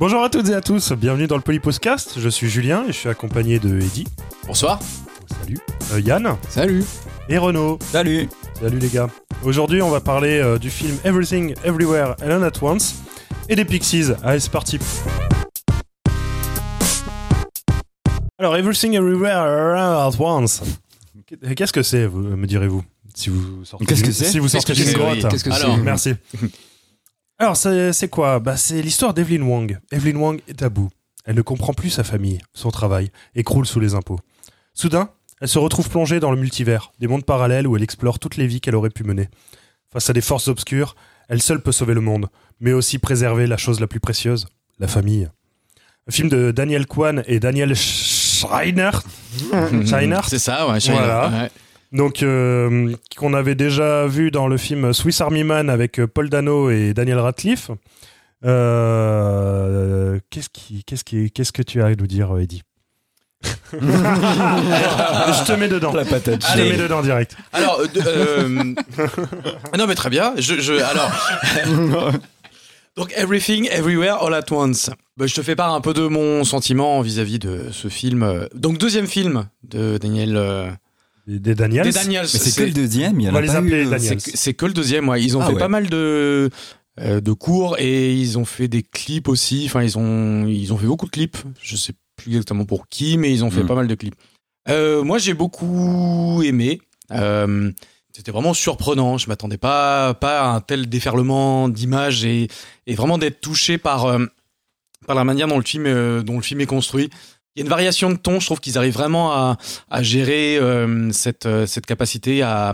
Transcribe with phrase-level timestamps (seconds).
[0.00, 2.18] Bonjour à toutes et à tous, bienvenue dans le Polypostcast.
[2.18, 4.06] Je suis Julien et je suis accompagné de Eddy.
[4.46, 4.78] Bonsoir.
[5.42, 5.58] Salut.
[5.92, 6.36] Euh, Yann.
[6.48, 6.82] Salut.
[7.28, 7.78] Et Renaud.
[7.92, 8.26] Salut.
[8.58, 9.08] Salut les gars.
[9.44, 12.94] Aujourd'hui, on va parler euh, du film Everything Everywhere and at Once
[13.50, 14.06] et des Pixies.
[14.24, 14.78] Allez, c'est parti.
[18.38, 20.62] Alors, Everything Everywhere at Once.
[21.54, 22.82] Qu'est-ce que c'est, me direz-vous
[23.14, 25.18] si vous sortez Qu'est-ce que d'une- c'est Si vous sortez Qu'est-ce d'une que c'est, grotte.
[25.24, 25.28] oui.
[25.30, 26.14] Qu'est-ce que Alors, c'est Merci.
[27.40, 28.38] Alors, c'est quoi?
[28.38, 29.78] Bah, C'est l'histoire d'Evelyn Wang.
[29.90, 30.90] Evelyn Wang est à bout.
[31.24, 34.20] Elle ne comprend plus sa famille, son travail, et croule sous les impôts.
[34.74, 35.08] Soudain,
[35.40, 38.46] elle se retrouve plongée dans le multivers, des mondes parallèles où elle explore toutes les
[38.46, 39.30] vies qu'elle aurait pu mener.
[39.90, 40.96] Face à des forces obscures,
[41.30, 42.28] elle seule peut sauver le monde,
[42.60, 44.46] mais aussi préserver la chose la plus précieuse,
[44.78, 45.28] la famille.
[46.08, 48.90] Un film de Daniel Kwan et Daniel Schreiner?
[49.86, 50.20] Schreiner?
[50.28, 50.78] C'est ça, ouais.
[50.78, 51.28] Shiner, Voilà.
[51.30, 51.50] ouais.
[51.92, 56.28] Donc, euh, qu'on avait déjà vu dans le film Swiss Army Man avec euh, Paul
[56.30, 57.70] Dano et Daniel Radcliffe.
[58.44, 62.62] Euh, qu'est-ce, qui, qu'est-ce, qui, qu'est-ce que tu as à nous dire, Eddie
[63.72, 65.92] Je te mets dedans.
[65.92, 66.42] La patate.
[66.42, 66.70] Je te Allez.
[66.70, 67.36] mets dedans direct.
[67.52, 68.48] Alors, euh, euh,
[69.78, 70.34] non mais très bien.
[70.36, 71.10] Je, je- alors,
[72.96, 74.90] donc Everything, Everywhere, All at Once.
[75.16, 78.46] Bah, je te fais part un peu de mon sentiment vis-à-vis de ce film.
[78.54, 80.36] Donc deuxième film de Daniel.
[81.38, 81.84] Des, Daniels.
[81.84, 82.22] des Daniels.
[82.32, 83.90] Mais c'est que le deuxième, il y en On va a les pas appeler eu,
[83.90, 84.20] Daniels.
[84.20, 85.22] C'est que- le deuxième, ouais.
[85.22, 85.58] Ils ont Ah fait ouais.
[85.58, 86.50] pas mal de
[87.00, 89.62] euh, de cours et ils ont fait des clips aussi.
[89.66, 91.38] Enfin, ils ont ils ont fait beaucoup de clips.
[91.62, 93.66] Je sais plus exactement pour qui, mais ils ont fait Mm.
[93.68, 94.14] pas mal de clips.
[94.68, 96.80] Euh, moi, j'ai beaucoup aimé.
[97.12, 97.70] Euh,
[98.14, 99.16] c'était vraiment surprenant.
[99.18, 102.48] Je m'attendais pas pas à un tel déferlement d'images et
[102.86, 104.26] et vraiment d'être touché par euh,
[105.06, 107.08] par la manière dont le film euh, dont le film est construit.
[107.54, 108.40] Il y a une variation de ton.
[108.40, 109.56] Je trouve qu'ils arrivent vraiment à
[109.90, 112.72] à gérer euh, cette euh, cette capacité à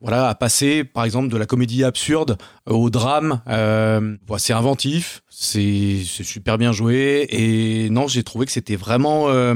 [0.00, 2.36] voilà, à passer, par exemple, de la comédie absurde
[2.66, 3.40] au drame.
[3.48, 7.26] Euh, voilà, c'est inventif, c'est c'est super bien joué.
[7.30, 9.54] Et non, j'ai trouvé que c'était vraiment euh,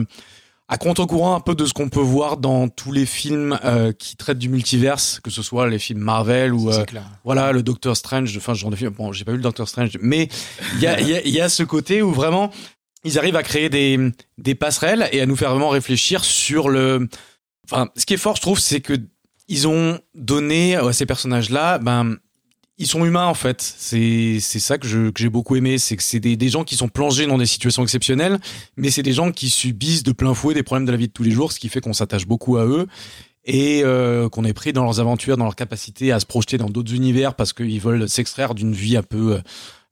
[0.69, 4.17] à contre-courant un peu de ce qu'on peut voir dans tous les films euh, qui
[4.17, 6.85] traitent du multiverse, que ce soit les films Marvel ou euh,
[7.23, 8.35] voilà le Doctor Strange.
[8.37, 8.93] Enfin, ce genre de film.
[8.93, 10.29] Bon, j'ai pas vu le Doctor Strange, mais
[10.77, 12.51] il y a, y, a, il y a ce côté où vraiment
[13.05, 13.99] ils arrivent à créer des,
[14.39, 17.09] des passerelles et à nous faire vraiment réfléchir sur le.
[17.65, 18.95] Enfin, ce qui est fort, je trouve, c'est que
[19.49, 22.17] ils ont donné à ces personnages-là, ben,
[22.79, 23.61] ils sont humains en fait.
[23.61, 26.77] C'est ça que je que j'ai beaucoup aimé, c'est que c'est des, des gens qui
[26.77, 28.39] sont plongés dans des situations exceptionnelles,
[28.77, 31.13] mais c'est des gens qui subissent de plein fouet des problèmes de la vie de
[31.13, 32.87] tous les jours, ce qui fait qu'on s'attache beaucoup à eux
[33.45, 36.71] et euh, qu'on est pris dans leurs aventures, dans leur capacité à se projeter dans
[36.71, 39.41] d'autres univers parce qu'ils veulent s'extraire d'une vie un peu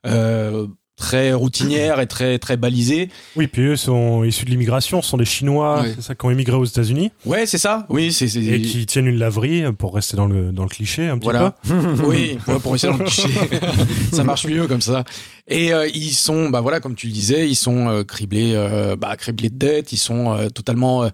[0.06, 0.66] euh,
[0.98, 3.09] très routinière et très très balisée.
[3.36, 6.31] Oui, puis eux sont issus de l'immigration, ce sont des Chinois, c'est ça, qui ont
[6.31, 7.86] immigré aux États-Unis Ouais, c'est ça.
[7.88, 11.16] Oui, c'est et qui tiennent une laverie, pour rester dans le, dans le cliché un
[11.19, 11.54] petit Voilà.
[11.66, 11.75] peu.
[12.04, 13.28] Oui, ouais, pour essayer dans le cliché.
[14.12, 15.04] ça marche mieux comme ça.
[15.47, 18.97] Et euh, ils sont, bah voilà, comme tu le disais, ils sont euh, criblés, euh,
[18.97, 21.09] bah, criblés de dettes, ils sont totalement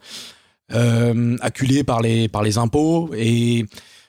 [1.40, 3.66] acculés par les par les impôts et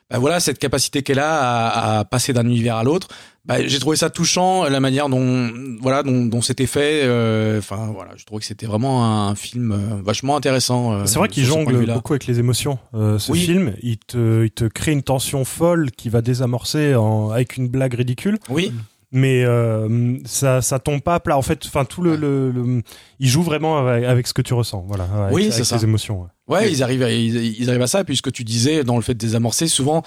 [0.09, 3.07] bah voilà cette capacité qu'elle a à, à passer d'un univers à l'autre.
[3.45, 5.51] Bah, j'ai trouvé ça touchant la manière dont
[5.81, 7.01] voilà dont, dont c'était fait.
[7.03, 10.94] euh, Enfin voilà, je trouvais que c'était vraiment un film euh, vachement intéressant.
[10.94, 12.79] euh, C'est vrai qu'il jongle beaucoup avec les émotions.
[12.95, 13.39] Euh, ce Oui.
[13.39, 17.67] film, il te, il te crée une tension folle qui va désamorcer en- avec une
[17.67, 18.72] blague ridicule, Oui,
[19.11, 21.38] mais euh, ça, ça tombe pas à plat.
[21.38, 22.81] En fait, enfin tout le, le- le-
[23.19, 25.75] il joue vraiment avec, avec ce que tu ressens, voilà, avec, Oui, c'est ça.
[25.77, 26.22] les émotions.
[26.22, 26.27] ouais.
[26.47, 28.03] Ouais, ils arrivent, à, ils, ils arrivent à ça.
[28.03, 30.03] Puis ce que tu disais dans le fait de désamorcer, souvent,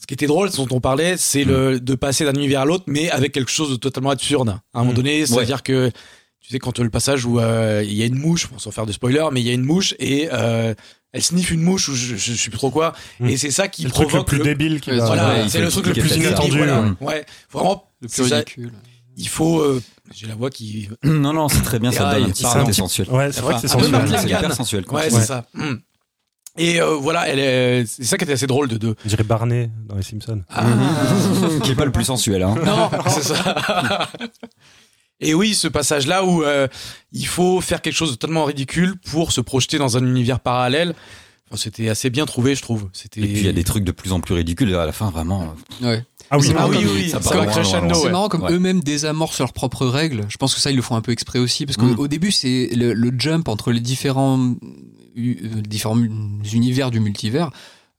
[0.00, 2.64] ce qui était drôle, ce dont on parlait, c'est le de passer d'un univers à
[2.64, 4.48] l'autre, mais avec quelque chose de totalement absurde.
[4.72, 4.94] À un moment Mm.
[4.96, 5.90] donné, c'est-à-dire que
[6.40, 8.86] tu sais quand le passage où euh, il y a une mouche, bon, sans faire
[8.86, 10.74] de spoiler, mais il y a une mouche et euh,
[11.12, 13.28] elle sniffe une mouche ou je, je, sais plus trop quoi, Mm.
[13.28, 15.86] et c'est ça qui C'est le truc le plus débile qui voilà, c'est le truc
[15.86, 16.56] le plus inattendu.
[16.58, 16.80] Voilà.
[16.80, 16.94] ouais.
[17.00, 18.36] Ouais, vraiment, Le c'est plus ça.
[18.36, 18.72] ridicule.
[19.18, 19.60] il faut.
[19.60, 19.82] euh,
[20.14, 20.88] J'ai la voix qui.
[21.04, 23.08] Non, non, c'est très bien, ça Ah, donne côté sensuel.
[23.10, 24.00] Ouais, c'est vrai que c'est sensuel.
[24.18, 24.84] C'est hyper sensuel.
[24.90, 25.44] Ouais, c'est ça.
[26.58, 27.86] Et euh, voilà, elle est.
[27.86, 28.94] C'est ça qui était assez drôle de deux.
[29.04, 30.42] Je dirais Barney dans les Simpsons.
[30.50, 30.64] Ah.
[31.62, 32.54] Qui est pas le plus sensuel, hein.
[32.64, 34.08] Non, c'est ça.
[35.20, 36.66] Et oui, ce passage-là où euh,
[37.12, 40.94] il faut faire quelque chose de totalement ridicule pour se projeter dans un univers parallèle.
[41.50, 42.88] Enfin, c'était assez bien trouvé, je trouve.
[42.94, 43.20] C'était.
[43.20, 45.10] Et puis il y a des trucs de plus en plus ridicules à la fin,
[45.10, 45.54] vraiment.
[45.82, 46.04] Ouais.
[46.30, 48.02] Ah oui, C'est Ah marrant oui, oui, ça c'est crescendo.
[48.04, 48.10] ouais.
[48.10, 48.52] marrant comme Ouais.
[48.52, 50.24] eux-mêmes désamorcent leurs propres règles.
[50.28, 51.66] Je pense que ça, ils le font un peu exprès aussi.
[51.66, 52.08] Parce qu'au Mm.
[52.08, 54.54] début, c'est le, le jump entre les différents,
[55.16, 55.98] différents
[56.52, 57.50] univers du multivers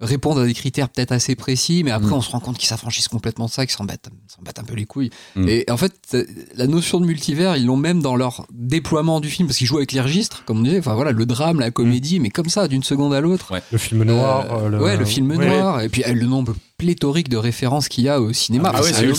[0.01, 2.13] répondent à des critères peut-être assez précis, mais après Mm.
[2.13, 4.63] on se rend compte qu'ils s'affranchissent complètement de ça, qu'ils s'en battent, s'en battent un
[4.63, 5.11] peu les couilles.
[5.35, 5.47] Mm.
[5.47, 6.25] Et en fait, euh,
[6.55, 9.77] la notion de multivers, ils l'ont même dans leur déploiement du film, parce qu'ils jouent
[9.77, 12.67] avec les registres, comme on disait, enfin voilà, le drame, la comédie, mais comme ça,
[12.67, 13.53] d'une seconde à l'autre.
[13.71, 14.51] Le film noir.
[14.51, 15.81] Euh, euh, ouais, le film noir.
[15.81, 18.71] Et puis euh, le nombre pléthorique de références qu'il y a au cinéma.
[18.73, 19.11] Ah ouais, C'est c'est ouais.
[19.11, 19.13] que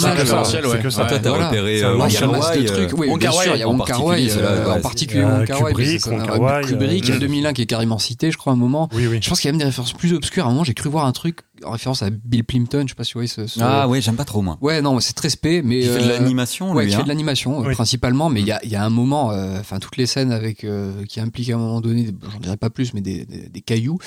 [0.90, 1.02] ça.
[1.04, 1.08] Ouais.
[1.08, 1.46] Toi, t'as voilà.
[1.46, 2.98] repéré C'est un euh, de euh, trucs.
[2.98, 5.40] Oui, Wong bien sûr, il y a en Wong euh, ouais, en particulier euh, Wong
[5.46, 5.72] c'est- Kar-wai,
[6.66, 8.88] Kubrick, il y a euh, 2001 qui est carrément cité, je crois, à un moment.
[8.92, 10.44] Je pense qu'il y a même des références plus obscures.
[10.44, 12.82] À un moment, j'ai cru voir un truc en référence à Bill Plimpton.
[12.82, 13.46] Je sais pas si vous voyez ce.
[13.46, 14.58] ce- Ah ouais, j'aime pas trop moi.
[14.60, 15.78] Ouais, non, c'est très spé, mais.
[15.80, 17.04] Il fait de euh, l'animation, Ouais, qui fait hein.
[17.04, 17.74] de l'animation euh, Oui.
[17.74, 20.32] principalement, mais il y a, il y a un moment, euh, enfin toutes les scènes
[20.32, 23.48] avec euh, qui impliquent à un moment donné, j'en dirais pas plus, mais des, des,
[23.48, 23.98] des cailloux.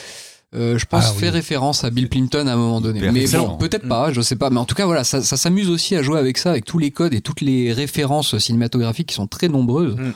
[0.56, 1.20] Euh, je pense Ah, oui.
[1.20, 3.00] fait référence à Bill Plimpton à un moment donné.
[3.12, 4.50] Mais bon, peut-être pas, je sais pas.
[4.50, 6.78] Mais en tout cas, voilà, ça, ça s'amuse aussi à jouer avec ça, avec tous
[6.80, 9.96] les codes et toutes les références cinématographiques qui sont très nombreuses.
[9.96, 10.12] Mm.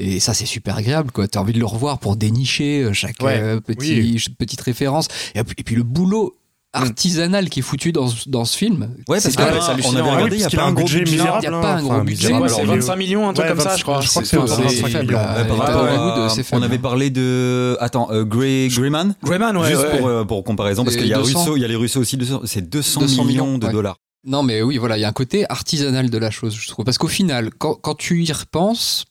[0.00, 1.26] Et ça, c'est super agréable, quoi.
[1.26, 3.38] T'as envie de le revoir pour dénicher euh, chaque Ouais.
[3.40, 5.08] euh, petit, petite référence.
[5.34, 6.36] Et, puis- et puis le boulot
[6.74, 8.94] artisanal qui est foutu dans, ce- dans ce film.
[9.08, 10.84] Ouais, c'est parce Ah, on avait regardé, il y a pas a un un gros
[10.84, 11.38] budget misérable.
[11.42, 13.32] Il y a pas un gros budget, C'est misérable, quoi, c'est alors, 25 millions, un
[13.32, 14.00] truc Ouais, comme ça, 25, je crois.
[14.02, 15.06] je crois que C'est- c'est c'est- c'est faible.
[15.06, 16.28] millions.
[16.52, 19.14] On avait parlé de attends euh, Grey Greyman?
[19.22, 19.68] Greyman, ouais.
[19.68, 19.98] juste ouais.
[19.98, 21.40] pour euh, pour comparaison parce qu'il y a 200.
[21.40, 24.42] Russo il y a les Russos aussi 200 c'est 200, 200 millions, de dollars Non,
[24.42, 26.84] mais oui, voilà, il y a un côté artisanal de la chose, je trouve.
[26.84, 29.04] Parce qu'au final, quand, quand tu y repenses,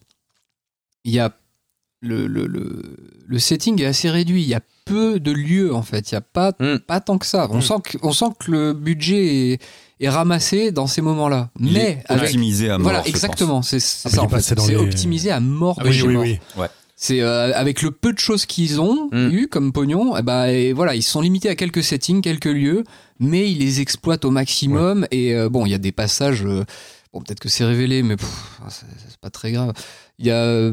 [1.06, 1.34] il y a
[2.02, 2.84] le, le, le,
[3.26, 4.44] le setting est assez réduit.
[4.44, 6.12] Il y a peu de lieux, en fait.
[6.12, 6.78] Il n'y a pas, Mm.
[6.86, 7.48] pas tant que ça.
[7.52, 7.62] On, Mm.
[7.62, 9.62] sent que, on sent que le budget est,
[10.00, 11.50] est ramassé dans ces moments-là.
[11.60, 12.24] Il Mais est avec.
[12.26, 13.62] optimisé à mort Voilà, exactement.
[13.62, 16.24] C'est c'est Ah, ça, C'est les- optimisé à mort Ah de oui, chez oui, mort.
[16.24, 16.66] oui.
[17.00, 19.30] C'est euh, avec le peu de choses qu'ils ont Mm.
[19.32, 22.84] eu comme pognon, eh ben, et voilà, ils sont limités à quelques settings, quelques lieux,
[23.20, 25.06] mais ils les exploitent au maximum.
[25.12, 26.44] Et euh, bon, il y a des passages.
[26.44, 26.64] euh,
[27.14, 28.16] bon, peut-être que c'est révélé, mais
[28.70, 29.74] c'est pas très grave.
[30.18, 30.72] Il y a.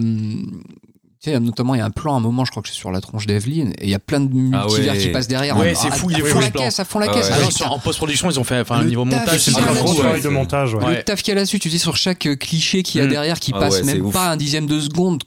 [1.25, 2.75] tu sais, notamment, il y a un plan à un moment, je crois que c'est
[2.75, 4.99] sur la tronche d'Evelyn, et il y a plein de multivers ouais.
[4.99, 5.57] qui passent derrière.
[5.57, 6.99] Ouais, à- c'est fou, à, il est à fou, fond ce la caisse, à fond
[6.99, 7.31] la Ah caisse.
[7.65, 9.39] Ah en post-production, ils ont fait enfin, niveau montage.
[9.39, 10.75] c'est Ah, un gros travail de montage.
[10.75, 10.97] ouais.
[10.97, 13.07] Le taf qu'il y a là-dessus, tu dis sur chaque euh, cliché qu'il y a
[13.07, 13.11] Mm.
[13.11, 15.23] derrière qui Ah passe même pas un dixième de seconde,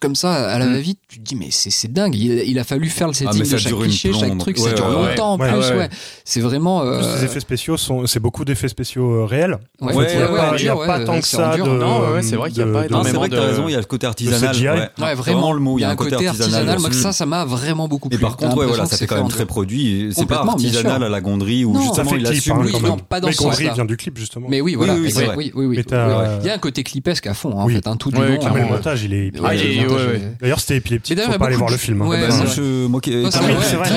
[0.00, 0.72] comme ça à la Mm.
[0.74, 2.14] va-vite, tu te dis mais c'est dingue.
[2.16, 5.32] Il, a fallu faire le setting Ah, de chaque cliché, chaque truc, ça dure longtemps
[5.34, 5.46] en plus.
[5.48, 5.88] Ouais,
[6.24, 6.78] c'est vraiment.
[6.78, 9.58] En plus, euh, les effets spéciaux sont, c'est beaucoup d'effets spéciaux euh, réels.
[9.80, 10.16] ouais, Ouais, il
[10.62, 11.62] n'y a, ouais, pas, tant que ça de.
[11.62, 13.40] Non, c'est vrai qu'il y a de- pas de- non c'est énormément vrai que t'as
[13.42, 14.88] de- raison il y a le côté artisanal ouais.
[15.24, 15.52] C'est vraiment.
[15.52, 16.98] le mot il y a un côté artisanal Moi, que Mm.
[17.00, 18.18] ça, ça m'a vraiment beaucoup plu.
[18.18, 21.08] et par contre ouais, voilà ça fait quand même très produit c'est pas artisanal à
[21.08, 23.00] la gondrie où justement fait il assume hein, non, même.
[23.02, 23.34] pas dans Mais
[23.74, 24.46] vient du clip, justement.
[24.48, 24.94] Mais oui, voilà.
[24.94, 25.12] Oui,
[25.54, 25.82] oui.
[25.86, 28.22] Il y a un côté clipesque à fond, en fait, hein, tout du long.
[28.22, 28.66] mais le hein.
[28.70, 29.38] montage, il est.
[29.40, 31.18] Ouais, Ah, D'ailleurs, c'était épileptique.
[31.20, 32.02] Faut pas aller voir le film.
[32.02, 32.06] hein.
[32.08, 32.54] Ouais, Bah, c'est moi, vrai.
[32.56, 33.30] je moi Ah
[33.62, 33.90] c'est vrai.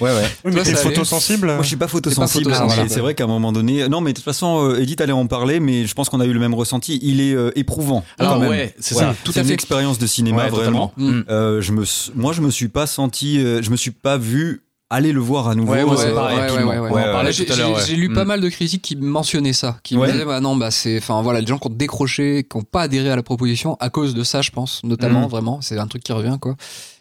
[0.00, 1.46] ouais ouais mais t'es photosensible.
[1.46, 2.52] Moi, je suis pas photosensible.
[2.88, 5.26] C'est vrai qu'à un moment donné, non, mais de toute façon, euh, Edith allait en
[5.26, 6.98] parler, mais je pense qu'on a eu le même ressenti.
[7.02, 8.04] Il est éprouvant.
[8.18, 9.14] Alors, ouais, c'est ça.
[9.24, 9.54] Tout C'est à une fait.
[9.54, 10.88] expérience de cinéma Ouais, vraiment.
[10.88, 11.12] totalement.
[11.18, 11.22] Mm.
[11.28, 11.84] Euh, je me,
[12.14, 15.48] moi, je me suis pas senti, euh, je me suis pas vu aller le voir
[15.48, 15.72] à nouveau.
[15.72, 18.28] Ouais, euh, ouais, ouais, J'ai lu pas Mm.
[18.28, 20.06] mal de critiques qui mentionnaient ça, qui Ouais.
[20.08, 22.62] me disaient bah non bah c'est enfin voilà les gens qui ont décroché, qui ont
[22.62, 25.30] pas adhéré à la proposition à cause de ça je pense notamment Mm.
[25.30, 26.54] vraiment c'est un truc qui revient quoi.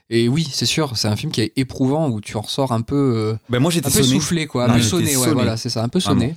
[0.10, 2.82] Et oui c'est sûr c'est un film qui est éprouvant où tu en ressors un
[2.82, 5.34] peu euh, Ben, moi, j'étais soufflé quoi, un Non, peu sonné ouais sonné.
[5.34, 6.36] voilà c'est ça un peu sonné.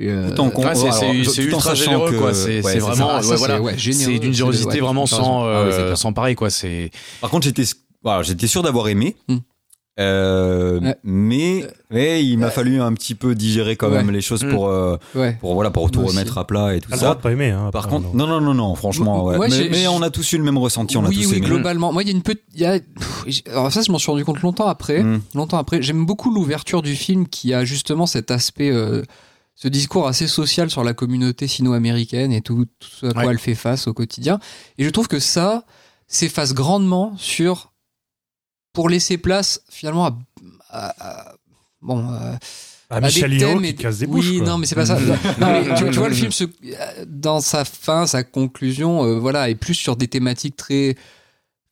[0.00, 2.34] Euh, Tout en c'est- alors, ultra généreux, que- quoi.
[2.34, 2.86] C'est ouais, c'est ça.
[2.86, 3.60] vraiment, Ah, ça, ouais, c'est- voilà.
[3.60, 6.50] ouais, généreux, C'est d'une générosité ouais, vraiment sans, Ah euh, sans pareil, quoi.
[6.50, 6.90] C'est.
[7.20, 7.64] Par contre, j'étais,
[8.02, 9.16] voilà, j'étais sûr d'avoir aimé.
[9.28, 9.36] Mm.
[10.00, 10.96] Euh, Ouais.
[11.02, 13.96] mais, mais il m'a fallu un petit peu digérer quand Ouais.
[13.96, 14.50] même les choses Mm.
[14.50, 15.36] pour, euh, ouais.
[15.40, 16.16] pour voilà, pour tout Moi aussi.
[16.18, 17.14] remettre à plat et tout le droit ça.
[17.16, 17.50] pas aimer.
[17.50, 18.28] hein, Par contre, non.
[18.28, 21.16] non, non, non, franchement, mais, on a tous eu le même ressenti, on a oui
[21.22, 21.46] tous oui aimé.
[21.46, 23.90] globalement moi il y a une petite il y a pff, j'ai- alors ça je
[23.90, 25.20] m'en suis rendu compte longtemps après Mm.
[25.34, 25.82] longtemps après.
[25.82, 29.02] J'aime beaucoup l'ouverture du film qui a justement cet aspect, euh,
[29.60, 33.32] ce discours assez social sur la communauté sino-américaine et tout, tout ce à quoi Ouais.
[33.32, 34.38] elle fait face au quotidien.
[34.78, 35.64] Et je trouve que ça
[36.06, 37.72] s'efface grandement sur
[38.72, 40.16] pour laisser place finalement à,
[40.70, 41.34] à- à-
[41.82, 42.36] bon euh,
[42.90, 44.38] à Michel thèmes qui casse des oui bouches.
[44.38, 44.46] quoi.
[44.46, 44.96] non mais c'est pas ça
[45.40, 46.44] Non, mais tu, tu vois le film se,
[47.06, 50.94] dans sa fin sa conclusion euh, voilà est plus sur des thématiques très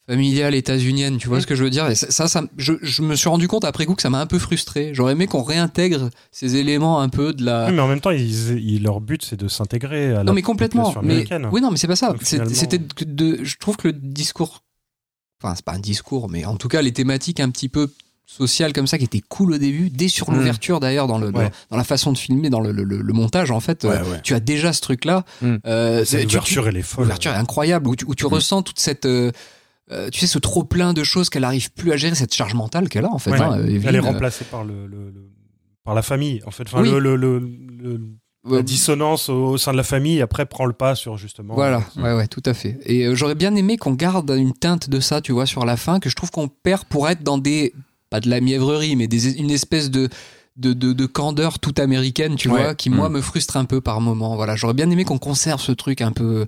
[0.09, 1.89] familiales états-uniennes tu vois ce que je veux dire?
[1.91, 4.21] Et ça, ça, ça- je, je me suis rendu compte après coup que ça m'a
[4.21, 7.81] un peu frustré j'aurais aimé qu'on réintègre ces éléments un peu de la Oui, mais
[7.83, 10.93] en même temps, ils- ils- leur but, c'est de s'intégrer à la non mais complètement
[11.03, 11.49] mais américaine.
[11.53, 13.95] oui non mais c'est pas ça Donc, C'est- finalement- c'était de je trouve que le
[13.95, 14.63] discours
[15.43, 17.91] enfin c'est pas un discours mais en tout cas les thématiques un petit peu
[18.29, 20.35] sociales comme ça qui étaient cool au début dès sur Mm.
[20.37, 21.51] l'ouverture d'ailleurs dans le dans, Ouais.
[21.71, 24.21] dans la façon de filmer dans le, le- le- le montage en fait euh, ouais.
[24.25, 25.57] tu as déjà ce truc là Mm.
[26.05, 27.05] C'est- L'ouverture, elle est folle.
[27.05, 28.29] l'ouverture est incroyable où tu, où tu Mm.
[28.29, 29.31] ressens toute cette euh,
[29.93, 32.55] euh, tu sais ce trop plein de choses qu'elle arrive plus à gérer cette charge
[32.55, 33.41] mentale qu'elle a en fait Ouais.
[33.41, 33.83] hein, Evelyne.
[33.87, 35.31] Elle est remplacée par le, le- le-
[35.85, 36.41] par la famille.
[36.47, 36.91] En fait, Enfin, Oui.
[36.91, 37.41] le,
[38.49, 41.55] Euh, la dissonance au, sein de la famille après prend le pas sur justement.
[41.55, 42.79] Voilà, euh, ouais, ouais, tout à fait.
[42.85, 45.77] Et euh, j'aurais bien aimé qu'on garde une teinte de ça, tu vois, sur la
[45.77, 47.75] fin, que je trouve qu'on perd pour être dans des,
[48.09, 50.09] pas de la mièvrerie, mais des, une espèce de,
[50.57, 52.63] de, de, de candeur toute américaine, tu Ouais.
[52.63, 53.13] vois, qui moi Mm.
[53.15, 54.37] me frustre un peu par moment.
[54.37, 56.47] Voilà, j'aurais bien aimé qu'on conserve ce truc un peu, euh,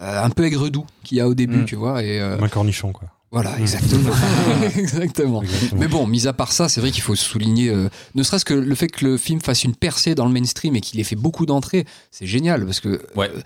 [0.00, 1.64] un peu aigre-doux qu'il y a au début, Mm.
[1.64, 2.02] tu vois.
[2.02, 3.08] Et, euh, un cornichon, quoi.
[3.32, 4.10] Voilà, exactement.
[4.76, 5.42] exactement.
[5.42, 5.80] Exactement.
[5.80, 8.54] Mais bon, mis à part ça, c'est vrai qu'il faut souligner, euh, ne serait-ce que
[8.54, 11.16] le fait que le film fasse une percée dans le mainstream et qu'il ait fait
[11.16, 13.02] beaucoup d'entrées, c'est génial parce que.
[13.16, 13.30] Ouais.
[13.34, 13.40] euh,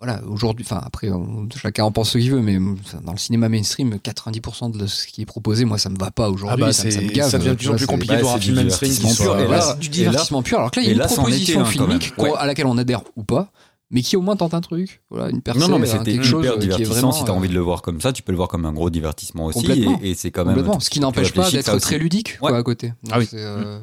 [0.00, 3.18] voilà, aujourd'hui, enfin après, on- chacun en pense ce qu'il veut, mais euh, dans le
[3.18, 6.60] cinéma mainstream, 90% de ce qui est proposé, moi, ça me va pas Ah aujourd'hui.
[6.66, 7.28] bah, ça, me- ça me gave.
[7.28, 9.36] ça devient de plus en compliqué de voir un film du mainstream qui divertissement soit.
[9.38, 9.44] pur.
[9.44, 10.58] Et là- c'est du et divertissement pur.
[10.58, 11.68] Alors que là, il y a une proposition même.
[11.68, 13.50] filmique à laquelle on adhère ou pas,
[13.90, 15.02] mais qui au moins tente un truc.
[15.10, 16.90] Voilà, une percée, Non, non, mais hein, c'était chose hyper euh, divertissant.
[16.92, 17.12] vraiment.
[17.12, 18.72] si t'as envie de euh, le voir comme ça, tu peux le voir comme un
[18.72, 19.60] gros divertissement aussi.
[19.60, 19.98] Complètement.
[20.02, 20.54] Et, et c'est quand même.
[20.54, 20.80] Complètement.
[20.80, 22.88] Ce qui n'empêche pas d'être très ludique quoi, à côté.
[23.04, 23.28] Donc Ah oui.
[23.34, 23.78] euh,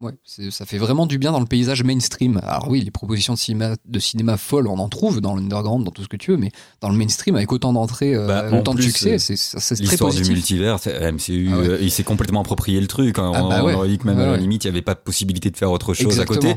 [0.00, 2.40] ouais, ça fait vraiment du bien dans le paysage mainstream.
[2.44, 5.90] Alors oui, les propositions de cinéma, de cinéma folles, on en trouve dans l'underground, dans
[5.90, 6.50] tout ce que tu veux, mais
[6.80, 10.10] dans le mainstream, avec autant d'entrées, euh, Bah, autant de succès, euh, c'est, très L'histoire
[10.10, 10.28] du positif.
[10.34, 11.68] multivers, c'est- MCU, Ah ouais.
[11.68, 13.18] euh, il s'est complètement approprié le truc.
[13.18, 13.32] hein.
[13.34, 13.74] Ah on, bah ouais.
[13.74, 15.56] on aurait dit que même à la limite, il n'y avait pas de possibilité de
[15.56, 16.54] faire autre chose à côté.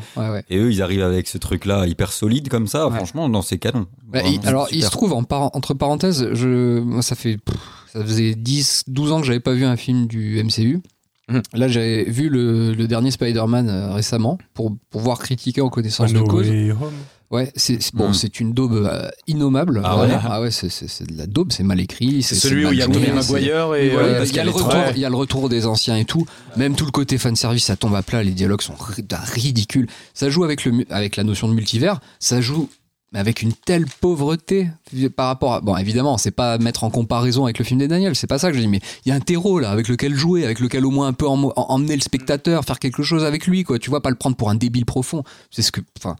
[0.49, 2.89] Et eux, ils arrivent avec ce truc-là hyper solide comme ça.
[2.91, 3.87] Franchement, dans ces canons.
[4.07, 7.37] Bah, Vraiment, il- alors, il se trouve, en par- entre parenthèses, je, moi, ça fait,
[7.37, 7.55] pff,
[7.93, 10.81] ça faisait 10, 12 ans que j'avais pas vu un film du MCU.
[11.29, 11.41] Mhm.
[11.53, 16.19] Là, j'avais vu le, le dernier Spider-Man euh, récemment pour pouvoir critiquer en connaissance de
[16.21, 16.47] cause.
[17.31, 18.13] Ouais, c'est bon, Mhm.
[18.15, 19.81] c'est une daube euh, innommable.
[19.85, 22.23] Ah ouais ah ouais, c'est- c'est c'est de la daube, c'est mal écrit.
[22.23, 23.89] C'est celui où il y a Tobey Maguire et.
[23.89, 24.91] Voilà, euh, il y a le retour, Ouais.
[24.95, 26.25] il y a le retour des anciens et tout.
[26.57, 28.23] Même tout le côté fan service, ça tombe à plat.
[28.23, 29.85] Les dialogues sont ri- d'un ridicule.
[30.15, 31.99] Ça joue avec le avec la notion de multivers.
[32.19, 32.67] Ça joue
[33.13, 34.69] avec une telle pauvreté
[35.15, 38.15] par rapport à bon évidemment c'est pas mettre en comparaison avec le film des Daniel
[38.15, 40.13] c'est pas ça que je dis mais il y a un terreau là avec lequel
[40.13, 43.63] jouer avec lequel au moins un peu emmener le spectateur faire quelque chose avec lui
[43.63, 43.79] quoi.
[43.79, 45.23] Tu vois pas le prendre pour un débile profond.
[45.51, 46.15] C'est ce que enfin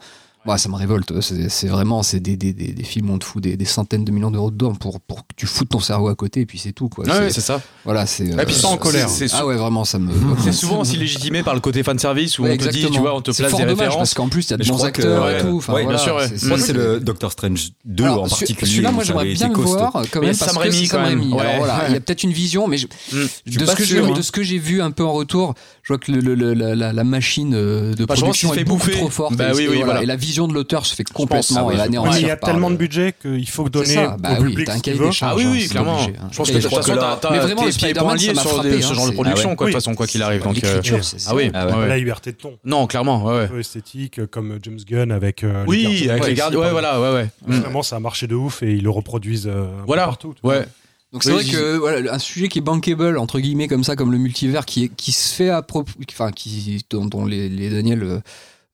[0.49, 1.13] Ouais, ça me révolte.
[1.21, 4.03] C'est vraiment c'est des, des, des, des films où on te fout des, des centaines
[4.03, 6.57] de millions d'euros dedans pour, pour que tu foutes ton cerveau à côté et puis
[6.57, 6.89] c'est tout.
[6.89, 7.05] Quoi.
[7.05, 7.61] C'est- ouais, c'est ça.
[7.85, 8.25] voilà, c'est.
[8.27, 9.09] Et puis sans en c'est- colère.
[9.09, 10.11] c'est- C'est- Ah ouais, vraiment, ça me.
[10.43, 12.99] C'est souvent aussi légitimé par le côté fan service où Ouais, on te dit, tu
[12.99, 13.97] vois, on te C'est place fort des références.
[13.97, 15.57] parce qu'en plus, il y a de bons que- acteurs et ouais, tout.
[15.57, 16.27] Enfin, ouais, bien sûr, ouais.
[16.35, 18.69] c'est- Moi, c'est- le Doctor Strange 2 Alors, en particulier.
[18.71, 21.21] Celui-là, moi, j'aimerais bien le voir quand même Sam parce que Raimi, quand même.
[21.21, 25.13] Il y a peut-être une vision, mais de ce que j'ai vu un peu en
[25.13, 25.53] retour,
[25.89, 28.37] je vois que le- le- le- la, la- la machine euh, de Bah, je pense
[28.37, 28.91] production est beaucoup bouffer.
[28.99, 29.35] trop forte.
[29.35, 30.03] Bah et, oui, et oui, voilà, voilà.
[30.03, 32.11] et la vision de l'auteur se fait complètement ah ouais, anéantir.
[32.11, 34.43] Ouais, mais il y a tellement le- de budget qu'il faut donner ça, bah au
[34.43, 35.05] oui, public ce qu'il cahier veut.
[35.07, 35.33] des charges.
[35.33, 35.95] Ah oui, hein, oui, clairement.
[36.03, 36.27] obligé, hein.
[36.31, 39.05] Je pense que de toute façon, t'as vraiment, pieds et liés sur ce hein, genre
[39.05, 40.43] de c'est- production, Ah quoi, de toute façon, quoi qu'il arrive.
[40.43, 41.87] Donc, euh, L'écriture, c'est ah oui, ouais.
[41.89, 42.53] il liberté de ton.
[42.63, 43.47] Non, clairement, ouais, Un ouais.
[43.47, 46.09] peu esthétique, euh, comme James Gunn avec les Oui, gardiens.
[46.11, 46.59] avec les gardiens.
[46.59, 47.29] c'est Ouais, voilà, ouais, ouais.
[47.47, 47.59] Mm.
[47.61, 49.49] Vraiment, ça a marché de ouf et ils le reproduisent
[50.05, 50.35] partout.
[50.43, 50.65] Ouais.
[51.11, 53.95] Donc c'est Oui, vrai que voilà, un sujet qui est bankable entre guillemets comme ça,
[53.95, 57.49] comme le multivers, qui est, qui se fait à propos, enfin qui dont, dont les,
[57.49, 58.19] les Daniel euh,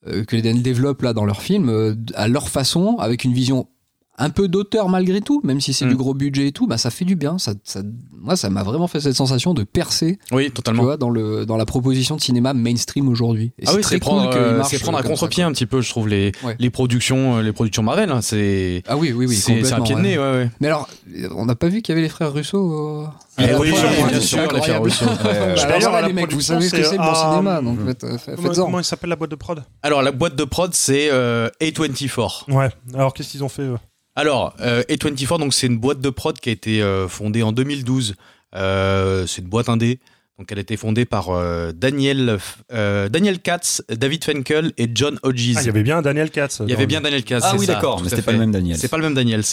[0.08, 3.34] euh, que les Daniel développent là dans leurs films euh, à leur façon, avec une
[3.34, 3.70] vision
[4.18, 5.90] un peu d'auteur malgré tout, même si c'est Mm.
[5.90, 7.38] du gros budget et tout, bah ça fait du bien.
[7.38, 7.82] Ça, ça,
[8.14, 10.84] moi, ça m'a vraiment fait cette sensation de percer, Oui, tu totalement.
[10.84, 13.52] vois, dans le dans la proposition de cinéma mainstream aujourd'hui.
[13.62, 15.82] Ah c'est oui, très c'est prendre, cool euh, c'est prendre à contre-pied un petit peu,
[15.82, 16.56] je trouve, les, Ouais.
[16.60, 18.10] les productions, euh, les productions Marvel.
[18.12, 18.22] hein.
[18.22, 18.84] C'est.
[18.88, 20.50] Ah oui, oui, oui, c'est, c'est un complètement, pied de nez, ouais, ouais.
[20.62, 20.88] Mais alors,
[21.36, 22.58] on n'a pas vu qu'il y avait les frères Russo.
[23.04, 23.08] euh,
[23.38, 23.72] Eh oui,
[24.10, 24.82] bien sûr, les frères.
[24.82, 25.06] Russo.
[25.24, 27.86] Bah, D'ailleurs, les mecs, vous savez ce que c'est, le bon euh, cinéma, donc euh,
[27.88, 28.66] faites- Comment, faites-en.
[28.66, 29.64] comment il s'appelle la boîte de prod?
[29.84, 32.50] Alors, la boîte de prod, c'est euh, A24.
[32.52, 32.70] Ouais.
[32.94, 33.78] Alors, qu'est-ce qu'ils ont fait eux?
[34.16, 37.52] Alors, euh, A24, donc c'est une boîte de prod qui a été euh, fondée en
[37.52, 38.16] 2012.
[38.56, 40.00] Euh, c'est une boîte indé.
[40.38, 42.38] Donc, elle a été fondée par euh, Daniel,
[42.74, 45.54] euh, Daniel Katz, David Finkel et John Hodges.
[45.56, 46.62] Ah, il y avait bien Daniel Katz.
[46.66, 47.44] Il y avait bien Daniel Katz.
[47.46, 48.78] Ah c'est oui, d'accord, mais c'était pas le même Daniel.
[48.78, 49.44] C'est pas le même Daniels.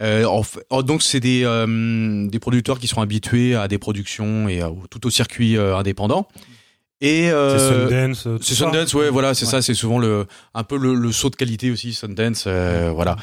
[0.00, 4.48] En fait- oh, donc c'est des, euh, des producteurs qui sont habitués à des productions
[4.48, 6.26] et à- tout au circuit euh, indépendant.
[7.02, 8.28] Et C'est Sundance.
[8.42, 8.54] c'est.
[8.54, 9.50] Sundance, ouais, voilà, c'est Ouais.
[9.52, 13.16] ça, c'est souvent le un peu le, le saut de qualité aussi, Sundance, euh, voilà.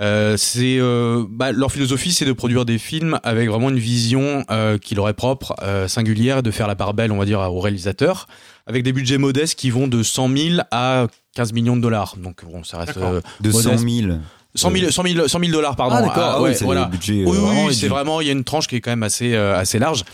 [0.00, 4.44] Euh, c'est euh, bah, leur philosophie, c'est de produire des films avec vraiment une vision
[4.50, 7.26] euh, qui leur est propre, euh, singulière, et de faire la part belle, on va
[7.26, 8.26] dire, aux réalisateurs,
[8.66, 12.14] avec des budgets modestes qui vont de 100 000 à 15 millions de dollars.
[12.16, 13.88] Donc bon, ça reste euh, 200 modeste.
[13.88, 14.18] 000.
[14.54, 15.96] 100 000, 100 000, 100 000 dollars, pardon.
[15.98, 16.84] Ah, d'accord, ah ouais, oui, c'est voilà.
[16.84, 17.22] le budget.
[17.24, 17.88] Oui, oui, vraiment oui, c'est réduit.
[17.88, 20.04] vraiment, il y a une tranche qui est quand même assez, euh, assez large.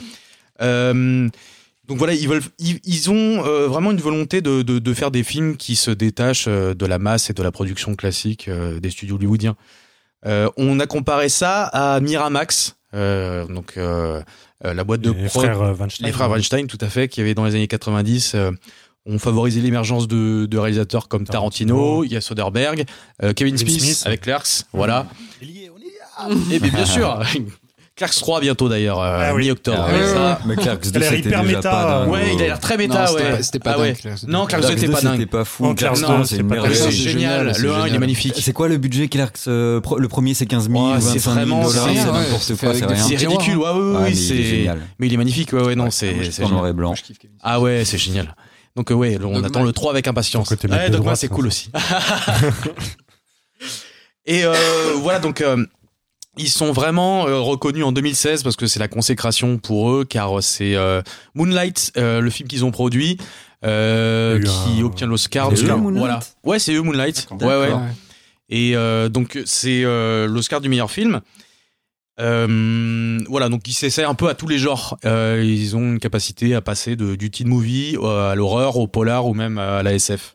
[0.60, 1.28] Euh,
[1.88, 5.10] donc voilà, ils veulent, ils, ils ont euh, vraiment une volonté de, de, de faire
[5.10, 8.80] des films qui se détachent euh, de la masse et de la production classique euh,
[8.80, 9.56] des studios hollywoodiens.
[10.26, 14.20] Euh, on a comparé ça à Miramax, euh, donc euh,
[14.64, 16.06] euh, la boîte de Les prod- frères Weinstein.
[16.06, 18.50] les frères Weinstein, tout à fait, qui avaient dans les années 90 euh,
[19.08, 22.04] ont favorisé l'émergence de, de réalisateurs comme Tarantino, Tarantino.
[22.04, 22.84] il y a Soderbergh,
[23.22, 24.02] euh, Kevin Kevin Smith, Smith.
[24.06, 25.06] avec Clerks, voilà.
[26.50, 27.22] Et bien, bien sûr,
[27.96, 29.46] Clerks 3 bientôt d'ailleurs, euh, Ah oui.
[29.46, 29.86] mi-octobre.
[29.88, 30.38] Ah Ouais, ouais, ça.
[30.44, 32.10] Mais Clerks 2, a l'air c'était hyper déjà méta, pas dingue.
[32.10, 33.30] Ouais, il a l'air très méta, Non, c'était ouais.
[33.38, 33.86] pas- c'était pas Ah ouais.
[33.92, 34.32] dingue, Clerks 2.
[34.32, 35.12] Non, Clerks 2 Clerks c'était 2, pas dingue.
[35.18, 35.62] c'était pas fou.
[35.64, 36.92] Non, Clerks Clerks 2, 2, c'est c'est une pas Clerks 2, merveille.
[36.92, 38.34] c'est c'est génial, le 1 il est magnifique.
[38.42, 41.22] C'est quoi le budget Clerks euh, Le premier, c'est 15 000 Ouais, ou c'est 25
[41.22, 41.88] 000 vraiment- dollars.
[41.88, 42.96] c'est- n'importe quoi, c'est rien.
[43.02, 44.78] C'est ridicule, ouais, ouais, Ouais, mais il est c'est génial.
[44.98, 46.92] mais il est magnifique, ouais, ouais, non, c'est en noir et blanc.
[47.42, 48.36] Ah ouais, c'est génial.
[48.76, 49.46] Donc ouais, on Dogma.
[49.46, 50.50] attend le 3 avec impatience.
[50.50, 51.70] Ouais, Dogma c'est cool aussi.
[54.26, 54.52] Et euh,
[54.96, 55.64] voilà donc euh,
[56.38, 60.42] Ils sont vraiment euh, reconnus en 2016 parce que c'est la consécration pour eux, car
[60.42, 61.00] c'est euh,
[61.34, 63.16] Moonlight, euh, le film qu'ils ont produit,
[63.64, 65.50] euh, qui obtient l'Oscar.
[65.56, 66.20] C'est de- eux, Moonlight Voilà.
[66.44, 67.26] Ouais, c'est eux Moonlight.
[67.40, 67.72] Ouais, ouais.
[68.48, 71.20] Et euh, donc c'est euh, l'Oscar du meilleur film.
[72.18, 74.96] Euh, voilà, donc ils s'essaient un peu à tous les genres.
[75.04, 78.86] Euh, ils ont une capacité à passer de, du teen movie euh, à l'horreur, au
[78.86, 80.34] polar ou même à la SF.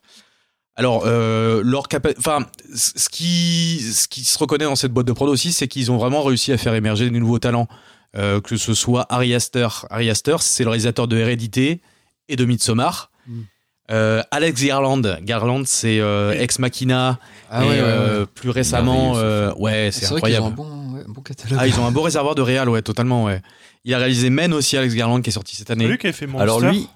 [0.78, 5.12] Alors, euh, leur capa- enfin, ce qui, ce qui se reconnaît dans cette boîte de
[5.12, 7.68] prod aussi, c'est qu'ils ont vraiment réussi à faire émerger des nouveaux talents.
[8.18, 9.68] Euh, que ce soit Ari Aster.
[9.90, 11.82] Ari Aster, c'est le réalisateur de Hérédité
[12.28, 13.10] et de Midsommar.
[13.28, 13.40] Mm.
[13.92, 15.02] Euh, Alex Garland.
[15.22, 17.20] Garland, c'est euh, Ex Machina.
[17.50, 20.48] Ah et, ouais, ouais, euh, plus récemment, euh, ouais, C'est c'est vrai qu'ils ont incroyable.
[20.48, 20.50] un
[20.90, 21.58] bon, ouais, un bon catalogue.
[21.62, 23.42] Ah, ils ont un beau réservoir de réal, ouais, totalement, ouais.
[23.86, 25.88] Il a réalisé Men aussi, Alex Garland, qui est sorti cette C'est année.
[25.88, 26.88] lui qui a fait Monster Alors lui,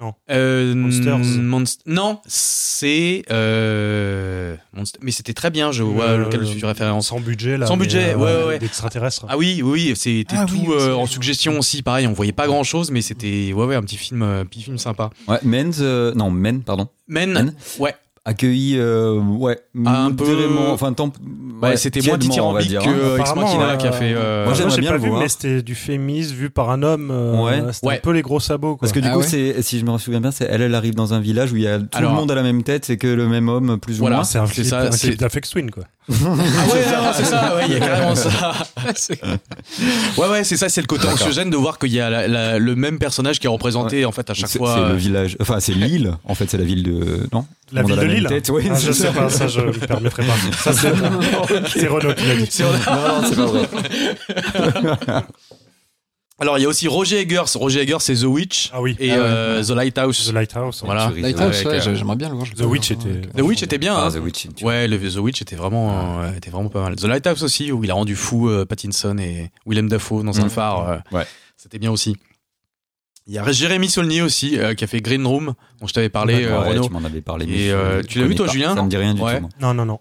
[0.00, 0.14] Non.
[0.30, 1.18] Euh, Monsters.
[1.18, 5.72] Monst- non, c'est euh, Monst- mais c'était très bien.
[5.72, 7.08] Je vois Euh, lequel je suis référence.
[7.08, 7.66] Sans budget, là.
[7.66, 8.58] Sans budget, euh, ouais, ouais, ouais.
[8.58, 9.26] D'extraterrestres.
[9.28, 11.82] Ah oui, oui, oui, c'était Ah tout oui, euh, en suggestion aussi.
[11.82, 14.62] Pareil, on voyait pas grand chose, mais c'était ouais, ouais, un petit film, euh, petit
[14.62, 15.10] film sympa.
[15.28, 17.54] ouais, Men's, euh, non, Men, pardon, Men, Men.
[17.78, 20.26] ouais, accueilli, euh, ouais, Ah, un peu-
[20.68, 21.14] enfin, temp-
[21.62, 22.92] ouais, c'était moins dithyrambique dire, que hein.
[22.92, 24.12] euh, Ex euh, qui a fait.
[24.14, 25.20] euh, moi, j'aimerais j'ai bien pas le vu, voir.
[25.22, 27.10] mais c'était du féminisme vu par un homme.
[27.10, 27.62] euh, Ouais.
[27.72, 27.96] C'était Ouais.
[27.96, 28.80] un peu les gros sabots, quoi.
[28.80, 30.74] Parce que du Ah coup, ouais c'est, si je me souviens bien, c'est elle, elle
[30.74, 32.62] arrive dans un village où il y a tout Alors- le monde à la même
[32.62, 34.16] tête, c'est que le même homme, plus ou Voilà.
[34.16, 34.24] moins.
[34.24, 35.84] c'est un c'est clip, ça, un c'est- clip d'Afex Twin, quoi.
[36.10, 36.82] Ah ouais,
[37.14, 38.52] c'est ça, ouais, il y a carrément ça.
[38.96, 39.20] C'est-
[40.18, 42.98] Ouais, ouais, c'est ça, c'est le côté anxiogène de voir qu'il y a le même
[42.98, 44.74] personnage qui est représenté en fait à chaque fois.
[44.74, 47.46] c'est euh, le village, enfin, c'est l'île, en fait, c'est la ville de, non?
[47.72, 48.22] La ville de Lille.
[48.24, 50.34] même tête, oui, Ah, je sais pas, ça je me permettrai pas.
[50.62, 50.92] Ça, c'est
[51.78, 52.46] c'est Renaud qui l'a dit.
[52.50, 55.22] c'est- Non, non, c'est pas vrai.
[56.42, 57.42] Alors il y a aussi Roger Eggers.
[57.56, 58.96] Roger Eggers, c'est The Witch Ah oui.
[58.98, 60.26] et Ah ouais, euh, The Lighthouse.
[60.28, 60.82] The Lighthouse.
[60.86, 61.12] Voilà.
[61.14, 62.46] Lighthouse, avec, ouais, euh, j'ai- j'aimerais bien le voir.
[62.56, 63.94] The Witch était- The Witch était bien.
[63.94, 64.10] Ah, hein.
[64.10, 64.46] The Witch.
[64.62, 66.96] Ouais, le The Witch était vraiment, euh, était vraiment pas mal.
[66.96, 70.46] The Lighthouse aussi, où il a rendu fou euh, Pattinson et Willem Dafoe dans un
[70.46, 70.50] Mm.
[70.50, 70.88] phare.
[70.88, 71.26] euh, Ouais.
[71.58, 72.16] C'était bien aussi.
[73.26, 76.08] Il y a Jérémy Saulnier aussi, euh, qui a fait Green Room, dont je t'avais
[76.08, 76.84] parlé, euh, Ouais, Renaud.
[76.84, 77.44] tu m'en avais parlé.
[77.44, 78.52] Et, mais je- euh, tu l'as vu, toi, pas.
[78.52, 79.36] Julien Ça me dit rien du Ouais.
[79.36, 79.40] tout.
[79.42, 79.50] moi.
[79.60, 80.00] Non, non, non.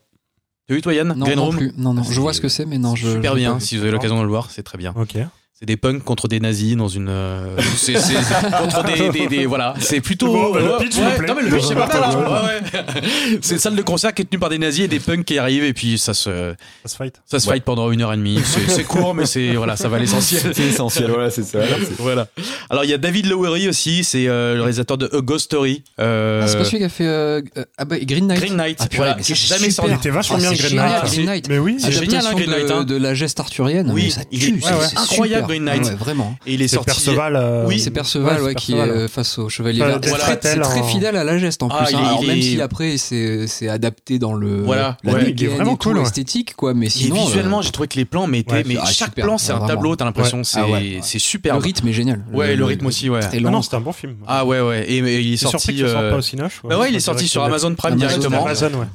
[0.67, 1.71] T'as vu toi Yann Non, Green non Room plus.
[1.77, 3.07] Non, non, Ah, je vois ce que c'est, mais non, je.
[3.09, 4.93] Super bien, si vous avez l'occasion de le voir, c'est très bien.
[4.95, 5.15] Ok.
[5.59, 7.09] C'est des punks contre des nazis dans une.
[7.09, 9.73] euh, c'est c'est- c'est contre des, des, des- Voilà.
[9.81, 10.27] C'est plutôt.
[10.31, 11.27] Bon, bah, le ouais, pitch ouais.
[11.27, 11.99] Non, mais le pitch, c'est pas mal.
[11.99, 12.23] Ouais.
[12.25, 12.41] hein.
[12.45, 13.39] Ouais, ouais.
[13.41, 15.37] C'est une salle de concert qui est tenue par des nazis et des punks qui
[15.37, 16.53] arrivent et puis ça se,
[16.85, 17.15] Ça se fight.
[17.25, 17.55] ça se Ouais.
[17.55, 18.39] fight pendant une heure et demie.
[18.45, 20.41] C'est c'est court, mais c'est voilà, ça va à l'essentiel.
[20.53, 21.59] C'est essentiel, voilà, c'est ça.
[21.99, 22.27] Voilà.
[22.69, 25.83] Alors il y a David Lowery aussi, c'est euh, le réalisateur de A Ghost Story.
[25.99, 28.39] Euh, Ah, c'est pas celui qui a fait euh, euh, ah bah, Green Knight.
[28.39, 28.77] Green Knight.
[28.81, 29.91] Ah, voilà, c'est jamais sorti.
[29.91, 31.11] Il était vachement Ah, bien, Green génial, Knight.
[31.11, 31.49] Green Knight.
[31.49, 32.83] Mais oui, C'est génial, hein, Adaptation Green Knight, de, hein.
[32.85, 33.91] de la geste arthurienne.
[33.93, 34.85] Oui, c'est- ouais, ouais.
[34.89, 35.48] c'est incroyable.
[35.49, 35.83] Green Knight.
[35.85, 36.35] Ouais, vraiment.
[36.45, 36.91] Et il est c'est sorti.
[36.91, 37.35] Perceval.
[37.35, 39.89] euh, Oui, C'est Perceval ouais, ouais, c'est qui est Perceval, euh, face au Chevalier Enfin,
[39.91, 39.99] Vert.
[39.99, 41.91] Death C'est très, c'est fidèle à la geste en Ah, plus.
[41.93, 41.99] il hein.
[41.99, 45.33] est- Alors il même est- si après c'est c'est adapté dans le Voilà, la ouais.
[45.35, 46.03] Il est vraiment cool, ouais.
[46.03, 46.73] esthétique quoi.
[46.73, 48.63] Mais Et sinon visuellement, euh, j'ai trouvé que les plans mettaient, ouais.
[48.65, 50.65] mais Ah, chaque super, plan c'est un tableau, t'as l'impression, c'est Ah
[51.01, 52.23] c'est le rythme est génial.
[52.33, 53.19] Ouais, le rythme aussi, ouais.
[53.23, 54.15] Ah non, c'était un bon film.
[54.27, 54.85] Ah ouais, ouais.
[54.89, 55.83] Et, il est C'est sorti.
[55.83, 56.19] euh.
[56.65, 58.45] Bah ouais, il est sorti sur Amazon Prime directement.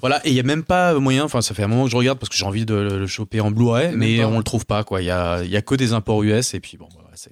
[0.00, 1.96] Voilà, et il y a même pas moyen, enfin ça fait un moment que je
[1.96, 4.84] regarde parce que j'ai envie de le choper en Blu-ray, mais on le trouve pas
[4.84, 5.00] quoi.
[5.02, 7.30] Il y a, il y a que des imports US et puis bon, voilà, c'est.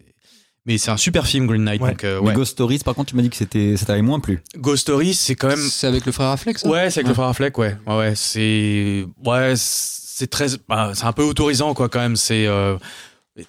[0.65, 1.81] Mais c'est un super film Green Knight.
[1.83, 1.91] Ouais.
[1.91, 2.35] Donc, euh, Mais ouais.
[2.35, 4.41] Ghost Stories, par contre, tu m'as dit que c'était, ça t'avait moins plu.
[4.57, 5.59] Ghost Story, c'est quand même.
[5.59, 6.69] C'est avec le frère Affleck ça?
[6.69, 7.77] Ouais, c'est avec le frère Affleck, ouais.
[7.87, 9.05] Ouais, ouais, c'est.
[9.25, 10.47] Ouais, c'est très.
[10.69, 12.15] bah, c'est un peu autorisant, quoi, quand même.
[12.17, 12.47] C'est.
[12.47, 12.77] euh,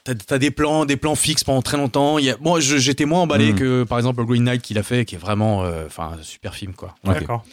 [0.05, 2.17] T'as t'as des plans, des plans fixes pendant très longtemps.
[2.17, 3.55] Il y a, moi, je- j'étais moins emballé Mm.
[3.59, 6.23] que, par exemple, le Green Knight qu'il a fait, qui est vraiment, euh, enfin, un
[6.23, 6.95] super film, quoi.
[7.03, 7.43] D'accord.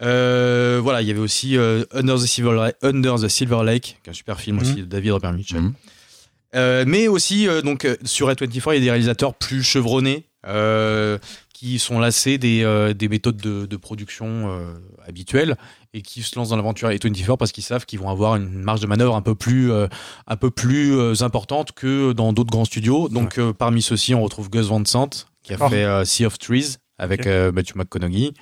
[0.00, 3.98] Euh, voilà, il y avait aussi euh, Under, the Silver Lake, Under the Silver Lake,
[4.02, 4.76] qui est un super film aussi Mhm.
[4.80, 5.60] de David Robert Mitchell.
[5.60, 5.74] Mhm.
[6.54, 10.26] Euh, mais aussi, euh, donc, euh, sur A24, il y a des réalisateurs plus chevronnés
[10.46, 11.18] euh,
[11.54, 14.74] qui sont lassés des, euh, des méthodes de, de production euh,
[15.06, 15.56] habituelles
[15.94, 18.80] et qui se lancent dans l'aventure A24 parce qu'ils savent qu'ils vont avoir une marge
[18.80, 19.86] de manœuvre un peu plus, euh,
[20.26, 23.08] un peu plus euh, importante que dans d'autres grands studios.
[23.08, 25.68] Donc, euh, parmi ceux-ci, on retrouve Gus Van Sant, qui a Oh.
[25.68, 28.32] fait euh, Sea of Trees avec euh, Matthew McConaughey.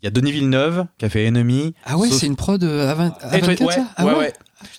[0.00, 1.74] Il y a Denis Villeneuve qui a fait Enemy.
[1.84, 4.06] Ah ouais, Sauf- c'est une prod à 20 à Eh, toi, 24 ouais, ça Ah
[4.06, 4.32] ouais, ouais.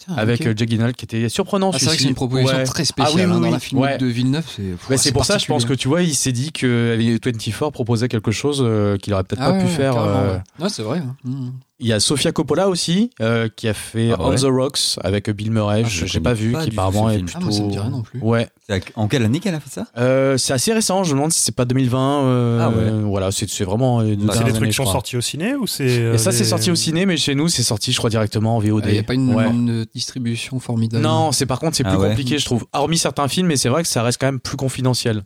[0.08, 0.48] Ah, putain, avec ok.
[0.48, 1.72] euh, Jake Gyllenhaal qui était surprenant.
[1.74, 2.64] Ah, c'est vrai que c'est une proposition Ouais.
[2.64, 3.52] très spéciale Ah oui, oui, hein, dans oui.
[3.52, 3.98] la film Ouais.
[3.98, 4.46] de Villeneuve.
[4.56, 7.72] C'est Bah, c'est pour ça, je pense que tu vois, il s'est dit que A24
[7.72, 9.98] proposait quelque chose euh, qu'il aurait peut-être Ah pas pu faire.
[9.98, 10.36] euh.
[10.36, 10.64] ouais.
[10.64, 11.00] Ouais, c'est vrai.
[11.00, 11.16] hein.
[11.24, 11.50] Mm.
[11.80, 14.36] Il y a Sofia Coppola aussi, euh, qui a fait Ah On ouais.
[14.38, 15.82] the Rocks avec Bill Murray.
[15.86, 17.34] Ah, Je j'ai pas vu, pas qui apparemment est plutôt.
[17.36, 18.20] Ah, moi, ça me dit rien non plus.
[18.22, 18.48] Ouais,
[18.96, 19.88] En quelle année qu'elle a fait ça?
[19.98, 21.04] Euh, c'est assez récent.
[21.04, 22.24] Je me demande si c'est pas 2020.
[22.24, 23.02] euh, Ah ouais.
[23.10, 24.02] Voilà, c'est vraiment.
[24.02, 25.86] deux C'est des trucs qui sont sortis au ciné ou c'est.
[26.14, 28.60] Et ça, c'est sorti au ciné, mais chez nous, c'est sorti, je crois, directement en
[28.60, 28.86] VOD.
[28.88, 29.50] Il n'y a pas une, Ouais.
[29.50, 31.04] une distribution formidable.
[31.04, 32.10] Non, c'est par contre, c'est Ah plus ouais.
[32.10, 32.66] compliqué, je trouve.
[32.74, 35.24] Hormis certains films, mais c'est vrai que ça reste quand même plus confidentiel.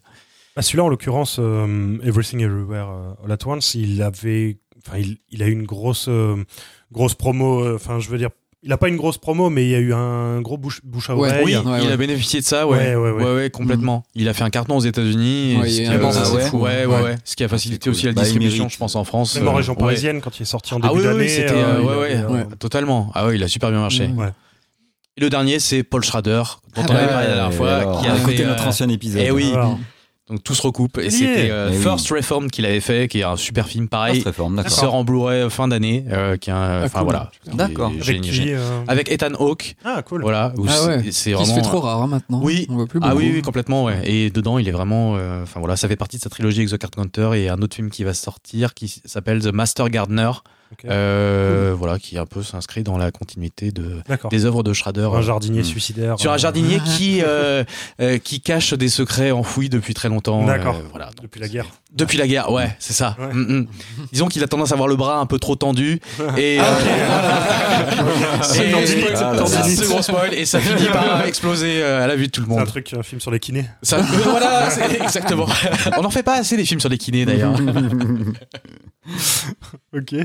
[0.55, 4.57] Bah, Celui-là, en l'occurrence, euh, Everything Everywhere euh, All at Once, il avait.
[4.85, 6.35] Enfin, il, il a eu une grosse, euh,
[6.91, 7.63] grosse promo.
[7.63, 8.29] euh, Enfin, je veux dire,
[8.63, 11.09] il a pas une grosse promo, mais il y a eu un gros bouche, bouche
[11.09, 11.43] à Ouais, oreille.
[11.45, 11.91] Oui, ouais, il ouais.
[11.91, 12.77] a bénéficié de ça, ouais.
[12.77, 13.23] Ouais, ouais, ouais.
[13.23, 14.03] Ouais, ouais, complètement.
[14.15, 15.57] Il a fait un carton aux États-Unis.
[15.61, 16.55] Ouais, ce
[17.03, 17.15] ouais.
[17.23, 18.13] Ce qui a facilité aussi la.
[18.13, 19.35] Bah, distribution, je pense, en France.
[19.35, 19.79] Même en Euh, région ouais.
[19.79, 21.23] parisienne, quand il est sorti en Ah début oui, oui, d'année.
[21.23, 23.11] oui, c'était, euh, euh, ouais, ouais, totalement.
[23.13, 24.07] Ah ouais, il a super bien marché.
[24.07, 24.29] Ouais.
[25.17, 26.43] Et le dernier, c'est Paul Schrader,
[26.75, 28.69] dont Ah on avait bah, parlé la dernière fois, alors, qui a fait, notre euh,
[28.69, 29.21] ancien épisode.
[29.25, 29.49] eh oui.
[29.51, 29.75] Voilà.
[30.29, 30.97] Donc tout se recoupe.
[30.97, 31.09] Et Yeah.
[31.11, 31.81] c'était euh, Eh oui.
[31.81, 34.21] First Reformed qu'il avait fait, qui est un super film Ah, pareil.
[34.21, 34.71] très fort, qui d'accord.
[34.71, 37.03] sort en Blu-ray fin d'année, euh, qui est un, enfin cool.
[37.05, 37.91] voilà, qui D'accord.
[38.01, 40.21] Avec qui euh, Avec Ethan Hawke, Ah, cool.
[40.21, 41.03] voilà, Ah c'est- ouais.
[41.11, 42.41] c'est Qui vraiment se fait trop rare hein, maintenant.
[42.43, 42.67] Oui.
[42.69, 44.01] On voit plus Ah oui, oui, complètement, ouais.
[44.03, 45.15] Et dedans, il est vraiment.
[45.15, 47.59] euh, Enfin voilà, ça fait partie de sa trilogie avec The Card Counter et un
[47.61, 50.31] autre film qui va sortir qui s'appelle The Master Gardener.
[50.89, 55.09] Euh, Voilà, qui un peu s'inscrit dans la continuité de, des œuvres de Schrader.
[55.13, 55.65] Un jardinier Hmm.
[55.65, 56.19] suicidaire.
[56.19, 57.63] Sur un euh, jardinier qui, euh,
[58.01, 60.45] euh, qui cache des secrets enfouis depuis très longtemps.
[60.45, 60.75] D'accord.
[60.75, 61.07] euh, voilà.
[61.07, 61.65] Donc, Depuis la guerre.
[61.93, 63.15] Depuis la guerre, ouais, c'est ça.
[63.19, 63.33] Ouais.
[63.33, 63.67] Mm, mm.
[64.11, 65.99] Disons qu'il a tendance à avoir le bras un peu trop tendu.
[66.37, 66.63] Et, euh,
[68.41, 68.67] C'est
[70.33, 72.67] et- ça finit par exploser euh, à la vue de tout le C'est un monde.
[72.67, 73.65] truc, un film sur les kinés.
[73.81, 74.67] Ça, euh, voilà,
[75.03, 75.47] exactement.
[75.97, 77.55] On n'en fait pas assez des films sur les kinés d'ailleurs.
[79.95, 80.15] Ok.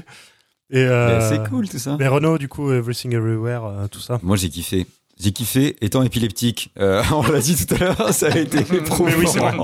[0.73, 1.97] Et euh, C'est cool tout ça.
[1.99, 4.19] Mais Renault, du coup, Everything Everywhere, euh, tout ça.
[4.23, 4.87] Moi j'ai kiffé.
[5.21, 6.71] J'ai kiffé étant épileptique.
[6.81, 9.05] Euh, on l'a dit tout à l'heure, ça a été éprouvant.
[9.07, 9.55] Mais oui, c'est vrai.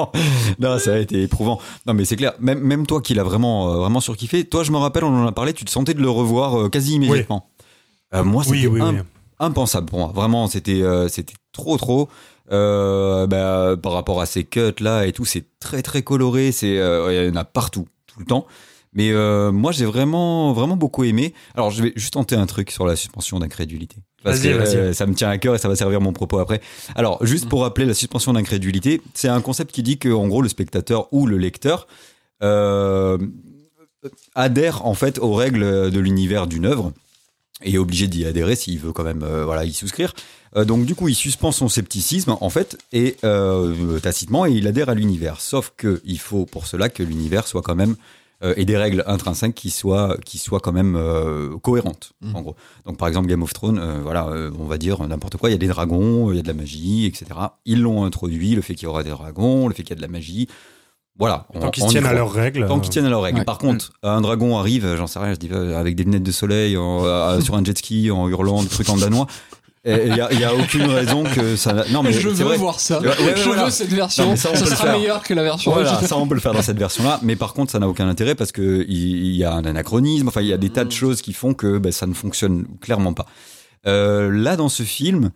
[0.60, 1.58] non, ça a été éprouvant.
[1.86, 2.34] Non, mais c'est clair.
[2.38, 4.44] Même, même toi qui l'as vraiment, euh, vraiment surkiffé.
[4.44, 5.54] Toi, je me rappelle, on en a parlé.
[5.54, 7.48] Tu te sentais de le revoir euh, quasi immédiatement.
[8.14, 9.00] Euh, moi, c'était oui, un- oui.
[9.40, 10.12] impensable pour moi.
[10.14, 12.08] Vraiment, c'était, euh, c'était trop, trop.
[12.52, 16.52] Euh, bah, par rapport à ces cuts là et tout, c'est très, très coloré.
[16.52, 18.46] C'est, euh, il y en a partout, tout le temps.
[18.98, 21.32] Mais euh, moi, j'ai vraiment, vraiment beaucoup aimé.
[21.54, 23.94] Alors, je vais juste tenter un truc sur la suspension d'incrédulité.
[24.24, 24.76] Parce que Vas-y, vas-y.
[24.76, 26.60] euh, ça me tient à cœur et ça va servir mon propos après.
[26.96, 30.42] Alors, juste pour rappeler la suspension d'incrédulité, c'est un concept qui dit que, en gros,
[30.42, 31.86] le spectateur ou le lecteur
[32.42, 33.18] euh,
[34.34, 36.92] adhère en fait aux règles de l'univers d'une œuvre
[37.62, 40.14] et est obligé d'y adhérer s'il veut quand même euh, voilà y souscrire.
[40.56, 44.66] Euh, donc du coup, il suspend son scepticisme en fait et euh, tacitement et il
[44.66, 45.40] adhère à l'univers.
[45.40, 47.96] Sauf que il faut pour cela que l'univers soit quand même
[48.44, 52.36] euh, et des règles intrinsèques qui soient qui soient quand même euh, cohérentes Mhm.
[52.36, 52.56] en gros.
[52.86, 54.26] Donc par exemple Game of Thrones, euh, voilà,
[54.58, 55.48] on va dire n'importe quoi.
[55.48, 57.26] Il y a des dragons, il y a de la magie, etc.
[57.64, 59.96] Ils l'ont introduit, le fait qu'il y aura des dragons, le fait qu'il y a
[59.96, 60.46] de la magie.
[61.18, 61.46] Voilà.
[61.60, 62.68] Tant qu'ils tiennent à leurs règles.
[62.68, 63.40] Tant qu'ils tiennent à leurs règles.
[63.40, 63.44] Ouais.
[63.44, 66.76] Par contre, un dragon arrive, j'en sais rien, je dis avec des lunettes de soleil,
[66.76, 69.26] en- sur un jet ski, en hurlant, des trucs en danois.
[69.84, 71.84] Il n'y a, aucune raison que ça.
[71.90, 72.56] Non, mais je veux vrai.
[72.56, 73.00] voir ça.
[73.00, 73.64] Ouais, ouais, je voilà.
[73.64, 74.30] veux cette version.
[74.30, 74.98] Non, ça, ça sera faire.
[74.98, 77.54] meilleur que la version Voilà, ça on peut le faire dans cette version-là, mais par
[77.54, 80.52] contre ça n'a aucun intérêt parce que il y a un anachronisme, enfin il y
[80.52, 83.26] a des tas de choses qui font que ben, ça ne fonctionne clairement pas.
[83.86, 85.30] Euh, là dans ce film,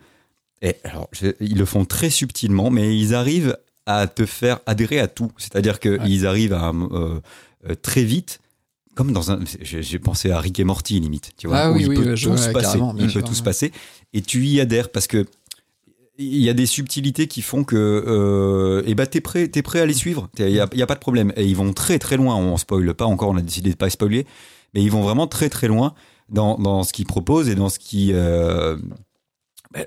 [0.60, 5.00] et alors je- ils le font très subtilement, mais ils arrivent à te faire adhérer
[5.00, 7.20] à tout, c'est-à-dire qu'ils arrivent à euh,
[7.70, 8.40] euh, très vite.
[8.94, 11.82] Comme dans un, j'ai pensé à Rick et Morty limite, tu vois, Ah où oui,
[11.82, 13.72] il oui, peut tout se passer, il peut tout se passer,
[14.12, 15.24] et tu y adhères parce que
[16.18, 19.80] il y a des subtilités qui font que euh, et bah t'es prêt t'es prêt
[19.80, 22.36] à les suivre il y a, pas de problème et ils vont très très loin
[22.36, 24.26] on spoile pas encore on a décidé de pas spoiler
[24.74, 25.94] mais ils vont vraiment très très loin
[26.28, 28.76] dans, dans ce qu'ils proposent et dans ce qui euh,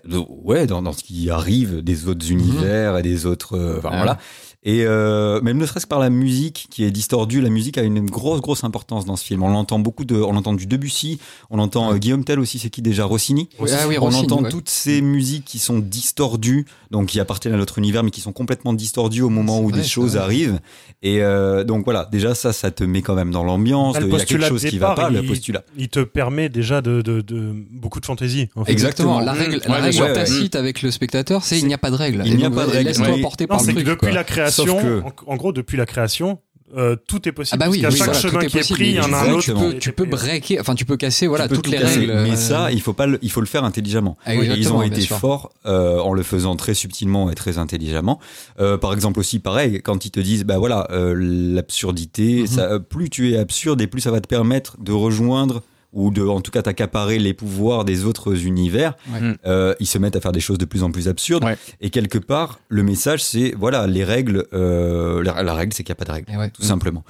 [0.05, 3.89] de- ouais dans, dans ce qui arrive des autres univers et des autres euh, enfin,
[3.93, 4.17] Ah voilà
[4.65, 7.83] et euh, même ne serait-ce que par la musique qui est distordue la musique a
[7.83, 11.19] une grosse grosse importance dans ce film on l'entend beaucoup de on entend du Debussy
[11.49, 13.47] on entend euh, Guillaume Tell aussi c'est qui déjà Rossini?
[13.59, 14.49] Oui, ah oui, on Rossini, entend ouais.
[14.49, 18.33] toutes ces musiques qui sont distordues, donc qui appartiennent à notre univers, mais qui sont
[18.33, 20.23] complètement distordues au moment où vrai, des choses vrai.
[20.23, 20.59] arrivent.
[21.03, 23.95] Et euh, donc voilà, déjà ça, ça te met quand même dans l'ambiance.
[23.97, 25.63] Ah, le Il y a quelque chose qui va pas, le il- postulat.
[25.77, 28.49] Il te permet déjà de, de, de beaucoup de fantaisie.
[28.55, 28.71] En fait.
[28.71, 29.19] Exactement.
[29.19, 29.37] La Mmh.
[29.37, 31.95] règle, Ouais, la bien règle tacite avec le spectateur, c'est il n'y a pas de
[31.95, 32.23] règle.
[32.25, 32.87] Il n'y a donc, pas de règle.
[32.87, 33.87] Laisse-toi porter Non, par c'est le truc.
[34.01, 36.39] depuis la création, Sauf que- en, en gros, depuis la création,
[36.75, 37.59] euh, tout est possible.
[37.61, 38.99] Ah bah oui, parce oui, qu'à chaque voilà, chemin est qui est pris, il y
[38.99, 39.43] en a un autre.
[39.43, 41.99] tu peux, tu peux breaker, enfin tu peux casser voilà peux toutes tout les casser.
[41.99, 42.13] règles.
[42.23, 44.17] Mais euh, ça, il faut pas, le, il faut le faire intelligemment.
[44.25, 48.19] Ah, Et ils ont été forts euh, en le faisant très subtilement et très intelligemment.
[48.59, 52.47] Euh, par exemple aussi, pareil, quand ils te disent, bah voilà, euh, l'absurdité, Mhm.
[52.47, 55.61] ça, euh, plus tu es absurde et plus ça va te permettre de rejoindre
[55.95, 58.93] ou de, en tout cas, t'accaparer les pouvoirs des autres univers.
[59.11, 59.35] Ouais.
[59.47, 61.43] Euh, ils se mettent à faire des choses de plus en plus absurdes.
[61.43, 61.57] Ouais.
[61.81, 64.45] Et quelque part, le message, c'est voilà, les règles.
[64.53, 66.49] euh, la, la règle, c'est qu'il n'y a pas de règle, Et ouais.
[66.51, 67.03] tout simplement.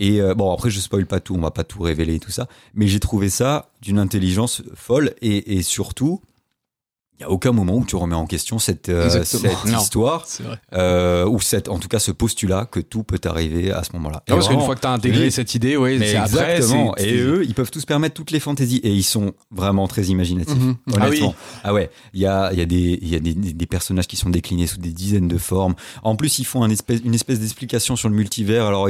[0.00, 2.30] Et euh, bon, après, je spoil pas tout, on va pas tout révéler et tout
[2.32, 6.20] ça, mais j'ai trouvé ça d'une intelligence folle et, et surtout,
[7.22, 10.26] n'y a aucun moment où tu remets en question cette, euh, cette histoire,
[10.72, 14.22] euh, ou cette, en tout cas ce postulat que tout peut arriver à ce moment-là.
[14.26, 16.96] parce qu'une fois que tu as intégré cette idée, oui, c'est Exactement.
[16.96, 20.56] Et eux, ils peuvent tous permettre toutes les fantaisies, et ils sont vraiment très imaginatifs,
[20.56, 20.76] mhm.
[20.98, 21.22] Ah, oui.
[21.64, 24.30] ah ouais, il y a, y a, des, y a des, des, personnages qui sont
[24.30, 25.74] déclinés sous des dizaines de formes.
[26.02, 28.88] En plus, ils font un espèce, une espèce d'explication sur le multivers, alors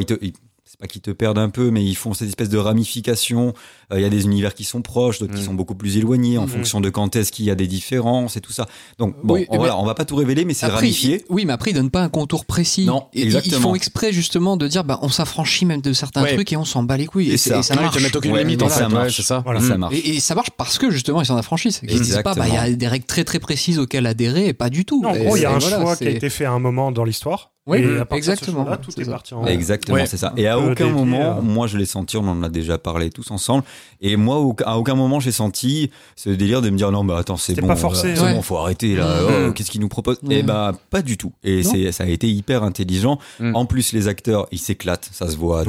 [0.73, 3.53] c'est pas qu'ils te perdent un peu, mais ils font cette espèce de ramification
[3.93, 6.39] euh, il y a des univers qui sont proches, d'autres qui sont beaucoup plus éloignés
[6.39, 8.67] en fonction de quand est-ce qu'il y a des différences et tout ça.
[8.99, 11.25] Donc bon, on, voilà, on va pas tout révéler, mais c'est ramifié.
[11.29, 12.85] Oui, mais après ils donnent pas un contour précis.
[12.85, 13.07] Non.
[13.13, 16.65] Ils font exprès justement de dire, bah, on s'affranchit même de certains trucs et on
[16.65, 17.31] s'en bat les couilles.
[17.31, 17.97] Et, et, ça, et ça, marche.
[18.15, 18.69] aucune limite.
[18.69, 19.43] ça marche, ça.
[19.79, 19.95] marche.
[20.05, 21.81] Et, ça marche parce que justement ils s'en affranchissent.
[21.83, 24.53] Ils disent pas, bah, il y a des règles très très précises auxquelles adhérer et
[24.53, 25.03] pas du tout.
[25.05, 27.05] En gros, il y a un choix qui a été fait à un moment dans
[27.05, 27.53] l'histoire.
[27.67, 27.79] Oui,
[28.11, 28.65] exactement.
[28.77, 29.47] Tout est, parti en...
[29.47, 30.33] Exactement, c'est ça.
[30.37, 33.31] Et à euh, aucun moment, moi je l'ai senti, on en a déjà parlé tous
[33.31, 33.63] ensemble,
[34.01, 37.37] et moi, à aucun moment, j'ai senti ce délire de me dire non, bah attends,
[37.37, 39.05] c'est bon, pas forcé, euh, c'est bon, faut arrêter là.
[39.05, 39.27] Mm.
[39.27, 39.55] Oh, mm.
[39.55, 40.33] Qu'est-ce qu'ils nous proposent mmh.
[40.33, 41.33] Eh Et bah pas du tout.
[41.45, 43.19] Et ça a été hyper intelligent.
[43.39, 43.55] Mm.
[43.55, 45.61] En plus, les acteurs, ils s'éclatent, ça se voit.
[45.61, 45.65] À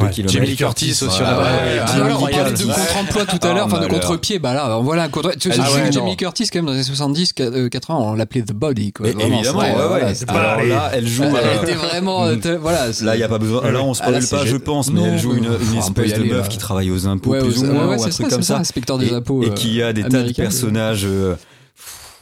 [0.55, 1.21] Curtis aussi.
[1.23, 4.39] Ah, ouais, on parlait de contre-emploi tout à l'heure, oh, enfin de contre-pied.
[4.39, 5.37] Bah là, voilà, contre.
[5.37, 7.69] Tu ah sais, Jimmy Curtis quand même dans les 70, 80, euh,
[8.03, 8.93] on l'appelait The Body.
[8.93, 11.23] Quoi, évidemment, Alors là, elle joue.
[11.23, 12.25] Elle euh, était vraiment.
[12.59, 12.87] Voilà.
[13.01, 13.69] Là, il y a pas besoin.
[13.71, 16.49] Là, on se spoil ah, pas, je pense, mais elle joue une espèce de meuf
[16.49, 17.35] qui travaille aux impôts
[18.05, 20.33] un truc ça, comme ça, inspecteur des impôts, et, et qui a des tas de
[20.33, 21.05] personnages.
[21.05, 21.35] Euh,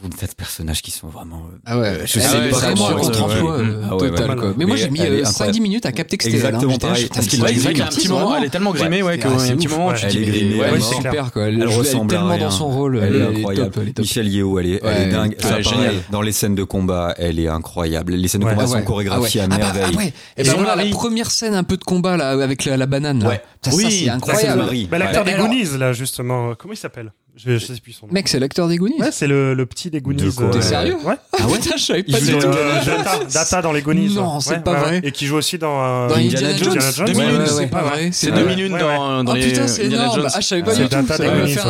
[0.02, 1.42] trouve des tas de personnages qui sont vraiment.
[1.52, 3.58] Euh, ah ouais, euh, je ah sais pas vraiment un contre-emploi
[3.98, 4.36] total.
[4.36, 4.54] Quoi.
[4.56, 7.08] Mais moi, j'ai mis 5-10 euh, minutes à capter que c'était Exactement pareil.
[7.12, 9.36] Parce qu'il y a un petit moment, elle est tellement grimée, ouais, qu'il y a
[9.36, 10.60] un petit moment, elle est grimée.
[10.60, 11.48] Ouais, super, quoi.
[11.48, 13.00] Elle ressemble tellement dans son rôle.
[13.02, 13.72] Elle est incroyable.
[13.98, 15.36] Michel Yeo, elle est dingue.
[16.10, 18.14] Dans les scènes de combat, elle est incroyable.
[18.14, 20.12] Les scènes de combat ah sont ah chorégraphiées à bah, merveille.
[20.36, 23.24] Et ben la première scène un peu de combat, là, avec la banane.
[23.26, 23.40] Ouais.
[23.64, 24.64] Ça, c'est incroyable.
[24.90, 27.12] Bah, l'acteur des Goonies, là, justement, comment il s'appelle?
[27.34, 28.12] Je, sais plus son nom.
[28.12, 29.00] Mec, c'est l'acteur des Goonies.
[29.00, 30.22] Ouais, c'est le, petit des Goonies.
[30.22, 31.14] De euh, T'es sérieux ah Ouais.
[31.32, 32.48] Ah ouais Putain, je savais pas du tout.
[33.32, 34.14] Data, dans les Goonies.
[34.14, 34.40] Non, hein.
[34.40, 35.00] c'est pas vrai.
[35.02, 36.68] Et qui joue aussi dans, euh, Dans Indiana Jones.
[36.68, 37.06] Indiana Jones.
[37.06, 38.10] 2001, c'est pas vrai.
[38.12, 40.28] C'est Ouais, minutes ouais, dans, dans Oh putain, c'est Indiana énorme.
[40.32, 40.90] Ah, je savais pas du tout.
[40.90, 41.66] Ça va faire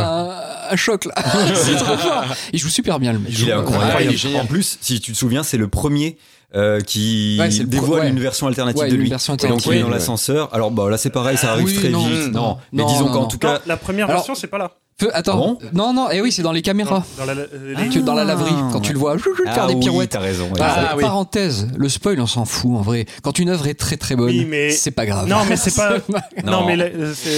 [0.71, 1.15] un, choc là.
[1.55, 2.25] c'est trop fort.
[2.53, 3.33] Il joue super bien le mec.
[3.39, 4.15] Il est incroyable.
[4.37, 6.17] En plus, si tu te souviens, c'est le premier
[6.55, 9.11] euh, qui dévoile une version alternative ouais, de lui.
[9.11, 10.51] Alternative, donc il est dans l'ascenseur.
[10.53, 12.33] Alors bah là c'est pareil, ça ah arrive très non, vite.
[12.33, 14.73] Non, mais disons qu'en tout cas la première version c'est pas là.
[15.15, 17.05] Attends, non, non, et oui, c'est dans les caméras.
[17.19, 17.27] Ah.
[17.27, 20.13] Dans, la, laverie, quand tu le vois je, ah, faire des pirouettes.
[20.13, 20.51] Bah, ah oui, as raison.
[20.61, 20.97] Ah.
[21.01, 23.07] Parenthèse, le spoil, on s'en fout en vrai.
[23.23, 24.71] Quand une œuvre est très très bonne, mais...
[24.71, 25.29] c'est pas grave.
[25.29, 25.95] Non, mais c'est pas.
[26.45, 26.77] non, mais.
[26.77, 26.93] Ouais,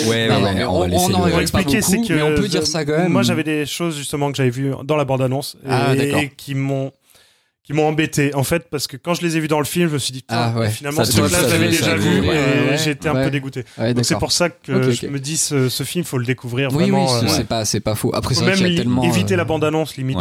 [0.08, 3.12] ouais, bah, on, on en rêve mais on peut dire ça quand même.
[3.12, 5.56] Moi j'avais des choses justement que j'avais vues dans la bande-annonce
[5.96, 6.92] et qui m'ont
[7.64, 8.34] qui m'ont embêté.
[8.34, 10.12] En fait parce que quand je les ai vus dans le film je me suis
[10.12, 10.70] dit ah, ouais.
[10.70, 13.64] finalement ça ce truc là je l'avais déjà vu et j'étais un peu dégoûté.
[13.78, 17.06] Donc c'est pour ça que je me dis ce, ce, film faut le découvrir vraiment
[17.06, 18.10] oui, c'est euh, pas c'est pas faux.
[18.14, 20.18] Après ça même tellement éviter euh, la bande annonce limite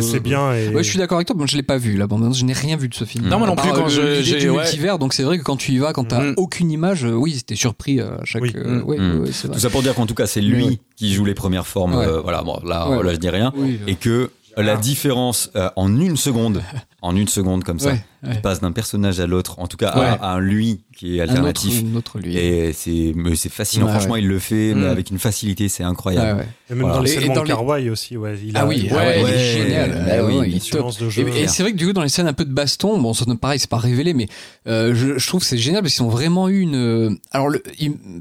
[0.00, 0.72] c'est bien et...
[0.76, 2.52] je suis d'accord avec toi bon je l'ai pas vu la bande annonce je n'ai
[2.52, 3.26] rien vu de ce film.
[3.26, 5.72] Non moi non plus quand euh, je j'ai multivers donc c'est vrai que quand tu
[5.72, 6.34] y vas quand t'as mm.
[6.36, 8.84] aucune image oui t'es surpris à chaque mm.
[8.86, 9.24] Mm.
[9.52, 12.42] tout ça pour dire qu'en tout cas c'est lui qui joue les premières formes voilà.
[12.44, 13.52] Bon là je dis rien.
[13.88, 14.76] Et que la ah.
[14.76, 16.62] différence euh, en une seconde,
[17.02, 17.92] en une seconde comme ça.
[18.30, 21.82] Il passe d'un personnage à l'autre, en tout cas à, un lui qui est alternatif.
[21.82, 22.36] Un autre, autre lui.
[22.36, 23.88] Et c'est, c'est fascinant.
[23.88, 24.90] Franchement, il le fait mais mm.
[24.90, 26.46] avec une facilité, c'est incroyable.
[26.70, 27.42] Et même dans les scènes dans
[27.74, 27.90] les...
[27.90, 28.38] aussi, ouais.
[28.44, 30.24] Il ah a, ah, ah oui, il, est génial.
[30.24, 31.28] Oui, il de jeu.
[31.28, 33.24] Et, c'est vrai que du coup, dans les scènes un peu de baston, bon, ça,
[33.40, 34.28] pareil, c'est pas révélé, mais
[34.66, 36.76] euh, je, trouve que c'est génial parce qu'ils ont vraiment eu une.
[36.76, 37.50] Euh, alors,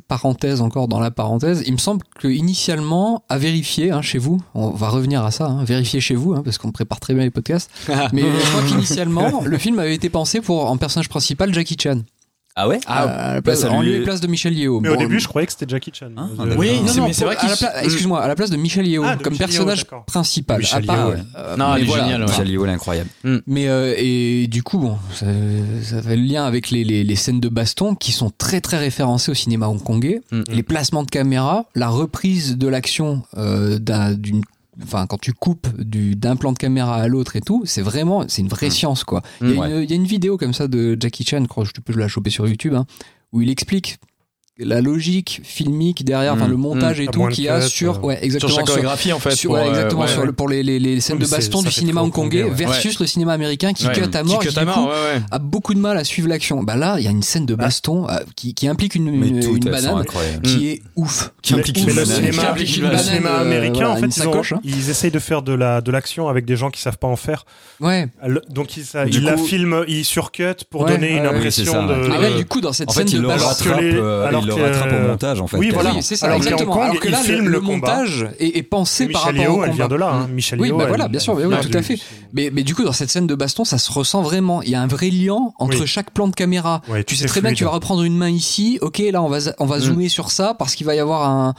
[0.07, 4.41] parenthèse encore dans la parenthèse, il me semble que initialement, à vérifier hein, chez vous,
[4.53, 7.23] on va revenir à ça, hein, vérifier chez vous, hein, parce qu'on prépare très bien
[7.23, 7.69] les podcasts,
[8.13, 11.77] mais je crois qu'initialement, le film avait avait été pensé pour en personnage principal Jackie
[11.79, 12.01] Chan.
[12.55, 14.79] Ah ouais ah, ah euh, bah, place, En lieu et place de Michel Yeo.
[14.79, 16.11] Mais au début, je euh, croyais que c'était Jackie Chan.
[16.15, 17.49] Hein euh, oui, non, non, mais c'est vrai qu'il.
[17.49, 20.59] Excuse-moi, à la place de Michel Yeo ah, comme personnage principal.
[20.59, 22.21] Michel à non, il est génial.
[22.21, 22.27] Ouais.
[22.27, 23.09] Michel Yeo, l'incroyable.
[23.23, 23.33] Mm.
[23.33, 23.41] mm.
[23.47, 23.63] Mais
[23.97, 25.25] et du coup, bon, ça,
[26.03, 29.35] fait le lien avec les, les, scènes de baston qui sont très très référencées au
[29.35, 30.21] cinéma hongkongais.
[30.31, 30.43] Mm.
[30.49, 34.43] Les placements de caméra, la reprise de l'action d'une
[34.81, 38.25] enfin quand tu coupes du d'un plan de caméra à l'autre et tout, c'est vraiment
[38.27, 38.71] c'est une vraie hmm.
[38.71, 39.21] science quoi.
[39.41, 41.47] Il y, a hmm, une, y, a une vidéo comme ça de Jackie Chan, je
[41.47, 42.85] crois que je peux la choper sur YouTube, hein,
[43.31, 43.99] où il explique
[44.59, 47.97] la logique filmique derrière, enfin mmh, le montage mmh, et tout qu'il y a sur,
[47.97, 48.01] euh...
[48.01, 50.31] ouais, exactement, sur chaque chorégraphie en fait, sur, pour, ouais, euh, exactement, ouais, sur le,
[50.31, 53.73] pour les, les, les scènes oui, de baston du cinéma hongkongais versus le cinéma américain
[53.73, 56.03] qui cut à mort, qui, cut à mort, qui coup, a beaucoup de mal à
[56.03, 56.61] suivre l'action.
[56.61, 57.63] Bah là, il y a une scène de ah.
[57.63, 60.05] baston euh, qui, qui, implique une, une, une banane
[60.43, 60.61] qui mm.
[60.61, 63.89] est ouf, qui implique ouf, le cinéma euh, américain.
[63.89, 64.59] En fait, hein.
[64.63, 67.15] ils essayent de faire de la de l'action avec des gens qui savent pas en
[67.15, 67.45] faire.
[67.79, 68.07] Ouais.
[68.49, 72.11] Donc ils la filment, ils surcut pour donner une impression de.
[72.13, 75.57] Ah du coup, dans cette scène de baston alors le montage en fait.
[75.57, 76.27] Oui, voilà, c'est ça.
[76.27, 76.73] Alors, exactement.
[76.73, 79.67] Kong, alors que là, le, le montage est, pensé par rapport Léo, au combat.
[79.67, 80.27] Elle vient de là, hein.
[80.27, 80.33] Mm.
[80.33, 81.97] Michel Oui, bah voilà, bien sûr, mais oui, tout à fait.
[82.33, 84.61] Mais, mais, du coup, dans cette scène de baston, ça se ressent vraiment.
[84.61, 86.81] Il y a un vrai lien entre chaque plan de caméra.
[87.07, 88.79] Tu sais très bien que tu vas reprendre une main ici.
[88.81, 91.53] Ok, là, on va on va zoomer sur ça parce qu'il va y avoir un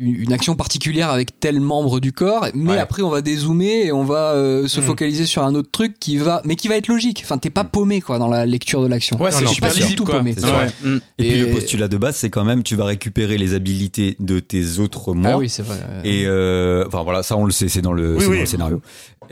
[0.00, 2.78] une action particulière avec tel membre du corps, mais Ouais.
[2.78, 4.84] après on va dézoomer et on va euh, se Mm.
[4.84, 7.20] focaliser sur un autre truc qui va, mais qui va être logique.
[7.24, 9.20] Enfin, t'es pas paumé quoi dans la lecture de l'action.
[9.20, 10.16] Ouais, c'est super pas du lisible, tout quoi.
[10.18, 10.34] paumé.
[10.36, 10.50] C'est Ouais.
[10.52, 10.70] vrai.
[10.82, 10.96] Mm.
[11.18, 14.38] Et, puis le postulat de base, c'est quand même, tu vas récupérer les habilités de
[14.40, 15.32] tes autres moi.
[15.34, 15.76] Ah oui, c'est vrai.
[16.04, 18.40] Et euh, enfin voilà, ça on le sait, c'est dans le, Oui, c'est dans oui.
[18.40, 18.80] le scénario.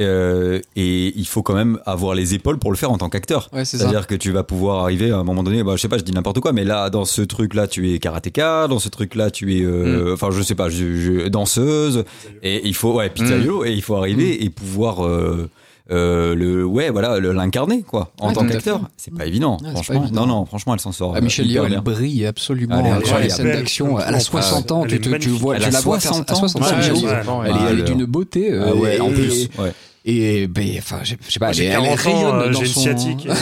[0.00, 3.48] Euh, et il faut quand même avoir les épaules pour le faire en tant qu'acteur.
[3.52, 3.64] Ouais.
[3.64, 6.04] C'est-à-dire que tu vas pouvoir arriver à un moment donné, bah, je sais pas, je
[6.04, 9.56] dis n'importe quoi, mais là, dans ce truc-là, tu es karatéka, dans ce truc-là, tu
[9.56, 10.12] es, Mm.
[10.12, 12.04] enfin, je sais pas, je, je- danseuse,
[12.42, 14.44] et il faut, ouais, pizzaïolo, et il faut arriver Mm.
[14.44, 15.48] et pouvoir, euh,
[15.90, 18.82] euh, le, ouais, voilà, l'incarner, quoi, en Ouais, tant à qu'acteur.
[18.98, 20.00] C'est pas évident, Ouais, franchement.
[20.00, 20.26] pas évident.
[20.26, 21.14] Non, non, franchement, elle s'en sort.
[21.16, 23.30] Ah, Michel euh, Yeoh, hyper elle brille absolument Elle est euh, sur les incroyable.
[23.32, 23.98] scènes d'action.
[23.98, 26.40] Elle a 60 ans, tu, tu vois, Elle tu a la vois 60 faire à
[26.40, 27.42] 60 ans.
[27.44, 28.52] Elle, est, elle est d'une beauté.
[28.52, 29.72] euh, Ah ouais, en plus, ouais.
[30.04, 32.80] Et ben, enfin, je sais pas, elle, J'ai elle 40 ans, rayonne euh, dans son.
[32.80, 33.28] sciatique.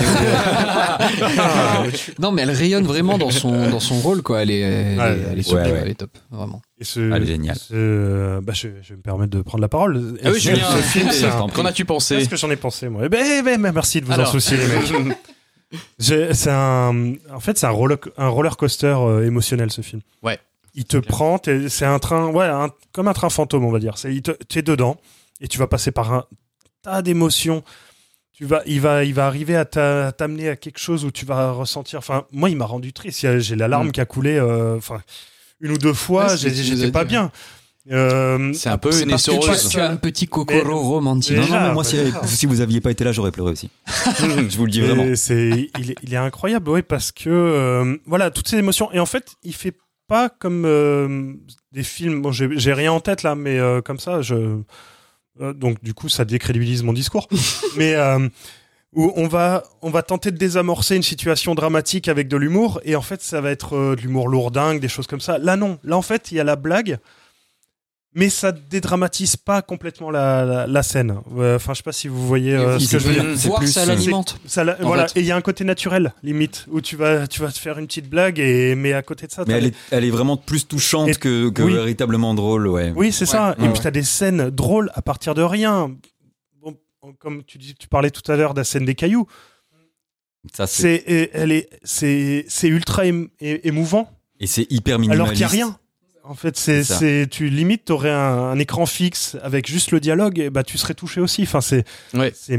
[2.18, 4.42] non, mais elle rayonne vraiment dans son dans son rôle, quoi.
[4.42, 5.78] Elle est, elle, Ouais, est, elle est sublime, ouais, ouais.
[5.82, 6.62] elle est top, vraiment.
[6.78, 7.56] Et ce, Elle est géniale.
[7.56, 10.18] ce- bah, je, je vais me permettre de prendre la parole.
[10.24, 12.56] Ah oui, Ce- Julien, ce film, c'est un- qu'en as-tu pensé Qu'est-ce que j'en ai
[12.56, 13.02] pensé, moi?
[13.04, 14.28] Eh ben, eh ben, merci de vous Alors.
[14.28, 15.16] en soucier, les mecs.
[15.98, 20.00] C'est un, en fait, c'est un roller, un roller coaster euh, émotionnel, ce film.
[20.22, 20.38] Ouais.
[20.76, 23.98] Il te prend, c'est un train, ouais, un- comme un train fantôme, on va dire.
[23.98, 24.12] C'est,
[24.46, 24.96] t'es dedans
[25.40, 26.24] et tu vas passer par un
[26.86, 27.62] tas d'émotions.
[28.32, 31.24] Tu vas, il va, il va arriver à t'a- t'amener à quelque chose où tu
[31.24, 31.98] vas ressentir.
[31.98, 33.38] Enfin, moi, il m'a rendu triste.
[33.38, 33.92] J'ai la larme Mm.
[33.92, 34.36] qui a coulé.
[34.36, 35.00] euh, Enfin,
[35.60, 37.32] une ou deux fois, Ouais, j'étais as pas dit, bien.
[37.90, 41.36] Euh, C'est un peu C'est une parce que tu, as un petit cocoro romantique.
[41.36, 43.70] Non, non, mais moi, si, si vous aviez pas été là, j'aurais pleuré aussi.
[44.18, 45.06] je vous le dis vraiment.
[45.14, 48.92] C'est, il, est, il est incroyable, oui, parce que euh, voilà, toutes ces émotions.
[48.92, 49.74] Et en fait, il fait
[50.08, 51.32] pas comme euh,
[51.72, 52.20] des films.
[52.22, 54.58] Bon, j'ai, rien en tête là, mais euh, comme ça, je.
[55.40, 57.28] Euh, donc du coup, ça décrédibilise mon discours.
[57.76, 58.28] mais euh,
[58.92, 62.96] où on va, on va tenter de désamorcer une situation dramatique avec de l'humour, et
[62.96, 65.38] en fait, ça va être euh, de l'humour lourdingue, des choses comme ça.
[65.38, 65.78] Là, non.
[65.84, 66.98] Là, en fait, il y a la blague.
[68.18, 71.18] Mais ça dédramatise pas complètement la, la, la scène.
[71.36, 73.24] Euh, Enfin, je sais pas si vous voyez euh, ce que je veux dire.
[73.36, 74.40] c'est Voir, plus, ça euh, l'alimente.
[74.80, 75.20] Voilà, fait.
[75.20, 77.78] et il y a un côté naturel, limite, où tu vas, tu vas te faire
[77.78, 80.38] une petite blague, et, mais à côté de ça, Mais elle est, elle est vraiment
[80.38, 81.74] plus touchante Et- que, que oui.
[81.74, 82.92] véritablement drôle, ouais.
[82.96, 83.50] Oui, c'est ça.
[83.50, 83.72] Ouais, et ouais.
[83.74, 85.94] puis t'as des scènes drôles à partir de rien.
[86.62, 86.74] Bon,
[87.18, 89.26] comme tu, dis, tu parlais tout à l'heure de la scène des cailloux,
[90.54, 95.32] Ça, c'est, elle est, c'est, c'est ultra ém- é- émouvant, et c'est hyper alors minimaliste.
[95.34, 95.78] qu'il n'y a rien.
[96.28, 98.16] En fait, c'est, C'est tu limite, t'aurais un,
[98.50, 101.42] un écran fixe avec juste le dialogue, et bah tu serais touché aussi.
[101.42, 101.84] Enfin, c'est,
[102.14, 102.32] Ouais.
[102.34, 102.58] c'est,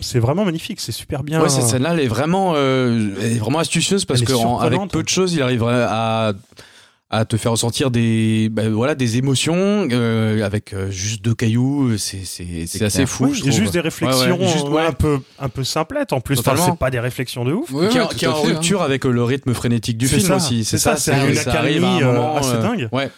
[0.00, 1.40] c'est vraiment magnifique, c'est super bien.
[1.40, 4.36] Ouais, cette scène-là, elle est vraiment, euh, elle est vraiment astucieuse parce Elle est que
[4.36, 4.90] en- avec surprenante.
[4.90, 6.32] peu de choses, il arriverait à
[7.10, 11.96] à te faire ressentir des bah, voilà des émotions euh, avec euh, juste deux cailloux
[11.98, 14.86] c'est c'est c'est assez fou Oui, je juste des réflexions Ouais, ouais, juste, euh, ouais.
[14.86, 16.38] un peu un peu simplettes en plus.
[16.40, 17.70] Enfin, c'est pas des réflexions de ouf.
[17.70, 18.54] Ouais, qui, est- ouais, qui est en fait, hein.
[18.54, 21.84] rupture avec le rythme frénétique du film ça, aussi c'est ça, c'est une ça arrive
[21.84, 22.88] à un euh, moment, assez euh, dingue.
[22.90, 23.10] ouais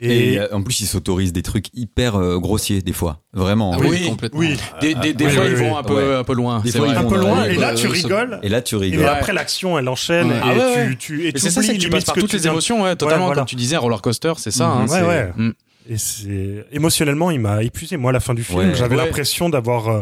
[0.00, 3.20] Et- Et, euh, en plus, ils s'autorisent des trucs hyper euh, grossiers, des fois.
[3.32, 3.72] Vraiment.
[3.74, 4.38] Ah oui, Oui, complètement.
[4.40, 5.68] oui des, des, des Oui, fois oui, ils oui.
[5.68, 6.14] vont un peu Ouais.
[6.16, 8.38] un peu loin Des fois, ils un vont peu dans loin et là tu rigoles
[8.42, 9.06] Et là, tu et rigoles.
[9.08, 10.36] après l'action elle enchaîne Ouais.
[10.36, 10.88] et Ah ouais, ouais.
[10.90, 13.26] tu, tu et c'est ça, c'est que tu passes par toutes les émotions, ouais, totalement.
[13.26, 13.40] voilà.
[13.40, 14.66] Comme tu disais, roller coaster, c'est ça.
[14.66, 14.72] Mhm.
[14.72, 15.30] hein, Ouais, c'est- ouais.
[15.36, 15.52] Mm.
[15.90, 18.74] et c'est émotionnellement il m'a épuisé moi à la fin du film Ouais.
[18.74, 19.04] j'avais Ouais.
[19.06, 20.00] l'impression d'avoir euh,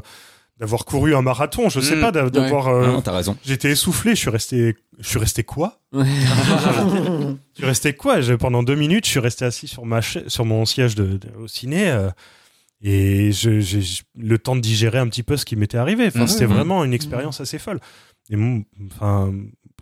[0.60, 2.00] d'avoir couru un marathon je sais Mm.
[2.00, 3.36] pas d'a- d'avoir euh, Non, t'as raison.
[3.44, 6.04] j'étais essoufflé je suis resté je suis resté quoi Ouais.
[7.54, 10.44] Je suis resté quoi Pendant deux minutes, je suis resté assis sur, ma cha- sur
[10.44, 12.08] mon siège de, de- au ciné euh,
[12.82, 13.82] et je- j'ai
[14.16, 16.06] le temps de digérer un petit peu ce qui m'était arrivé.
[16.06, 16.26] Enfin, Mhm.
[16.28, 17.80] C'était vraiment une expérience assez folle.
[18.30, 18.62] Et mon-
[18.94, 19.32] enfin,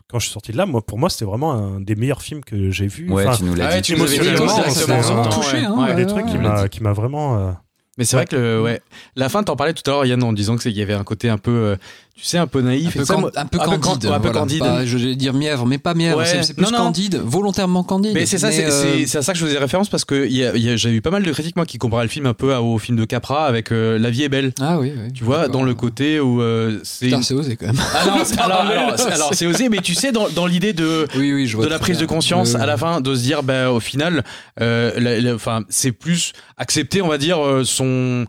[0.08, 2.42] quand je suis sorti de là, moi, pour moi, c'était vraiment un des meilleurs films
[2.42, 3.08] que j'ai vu.
[3.10, 3.92] Ouais, Enfin, tu nous l'as Ah ouais, dit.
[3.92, 5.94] émotionnellement, c'est m'a touché, hein, ouais.
[5.94, 6.68] des ouais, trucs qui ouais, m'a ouais.
[6.68, 7.38] qui m'a vraiment.
[7.38, 7.52] euh,
[7.98, 8.80] Mais c'est vrai que le, ouais,
[9.16, 10.94] la fin, t'en parlais tout à l'heure, Yann, en disant que c'est qu'il y avait
[10.94, 11.76] un côté un peu, euh,
[12.18, 12.88] tu sais, un peu naïf.
[12.88, 14.06] Un peu, ça, can- un peu can- candide.
[14.10, 14.40] un peu voilà.
[14.40, 14.58] candide.
[14.58, 16.18] Pas- je vais dire mièvre, mais pas mièvre.
[16.18, 16.42] Ouais.
[16.42, 16.78] C'est- plus Non, non.
[16.78, 18.12] candide, volontairement candide.
[18.14, 20.36] Mais c'est ça, c'est euh, c'est- à ça que je faisais référence parce que il
[20.36, 22.10] y a- il y a- j'ai eu pas mal de critiques moi qui comparaient le
[22.10, 24.52] film un peu à- au film de Capra avec euh, La vie est belle.
[24.60, 25.12] Ah oui, oui.
[25.14, 27.10] Tu vois, dans le côté où euh, c'est.
[27.22, 27.76] C'est osé quand même.
[27.94, 31.06] Ah non, alors, alors, c'est- alors, c'est osé, mais tu sais, dans, dans l'idée de
[31.16, 31.64] Oui, oui, je vois.
[31.66, 34.24] de la prise de conscience à la fin de se dire bah au final
[34.60, 38.26] euh, enfin c'est plus accepter on va dire euh, son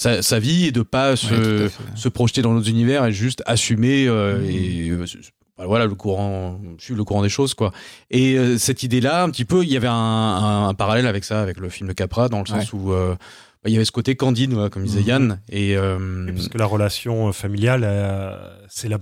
[0.00, 1.34] sa, sa vie et de pas se,
[2.04, 5.04] Ouais, projeter dans notre univers et juste assumer euh, et euh,
[5.56, 7.72] bah, voilà le courant suivre le courant des choses quoi.
[8.10, 11.06] Et euh, cette idée là un petit peu il y avait un, un- un parallèle
[11.08, 13.16] avec ça avec le film de Capra dans le sens où euh,
[13.64, 15.06] bah, il y avait ce côté candide comme disait Mhm.
[15.08, 18.36] Yann et euh, Oui, parce que la relation familiale, euh,
[18.68, 18.98] c'est la,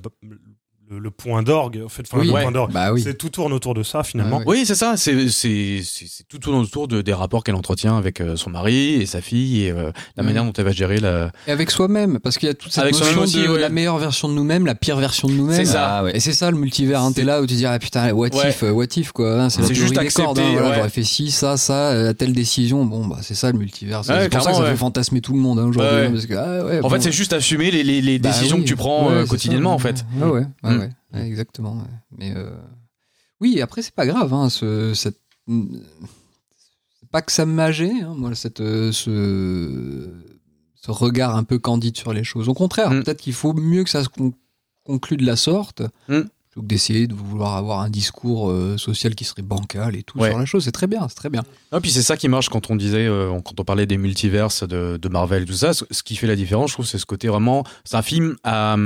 [0.91, 1.83] le, le point d'orgue.
[1.85, 2.43] En fait, enfin, Oui, le ouais.
[2.43, 2.73] point d'orgue.
[2.73, 3.03] Bah oui.
[3.03, 4.39] C'est tout tourne autour de ça finalement.
[4.43, 4.45] Ah.
[4.47, 4.97] Oui, c'est ça.
[4.97, 8.95] C'est c'est c'est c'est tout autour de, des rapports qu'elle entretient avec euh, son mari
[8.95, 11.31] et sa fille et euh, la manière dont elle va gérer la.
[11.47, 13.61] Et avec soi-même, parce qu'il y a toute cette Avec notion soi-même aussi, de ouais.
[13.61, 15.57] la meilleure version de nous-mêmes, la pire version de nous-mêmes.
[15.57, 15.99] C'est ça.
[15.99, 16.17] Ah, ouais.
[16.17, 17.01] Et c'est ça le multivers.
[17.01, 18.51] Hein, T'es là où tu dis ah putain what Ouais.
[18.51, 19.43] if, euh, what if quoi.
[19.43, 20.39] hein, c'est juste des cordes.
[20.39, 20.75] hein, accepter, voilà.
[20.77, 22.85] J'aurais fait ci, ça, ça, euh, telle décision.
[22.85, 24.05] Bon bah c'est ça le multivers.
[24.05, 26.07] C'est pour ça que ça fait fantasmer tout le monde hein, aujourd'hui.
[26.07, 28.77] Hein, parce que, ah, ouais, En fait, c'est juste assumer les, Bah décisions que tu
[28.77, 30.05] prends quotidiennement, en fait.
[30.21, 30.81] Ouais, ouais, ouais, Mm.
[30.81, 31.77] ouais, ouais, exactement.
[31.79, 31.91] ouais.
[32.17, 32.51] Mais euh,
[33.41, 34.33] oui, après c'est pas grave.
[34.35, 35.21] Hein, ce, cette...
[37.11, 40.09] pas que ça m'ageait, hein, moi, cette, euh, ce...
[40.75, 42.49] ce regard un peu candide sur les choses.
[42.49, 43.03] Au contraire, Mm.
[43.03, 44.35] peut-être qu'il faut mieux que ça se con-
[44.85, 45.83] conclue de la sorte.
[46.09, 46.21] Mm.
[46.51, 50.19] Plutôt que d'essayer de vouloir avoir un discours euh, social qui serait bancal et tout
[50.19, 50.31] Ouais.
[50.31, 51.45] sur la chose, c'est très bien, c'est très bien.
[51.71, 54.63] Ah, puis c'est ça qui marche quand on disait, euh, quand on parlait des multiverses
[54.67, 55.73] de, de Marvel et tout ça.
[55.75, 57.63] Ce qui fait la différence, je trouve, c'est ce côté vraiment.
[57.85, 58.77] C'est un film à.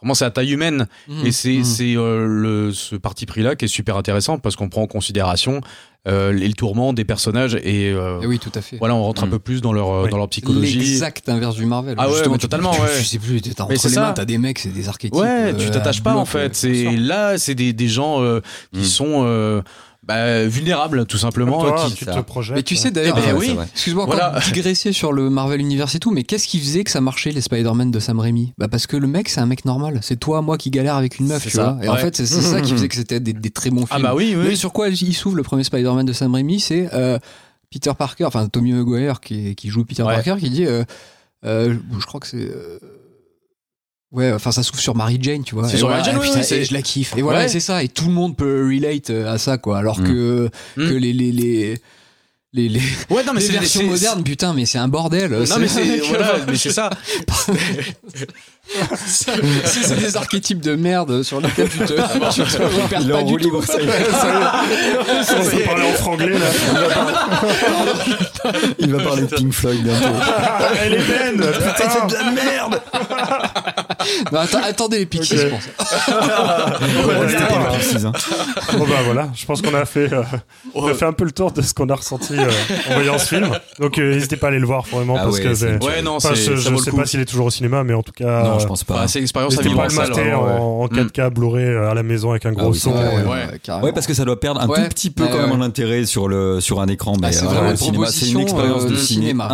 [0.00, 0.86] Vraiment, c'est à taille humaine.
[1.24, 1.64] Et c'est Mm.
[1.64, 5.60] c'est euh, le ce parti pris-là qui est super intéressant parce qu'on prend en considération
[6.08, 8.78] euh, les- le tourment des personnages et euh, Eh oui, tout à fait.
[8.78, 9.30] voilà, on rentre un Mm.
[9.32, 10.10] peu plus dans leur, euh, Oui.
[10.10, 10.78] dans leur psychologie.
[10.78, 11.94] L'exact inverse du Marvel.
[11.98, 12.88] Ah ouais, mais totalement, tu- ouais.
[12.98, 14.00] Je sais plus, t'as entre les ça.
[14.00, 15.14] mains, t'as des mecs, c'est des archétypes.
[15.20, 16.38] Ouais, euh, tu t'attaches pas en fait.
[16.38, 18.40] ouais, C'est là, c'est des, des gens euh,
[18.72, 18.84] qui Mm.
[18.84, 19.60] sont euh,
[20.10, 21.60] bah, vulnérables tout simplement.
[21.60, 22.56] Toi, qui- tu te projettes.
[22.56, 23.56] Mais tu sais d'ailleurs, Eh ben euh, oui.
[23.72, 24.38] excuse-moi Voilà.
[24.44, 27.30] de digresser sur le Marvel Universe et tout, mais qu'est-ce qui faisait que ça marchait
[27.30, 28.52] les Spider-Man de Sam Raimi?
[28.58, 31.18] Bah parce que le mec c'est un mec normal, c'est toi moi qui galère avec
[31.18, 31.84] une meuf, tu ça, vois.
[31.84, 34.06] Et en fait c'est ça qui faisait que c'était des, des très bons Ah films.
[34.08, 34.56] bah oui, Mais oui.
[34.56, 37.18] sur quoi il s'ouvre le premier Spider-Man de Sam Raimi, c'est euh,
[37.72, 40.14] Peter Parker, enfin Tommy Maguire qui, qui joue Peter Ouais.
[40.14, 40.82] Parker, qui dit, euh,
[41.44, 42.50] euh, je crois que c'est.
[44.12, 45.68] Ouais, enfin ça s'ouvre sur Mary Jane, tu vois.
[45.68, 47.14] C'est Et sur voilà, Mary Jane, oui, putain, c'est- je la kiffe.
[47.16, 47.44] Et voilà, Ouais.
[47.46, 47.84] et c'est ça.
[47.84, 49.78] Et tout le monde peut relate euh, à ça, quoi.
[49.78, 50.04] Alors Mm.
[50.04, 50.88] que, Mm.
[50.88, 51.78] que les, les, les,
[52.52, 55.30] les, les, Ouais, non, mais les c'est versions c'est- modernes, putain, mais c'est un bordel.
[55.30, 56.90] Non, mais c'est voilà, mais c'est ça.
[59.06, 61.84] c'est c'est des archétypes de merde sur lesquels tu te,
[62.32, 63.38] tu te repères pas du tout.
[63.38, 63.88] libre, ça y est.
[65.38, 66.46] On va parler en franglais là.
[68.78, 70.04] Il va parler de Pink Floyd bientôt.
[70.82, 72.80] Elle est Ben Putain de la merde
[74.32, 75.26] Non, attendez les Ok.
[75.30, 75.68] je pense.
[78.04, 78.12] Hein.
[78.76, 80.22] Bon bah voilà, je pense qu'on a fait, euh,
[80.74, 82.50] on a fait un peu le tour de ce qu'on a ressenti euh,
[82.90, 83.48] en voyant ce film.
[83.78, 85.84] Donc euh, n'hésitez pas à aller le voir vraiment Ah parce ouais, que c'est c'est.
[85.86, 86.96] Ouais, non, Enfin, c'est je le sais coup.
[86.96, 88.42] pas s'il est toujours au cinéma, mais en tout cas.
[88.44, 88.94] Non, je pense pas.
[88.94, 90.12] Bah, c'est l'expérience à vivre en le salle.
[90.12, 90.32] ouais.
[90.32, 90.40] en,
[90.82, 91.06] en Mm.
[91.06, 92.92] 4K Blu-ray euh, à la maison avec un gros Ah oui, son.
[93.82, 93.92] ouais.
[93.92, 95.56] parce que ça doit perdre un tout petit peu quand même ouais.
[95.56, 97.14] en intérêt sur, le, sur un écran.
[97.20, 97.76] Mais Ah,
[98.10, 99.48] c'est une expérience de cinéma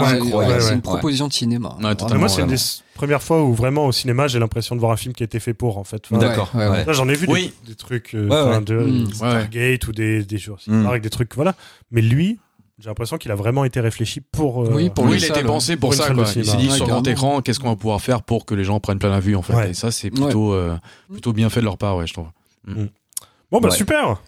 [0.60, 1.76] c'est une proposition de cinéma.
[1.80, 2.56] Moi, c'est une des
[2.96, 5.38] premières fois où vraiment au cinéma j'ai l'impression de voir un film qui a été
[5.38, 6.02] fait pour en fait.
[6.10, 6.50] Enfin, D'accord.
[6.54, 6.84] Ouais, ouais, ouais.
[6.84, 7.52] Là, j'en ai vu des- Oui.
[7.66, 8.64] des, trucs, euh, Ouais, enfin, ouais.
[8.64, 9.12] de Mm.
[9.14, 10.82] Stargate ou des, des Jurassic Mm.
[10.84, 11.54] Park, des trucs, voilà.
[11.90, 12.38] Mais lui,
[12.78, 14.62] j'ai l'impression qu'il a vraiment été réfléchi pour.
[14.64, 16.12] euh, Oui, pour une il a été pensé pour Pour ça.
[16.12, 16.24] Quoi.
[16.36, 18.64] Il s'est dit Ouais, sur grand écran, qu'est-ce qu'on va pouvoir faire pour que les
[18.64, 19.54] gens en prennent plein la vue en fait.
[19.54, 19.70] Ouais.
[19.70, 20.76] Et ça, c'est plutôt, euh,
[21.10, 22.26] plutôt bien fait de leur part, ouais, je trouve.
[22.66, 23.74] Bon, bah Ouais.
[23.74, 24.20] super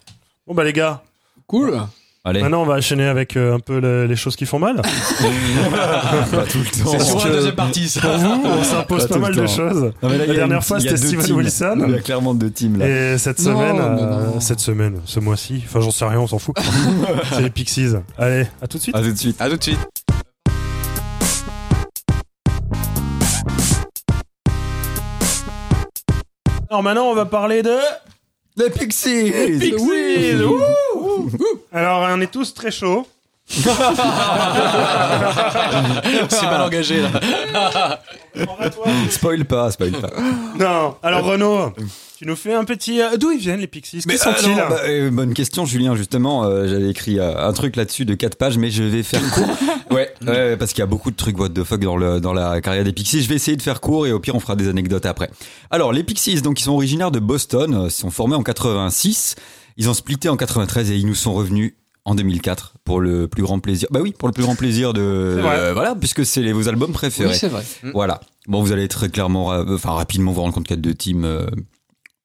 [0.46, 1.02] Bon, bah les gars,
[1.46, 1.78] Cool.
[2.24, 4.76] Allez, maintenant on va enchaîner avec euh, un peu le- les choses qui font mal.
[4.82, 6.90] pas tout le temps.
[6.90, 8.00] C'est sur que- la deuxième partie, ça.
[8.00, 9.56] Pour vous, on s'impose Pas pas, tout mal le de temps.
[9.56, 9.82] choses.
[10.02, 11.06] Non, mais là, La il y a dernière une- fois, il y a c'était deux
[11.08, 11.36] Steven teams.
[11.36, 11.84] Wilson.
[11.88, 12.86] Il y a clairement deux teams là.
[13.14, 14.40] Et cette Non, semaine, euh, non.
[14.40, 16.54] cette semaine, ce mois-ci, enfin j'en sais rien, on s'en fout.
[17.32, 17.94] C'est les Pixies.
[18.18, 18.96] Allez, à tout de suite.
[18.96, 19.40] À tout de suite.
[19.40, 19.78] À tout de suite.
[26.70, 27.76] Alors maintenant, on va parler de
[28.56, 29.74] Les Pixies Pixies.
[30.44, 30.60] Ouh,
[30.96, 30.97] ouh.
[31.72, 33.06] Alors, on est tous très chauds.
[33.48, 33.64] C'est
[36.46, 38.00] mal engagé, là.
[39.10, 40.10] Spoil pas, spoil pas.
[40.58, 40.96] Non.
[41.02, 41.72] Alors Renaud,
[42.18, 43.00] tu nous fais un petit.
[43.00, 44.00] euh, D'où ils viennent les Pixies?
[44.00, 44.52] Qui sont-ils?
[44.52, 45.96] alors, bah, euh, Bonne question, Julien.
[45.96, 49.22] Justement, euh, j'avais écrit euh, un truc là-dessus de 4 pages, mais je vais faire
[49.30, 49.46] court.
[49.90, 52.32] ouais, ouais, parce qu'il y a beaucoup de trucs what the fuck dans, le, dans
[52.34, 53.22] la carrière des Pixies.
[53.22, 55.30] Je vais essayer de faire court et au pire, on fera des anecdotes après.
[55.70, 59.36] Alors, les Pixies, donc, ils sont originaires de Boston, euh, ils sont formés en 86.
[59.78, 61.72] Ils ont splitté en 93 et ils nous sont revenus
[62.04, 63.88] en 2004 pour le plus grand plaisir.
[63.90, 65.34] Bah oui, pour le plus grand plaisir de.
[65.36, 65.56] C'est vrai.
[65.58, 67.30] euh, voilà, puisque c'est les- vos albums préférés.
[67.30, 67.64] Oui, c'est vrai.
[67.94, 68.20] Voilà.
[68.46, 71.24] Bon, vous allez très clairement, enfin rapidement vous rendre compte qu'il y a deux teams
[71.24, 71.46] euh,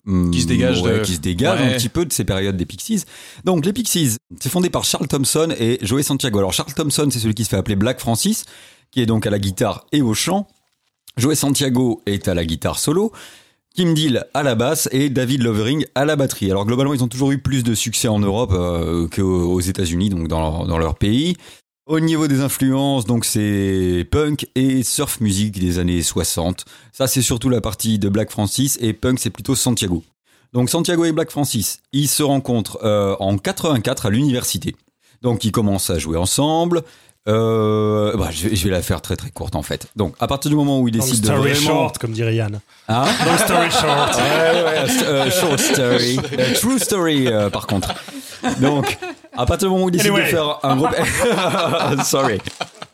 [0.07, 1.73] hum, Qui se dégagent ouais, de- qui se dégagent Ouais.
[1.73, 3.03] un petit peu de ces périodes des Pixies.
[3.43, 6.39] Donc les Pixies, c'est fondé par Charles Thompson et Joey Santiago.
[6.39, 8.45] Alors Charles Thompson, c'est celui qui se fait appeler Black Francis,
[8.91, 10.47] qui est donc à la guitare et au chant.
[11.17, 13.11] Joey Santiago est à la guitare solo.
[13.73, 16.51] Kim Deal à la basse et David Lovering à la batterie.
[16.51, 20.27] Alors globalement, ils ont toujours eu plus de succès en Europe euh, qu'aux États-Unis, donc
[20.27, 21.35] dans leur, pays.
[21.87, 26.65] Au niveau des influences, donc c'est punk et surf music des années 60.
[26.91, 30.03] Ça, c'est surtout la partie de Black Francis et punk, c'est plutôt Santiago.
[30.53, 34.75] Donc Santiago et Black Francis, ils se rencontrent euh, en 84 à l'université.
[35.23, 36.83] Donc ils commencent à jouer ensemble.
[37.29, 39.87] Euh, bah, je, vais, je vais la faire très très courte en fait.
[39.95, 41.67] Donc, à partir du moment où il décide de story vraiment...
[41.67, 42.59] short, comme dirait Yann.
[42.89, 44.15] Hein Long story short.
[44.17, 46.19] Ouais, ouais, euh, short story.
[46.37, 47.93] Euh, true story, euh, par contre.
[48.59, 48.97] Donc,
[49.37, 50.23] à partir du moment où il décide Anyway.
[50.25, 52.03] de faire un groupe.
[52.03, 52.39] Sorry.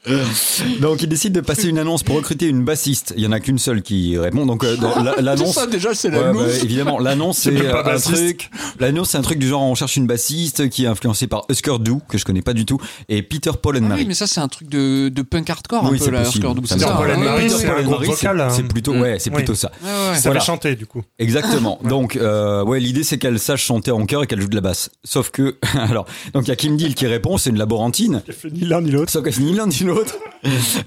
[0.82, 3.14] Donc, il décide de passer une annonce pour recruter une bassiste.
[3.18, 4.46] Il y en a qu'une seule qui répond.
[4.46, 5.56] Donc, euh, dans la- l'annonce.
[5.56, 8.50] ça déjà c'est Ouais, bah, évidemment, l'annonce c'est euh, un truc.
[8.80, 11.78] L'annonce c'est un truc du genre on cherche une bassiste qui est influencée par Husker
[11.80, 12.80] Du que je connais pas du tout
[13.10, 14.02] et Peter Paul and Ah Mary.
[14.02, 16.46] oui, mais ça c'est un truc de, de punk hardcore Oui, un peu c'est possible.
[16.46, 16.92] Hardcore Double, Ça c'est me.
[16.98, 18.50] Paul and Mary, c'est un groupe Mary, vocal, hein.
[18.50, 19.02] C'est plutôt Mm.
[19.02, 19.36] ouais, c'est Oui.
[19.38, 19.72] plutôt ça.
[19.84, 20.16] Ouais, ouais.
[20.16, 20.40] Ça Voilà.
[20.40, 21.04] fait chanter, du coup.
[21.20, 21.80] Exactement.
[21.84, 24.62] Donc, euh, ouais, l'idée c'est qu'elle sache chanter en chœur et qu'elle joue de la
[24.62, 24.90] basse.
[25.04, 28.22] Sauf que, alors, donc il y a Kim Deal qui répond, c'est une laborantine.
[28.28, 29.12] J'ai fait ni l'un ni l'autre.
[29.12, 29.99] Sauf qu'elle ni l'un ni l'autre.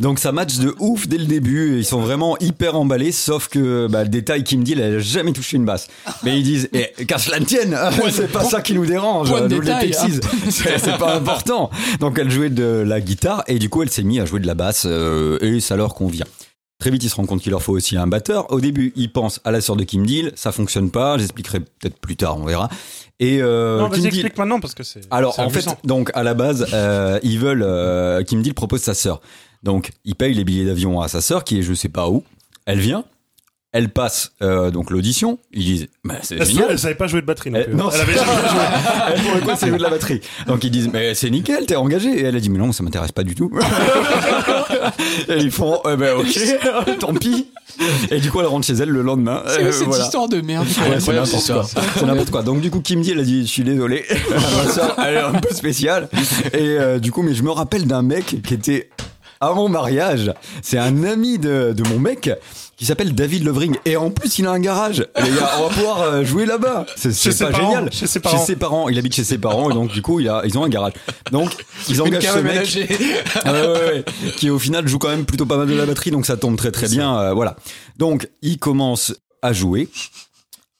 [0.00, 1.78] Donc ça match de ouf dès le début.
[1.78, 3.12] Ils sont vraiment hyper emballés.
[3.12, 5.88] Sauf que bah, le détail Kim Deal, elle a jamais touché une basse.
[6.22, 7.76] Mais ils disent, eh, qu'à cela ne tienne,
[8.10, 9.32] c'est pas ça qui nous dérange.
[9.32, 10.20] les détail, Pixies.
[10.50, 11.70] c'est c'est pas important.
[12.00, 14.46] Donc elle jouait de la guitare et du coup elle s'est mise à jouer de
[14.46, 16.26] la basse euh, et ça leur convient.
[16.82, 18.50] Très vite, ils se rendent compte qu'il leur faut aussi un batteur.
[18.50, 20.32] Au début, ils pensent à la sœur de Kim Deal.
[20.34, 21.16] Ça fonctionne pas.
[21.16, 22.68] J'expliquerai peut-être plus tard, on verra.
[23.20, 25.02] Et euh, non, Kim Deal- maintenant parce que c'est.
[25.12, 27.62] alors en fait, donc à la base, euh, ils veulent.
[27.62, 29.20] Euh, Kim Deal propose sa sœur.
[29.62, 32.24] Donc il paye les billets d'avion à sa sœur qui est je sais pas où.
[32.66, 33.04] Elle vient.
[33.74, 35.38] Elle passe euh, donc l'audition.
[35.52, 36.66] Ils disent bah, c'est Elle, génial.
[36.70, 37.74] elle savait pas jouer de batterie non Eh, plus.
[37.74, 38.60] non, elle avait jamais joué.
[39.14, 40.20] Elle, pour le coup, c'est de la batterie.
[40.46, 42.10] Donc ils disent mais c'est nickel, t'es engagé.
[42.10, 43.50] Et elle a dit mais non, ça m'intéresse pas du tout.
[45.28, 47.46] et ils font eh ben ok, tant pis.
[48.10, 49.42] Et du coup elle rentre chez elle le lendemain.
[49.46, 50.04] C'est Euh, cette voilà.
[50.04, 50.66] histoire de merde.
[50.90, 51.64] Ouais, c'est n'importe quoi.
[51.96, 52.42] C'est n'importe quoi.
[52.42, 54.04] Donc du coup, Kim Deal a dit, je suis désolé,
[54.66, 56.08] ma soeur, elle est un peu spéciale.
[56.52, 58.90] Et euh, du coup, mais je me rappelle d'un mec qui était
[59.40, 60.32] à mon mariage.
[60.62, 62.30] C'est un ami de, de mon mec
[62.82, 63.76] qui s'appelle David Lovering.
[63.84, 65.06] Et en plus, il a un garage.
[65.22, 66.84] Les gars, on va pouvoir euh, jouer là-bas.
[66.96, 67.92] C'est c'est ses pas parents, génial.
[67.92, 68.88] chez ses parents.
[68.88, 69.70] Il habite chez ses parents.
[69.70, 70.94] Et donc, du coup, il a, ils ont un garage.
[71.30, 72.90] Donc, ils engagent ce mec.
[73.44, 74.04] Ouais, ouais, ouais,
[74.36, 76.56] qui au final joue quand même plutôt pas mal de la batterie, donc ça tombe
[76.56, 77.16] très très bien.
[77.16, 77.54] euh, voilà.
[77.98, 79.88] Donc il commence à jouer.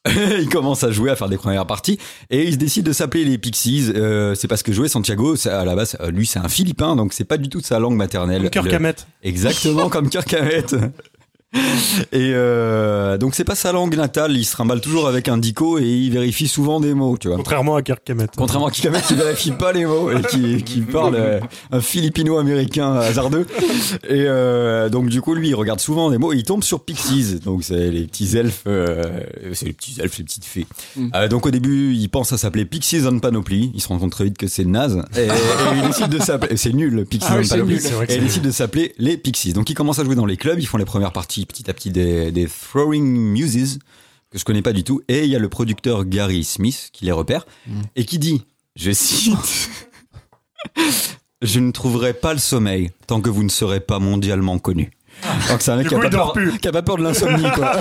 [0.40, 1.98] il commence à jouer, à faire des premières parties,
[2.30, 3.92] et il se décide de s'appeler les Pixies.
[3.94, 7.12] Euh, c'est parce que jouer Santiago, à la base, euh, lui c'est un Philippin, donc
[7.12, 8.50] c'est pas du tout sa langue maternelle.
[8.50, 8.94] Comme Kirk Le-.
[9.22, 10.74] Exactement comme Kirk Hammett.
[12.12, 15.78] Et euh, donc c'est pas sa langue natale, il se trimballe toujours avec un dico
[15.78, 17.36] et il vérifie souvent des mots, tu vois.
[17.36, 18.30] Contrairement à Kirk Hammett.
[18.36, 21.40] Contrairement à Kirk Hammett qui vérifie pas les mots et qui, qui parle euh,
[21.70, 23.46] un philippino-américain hasardeux.
[24.08, 26.84] Et euh, donc du coup lui il regarde souvent des mots et il tombe sur
[26.84, 27.40] Pixies.
[27.44, 29.20] Donc c'est les petits elfes, euh,
[29.52, 30.66] c'est les petits elfes, les petites fées.
[30.96, 31.08] Mm.
[31.14, 33.72] Euh, donc au début il pense à s'appeler Pixies on Panoply.
[33.74, 35.28] Il se rend compte très vite que c'est naze et, et
[35.76, 36.56] il décide de s'appeler.
[36.56, 37.74] C'est nul Pixies Ah c'est Panoply.
[37.74, 37.82] nul.
[38.08, 39.52] Et il décide de s'appeler les Pixies.
[39.52, 41.74] Donc ils commencent à jouer dans les clubs, ils font les premières parties petit à
[41.74, 43.78] petit des, des Throwing Muses,
[44.30, 45.02] que je connais pas du tout.
[45.08, 47.46] Et il y a le producteur Gary Smith qui les repère
[47.96, 48.44] et qui dit,
[48.76, 49.68] je cite,
[51.42, 54.90] Je ne trouverai pas le sommeil tant que vous ne serez pas mondialement connu.
[55.48, 56.58] Donc c'est un mec qui a, pas peur, plus.
[56.58, 57.72] qui a pas peur de l'insomnie, quoi.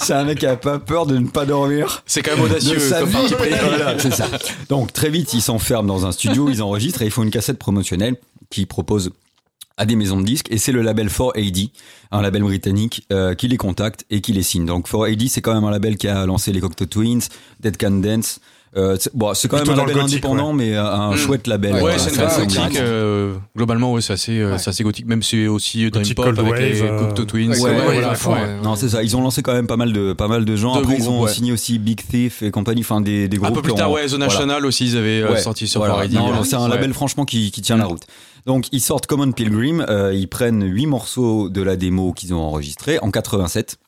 [0.00, 2.78] c'est un mec qui a pas peur de ne pas dormir C'est quand même audacieux
[2.78, 3.34] comme parti.
[3.34, 4.28] Voilà, c'est ça.
[4.68, 7.58] Donc très vite, ils s'enferment dans un studio, ils enregistrent et ils font une cassette
[7.58, 8.16] promotionnelle
[8.50, 9.12] qui propose
[9.80, 11.70] à des maisons de disques et c'est le label 4AD,
[12.12, 14.66] un label britannique euh, qui les contacte et qui les signe.
[14.66, 17.22] Donc 4AD, c'est quand même un label qui a lancé les Cocteau Twins,
[17.60, 18.40] Dead Can Dance.
[18.76, 21.16] Euh, c'est bon, c'est quand Plutôt même un label gothique, indépendant, mais euh, un Mm.
[21.16, 21.72] chouette label.
[21.74, 21.98] Ouais, quoi.
[21.98, 22.76] c'est gothique.
[22.76, 25.06] euh, globalement, ouais, c'est assez, euh, c'est assez gothique.
[25.06, 27.50] Même c'est aussi Dream Gothic Pop Cold avec Wave, les euh, Cocteau Twins.
[27.50, 28.62] Ouais, Ouais, ouais, ouais, voilà, ouais, ouais.
[28.62, 29.02] Non, c'est ça.
[29.02, 30.76] Ils ont lancé quand même pas mal de, pas mal de gens.
[30.76, 31.32] De Après, ils ont groupes, ouais.
[31.34, 33.50] signé aussi Big Thief et compagnie, enfin des, des groupes.
[33.50, 34.26] Un peu plus tard, ont- ouais, The voilà.
[34.26, 35.96] National aussi, ils avaient euh, Ouais, sorti sur voilà.
[35.98, 36.08] Ouais.
[36.44, 36.68] c'est un Ouais.
[36.68, 37.88] label franchement qui, qui tient la Mm.
[37.88, 38.02] route.
[38.46, 42.40] Donc ils sortent Common Pilgrim, euh, ils prennent huit morceaux de la démo qu'ils ont
[42.40, 43.78] enregistré en 87.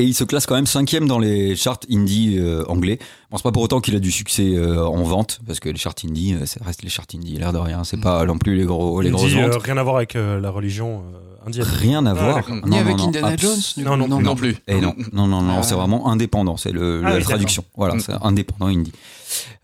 [0.00, 2.98] Et il se classe quand même cinquième dans les charts indie euh, anglais.
[3.30, 5.76] Bon, c'est pas pour autant qu'il a du succès euh, en vente, parce que les
[5.76, 7.84] charts indie, euh, ça reste les charts indie, l'air de rien.
[7.84, 9.62] C'est pas non plus les gros, les Il grosses euh, ventes.
[9.62, 11.66] rien à voir avec euh, la religion euh, indienne.
[11.70, 12.48] Rien à Ah, voir.
[12.48, 14.56] Non, Ni non, avec non, Indiana abs- Jones du Non, coup, non, Non plus.
[14.68, 15.62] et non, non, non, non, Ah.
[15.62, 17.62] c'est vraiment indépendant, c'est le, Ah la oui, traduction.
[17.76, 18.00] Voilà, Mm.
[18.00, 18.92] c'est indépendant indie.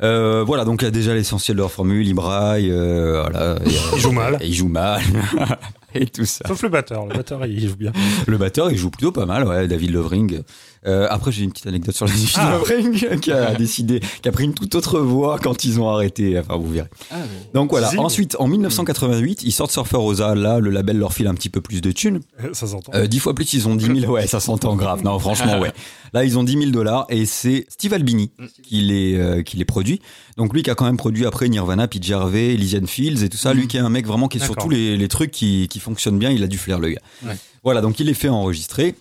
[0.03, 3.57] Euh, voilà, donc il y a déjà l'essentiel de leur formule, ils braillent, euh, voilà.
[3.65, 4.39] et, euh, Il joue mal.
[4.43, 5.01] ils jouent mal,
[6.01, 6.47] et tout ça.
[6.47, 7.07] Sauf le batteur.
[7.07, 7.93] Le batteur, il joue bien.
[8.27, 10.43] Le batteur, il joue plutôt pas mal, ouais, David Lovering.
[10.87, 12.59] Euh, après, j'ai une petite anecdote sur David Ah.
[12.59, 16.39] Lovering, qui a décidé, qui a pris une toute autre voie quand ils ont arrêté,
[16.39, 16.89] enfin, vous verrez.
[17.11, 17.17] Ah.
[17.55, 21.35] Donc voilà, ensuite, en 1988, ils sortent Surfer Rosa, là, le label leur file un
[21.35, 22.21] petit peu plus de thunes.
[22.53, 22.93] Ça s'entend.
[22.95, 24.13] Euh, dix fois plus, ils ont 10 000.
[24.13, 25.03] Ouais, ça s'entend grave.
[25.05, 25.73] Non, franchement, ouais.
[26.13, 28.31] Là, ils ont 10 000 dollars et c'est Steve Albini
[28.63, 30.01] qui les, euh, qui les produit.
[30.37, 33.37] Donc, lui qui a quand même produit après Nirvana, Pete Gervais, Elysian Fields et tout
[33.37, 33.53] ça.
[33.53, 35.81] Lui qui est un mec vraiment qui est sur tous les, les trucs qui, qui
[35.81, 36.31] fonctionnent bien.
[36.31, 37.01] Il a du flair, le gars.
[37.25, 37.37] Ouais.
[37.65, 38.95] Voilà, donc il les fait enregistrer.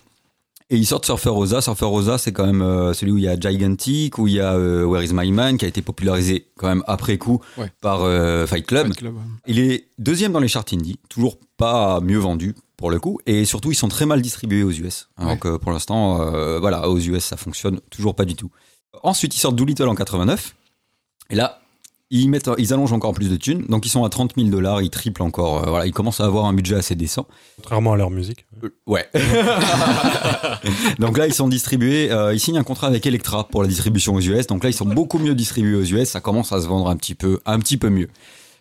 [0.72, 1.62] Et ils sortent Surfer Rosa.
[1.62, 4.40] Surfer Rosa, c'est quand même euh, celui où il y a Gigantic, où il y
[4.40, 7.72] a euh, Where Is My Man, qui a été popularisé quand même après coup Ouais.
[7.82, 8.88] par euh, Fight Club.
[8.88, 9.22] Fight Club, ouais.
[9.46, 13.46] Il est deuxième dans les charts indie, toujours pas mieux vendu pour le coup, et
[13.46, 15.08] surtout ils sont très mal distribués aux US.
[15.20, 15.26] Ouais.
[15.28, 16.18] Donc pour l'instant,
[16.60, 18.50] voilà, aux US ça fonctionne toujours pas du tout.
[19.04, 20.56] Ensuite ils sortent Doolittle en 89,
[21.30, 21.62] et là
[22.22, 24.82] ils mettent, ils allongent encore plus de thunes, donc ils sont à 30 000 dollars,
[24.82, 27.28] ils triplent encore, euh, voilà, ils commencent à avoir un budget assez décent.
[27.58, 28.46] Contrairement à leur musique.
[28.64, 29.06] Euh, Ouais.
[31.00, 32.12] donc là, ils sont distribués.
[32.12, 34.48] euh, ils signent un contrat avec Electra pour la distribution aux US.
[34.48, 36.10] Donc là, ils sont beaucoup mieux distribués aux US.
[36.10, 38.08] Ça commence à se vendre un petit peu, un petit peu mieux.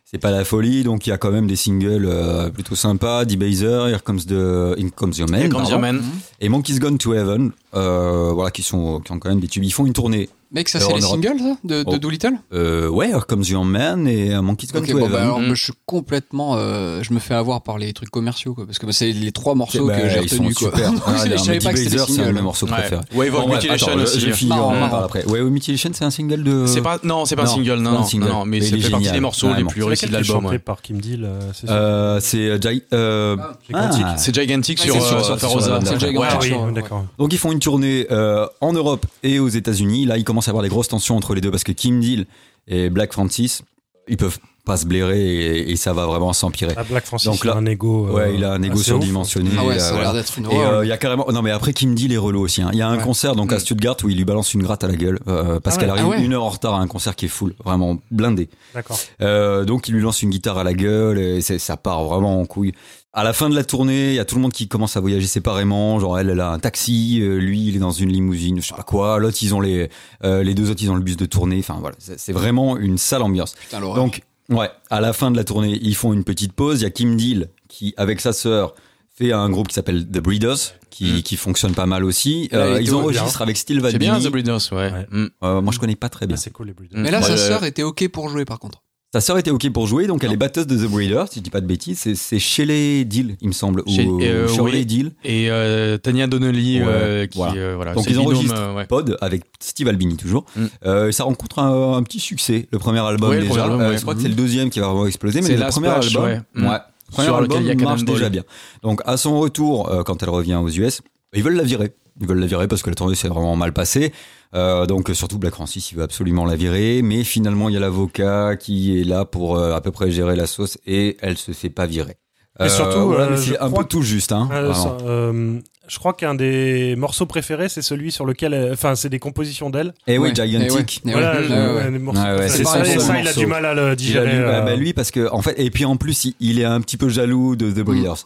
[0.05, 3.25] C'est pas la folie, donc il y a quand même des singles euh, plutôt sympas.
[3.25, 5.69] D-Baser, Here Comes the, In Comes Your Man, Here Comes.
[5.71, 6.03] Your Man.
[6.41, 9.65] et Monkey's Gone to Heaven, euh, voilà, qui sont, qui ont quand même des tubes.
[9.65, 10.29] Ils font une tournée.
[10.55, 11.99] Mec, ça c'est les singles ça, de, de Oh.
[11.99, 15.13] Doolittle Euh, ouais, Comes Your Man et euh, Monkey's Gone Ok, to bon, Heaven.
[15.13, 15.55] bah, alors, Mm.
[15.55, 16.55] je suis complètement.
[16.57, 19.33] euh, je me fais avoir par les trucs commerciaux, quoi, parce que bah, c'est les
[19.33, 20.71] trois morceaux Bah, que j'ai ils sont retenus, quoi.
[20.71, 20.93] super.
[21.07, 22.41] Ah, je savais pas que c'était c'est mes singles.
[22.43, 22.73] morceaux Ouais.
[22.73, 23.03] préférés.
[23.15, 24.47] Wave of Mutilation aussi.
[24.47, 25.25] Parle après.
[25.27, 26.67] Ouais, Mutilation, c'est un single de.
[26.67, 28.29] C'est pas, non, c'est pas un single, c'est non, non, single.
[28.29, 30.13] non, mais Mais ça il est fait partie des morceaux les plus C'est réussis de
[30.13, 30.47] l'album.
[30.47, 30.59] ouais.
[30.59, 31.73] par Kim Deal euh, c'est ça?
[31.75, 33.37] Euh, c'est euh, Jai- euh,
[33.67, 34.03] Gigantic.
[34.07, 34.15] ah.
[34.17, 35.81] C'est Gigantic sur c'est euh, c'est sur Rosa.
[35.85, 36.55] c'est
[36.91, 37.03] Ah.
[37.19, 40.07] Donc ils font une tournée euh, en Europe et aux États-Unis.
[40.07, 42.27] Là, il à avoir des grosses tensions entre les deux parce que Kim Deal
[42.67, 43.63] et Black Francis,
[44.09, 46.75] ils peuvent pas se blairer et, et ça va vraiment s'empirer.
[46.89, 48.09] Black Francis, Donc il a là- un ego.
[48.09, 49.51] euh, ouais, il a un ego surdimensionné.
[49.59, 50.05] Ah ouais, euh, ça a voilà.
[50.05, 52.17] l'air d'être une Et euh, il y a carrément non mais après Kim Deal est
[52.19, 52.63] relou aussi.
[52.63, 52.71] hein.
[52.73, 53.03] Il y a un Ouais.
[53.03, 53.61] concert donc à Mm.
[53.61, 55.99] Stuttgart où il lui balance une gratte à la gueule euh, parce Ah qu'elle ouais.
[55.99, 56.25] arrive Ah ouais.
[56.25, 58.49] une heure en retard à un concert qui est full, vraiment blindé.
[58.75, 58.99] D'accord.
[59.21, 62.41] Euh, donc il lui lance une guitare à la gueule et c'est- ça part vraiment
[62.41, 62.73] en couille.
[63.17, 65.01] À la fin de la tournée, il y a tout le monde qui commence à
[65.01, 66.01] voyager séparément.
[66.01, 68.75] Genre elle, elle a un taxi, euh, lui il est dans une limousine, je sais
[68.75, 69.19] pas quoi.
[69.21, 69.89] L'autre ils ont les,
[70.25, 71.59] euh, les deux autres ils ont le bus de tournée.
[71.61, 73.55] Enfin voilà, c'est vraiment une sale ambiance.
[73.55, 73.81] Putain.
[73.81, 76.81] Donc ouais, à la fin de la tournée, ils font une petite pause.
[76.81, 78.75] Il y a Kim Deal qui avec sa sœur
[79.17, 80.57] fait un groupe qui s'appelle The Breeders.
[80.91, 81.23] Qui, Mm.
[81.23, 82.49] qui fonctionne pas mal aussi.
[82.53, 84.17] Euh, ils enregistrent avec Steel Van C'est bien.
[84.21, 84.93] The Breeders, ouais.
[84.93, 85.07] Ouais.
[85.11, 85.27] Mm.
[85.43, 86.37] Euh, moi je connais pas très bien.
[86.39, 86.97] Ah, c'est cool les Breeders.
[87.01, 88.81] Mais là, Ouais, sa sœur était ok pour jouer, par contre.
[89.15, 91.45] Sa sœur était ok pour jouer, donc elle est batteuse de The Breeders, si je
[91.45, 92.01] dis pas de bêtises.
[92.01, 94.87] C'est- C'est Shelley Deal, il me semble, Chez- ou euh, Shirley oui.
[94.87, 95.13] Deal.
[95.23, 97.55] Et euh, Tania Donnelly, Ouais, euh, qui, voilà.
[97.55, 97.95] euh, voilà.
[97.95, 98.87] Donc ils binôme, enregistrent euh, ouais.
[98.87, 100.45] Pod avec Steve Albini toujours.
[100.57, 101.13] Mm.
[101.13, 103.51] Ça rencontre un, un petit succès, le premier album Ouais, déjà.
[103.51, 103.93] premier album.
[103.97, 106.07] Je crois que c'est le deuxième qui va vraiment exploser, mais C'est le premier Splash,
[106.09, 106.41] album, ouais.
[106.55, 106.79] Mm.
[107.13, 108.43] premier Sur lequel il y a album marche déjà bien.
[108.83, 111.03] Donc à son retour, quand elle revient aux US,
[111.37, 111.93] ils veulent la virer.
[112.21, 114.13] Ils veulent la virer parce que la tournée s'est vraiment mal passée.
[114.55, 117.81] Euh, donc surtout Black Francis, il veut absolument la virer, mais finalement il y a
[117.81, 121.51] l'avocat qui est là pour euh, à peu près gérer la sauce et elle se
[121.53, 122.17] fait pas virer.
[122.61, 124.49] Et surtout, voilà, euh, je c'est un peu tout juste, hein.
[124.53, 125.59] Euh, ça, euh,
[125.89, 128.71] je crois qu'un des morceaux préférés, c'est celui sur lequel.
[128.73, 129.93] Enfin, c'est des compositions d'elle.
[130.07, 130.35] Et oui, Ouais.
[130.47, 131.03] Gigantic.
[131.05, 131.13] Eh ouais.
[131.15, 132.59] Voilà, ouais, les morceaux Ouais, ouais, préférés.
[132.59, 134.27] c'est ça, et ça, il a du mal à le digérer.
[134.37, 136.61] lui, bah, euh, bah, lui parce que en fait et puis en plus il, il
[136.61, 138.25] est un petit peu jaloux de The Breeders.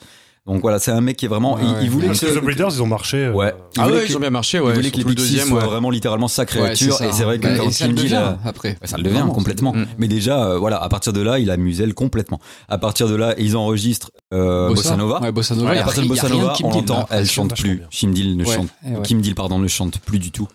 [0.49, 1.79] Donc voilà, c'est un mec qui est vraiment Ouais, il, ouais.
[1.83, 3.19] il voulait Parce que, que The Breeders, ils ont marché.
[3.27, 3.55] euh, Ouais.
[3.77, 4.73] Il Ah ouais, que- ils ont bien marché, il ouais.
[4.73, 5.67] voulait que les le deuxième, soient ouais.
[5.67, 8.79] vraiment littéralement sa créature et c'est vrai que Bah, quand ça le devient, a- après.
[8.81, 9.75] bah, ça le devient complètement.
[9.75, 9.87] Mm.
[9.99, 12.41] Mais déjà euh, voilà, à partir de là, il a muselle complètement.
[12.69, 15.21] À partir de là, ils enregistrent euh, Bossa Nova.
[15.21, 15.71] Ouais, Bossa Nova.
[15.71, 17.07] Et il y à a partir de il Bossa Nova, on l'entend, là.
[17.11, 17.77] elle chante plus.
[17.77, 17.87] bien.
[17.91, 19.03] Kim Deal ne chante eh ouais.
[19.03, 20.49] Kim Deal pardon ne chante plus du tout.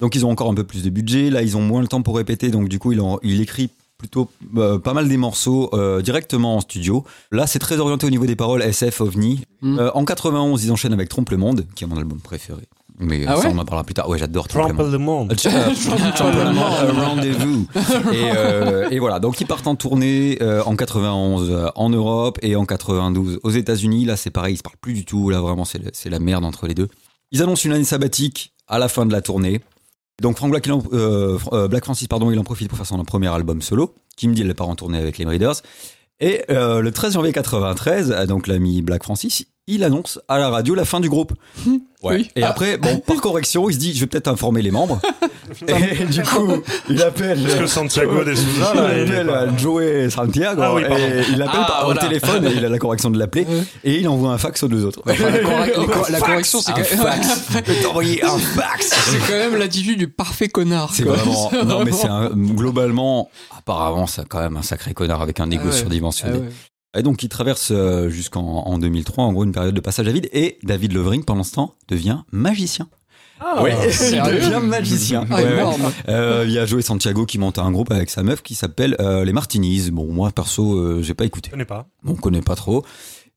[0.00, 1.30] Donc ils ont encore un peu plus de budget.
[1.30, 2.50] Là, ils ont moins le temps pour répéter.
[2.50, 6.60] Donc du coup, il, il écrit plutôt euh, pas mal des morceaux euh, directement en
[6.60, 7.04] studio.
[7.32, 9.42] Là, c'est très orienté au niveau des paroles SF, OVNI.
[9.60, 9.78] Mm.
[9.78, 12.62] Euh, en 91, ils enchaînent avec Trompe le Monde, qui est mon album préféré.
[13.00, 14.08] Mais Ah ça, ouais on en parlera plus tard.
[14.08, 15.36] Ouais, j'adore Trompe le Monde.
[15.36, 15.46] The Monde.
[15.46, 15.74] Euh,
[16.14, 17.66] Trompe le Monde, un rendez-vous.
[18.12, 22.38] Et, euh, et voilà, donc ils partent en tournée euh, en 91 euh, en Europe
[22.42, 24.04] et en 92 aux États-Unis.
[24.04, 25.30] Là, c'est pareil, ils se parlent plus du tout.
[25.30, 26.88] Là, vraiment, c'est la merde entre les deux.
[27.30, 29.60] Ils annoncent une année sabbatique à la fin de la tournée.
[30.20, 33.02] Donc Frank Black, en- euh, euh, Black Francis, pardon, il en profite pour faire son
[33.04, 33.94] premier album solo.
[34.16, 35.54] Kim Deal part en tournée avec les Breeders.
[36.20, 40.50] Et euh, le 13 janvier 93, euh, donc l'ami Black Francis, il annonce à la
[40.50, 41.32] radio la fin du groupe.
[42.00, 42.14] Ouais.
[42.18, 42.30] Oui.
[42.36, 45.00] Et après, bon, par correction, il se dit, je vais peut-être informer les membres.
[45.66, 46.52] et du coup,
[46.88, 47.42] il appelle.
[47.42, 50.96] Parce que Santiago de Souza, là, il appelle euh, Joey Santiago Ah oui, pardon.
[50.96, 52.00] et il l'appelle Ah, par- voilà.
[52.00, 53.48] au téléphone et il a la correction de l'appeler
[53.82, 55.02] et il envoie un fax aux deux autres.
[55.08, 55.24] Enfin,
[56.08, 57.22] la, correction, c'est un quand même.
[57.22, 57.40] fax.
[57.50, 58.90] Je vais t'envoyer un fax.
[59.10, 60.92] C'est quand même l'attitude du parfait connard.
[60.94, 61.50] C'est vraiment.
[61.66, 65.62] Non, mais c'est un, globalement, apparemment, c'est quand même un sacré connard avec un ego
[65.64, 65.72] Ah ouais.
[65.76, 66.34] surdimensionné.
[66.36, 66.48] Ah ouais.
[66.96, 70.12] Et donc, il traverse euh, jusqu'en en 2003, en gros, une période de passage à
[70.12, 70.28] vide.
[70.32, 72.88] Et David Levering, pendant ce temps, devient magicien.
[73.40, 75.24] Ah, Oui, il devient magicien.
[75.30, 75.52] Ah, Ouais, ouais.
[75.54, 75.92] énorme.
[76.08, 78.96] Euh, Il y a Joey Santiago qui monte un groupe avec sa meuf qui s'appelle
[79.00, 79.90] euh, les Martinis.
[79.92, 81.48] Bon, moi, perso, euh, j'ai pas écouté.
[81.48, 81.86] Je connais pas.
[82.04, 82.84] On connaît pas trop.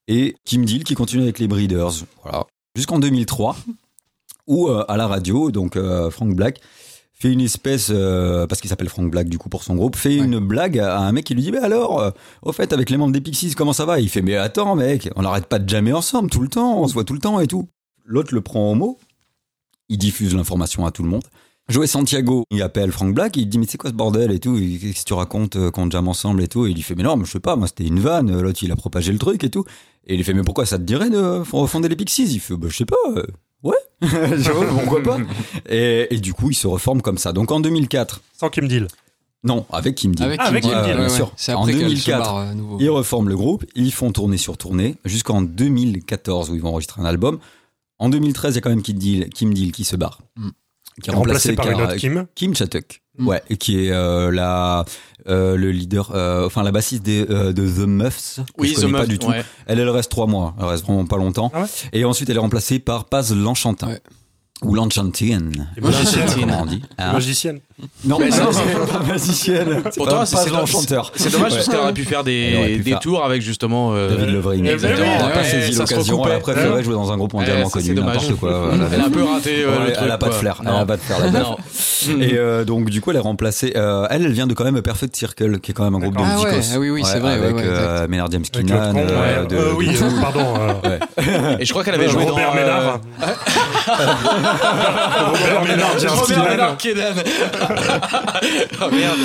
[0.08, 1.92] Et Kim Deal qui continue avec les Breeders.
[2.24, 2.46] Voilà.
[2.76, 3.56] Jusqu'en 2003,
[4.48, 6.60] où euh, à la radio, donc euh, Frank Black
[7.22, 10.20] fait une espèce, euh, parce qu'il s'appelle Frank Black du coup pour son groupe, fait
[10.20, 10.26] Ouais.
[10.26, 12.12] une blague à un mec qui lui dit, mais alors, euh,
[12.42, 14.00] au fait, avec les membres des Pixies, comment ça va?
[14.00, 16.88] Il fait, mais attends mec, on n'arrête pas de jammer ensemble tout le temps, on
[16.88, 17.68] se voit tout le temps et tout.
[18.06, 18.98] L'autre le prend au mot
[19.90, 21.24] il diffuse l'information à tout le monde.
[21.68, 24.56] Joey Santiago, il appelle Frank Black, il dit mais c'est quoi ce bordel et tout,
[24.58, 27.04] qu'est-ce que tu racontes euh, qu'on jam ensemble et tout, et il lui fait mais
[27.04, 29.44] non, mais je sais pas, moi c'était une vanne, l'autre il a propagé le truc
[29.44, 29.66] et tout,
[30.08, 32.24] et il lui fait mais pourquoi ça te dirait de refonder les Pixies?
[32.34, 33.26] Il fait bah je sais pas, euh,
[33.64, 33.76] ouais,
[34.70, 35.18] pourquoi pas
[35.70, 37.34] et, et du coup il se reforme comme ça.
[37.34, 38.88] Donc en 2004, Sans Kim Deal.
[39.44, 40.26] non, avec Kim Deal.
[40.26, 41.34] Avec Ah, Kim avec Deal, Kim Deal, bien ouais, sûr.
[41.48, 41.54] ouais.
[41.54, 42.78] En après qu'elle se 2004, barre à nouveau.
[42.80, 47.02] Ils reforment le groupe, ils font tournée sur tournée jusqu'en 2014 où ils vont enregistrer
[47.02, 47.40] un album.
[48.00, 50.22] En 2013, il y a quand même Kim Deal, Kim Deal qui se barre.
[50.36, 50.50] Mm.
[51.04, 52.26] Qui est Remplacé par une autre Kim.
[52.36, 53.02] Kim Chatuk.
[53.18, 53.28] Mm.
[53.28, 54.86] Ouais, et qui est euh, la,
[55.28, 58.36] euh, le leader, euh, enfin la bassiste des, euh, de The Muffs.
[58.38, 59.28] que Oui, je The connais pas du tout.
[59.28, 59.44] ouais.
[59.68, 60.56] Elle, elle reste trois mois.
[60.60, 61.52] Elle reste vraiment pas longtemps.
[61.54, 63.88] Ah ouais et ensuite, elle est remplacée par Paz l'Enchantin.
[63.88, 64.02] Ouais.
[64.64, 65.24] Ou l'Enchantin.
[65.26, 66.26] Et Je sais pas magicienne.
[66.40, 66.84] comment on dit.
[67.00, 67.60] Hein Magicienne.
[68.06, 69.82] non, Mais non, c'est- pas magicienne.
[69.98, 71.12] Pourtant, pas c'est- Paz c'est- l'Enchanteur.
[71.16, 73.94] C'est dommage parce qu'elle aurait pu faire aurait des, pu des faire- tours avec justement.
[73.96, 74.68] euh, David Lovering.
[74.68, 75.08] Exactement.
[75.16, 76.24] Elle n'a pas saisi ça se l'occasion.
[76.28, 78.18] Elle a préféré jouer dans un groupe mondialement connu, c'est dommage.
[78.18, 78.72] n'importe quoi.
[78.94, 80.04] Elle a un peu raté euh, Ouais, le truc.
[80.06, 80.62] elle a pas de flair.
[80.64, 81.56] Elle a pas de flair.
[82.20, 83.74] Et euh, donc du coup, elle est remplacée.
[83.76, 86.18] euh, elle, elle vient de quand même Perfect Circle, qui est quand même un groupe
[86.18, 86.22] de.
[86.24, 86.72] Ah ouais, musicos.
[86.76, 88.94] ah oui, oui, c'est vrai, Avec Maynard James Keenan.
[89.76, 89.90] oui,
[90.22, 90.54] pardon.
[91.60, 92.56] Et je crois qu'elle avait joué Robert dans.
[92.56, 93.00] Ménard.
[94.52, 96.50] Robert Ménard, Robert.
[96.50, 96.78] Ménard.
[98.82, 99.20] Oh merde.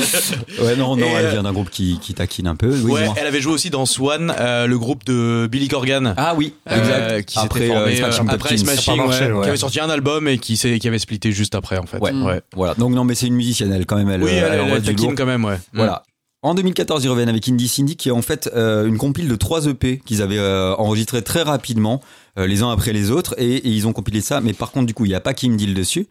[0.62, 2.68] Ouais, non, non, Et, elle euh, vient d'un groupe qui, qui taquine un peu.
[2.83, 6.14] Oui, Ouais, elle avait joué aussi dans Swan, euh, le groupe de Billy Corgan.
[6.16, 6.77] Ah oui, euh,
[7.18, 7.24] exact.
[7.29, 10.39] qui Après, euh, formé Smashing euh, après Smashing, ouais, qui avait sorti un album et
[10.39, 11.99] qui, s'est- qui avait splitté juste après en fait.
[11.99, 12.12] Ouais.
[12.12, 12.41] ouais.
[12.55, 12.74] Voilà.
[12.74, 14.09] Donc non, mais c'est une musicienne, elle quand même.
[14.11, 14.83] Elle, Oui, euh, elle, elle lourd.
[14.85, 15.59] taquine quand même, ouais.
[15.72, 16.03] Voilà.
[16.43, 19.35] En 2014, ils reviennent avec Indie Cindy, qui est en fait euh, une compile de
[19.37, 22.05] trois EP qu'ils avaient euh, enregistrés très rapidement, euh,
[22.37, 24.41] les uns après les autres, et, et ils ont compilé ça.
[24.41, 26.07] Mais par contre, du coup, il n'y a pas Kim Deal dessus.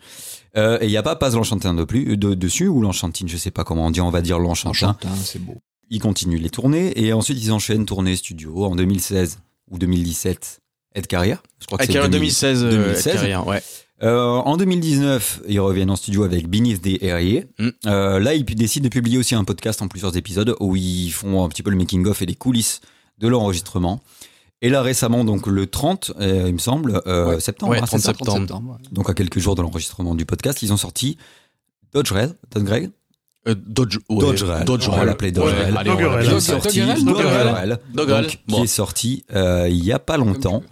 [0.58, 3.28] Euh, et il n'y a pas Paz l'Enchantin de plus, euh, de, dessus, ou l'Enchantine,
[3.28, 4.90] je sais pas comment on dit, on va dire l'Enchantin.
[4.90, 5.56] Enchantin, c'est beau.
[5.90, 10.62] Ils continuent les tournées, et ensuite ils enchaînent tournée studio en 2016 ou 2017.
[10.96, 12.20] Ed Carrière Je crois que c'est 2000 2000.
[12.20, 13.08] 2016, euh, 2016.
[13.08, 13.62] elle carrière, ouais.
[14.04, 17.42] Euh, en 2019, ils reviennent en studio avec Beneath the Area.
[17.60, 17.70] Mm.
[17.86, 21.44] Euh, là, ils décident de publier aussi un podcast en plusieurs épisodes où ils font
[21.44, 22.82] un petit peu le making-of et les coulisses
[23.20, 24.02] de l'enregistrement.
[24.62, 27.40] Et là, récemment, donc le 30, euh, il me semble, euh, Ouais.
[27.40, 28.72] septembre, Ouais, hein, c'est 30 ça 30 septembre.
[28.72, 28.88] ouais.
[28.92, 31.18] donc à quelques jours de l'enregistrement du podcast, ils ont sorti
[31.94, 32.90] Dodge Rail, Dodge Rail,
[33.48, 34.18] Euh, Dodge, ouais.
[34.20, 34.66] Dodge Rail.
[34.66, 35.78] Dodge On va l'appeler Dodge Ouais, Rail.
[35.78, 35.92] allez,
[36.26, 36.82] qui est sorti
[38.48, 38.58] Bon.
[38.58, 40.64] qui est sorti euh, il y a pas longtemps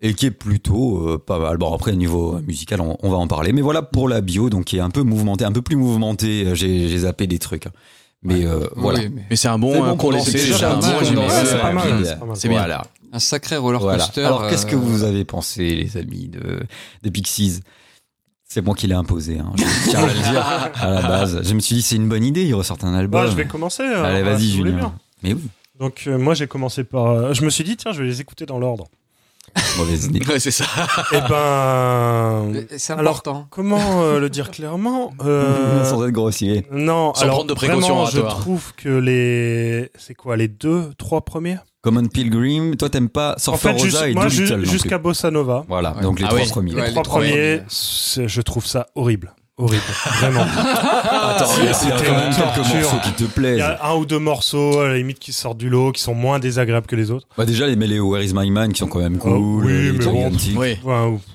[0.00, 1.58] et qui est plutôt euh, pas mal.
[1.58, 4.64] Bon après niveau musical on, on va en parler, mais voilà pour la bio donc
[4.64, 6.54] qui est un peu mouvementée, un peu plus mouvementée.
[6.54, 7.72] J'ai zappé des trucs, hein.
[8.22, 9.00] mais euh, voilà.
[9.00, 12.18] Oui, mais Mais c'est un bon, C'est condensé, déjà un bon ouais, c'est c'est.
[12.34, 12.58] C'est bien.
[12.60, 12.82] Voilà.
[13.12, 14.04] Un sacré roller Voilà.
[14.04, 14.24] coaster.
[14.24, 16.60] Alors qu'est-ce que euh, vous avez pensé les amis de
[17.02, 17.60] des Pixies?
[18.44, 19.50] C'est moi qui l'ai imposé, hein.
[19.56, 20.46] je tiens à le dire
[20.82, 21.40] à la base.
[21.42, 23.24] Je me suis dit, c'est une bonne idée, ils ressortent un album.
[23.24, 23.82] Bah, je vais commencer.
[23.82, 24.94] euh, Allez, vas-y, si vous voulez Julien.
[25.22, 25.42] Mais oui,
[25.78, 27.06] Donc, euh, moi, j'ai commencé par.
[27.06, 28.88] euh, je me suis dit, tiens, je vais les écouter dans l'ordre.
[29.78, 30.20] mauvaise idée.
[30.26, 30.64] Ouais, c'est ça.
[31.12, 32.66] Eh ben.
[32.76, 33.46] C'est Alors, important.
[33.50, 36.66] comment euh, le dire clairement Euh, Sans être grossier.
[36.70, 39.90] Non, Sans alors prendre de précautions vraiment, je trouve que les.
[39.98, 41.56] C'est quoi, les deux, trois premiers?
[41.82, 44.28] Common Pilgrim, toi t'aimes pas En Surfer fait, Rosa juste- et moi,
[44.62, 45.64] jusqu'à Bossa Nova.
[45.68, 46.02] Voilà, Ouais.
[46.02, 46.48] donc les Ah trois oui.
[46.48, 46.74] premiers.
[46.74, 47.62] Les les trois trois premiers, premiers.
[47.68, 49.34] c'est- je trouve ça horrible.
[49.58, 49.82] Horrible.
[50.20, 50.40] Vraiment.
[50.44, 52.74] Attends, c'est- il y a c'était quand même quelques torture.
[52.80, 53.58] morceaux qui te Il plaisent.
[53.58, 56.14] y a un ou deux morceaux, à la limite, qui sortent du lot, qui sont
[56.14, 57.26] moins désagréables que les autres.
[57.36, 59.32] Bah déjà les mêlés Where is my mind qui sont quand même cool.
[59.32, 60.30] Oh, oui, les mais bon.
[60.56, 60.78] Oui.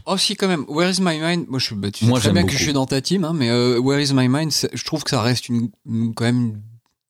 [0.05, 2.29] Oh si quand même, Where is my mind Moi je, bah, tu sais Moi, très
[2.29, 2.53] j'aime bien beaucoup.
[2.53, 4.83] que je suis dans ta team, hein, mais euh, Where is my mind c'est- Je
[4.85, 6.61] trouve que ça reste une, une- quand même une,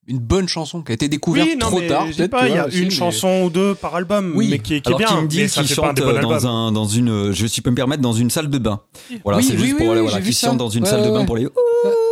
[0.07, 2.05] une bonne chanson qui a été découverte Oui, non, trop tard.
[2.05, 4.47] peut-être, il y a aussi, une mais- chanson ou deux par album, Oui.
[4.49, 5.07] mais qui, est- qui est Alors bien.
[5.07, 6.45] Kim Deal qui chante euh, dans albums.
[6.45, 8.79] un dans une je si peux me permettre dans une salle de bain.
[9.23, 11.01] Voilà, Oui, c'est oui, juste oui, pour oui, voilà, qui chante dans une Ouais, salle
[11.01, 11.25] de ouais, bain ouais.
[11.25, 11.47] pour les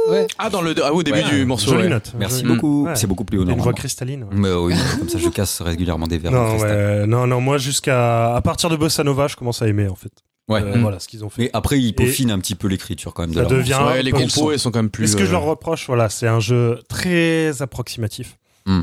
[0.09, 0.27] Ouais.
[0.37, 1.29] Ah, dans le, ah, au début Ouais.
[1.29, 1.71] du morceau.
[1.71, 1.89] Jolie ouais.
[1.89, 2.11] note.
[2.19, 2.95] Merci Jolie- beaucoup, Ouais.
[2.95, 4.23] c'est beaucoup plus haut Une voix cristalline.
[4.23, 4.29] ouais.
[4.33, 8.35] Mais oui, comme ça je casse régulièrement des verres de Non, non, non, moi jusqu'à
[8.35, 10.11] à partir de Bossa Nova, je commence à aimer en fait.
[10.47, 10.61] Ouais.
[10.61, 10.81] Euh, Mm.
[10.81, 11.43] Voilà ce qu'ils ont fait.
[11.43, 13.73] Mais après ils peaufinent un petit peu l'écriture quand même de Ça leur devient-.
[13.87, 15.03] Ouais, les compos, elles sont quand même plus.
[15.03, 18.37] Mais ce que je leur reproche, voilà, c'est un jeu très approximatif.
[18.67, 18.81] Mm.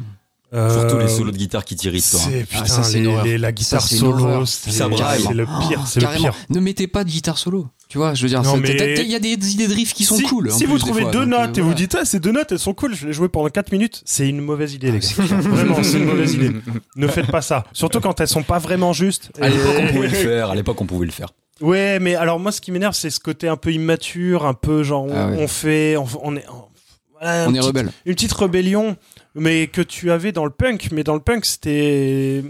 [0.55, 2.21] Euh, Surtout les solos de guitare qui t'irritent toi.
[2.23, 2.29] hein.
[2.31, 5.23] C'est putain, Ah, ça, une les- les- la guitare Ça, solo, c'est Ça braille.
[5.27, 6.35] c'est le pire, c'est le pire.
[6.51, 7.69] Ne mettez pas de guitare solo.
[7.89, 9.95] Tu vois, je veux dire, Non, c'est- mais- il y a des idées de riffs
[9.95, 10.51] qui sont si, cool.
[10.51, 12.33] Si plus, vous trouvez fois, deux donc, notes euh, et vous dites ah ces deux
[12.33, 14.99] notes elles sont cool, je l'ai joué pendant 4 minutes, c'est une mauvaise idée les
[14.99, 15.09] gars.
[15.17, 16.51] Vraiment, c'est une mauvaise idée.
[16.97, 17.65] Ne faites pas ça.
[17.73, 19.31] Surtout quand elles sont pas vraiment justes.
[19.41, 21.29] À l'époque on Et- pouvait le faire, à l'époque on pouvait le faire.
[21.61, 24.83] Ouais, mais alors moi, ce qui m'énerve, c'est ce côté un peu immature, un peu
[24.83, 25.37] genre on, Ah ouais.
[25.39, 26.65] on fait, on, on est, on-
[27.13, 27.93] voilà, On une est petite- rebelle.
[28.07, 28.97] une petite rébellion,
[29.37, 30.89] mais que tu avais dans le punk.
[30.91, 32.43] Mais dans le punk, c'était,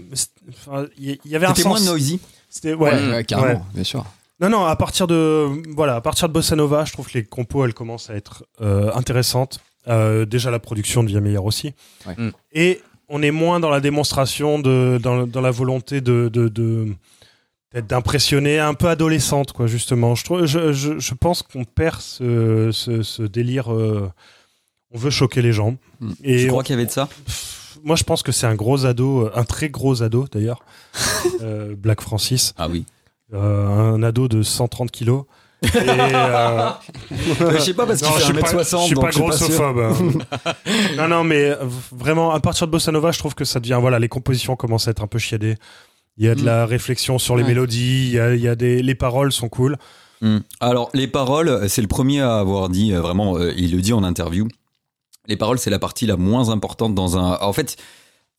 [0.97, 1.87] il y, avait un C'était moins sens.
[1.87, 2.19] noisy.
[2.49, 3.09] C'était Ouais, ouais.
[3.11, 3.65] ouais, carrément, ouais.
[3.73, 4.05] bien sûr.
[4.39, 4.65] Non, non.
[4.65, 7.73] À partir de, voilà, à partir de Bossa Nova, je trouve que les compos, elles
[7.73, 9.59] commencent à être euh, intéressantes.
[9.87, 11.73] Euh, déjà, la production devient meilleure aussi.
[12.07, 12.15] Ouais.
[12.17, 12.31] Mm.
[12.53, 16.87] Et on est moins dans la démonstration de, dans, dans la volonté de, de, de
[17.73, 20.15] peut-être d'impressionner un peu adolescente, quoi, justement.
[20.15, 23.73] Je, trouve, je, je, je pense qu'on perd ce, ce, ce délire.
[23.73, 24.09] euh,
[24.95, 25.75] on veut choquer les gens.
[25.99, 26.11] Mm.
[26.23, 27.07] Et Je on- crois qu'il y avait de ça?
[27.25, 30.63] pff, moi, je pense que c'est un gros ado, euh, un très gros ado d'ailleurs,
[31.41, 32.85] euh, Black Francis, Ah oui.
[33.33, 35.25] euh, un ado de 130 kilos.
[35.63, 36.69] Et, euh,
[37.39, 39.09] je sais pas parce qu'il non, je fait suis pas, 1m60 je suis donc pas
[39.11, 39.47] je suis pas sûr.
[39.47, 39.79] grossophobe.
[40.45, 40.53] hein.
[40.97, 41.55] non, non, mais euh,
[41.91, 44.87] vraiment, à partir de Bossa Nova, je trouve que ça devient, voilà, les compositions commencent
[44.87, 45.55] à être un peu chiadées.
[46.17, 46.45] Il y a de Mm.
[46.45, 47.49] la réflexion sur les Ouais.
[47.49, 49.77] mélodies, il y a, il y a des, les paroles sont cool.
[50.21, 50.37] Hmm.
[50.59, 53.93] Alors, les paroles, c'est le premier à avoir dit, euh, vraiment, euh, il le dit
[53.93, 54.47] en interview.
[55.27, 57.37] Les paroles, c'est la partie la moins importante dans un.
[57.41, 57.77] En fait,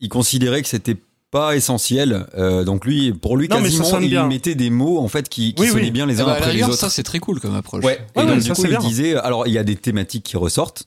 [0.00, 0.96] il considérait que c'était
[1.30, 2.26] pas essentiel.
[2.38, 4.26] euh, donc lui, pour lui, Non, quasiment, il bien.
[4.28, 5.78] mettait des mots en fait qui, qui Oui, oui.
[5.78, 6.74] sonnaient bien les Ah uns bah, après les autres.
[6.74, 7.82] ça c'est très cool comme approche.
[7.84, 7.98] Ouais.
[8.16, 8.78] Ouais, et donc ouais, du ça, coup, c'est il bien.
[8.80, 9.16] disait.
[9.16, 10.84] Alors, il y a des thématiques qui ressortent.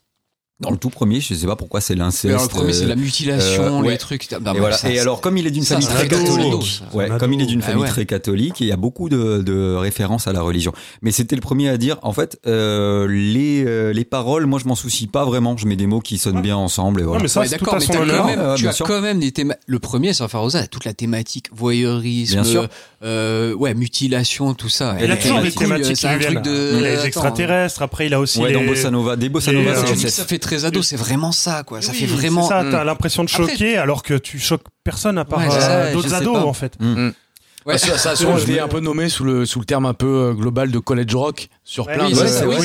[0.59, 2.25] Dans le tout premier, je sais pas pourquoi c'est l'inceste.
[2.33, 3.91] Alors, le premier, c'est la mutilation, euh, ouais.
[3.91, 4.27] les trucs.
[4.33, 4.75] Ah, bah, et, voilà.
[4.75, 7.41] ça, et alors, comme il est d'une famille c'est très catholique, ouais, C'est comme il
[7.43, 7.89] est d'une Ah famille ouais.
[7.89, 10.73] très catholique, il y a beaucoup de, de références à la religion.
[11.03, 14.67] Mais c'était le premier à dire, en fait, euh, les, euh, les paroles, moi, je
[14.67, 15.55] m'en soucie pas vraiment.
[15.57, 16.41] Je mets des mots qui sonnent Ouais.
[16.41, 17.19] bien ensemble et voilà.
[17.19, 18.17] Non, mais ça, Ouais, c'est tout d'accord, à mais honneur.
[18.23, 18.85] quand même, Ouais, tu bien as sûr.
[18.87, 19.63] quand même des thématiques.
[19.67, 22.67] Le premier, Surfer Rosa, a toute la thématique voyeurisme, Bien sûr.
[23.03, 24.95] euh, ouais, mutilation, tout ça.
[24.99, 26.31] Et Il a la toujours des thématique, thématiques c'est.
[26.31, 28.53] Il a les extraterrestres, après il a aussi Ouais, les...
[28.55, 31.63] dans Bossa Nova, des Bossa Nova, euh, c'est ça fait très ado, c'est vraiment ça,
[31.63, 31.81] quoi.
[31.81, 32.43] Ça Oui, fait vraiment.
[32.43, 32.71] C'est ça, Mm.
[32.71, 36.13] t'as l'impression de Après, choquer alors que tu choques personne à part Ouais, euh, d'autres
[36.13, 36.45] ados pas.
[36.45, 36.77] en fait.
[37.67, 37.77] Ouais.
[37.77, 40.07] Ça, ça a souvent été un peu nommé sous le, sous le terme un peu
[40.07, 42.55] euh, global de college rock sur Ouais, plein oui, de, ça, oui,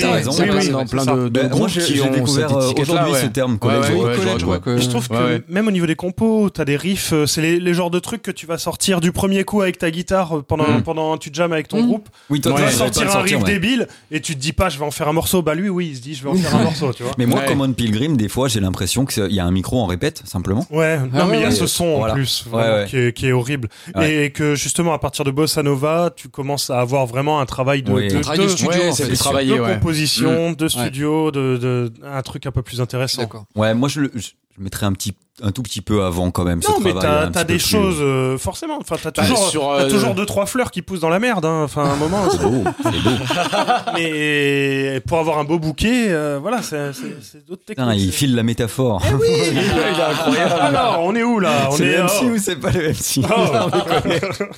[0.89, 1.15] plein ça.
[1.29, 3.21] Ben, groupes qui ont découvert euh, aujourd'hui ouais.
[3.21, 4.07] ce terme college ouais, rock.
[4.07, 4.75] ouais, je college vois, rock, ouais.
[4.75, 4.81] ouais.
[4.81, 5.43] Je trouve que Ouais, ouais.
[5.49, 8.23] même au niveau des compos, t'as des riffs, euh, c'est les, les genres de trucs
[8.23, 10.83] que tu vas sortir du premier coup avec ta guitare pendant, Mm.
[10.85, 11.87] pendant tu jammes avec ton Mm.
[11.89, 12.09] groupe.
[12.31, 14.79] Oui, toi, Tu tu vas sortir un riff débile et tu te dis pas je
[14.79, 15.43] vais en faire un morceau.
[15.43, 17.13] Bah lui oui il se dit je vais en faire un morceau tu vois.
[17.19, 17.41] Mais moi.
[17.49, 20.65] Common Pilgrim, des fois, j'ai l'impression qu'il y a un micro en répète, simplement.
[20.71, 22.45] Ouais, non Ah mais il y a ce son en plus.
[22.89, 23.69] Qui, est, horrible
[24.01, 27.83] et que justement à partir de Bossa Nova tu commences à avoir vraiment un travail
[27.83, 28.09] de, Oui.
[28.09, 29.11] de, Un travail de studio, Ouais, en c'est fait.
[29.11, 29.17] du
[29.57, 29.75] de ouais.
[29.75, 33.23] composition, de studio, de, de un truc un peu plus intéressant.
[33.55, 36.45] Ouais, moi, je, le- je je mettrais un petit, un tout petit peu avant quand
[36.45, 36.63] même.
[36.63, 38.79] ce Non, mais travail, t'as des plus- choses, euh, forcément.
[38.81, 41.19] Enfin, t'as Bah, toujours, sur, t'as euh, toujours deux, trois fleurs qui poussent dans la
[41.19, 41.45] merde.
[41.45, 41.63] Hein.
[41.65, 42.23] Enfin, à un moment.
[42.31, 43.11] C'est beau, c'est beau.
[43.97, 47.89] mais pour avoir un beau bouquet, euh, voilà, c'est c'est- c'est d'autres techniques.
[47.97, 49.03] Il file la métaphore.
[49.31, 50.61] il est incroyable.
[50.61, 52.27] Alors, on est où là On C'est est le MC oh.
[52.27, 53.29] ou c'est pas le MC Oh.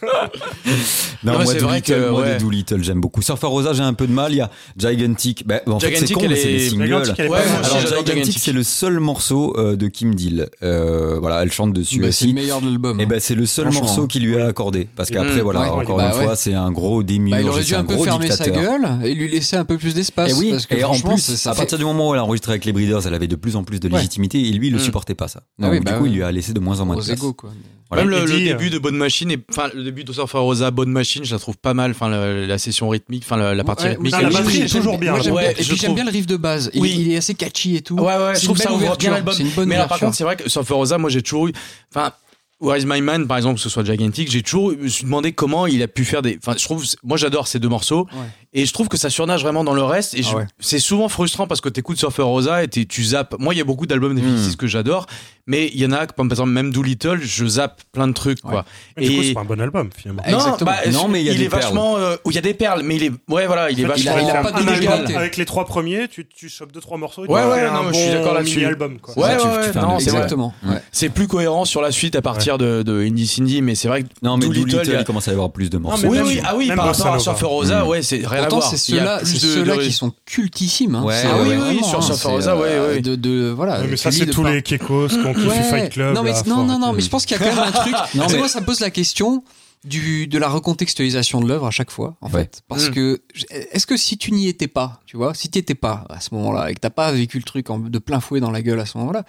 [1.24, 2.36] Non, Non, mais moi, Doolittle, que, moi, ouais.
[2.38, 3.22] Doolittle, j'aime beaucoup.
[3.22, 4.32] Surfer Rosa, j'ai un peu de mal.
[4.32, 5.46] Il y a Gigantic.
[5.46, 6.84] Bah, en fait, c'est Gigantic, con, mais c'est des singles.
[6.84, 8.38] Gigantic, Ouais, Alors, Gigantic, Gigantic.
[8.38, 10.48] c'est le seul morceau euh, de Kim Deal.
[10.62, 10.73] Euh,
[11.20, 12.34] voilà, elle chante dessus Bah, c'est le aussi.
[12.34, 13.00] meilleur de l'album.
[13.00, 15.68] Et ben c'est le seul morceau qu'il lui a accordé parce qu'après Mmh, voilà ouais.
[15.82, 16.24] encore Bah une ouais.
[16.24, 18.62] fois c'est un gros démiurge il aurait dû un peu gros fermer sa dictateur.
[18.80, 20.30] gueule et lui laisser un peu plus d'espace.
[20.30, 22.20] Et oui, parce que et en plus, ça- à fait- partir du moment où elle
[22.20, 24.68] a enregistré avec les Breeders, elle avait de plus en plus de légitimité et lui,
[24.68, 24.82] il le Mm.
[24.82, 25.42] supportait pas ça.
[25.62, 27.18] Ah Donc, du coup, il lui a laissé de moins en moins de place.
[27.94, 28.10] Voilà.
[28.10, 30.70] Même le, le dit, début de Bonne Machine, et, enfin le début de Surfer Rosa,
[30.70, 31.92] Bonne Machine, je la trouve pas mal.
[31.92, 34.12] Enfin la, la session rythmique, enfin la, la partie Ouais, rythmique.
[34.12, 35.12] Non, la est- batterie est toujours bien.
[35.12, 35.50] moi, j'aime Ouais, bien.
[35.58, 35.94] Et je puis j'aime trouve.
[35.96, 36.70] bien le riff de base.
[36.74, 36.96] Il, Oui.
[36.98, 37.96] il est assez catchy et tout.
[37.96, 39.34] Ouais, ouais, je trouve ça ouvre bien l'album.
[39.34, 41.48] C'est une bonne Mais alors, par contre, c'est vrai que Surfer Rosa, moi j'ai toujours
[41.48, 41.52] eu.
[41.94, 42.12] Enfin,
[42.60, 45.04] Where is My Man, par exemple, que ce soit Gigantic, j'ai toujours je me suis
[45.04, 46.38] demandé comment il a pu faire des.
[46.40, 48.06] Enfin, je trouve, moi j'adore ces deux morceaux.
[48.12, 48.18] Ouais.
[48.56, 50.14] Et je trouve que ça surnage vraiment dans le reste.
[50.14, 50.46] Et je- Ah ouais.
[50.60, 53.34] c'est souvent frustrant parce que t'écoutes Surfer Rosa et tu zappes.
[53.40, 54.34] Moi, il y a beaucoup d'albums des Mm.
[54.36, 55.06] Pixies que j'adore.
[55.46, 58.40] Mais il y en a, comme par exemple, même Doolittle, je zappe plein de trucs,
[58.40, 58.64] quoi.
[58.96, 60.22] Mais Du coup, Et- c'est pas un bon album finalement.
[60.24, 60.70] Exactement.
[60.70, 61.98] bah, Non, mais il y a il des est vachement.
[61.98, 63.12] euh, où il y a des perles, mais il est.
[63.28, 64.14] Ouais, voilà, il est En fait, il vachement.
[64.16, 65.16] a- il a un pas album d'originalité.
[65.16, 67.24] Avec les trois premiers, tu, tu chopes deux trois morceaux.
[67.26, 68.56] et Ouais, tu ouais, non, je suis d'accord là-dessus.
[68.58, 68.98] mini-album.
[69.00, 69.18] quoi.
[69.18, 70.10] Ouais, ouais, non, c'est.
[70.10, 70.54] Exactement.
[70.92, 74.02] C'est plus cohérent sur la suite à partir de, de Indie Cindy, mais c'est vrai
[74.02, 75.78] que Non, mais Doolittle, Doolittle, il y a- il commence à y avoir plus de
[75.78, 76.10] morceaux.
[76.10, 77.18] mais oui, oui, ah oui, par rapport à.
[77.18, 77.88] Surfer Rosa, Mm.
[77.88, 78.70] ouais, c'est rien Pourtant, à voir.
[78.70, 78.76] c'est
[79.38, 80.94] ceux-là qui sont cultissimes.
[80.94, 81.02] hein.
[81.04, 81.48] Ouais, C'est- ouais, ah ouais.
[81.48, 83.00] oui, oui, sur vraiment, Surfer c'est, Rosa, ouais, euh, ouais.
[83.00, 85.62] De, de, voilà, Ouais, mais ça, c'est tous les Kekos qui ont Ouais.
[85.62, 86.14] Fight Club.
[86.14, 87.94] Non, mais, non, non, mais je pense qu'il y a quand même un truc.
[88.38, 89.42] Moi, ça me pose la question
[89.84, 92.40] du, de la recontextualisation de l'œuvre à chaque fois, en Ouais.
[92.40, 92.62] fait.
[92.68, 92.92] Parce Mm.
[92.92, 93.20] que,
[93.50, 96.34] est-ce que si tu n'y étais pas, tu vois, si tu étais pas à ce
[96.34, 98.80] moment-là et que t'as pas vécu le truc en- de plein fouet dans la gueule
[98.80, 99.24] à ce moment-là,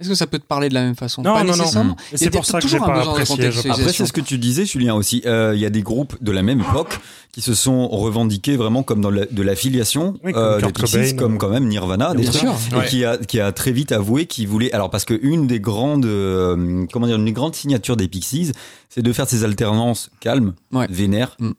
[0.00, 1.22] est-ce que ça peut te parler de la même façon?
[1.22, 1.96] Non, Pas non, non.
[2.14, 3.70] c'est pour ça que toujours j'ai un pas besoin de apprécié.
[3.70, 5.22] Après, c'est ce que tu disais, Julien, aussi.
[5.26, 6.98] Euh, Il y a des groupes de la même époque
[7.32, 11.16] qui se sont revendiqués vraiment comme dans la- de l'affiliation Oui, comme euh, des Pixies,
[11.16, 12.54] comme quand même Nirvana, des Bien sûr.
[12.72, 12.86] et Ouais.
[12.86, 16.06] qui a qui a très vite avoué qu'il voulait alors parce que une des grandes
[16.06, 18.52] euh, comment dire une des grandes signatures des Pixies
[18.88, 20.86] c'est de faire ces alternances calmes Ouais.
[20.88, 21.50] vénères Mm.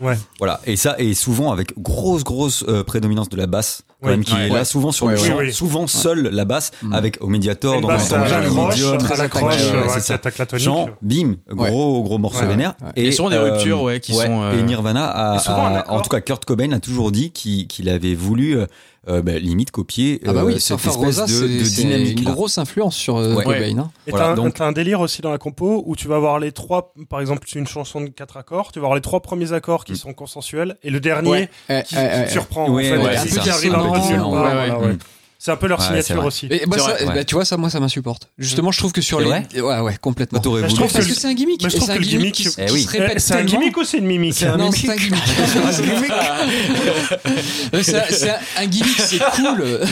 [0.00, 0.16] Ouais.
[0.38, 4.12] voilà et ça et souvent avec grosse grosse euh, prédominance de la basse quand Oui.
[4.12, 4.46] même, qui Ouais.
[4.46, 5.52] est là souvent sur le champ, oui, oui.
[5.52, 6.92] souvent seul la basse, Mm.
[6.94, 8.98] avec au médiator, dans basse un médium.
[9.10, 10.14] à la croche, Ouais, ouais, ouais, c'est qui ça.
[10.14, 10.64] attaque la tonique.
[10.64, 12.74] Chant, bim, gros gros morceau vénère.
[12.94, 16.44] Et souvent des ruptures, ouais, qui sont, euh, Et Nirvana a, en tout cas Kurt
[16.44, 18.56] Cobain a toujours dit qu'il qu'il avait voulu
[19.08, 22.20] euh, euh, bah, limite copier Ah bah euh, oui, cette Surfer espèce Rosa, de, dynamique
[22.20, 23.44] une grosse influence sur euh, Ouais.
[23.44, 23.78] Cobain.
[23.78, 23.90] hein.
[24.06, 26.38] Et Voilà, t'as un- donc- un délire aussi dans la compo où tu vas avoir
[26.38, 29.52] les trois, par exemple, une chanson de quatre accords, tu vas avoir les trois premiers
[29.52, 29.96] accords qui Mm.
[29.96, 31.48] sont consensuels et le dernier Ouais.
[31.68, 32.68] Qui, eh, qui eh, te surprend.
[32.70, 33.54] Ouais, en fait, ouais, et c'est qui ça.
[33.54, 34.98] arrive un peu
[35.40, 36.46] C'est un peu leur Ouais, c'est signature aussi.
[36.50, 37.24] Et bah, C'est ça, vrai, bah, ouais.
[37.24, 38.28] tu vois, ça, moi, ça m'insupporte.
[38.38, 39.24] Justement, je trouve que sur C'est
[39.54, 39.60] les.
[39.60, 40.40] Ouais, ouais, complètement.
[40.40, 41.62] Bah, je trouve que- Parce que c'est un gimmick.
[41.62, 42.82] Mais je trouve c'est un que le gimmick gimmick- qui, Eh qui oui.
[42.82, 45.22] se répète Eh, C'est un gimmick ou c'est une mimique Non, c'est un gimmick.
[47.82, 49.80] C'est un- c'est un, un gimmick, c'est cool.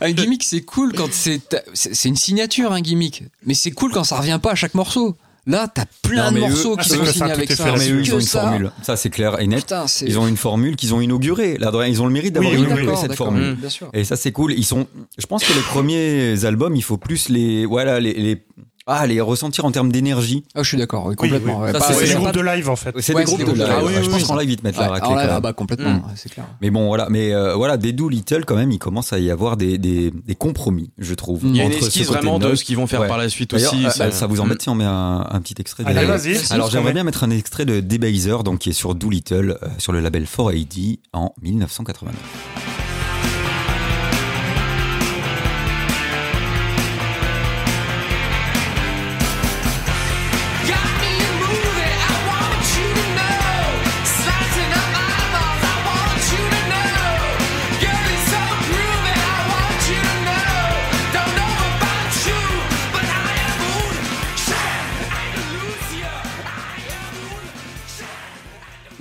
[0.00, 1.40] un gimmick, c'est cool quand c'est.
[1.74, 3.24] C'est c'est une signature, un gimmick.
[3.44, 5.16] Mais c'est cool quand ça revient pas à chaque morceau.
[5.46, 7.74] Là, t'as plein Non, de eux- morceaux qui sont signés avec ça.
[7.76, 8.40] mais eux, que ils ont une ça.
[8.40, 8.70] formule.
[8.82, 9.60] Ça, c'est clair et net.
[9.60, 9.84] Putain.
[10.06, 11.58] Ils ont une formule qu'ils ont inaugurée.
[11.58, 13.54] Là, ils ont le mérite d'avoir Oui, inauguré oui, cette formule.
[13.56, 13.90] Bien sûr.
[13.92, 14.52] Et ça, c'est cool.
[14.54, 14.86] Ils sont.
[15.18, 17.66] Je pense que les premiers albums, il faut plus les.
[17.66, 18.14] Voilà, les.
[18.14, 18.42] les...
[18.86, 20.44] Ah, les ressentir en termes d'énergie.
[20.54, 21.58] Ah, je suis d'accord, oui, complètement.
[21.60, 21.64] oui.
[21.66, 21.72] ouais.
[21.72, 22.94] Pas- c'est- des groupes de- live en fait.
[23.00, 23.54] C'est Ouais, des groupes de live.
[23.54, 23.78] de Ouais, live.
[23.80, 24.40] Je Ah pense oui, qu'en oui.
[24.42, 25.14] live, ils te mettent la raclée.
[25.14, 26.44] là, ah bah complètement, ouais, c'est clair.
[26.60, 27.06] Mais bon, voilà.
[27.08, 30.34] Mais euh, voilà, des Doolittle, quand même, il commence à y avoir des, des, des
[30.34, 31.40] compromis, je trouve.
[31.44, 33.08] Il y a une esquisse vraiment de ce qu'ils vont faire Ouais.
[33.08, 33.86] par la suite aussi.
[33.86, 36.04] euh, ça- bah, ça vous embête si on met un, un petit extrait de Allez,
[36.04, 36.36] vas-y.
[36.52, 39.92] Alors j'aimerais bien mettre un extrait de Debaser, donc qui est sur Doolittle, euh, sur
[39.94, 42.73] le label 4AD en 1989.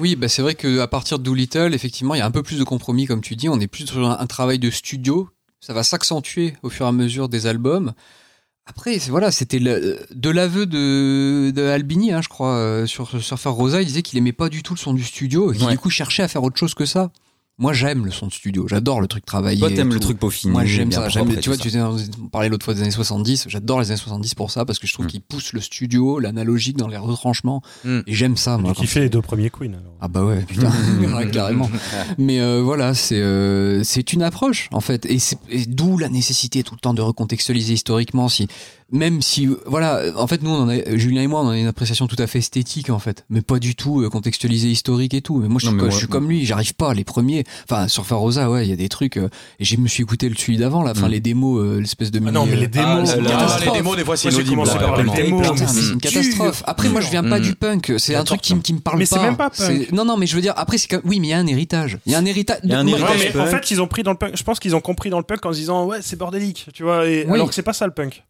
[0.04, 2.60] Oui, bah c'est vrai qu'à partir de Doolittle, effectivement, il y a un peu plus
[2.60, 3.48] de compromis, comme tu dis.
[3.48, 5.30] On est plus sur un, un travail de studio.
[5.62, 7.94] Ça va s'accentuer au fur et à mesure des albums.
[8.66, 13.82] Après, voilà, c'était de l'aveu de, de Albini, hein, je crois, euh, sur Surfer Rosa.
[13.82, 15.72] Il disait qu'il aimait pas du tout le son du studio et qu'il Ouais.
[15.72, 17.10] du coup cherchait à faire autre chose que ça.
[17.60, 18.68] Moi, j'aime le son de studio.
[18.68, 19.60] J'adore le truc travaillé.
[19.60, 20.52] Toi t'aimes le truc peaufiné.
[20.54, 21.08] Moi, j'aime ça.
[21.08, 21.92] J'aime, tu vois, tu ça.
[22.22, 23.46] on parlait l'autre fois des années 70.
[23.48, 25.10] J'adore les années 70 pour ça parce que je trouve Mm.
[25.10, 27.62] qu'ils poussent le studio, l'analogique dans les retranchements.
[27.86, 28.00] Mm.
[28.08, 28.72] Et j'aime ça, moi.
[28.72, 29.94] Tu quand kiffais les deux premiers Queen alors.
[30.02, 30.72] ah bah ouais, putain,
[31.16, 31.70] Ouais, carrément.
[32.18, 36.10] Mais euh, voilà, c'est euh, c'est une approche en fait, et, c'est- et d'où la
[36.10, 38.30] nécessité tout le temps de recontextualiser historiquement.
[38.30, 38.48] Si
[38.94, 41.68] même si voilà, en fait nous on en a, Julien et moi on a une
[41.68, 45.22] appréciation tout à fait esthétique en fait, mais pas du tout euh, contextualisée historique et
[45.22, 45.40] tout.
[45.40, 46.94] Mais moi je Non, suis, mais co- moi- je suis comme lui, j'arrive pas.
[46.94, 49.18] Les premiers, enfin sur Farosa ouais, il y a des trucs.
[49.18, 49.28] euh,
[49.60, 51.12] et je me suis écouté le celui d'avant, là, enfin Mm.
[51.12, 53.58] les démos, euh, l'espèce de Ah non, mais les euh, démos, Ah, là, là.
[53.66, 54.62] les démos, des fois, c'est inaudible.
[55.68, 56.64] c'est une catastrophe.
[56.66, 57.44] Après, moi, je viens pas Mm.
[57.44, 57.94] du punk.
[57.98, 59.16] C'est un truc qui, me- qui me parle Mais pas.
[59.18, 59.92] c'est même pas punk.
[59.92, 61.02] Non, non, mais je veux dire, après, c'est comme...
[61.06, 61.98] oui, mais il y a un héritage.
[62.06, 62.60] Il y a un héritage.
[62.64, 63.48] Mais en punk.
[63.48, 64.34] fait, ils ont pris dans le punk.
[64.36, 66.84] Je pense qu'ils ont compris dans le punk en se disant ouais, c'est bordélique, tu
[66.84, 67.04] vois.
[67.30, 68.24] Alors que c'est pas ça le punk.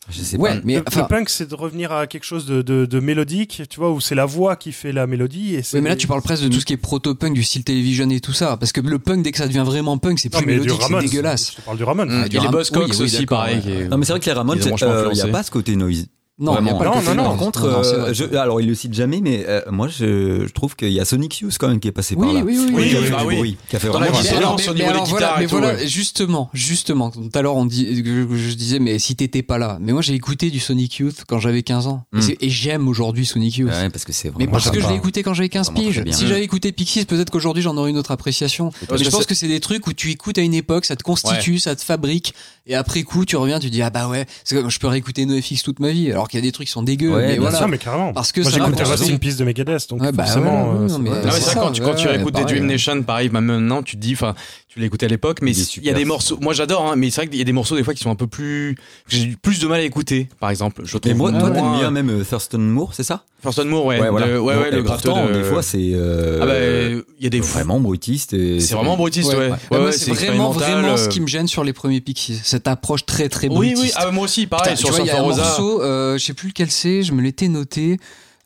[0.56, 1.02] Ouais, mais le, enfin.
[1.02, 4.02] le punk, c'est de revenir à quelque chose de, de, de mélodique, tu vois, où
[4.02, 5.56] c'est la voix qui fait la mélodie.
[5.56, 7.44] Et c'est Oui, mais là, tu parles presque de tout ce qui est proto-punk, du
[7.44, 8.58] style télévision et tout ça.
[8.58, 11.54] Parce que le punk, dès que ça devient vraiment punk, c'est plus mélodique, c'est dégueulasse.
[11.58, 12.10] Je parle du Ramones.
[12.10, 12.22] Mm.
[12.26, 13.62] Ah, du Et les Buzzcocks oui, oui, aussi, pareil.
[13.66, 13.88] ouais.
[13.88, 16.08] Non mais c'est vrai que les Ramones, euh, il n'y a pas ce côté noise.
[16.40, 16.78] Non, Vraiment.
[16.80, 17.24] pas Non, non, non.
[17.26, 18.14] Par contre, Non, non, c'est euh, vrai.
[18.16, 21.06] je- alors il le cite jamais, mais euh, moi je, je trouve qu'il y a
[21.06, 22.42] Sonic Youth quand même qui est passé Oui, par là.
[22.44, 23.36] oui, oui, Oui, qui a oui, fait du oui.
[23.36, 24.28] bruit, qui a fait vraiment bruit.
[24.30, 25.88] alors, au mais, niveau mais des alors voilà, et mais tout, voilà, ouais.
[25.88, 27.12] justement, justement.
[27.12, 29.78] Tout à l'heure, on dit, je, je disais, mais si t'étais pas là.
[29.80, 32.06] Mais moi, j'ai écouté du Sonic Youth quand j'avais 15 ans.
[32.14, 32.22] Et Mm.
[32.24, 33.70] c'est- Et, j'aime aujourd'hui Sonic Youth.
[33.70, 34.94] Ouais, parce que c'est Mais parce que je sympa.
[34.94, 36.04] l'ai écouté quand j'avais 15 Vraiment piges.
[36.14, 38.72] Si j'avais écouté Pixies, peut-être qu'aujourd'hui j'en aurais une autre appréciation.
[38.90, 41.04] Mais je pense que c'est des trucs où tu écoutes à une époque, ça te
[41.04, 42.34] constitue, ça te fabrique,
[42.66, 45.26] et après coup tu reviens, tu dis ah bah ouais, c'est comme je peux réécouter
[45.28, 47.14] NoFX toute ma vie, alors qu'il y a des trucs qui sont dégueux.
[47.14, 47.68] Ouais, mais bien voilà.
[47.68, 48.14] Mais carrément.
[48.14, 48.64] Parce que Moi, ça.
[48.64, 50.72] in Peace de Megadeth, donc Ouais, bah forcément.
[50.72, 52.46] ouais, euh, non, mais- C'est c'est vrai, ça, quand tu, quand tu réécoutes des.
[52.46, 54.36] Dream Nation, pareil, même maintenant, tu te dis, enfin,
[54.70, 57.10] tu l'écoutais à l'époque, mais Il y a des ce morceaux, moi j'adore, hein, mais
[57.10, 58.76] c'est vrai qu'il y a des morceaux des fois qui sont un peu plus,
[59.10, 60.82] que j'ai eu plus de mal à écouter, par exemple.
[60.86, 63.26] Je Mais trouve moi, toi, t'aimes bien même euh, Thurston Moore, c'est ça?
[63.44, 64.28] Thurston Moore, ouais, voilà.
[64.28, 67.30] de- ouais, ouais, le pourtant, de- des fois, c'est euh, Ah bah, il y a
[67.30, 68.34] des vraiment brutiste.
[68.34, 69.50] et C'est vraiment brutiste, ouais.
[69.50, 69.52] Ouais.
[69.72, 71.08] Ouais, ouais, c'est vraiment, vraiment ce euh.
[71.10, 72.40] qui me gêne sur les premiers Pixies.
[72.44, 73.84] Cette approche très, très Oui, brutiste.
[73.84, 75.44] oui, ah, moi aussi, pareil, Putain, sur vois, il y a Surfer un Rosa.
[75.44, 77.98] morceau, euh, je sais plus lequel c'est, je me l'étais noté.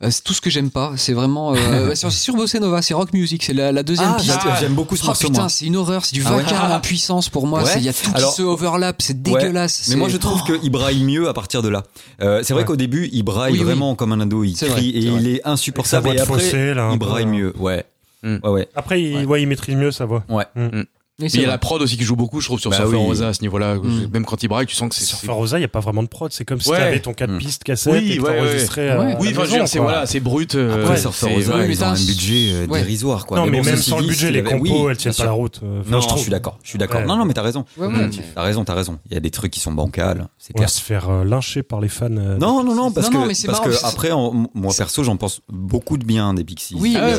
[0.04, 0.94] Euh, c'est tout ce que j'aime pas.
[0.96, 1.56] C'est vraiment.
[1.56, 4.38] Euh, c'est sur Bossa Nova, c'est rock music, c'est la, la deuxième Ah, piste.
[4.60, 6.80] j'aime- beaucoup ce Oh morceau, putain, c'est une horreur, c'est du Ah ouais vacarme en
[6.82, 7.64] puissance pour moi.
[7.64, 7.72] Ouais.
[7.78, 9.88] Il y a tout Alors- qui se overlap, c'est dégueulasse.
[9.90, 10.58] Mais moi, je trouve Oh.
[10.60, 11.82] qu'il braille mieux à partir de là.
[12.22, 12.68] Euh, c'est vrai Ouais.
[12.68, 13.66] qu'au début, il braille Oui, oui.
[13.66, 14.44] vraiment comme un ado.
[14.44, 16.06] Il crie vrai, et il est sa insupportable.
[16.06, 17.54] voix Et après, fossé, là, il braille mieux.
[17.58, 17.84] Ouais.
[18.22, 18.38] Hmm.
[18.44, 18.70] Ouais, ouais.
[18.76, 19.26] Après, il, Ouais.
[19.26, 20.24] ouais, il maîtrise mieux sa voix.
[20.30, 20.46] Ouais.
[20.56, 20.84] Mm.
[21.20, 21.54] Mais c'est il y a vrai.
[21.54, 23.04] la prod aussi qui joue beaucoup, je trouve, sur Bah Surfer oui.
[23.06, 23.76] Rosa à ce niveau-là.
[23.76, 24.08] Mm.
[24.14, 25.04] Même quand il braille, tu sens que c'est.
[25.04, 26.32] Sur c'est- Farosa, il n'y a pas vraiment de prod.
[26.32, 26.78] C'est comme si Ouais.
[26.78, 27.38] t'avais ton 4 Mm.
[27.40, 28.38] pistes cassette Oui, et que ouais, ouais.
[28.38, 30.54] à Oui, enfin, je veux maison, dire, c'est voilà, c'est brut.
[30.54, 32.82] euh, Après, Surfer c'est- Rosa, oui, mais ils ont un budget euh, Ouais.
[32.82, 33.38] dérisoire, quoi.
[33.40, 35.60] Non, mais bon, même sans le budget, les compos, elles tiennent pas la route.
[35.64, 36.60] euh, Non, je je suis d'accord.
[36.62, 37.02] Je suis d'accord.
[37.02, 37.66] Non, non, mais t'as raison.
[37.80, 39.00] Mais- T'as raison, t'as raison.
[39.10, 40.70] Il y a des trucs qui sont bancals, c'est On va clair.
[40.70, 42.10] se faire euh, lyncher par les fans.
[42.10, 44.12] Non, non, non, parce Non, non, que, mais c'est parce marrant, que parce que après,
[44.54, 46.76] moi perso, j'en pense beaucoup de bien des Pixies.
[46.78, 47.14] Oui, mais-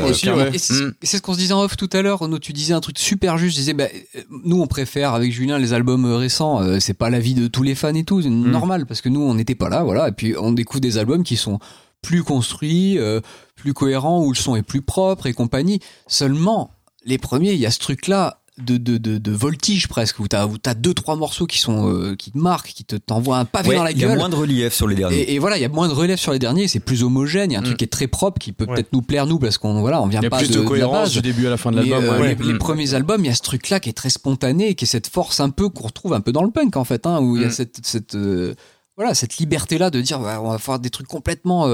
[0.53, 2.20] et- et c'est c'est ce qu'on se disait en off tout à l'heure.
[2.20, 3.55] Renaud, tu disais un truc super juste.
[3.57, 3.74] Tu disais,
[4.45, 6.62] nous, on préfère avec Julien les albums euh, récents.
[6.62, 8.22] euh, c'est pas l'avis de tous les fans et tout.
[8.22, 8.51] C'est Mm.
[8.51, 9.82] normal parce que nous, on n'était pas là.
[9.82, 10.09] Voilà.
[10.09, 11.59] Et puis, on découvre des albums qui sont
[12.03, 13.20] plus construits, euh,
[13.57, 15.80] plus cohérents, où le son est plus propre et compagnie.
[16.07, 16.70] Seulement,
[17.05, 18.41] les premiers, il y a ce truc-là.
[18.61, 21.88] De, de, de, de voltige presque où t'as où t'as deux trois morceaux qui sont
[21.92, 24.09] euh, qui te marquent qui te t'envoient un pavé Ouais, dans la il y a
[24.09, 25.16] gueule moins de relief sur les derniers.
[25.20, 27.50] et, et voilà, il y a moins de relève sur les derniers, c'est plus homogène,
[27.52, 27.66] il y a un Mm.
[27.66, 28.74] truc qui est très propre, qui peut Ouais.
[28.74, 30.61] peut-être nous plaire nous parce qu'on voilà, on vient Il y a pas plus de,
[30.61, 31.12] de la base.
[31.12, 32.02] du début à la fin de l'album.
[32.04, 32.34] euh, ouais.
[32.36, 32.59] les, les Mm.
[32.59, 35.38] premiers albums, il y a ce truc-là qui est très spontané, qui est cette force
[35.40, 37.44] un peu qu'on retrouve un peu dans le punk en fait, hein, où il y
[37.44, 37.52] a Mm.
[37.52, 38.54] cette, cette euh,
[38.96, 41.68] voilà cette liberté-là de dire bah, on va faire des trucs complètement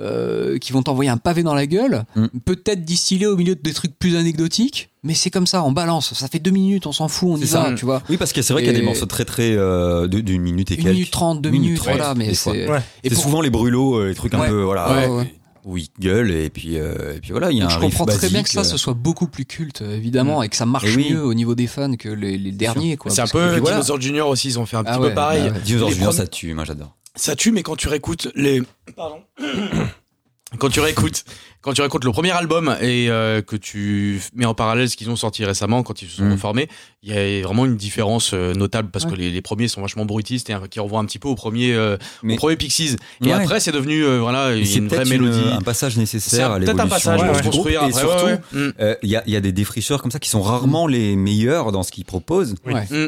[0.00, 2.26] euh, qui vont t'envoyer un pavé dans la gueule, Mm.
[2.44, 6.14] peut-être distillé au milieu de des trucs plus anecdotiques, mais c'est comme ça, on balance,
[6.14, 7.72] ça fait deux minutes, on s'en fout, on y va, ça.
[7.76, 8.02] tu vois.
[8.08, 10.42] Oui, parce que c'est vrai qu'il y a des morceaux très très euh, de- d'une
[10.42, 10.94] minute et Une quelques.
[10.94, 12.68] minute trente, deux Minute minutes, voilà, mais c'est.
[12.68, 12.80] Ouais.
[13.04, 14.48] Et pour- souvent les brûlots, euh, les trucs un Ouais.
[14.48, 15.34] peu voilà, Ouais, ouais.
[15.64, 17.80] Où ils gueulent et puis euh, et puis voilà, il y a Donc un je
[17.80, 20.66] comprends très bien que ça, euh, ce soit beaucoup plus culte, évidemment, et que ça
[20.66, 21.12] marche oui.
[21.12, 22.96] mieux au niveau des fans que les, les derniers.
[22.96, 23.10] quoi.
[23.10, 23.76] C'est un que- peu voilà.
[23.76, 25.48] Dinosaur Junior aussi, ils ont fait un Ah petit ouais, peu pareil.
[25.48, 25.60] bah ouais.
[25.62, 26.96] Dinosaur Junior, ça tue, moi j'adore.
[27.16, 28.62] Ça tue, mais quand tu réécoutes les.
[28.96, 29.20] Pardon.
[30.58, 31.24] quand tu réécoutes,
[31.62, 35.10] quand tu réécoutes le premier album et euh, que tu mets en parallèle ce qu'ils
[35.10, 36.32] ont sorti récemment quand ils se sont Mm.
[36.32, 36.68] reformés,
[37.02, 39.10] il y a vraiment une différence euh, notable parce Ouais.
[39.12, 41.74] que les, les premiers sont vachement bruitistes et qui renvoient un petit peu au premier,
[41.74, 42.96] euh, Mais- au premier Pixies.
[43.22, 43.32] Et Ouais.
[43.32, 45.38] après, c'est devenu euh, voilà il y a une vraie mélodie.
[45.40, 47.42] une- un passage nécessaire à peut-être un passage pour ouais.
[47.42, 48.00] construire et après.
[48.00, 48.66] surtout ouais, ouais.
[48.68, 48.72] Mm.
[48.80, 51.16] euh, il y, a, il y a des défricheurs comme ça qui sont rarement les
[51.16, 52.54] meilleurs dans ce qu'ils proposent.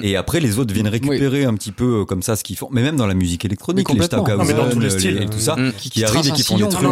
[0.03, 2.69] Et après, les autres viennent récupérer un petit peu comme ça ce qu'ils font.
[2.71, 5.23] Mais même dans la musique électronique, les mais dans tous les les- styles.
[5.23, 5.73] et tout ça, Mm.
[5.79, 6.89] qui, arrivent et qui font des trucs.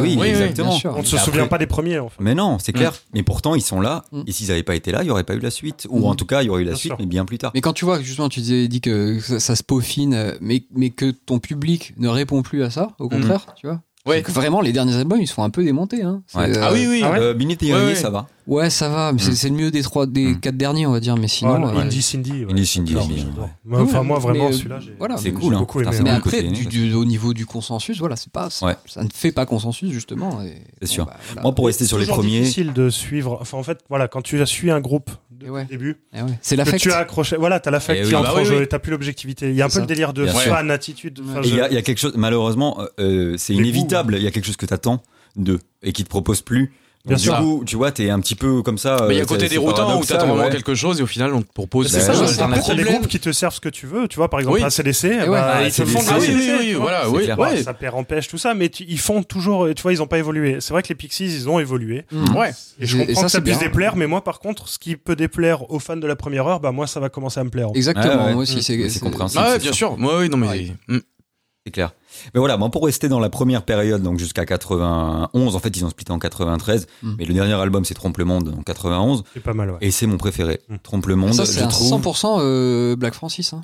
[0.00, 0.78] Oui, exactement.
[1.00, 2.16] On ne se Et souvient pas des premiers, en fait.
[2.20, 2.92] Mais non, c'est clair.
[3.14, 4.04] Mais pourtant, ils sont là.
[4.12, 4.22] Mm.
[4.26, 5.86] Et s'ils n'avaient pas été là, il n'y aurait pas eu la suite.
[5.90, 6.04] Ou Mm.
[6.04, 6.96] en tout cas, il y aurait eu la Bien suite, sûr.
[7.00, 7.50] mais bien plus tard.
[7.54, 10.64] Mais quand tu vois, justement, tu disais, dit que ça, ça se peaufine, euh, mais,
[10.74, 13.80] mais que ton public ne répond plus à ça, au contraire, tu vois.
[14.06, 14.16] Ouais.
[14.16, 16.02] C'est que vraiment, les derniers albums, ils se font un peu démonter.
[16.02, 16.22] Hein.
[16.26, 16.56] C'est, Ouais.
[16.56, 17.02] euh, Ah oui, oui.
[17.04, 17.94] Ah ouais Euh, et Ouais, Irénée, ouais.
[17.94, 18.26] ça va.
[18.46, 19.34] Ouais, ça va, mais c'est Mm.
[19.34, 20.40] c'est le mieux des trois, des Mm.
[20.40, 21.16] quatre derniers, on va dire.
[21.18, 22.44] Mais sinon, Voilà, euh, Indie Cindy.
[22.46, 22.50] ouais.
[22.50, 25.54] Indie Cindy, c'est Enfin, moi, vraiment, celui-là, j'ai voilà, C'est cool.
[25.54, 25.58] hein.
[25.58, 28.32] beaucoup Putain, aimé, c'est Mais beaucoup après, du, du- au niveau du consensus, voilà, c'est
[28.32, 28.74] pas, Ouais.
[28.86, 30.40] ça ne fait pas consensus justement.
[30.40, 30.48] C'est
[30.80, 31.04] bon, sûr.
[31.06, 31.42] bah, voilà.
[31.42, 33.38] Moi, pour rester sur les toujours premiers, difficile de suivre.
[33.40, 35.10] Enfin, en fait, voilà, quand tu suis un groupe
[35.44, 35.62] Et ouais.
[35.62, 36.28] au début, Eh ouais.
[36.42, 36.82] C'est que l'affect.
[36.82, 38.14] tu as accroché, voilà, t'as l'affect Eh qui oui.
[38.16, 38.68] entre Bah en jeu, oui.
[38.68, 39.48] t'as plus l'objectivité.
[39.50, 39.80] Il y a un peu ça.
[39.80, 41.20] le délire de fan, attitude.
[41.24, 43.54] Enfin, Et Et il je- y, a- il y a quelque chose, malheureusement, euh, c'est
[43.54, 44.16] inévitable.
[44.16, 45.02] Il y a quelque chose que t'attends
[45.36, 46.72] d'eux et qui te propose plus.
[47.06, 47.36] Bien du sûr.
[47.38, 49.06] coup, tu vois, t'es un petit peu comme ça.
[49.08, 50.50] Mais il y a euh, côté c'est déroutant où t'attends vraiment ouais.
[50.50, 52.26] quelque chose et au final on te propose C'est Bah, ça, ouais, ouais.
[52.28, 52.86] c'est Après, t'as les problème.
[52.98, 54.62] groupes qui te servent ce que tu veux, tu vois, par exemple, Oui.
[54.64, 55.26] un CDC, ouais.
[55.28, 57.38] bah, Ah, ils te font de Ah la oui, oui, CDC, oui, voilà, oui, clair.
[57.38, 57.62] ouais.
[57.62, 60.18] Ça perd empêche tout ça, mais tu- ils font toujours, tu vois, ils ont pas
[60.18, 60.58] évolué.
[60.60, 62.04] C'est vrai que les Pixies, ils ont évolué.
[62.12, 62.36] Mm.
[62.36, 62.50] Ouais.
[62.78, 63.68] Et je et comprends ça, que ça puisse bien.
[63.68, 66.60] déplaire, mais moi, par contre, ce qui peut déplaire aux fans de la première heure,
[66.60, 67.68] bah, moi, ça va commencer à me plaire.
[67.74, 69.42] Exactement, moi aussi, c'est c'est compréhensible.
[69.46, 69.74] Ah bien sûr.
[69.74, 69.96] sûr.
[69.96, 70.74] Moi, oui, non mais.
[71.70, 71.92] C'est clair.
[72.34, 75.84] Mais voilà, moi pour rester dans la première période, donc jusqu'à 91, en fait ils
[75.84, 77.14] ont splitté en 93, Mm.
[77.18, 79.78] mais le dernier album c'est Trompe le Monde en 91, C'est pas mal, ouais.
[79.80, 80.60] et c'est mon préféré.
[80.68, 80.76] Mm.
[80.82, 81.88] Trompe le Monde, Ça, c'est je trouve.
[81.88, 83.52] 100% euh, Black Francis.
[83.52, 83.62] Hein.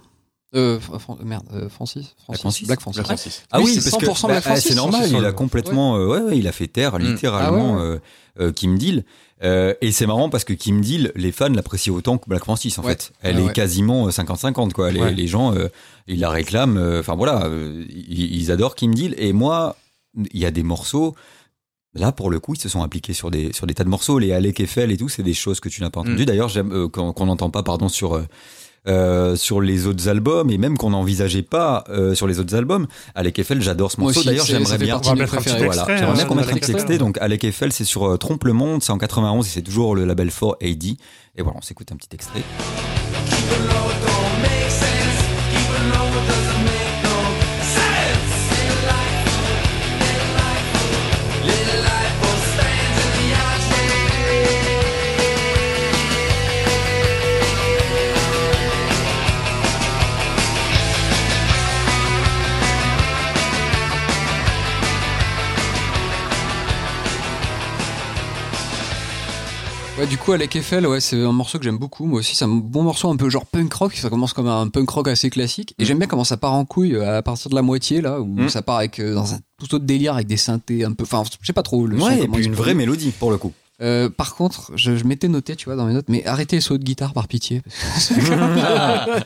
[0.54, 2.40] Euh, Fran- merde, euh, Francis, Francis.
[2.40, 2.96] Francis Black Francis.
[3.02, 3.42] Black Francis.
[3.50, 5.96] Ah oui, c'est parce que 100% bah, Black ah, Francis, c'est normal, il a complètement,
[5.96, 7.02] euh, ouais, ouais, il a fait taire Mm.
[7.02, 7.98] littéralement Ah ouais, euh,
[8.40, 9.04] euh, Kim Deal.
[9.44, 12.78] Euh, et c'est marrant parce que Kim Deal, les fans l'apprécient autant que Black Francis
[12.78, 12.92] en Ouais.
[12.92, 13.12] fait.
[13.20, 14.90] Elle Ouais, est quasiment euh, 50-50 quoi.
[14.90, 15.12] Les, Ouais.
[15.12, 15.68] les gens, euh,
[16.06, 16.78] ils la réclament.
[16.78, 19.14] euh, Enfin voilà, euh, ils, ils adorent Kim Deal.
[19.18, 19.76] Et moi,
[20.32, 21.14] il y a des morceaux.
[21.94, 24.18] Là, pour le coup, ils se sont appliqués sur des, sur des tas de morceaux.
[24.18, 26.22] Les Alec Eiffel et tout, c'est des choses que tu n'as pas entendues.
[26.22, 26.26] Mm.
[26.26, 28.22] D'ailleurs, j'aime euh, qu'on qu'on n'entend pas, pardon, sur,
[28.88, 32.86] euh, sur les autres albums et même qu'on n'envisageait pas euh, sur les autres albums.
[33.14, 34.20] Alec Eiffel, j'adore ce morceau.
[34.26, 34.94] D'ailleurs, j'aimerais bien.
[36.22, 36.98] euh, qu'on mette un petit extrait.
[36.98, 39.94] Donc, Alec Eiffel, c'est sur euh, Trompe le Monde, c'est en 91 et c'est toujours
[39.94, 40.96] le label 4AD.
[41.38, 42.42] Et voilà, on s'écoute un petit extrait.
[70.08, 72.06] Du coup, Alec Eiffel, ouais, c'est un morceau que j'aime beaucoup.
[72.06, 73.94] Moi aussi, c'est un bon morceau un peu genre punk rock.
[73.94, 75.74] Ça commence comme un punk rock assez classique.
[75.78, 78.20] Et j'aime bien comment ça part en couille euh, à partir de la moitié, là,
[78.20, 78.48] où Mm.
[78.48, 81.04] ça part avec, euh, dans un tout autre délire avec des synthés un peu.
[81.04, 83.38] Enfin, je sais pas trop le son, Ouais, et puis une vraie mélodie pour le
[83.38, 83.52] coup.
[83.82, 86.62] Euh, par contre, je, je m'étais noté, tu vois, dans mes notes, mais arrêtez les
[86.62, 87.62] solos de guitare par pitié.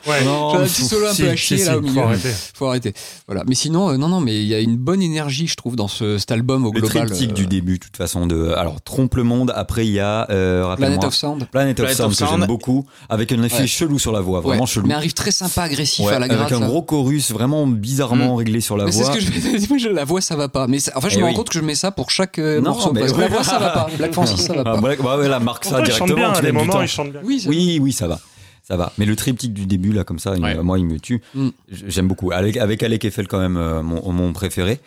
[0.06, 0.24] Ouais.
[0.24, 2.02] Non, un petit solo un Si, peu à chier si, là au faut milieu.
[2.02, 2.30] arrêter.
[2.54, 2.94] Faut arrêter.
[3.26, 3.44] Voilà.
[3.46, 5.88] Mais sinon, euh, non, non, mais il y a une bonne énergie, je trouve, dans
[5.88, 7.06] ce, cet album au Le global.
[7.08, 8.26] triptyque euh, du début, de toute façon.
[8.26, 9.52] De, alors, Trompe le monde.
[9.54, 10.26] Après, il y a.
[10.30, 11.46] Euh, Planet of Sound.
[11.50, 12.86] Planet of Planet Sound, of que j'aime beaucoup.
[13.08, 13.66] Avec un effet Ouais.
[13.66, 14.40] chelou sur la voix.
[14.40, 14.86] Vraiment Ouais, chelou.
[14.86, 16.40] Mais un riff très sympa, agressif Ouais, à la gratte.
[16.40, 16.66] avec un là.
[16.66, 19.12] gros chorus vraiment bizarrement réglé sur la Mais c'est voix.
[19.14, 20.66] ce que je la voix ça va pas.
[20.66, 22.60] Mais en fait, je Eh me rends compte que je mets ça pour chaque euh,
[22.60, 22.92] Non, morceau.
[22.92, 23.86] Parce que la voix ça va pas.
[23.96, 24.80] Black Francis ça va Ah, pas.
[24.80, 26.14] Black- bah ouais, là, marque ça Pourtant, directement.
[26.16, 26.86] bien, à des moments, bien.
[27.22, 28.18] Oui, c'est Oui, oui, ça va.
[28.62, 28.92] Ça va.
[28.98, 31.20] Mais le triptyque du début, là, comme ça, il- moi, il me tue.
[31.34, 31.48] Mm.
[31.70, 32.30] J'aime beaucoup.
[32.32, 34.78] Avec, avec Alec Eiffel, quand même, euh, mon, mon préféré.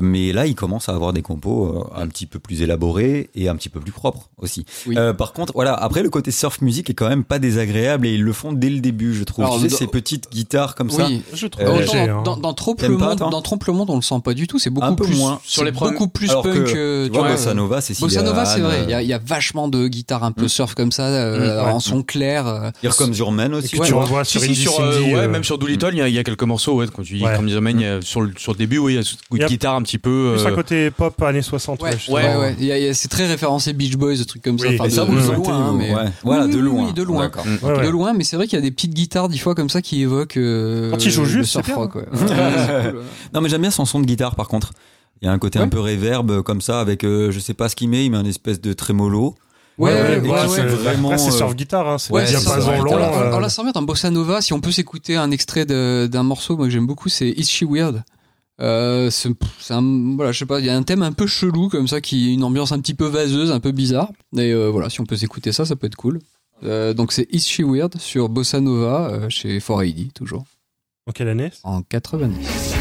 [0.00, 3.48] Mais là, il commence à avoir des compos euh, un petit peu plus élaborés et
[3.48, 4.64] un petit peu plus propres aussi.
[4.86, 4.96] Oui.
[4.96, 8.14] Euh, par contre, voilà, après le côté surf musique est quand même pas désagréable et
[8.14, 9.44] ils le font dès le début, je trouve.
[9.44, 11.06] Alors, tu sais, dans- ces petites guitares comme ça.
[11.06, 11.22] Oui.
[11.34, 12.06] Je trouve Euh, Autant hein.
[12.06, 14.20] dans, dans, dans Trompe le pas, monde, toi dans Trompe le monde, on le sent
[14.24, 14.58] pas du tout.
[14.58, 15.40] C'est beaucoup Un peu plus moins.
[15.44, 16.54] Sur les beaucoup plus Alors punk.
[16.72, 18.84] que, tu vois, Bossa Nova, c'est Bossa Nova, c'est vrai.
[18.84, 20.48] Il y, a, il y a vachement de guitares un peu Mm.
[20.48, 21.72] surf comme ça, euh, Mm, ouais.
[21.72, 22.46] en son clair.
[22.46, 22.70] euh.
[22.82, 23.68] Here Comes Your Man Et aussi.
[23.68, 24.02] tu tu vois.
[24.04, 27.02] revois sur ouais, même sur Doolittle, il y, a- il y a quelques morceaux, quand
[27.02, 28.98] tu dis comme Domaine, il y a- sur, le, sur le début, oui,
[29.32, 30.34] il y a guitare un petit peu.
[30.36, 31.82] Plus euh, un côté pop années 60.
[31.82, 32.56] Ouais, Ouais, ouais, ouais.
[32.58, 34.68] Il y a- il y a- c'est très référencé Beach Boys, des trucs comme ça.
[34.72, 36.04] Enfin, de, ça, loin, mais ouais.
[36.22, 36.86] Voilà, Oui, de loin.
[36.86, 37.22] oui, de loin.
[37.24, 37.44] D'accord.
[37.46, 37.58] Mm.
[37.66, 37.84] Ouais, ouais.
[37.84, 39.82] de loin, mais c'est vrai qu'il y a des petites guitares, des fois, comme ça,
[39.82, 40.36] qui évoquent.
[40.38, 41.92] euh, Quand ils jouent juste, surf rock.
[43.34, 44.72] Non, mais j'aime bien son son de guitare par contre.
[45.20, 45.64] Il y a un côté Ouais.
[45.64, 48.10] un peu réverb euh, comme ça, avec euh, je sais pas ce qu'il met, il
[48.10, 49.34] met un espèce de trémolo.
[49.78, 52.94] Ouais, Ouais, ouais, c'est vraiment, c'est euh, surf guitare, hein, c'est ouais, diapason ça, long.
[52.96, 54.40] Alors, euh, on la s'en remettre en bossa nova.
[54.42, 57.44] Si on peut s'écouter un extrait de- d'un morceau, moi que j'aime beaucoup, c'est Is
[57.44, 58.02] She Weird?
[58.60, 59.28] Euh, c'est
[59.70, 62.00] un, voilà, je sais pas, il y a un thème un peu chelou comme ça,
[62.00, 64.10] qui est une ambiance un petit peu vaseuse, un peu bizarre.
[64.36, 66.20] Et euh, voilà, si on peut s'écouter ça, ça peut être cool.
[66.64, 70.44] Euh, donc c'est Is She Weird sur Bossa Nova chez 4AD, toujours
[71.08, 71.50] En quelle année?
[71.64, 72.71] En 90.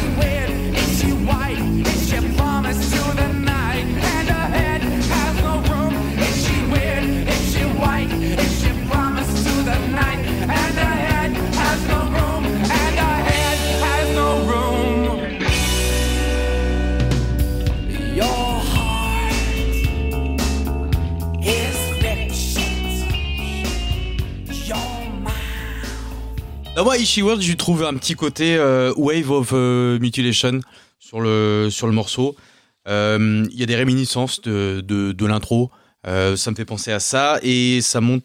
[26.78, 30.62] Non, moi, Ishi World, je trouve un petit côté euh, Wave of euh, Mutilation
[31.00, 32.36] sur le, sur le morceau.
[32.88, 35.70] Euh, Il y a des réminiscences de, de, de l'intro.
[36.08, 38.24] Euh, ça me fait penser à ça et ça monte,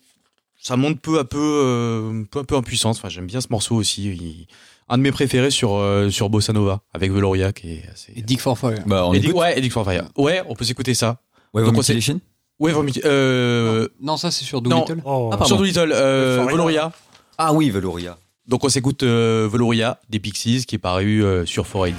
[0.60, 2.98] ça monte peu à peu, euh, peu à peu en puissance.
[2.98, 4.04] Enfin, j'aime bien ce morceau aussi.
[4.04, 4.46] Il-
[4.88, 8.12] un de mes préférés sur, euh, sur Bossa Nova avec Veloria qui est assez.
[8.14, 8.78] Et Dick for Fire.
[8.86, 9.40] Bah, on Edict- écoute.
[9.40, 10.04] ouais, for Fire.
[10.16, 11.18] Ouais, on peut s'écouter ça.
[11.52, 12.20] Wave Donc, of on sait- Mutilation
[12.60, 14.62] Wave of Muti- euh, Non, ça c'est sur.
[14.62, 15.02] Doolittle.
[15.04, 15.30] Oh.
[15.32, 16.46] Ah, sur Doolittle, euh.
[16.48, 16.92] Veloria.
[17.36, 18.16] Ah oui, Veloria.
[18.48, 19.48] Donc on s'écoute euh,
[20.08, 21.94] des Pixies qui est paru euh, sur 4AD.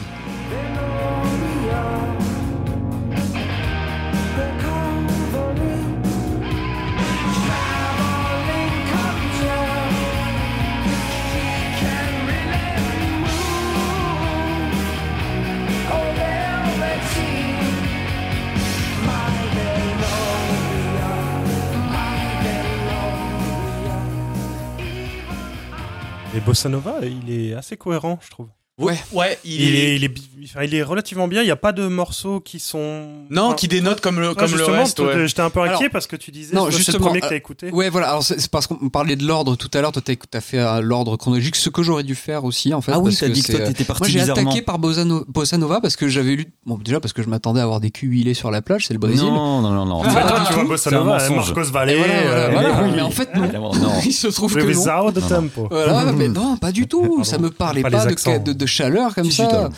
[26.47, 28.47] Bossa Nova, il est assez cohérent, je trouve.
[28.79, 29.79] Ouais, ouais, il, Il est...
[29.79, 30.11] est, il est,
[30.65, 31.41] il est relativement bien.
[31.41, 33.07] Il n'y a pas de morceaux qui sont.
[33.31, 34.99] Non, Enfin, qui dénote comme le, toi, comme le justement, reste.
[34.99, 35.27] ouais.
[35.27, 37.25] J'étais un peu inquiet Alors, parce que tu disais non, c'est le justement, premier que
[37.25, 37.71] euh, t'as écouté.
[37.71, 38.09] Ouais, voilà.
[38.09, 39.91] Alors c'est parce qu'on parlait de l'ordre tout à l'heure.
[39.91, 42.91] Toi, t'as t'as fait à l'ordre chronologique, ce que j'aurais dû faire aussi, en fait.
[42.91, 44.77] Ah oui, parce t'as que dit que toi euh, t'étais parti Moi, j'ai attaqué par
[44.77, 46.45] Bossa, No- Bossa Nova parce que j'avais lu.
[46.67, 48.93] Bon, déjà parce que je m'attendais à avoir des culs huilés sur la plage, c'est
[48.93, 49.25] le Brésil.
[49.25, 50.03] Non, non, non, non.
[50.05, 51.35] Ah, pas toi, tu vois Bossa C'est un Nova, mensonge.
[51.55, 51.97] Marcos Et Valle.
[51.97, 52.83] voilà, voilà, euh, voilà.
[52.83, 52.91] oui.
[52.95, 53.49] Mais en fait, non.
[54.05, 54.61] Il se trouve que.
[55.71, 57.01] Voilà, mais non, pas du tout.
[57.01, 57.23] Pardon.
[57.23, 59.47] ça me parlait Pas de chaleur comme Si, si, ça.
[59.47, 59.69] t'as-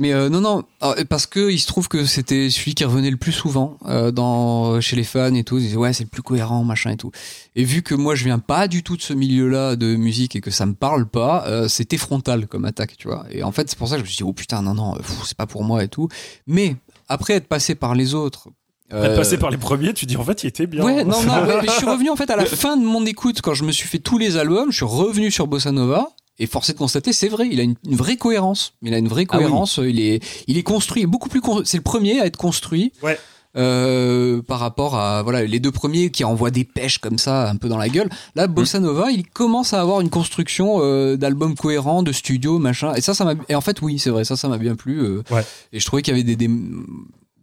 [0.00, 3.10] mais euh, non, non, Alors, parce que il se trouve que c'était celui qui revenait
[3.10, 5.58] le plus souvent euh, dans chez les fans et tout.
[5.58, 7.10] Ils disaient ouais, c'est le plus cohérent, machin et tout.
[7.56, 10.40] Et vu que moi je viens pas du tout de ce milieu-là de musique et
[10.40, 13.26] que ça me parle pas, euh, c'était frontal comme attaque, tu vois.
[13.32, 14.94] Et en fait, c'est pour ça que je me suis dit oh putain, non, non,
[15.24, 16.06] c'est pas pour moi et tout.
[16.46, 16.76] Mais
[17.08, 18.50] après être passé par les autres.
[18.92, 20.84] Être euh, passé par les premiers, tu dis en fait, il était bien.
[20.84, 23.40] Ouais, non, non, mais je suis revenu en fait à la fin de mon écoute
[23.42, 24.70] quand je me suis fait tous les albums.
[24.70, 26.06] Je suis revenu sur Bossa Nova.
[26.38, 28.74] Et force est de constater, c'est vrai, il a une, une vraie cohérence.
[28.82, 29.44] Il a une vraie Ah oui.
[29.44, 29.80] cohérence.
[29.82, 31.40] Il est, il est construit, beaucoup plus.
[31.40, 32.92] con- C'est le premier à être construit.
[33.02, 33.18] Ouais.
[33.56, 37.56] euh, par rapport à voilà les deux premiers qui envoient des pêches comme ça un
[37.56, 41.54] peu dans la gueule là Bossa Nova il commence à avoir une construction euh, d'album
[41.56, 44.36] cohérent de studio machin et ça ça m'a et en fait oui c'est vrai ça
[44.36, 45.42] ça m'a bien plu euh, Ouais.
[45.72, 46.54] et je trouvais qu'il y avait des, des-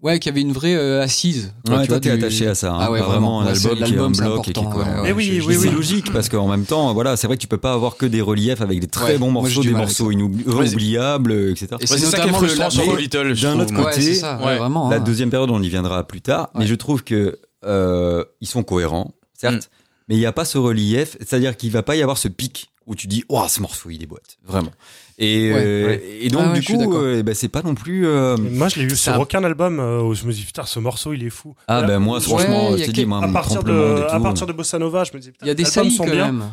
[0.01, 2.47] ouais qu'il y avait une vraie euh, assise quoi, Ouais, tu toi t'es du- attaché
[2.47, 3.45] à ça, hein, Ah ouais, pas vraiment, un.
[3.53, 4.85] Ouais, album qui est un bloc et qui ouais.
[5.03, 5.71] Mais oui, oui, ça.
[5.71, 8.21] logique parce qu'en même temps, voilà, c'est vrai que tu peux pas avoir que des
[8.21, 11.67] reliefs avec des très Ouais, bons morceaux, des morceaux inoubli- Ouais, c'est- inoubliables, etc.
[11.71, 14.45] Et Ouais, c'est ça qui est frustrant sur je d'un autre côté, c'est ça, ouais,
[14.45, 14.89] ouais, vraiment.
[14.89, 14.99] La hein.
[14.99, 19.13] deuxième période, on y viendra plus tard, mais je trouve que euh, ils sont cohérents,
[19.33, 20.05] certes, Mm.
[20.09, 22.69] mais il n'y a pas ce relief, c'est-à-dire qu'il va pas y avoir ce pic
[22.87, 24.71] où tu dis, waouh, ce morceau il déboîte, vraiment.
[25.17, 26.03] Et, Ouais, euh, ouais.
[26.21, 28.05] et donc Ah ouais, du coup, euh, ben, c'est pas non plus.
[28.05, 30.77] euh, Moi, je l'ai Ça- sur aucun album euh, où je me dis putain, ce
[30.79, 31.55] morceau il est fou.
[31.67, 34.77] Ah Là, ben moi, franchement, je dit, moi, à partir de à partir de Bossa
[34.77, 36.25] Nova, je me dis putain, Il y a des saillies sont quand bien.
[36.31, 36.43] même.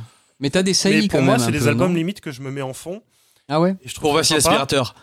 [0.40, 2.50] Mais t'as des saillies Mais pour quand moi, c'est des albums limite que je me
[2.50, 3.02] mets en fond.
[3.48, 4.94] Ah ouais Et je trouve Pour ça voici l'aspirateur.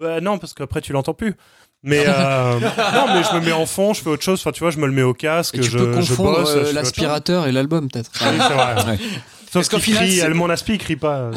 [0.00, 1.34] Bah non, parce qu'après tu l'entends plus.
[1.82, 4.38] Mais euh, non, mais je me mets en fond, je fais autre chose.
[4.40, 7.46] Enfin, tu vois, je me le mets au casque, Et tu je, peux confondre l'aspirateur
[7.46, 8.10] et l'album peut-être.
[8.20, 8.92] Ah oui, c'est vrai.
[8.92, 8.98] Ouais.
[9.50, 11.30] Sauf Est-ce qu'au qu'il final, crie, mon aspi, il crie pas.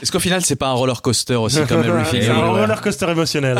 [0.00, 3.08] Est-ce qu'au final, c'est pas un roller coaster aussi comme Everything c'est un roller coaster
[3.10, 3.58] émotionnel.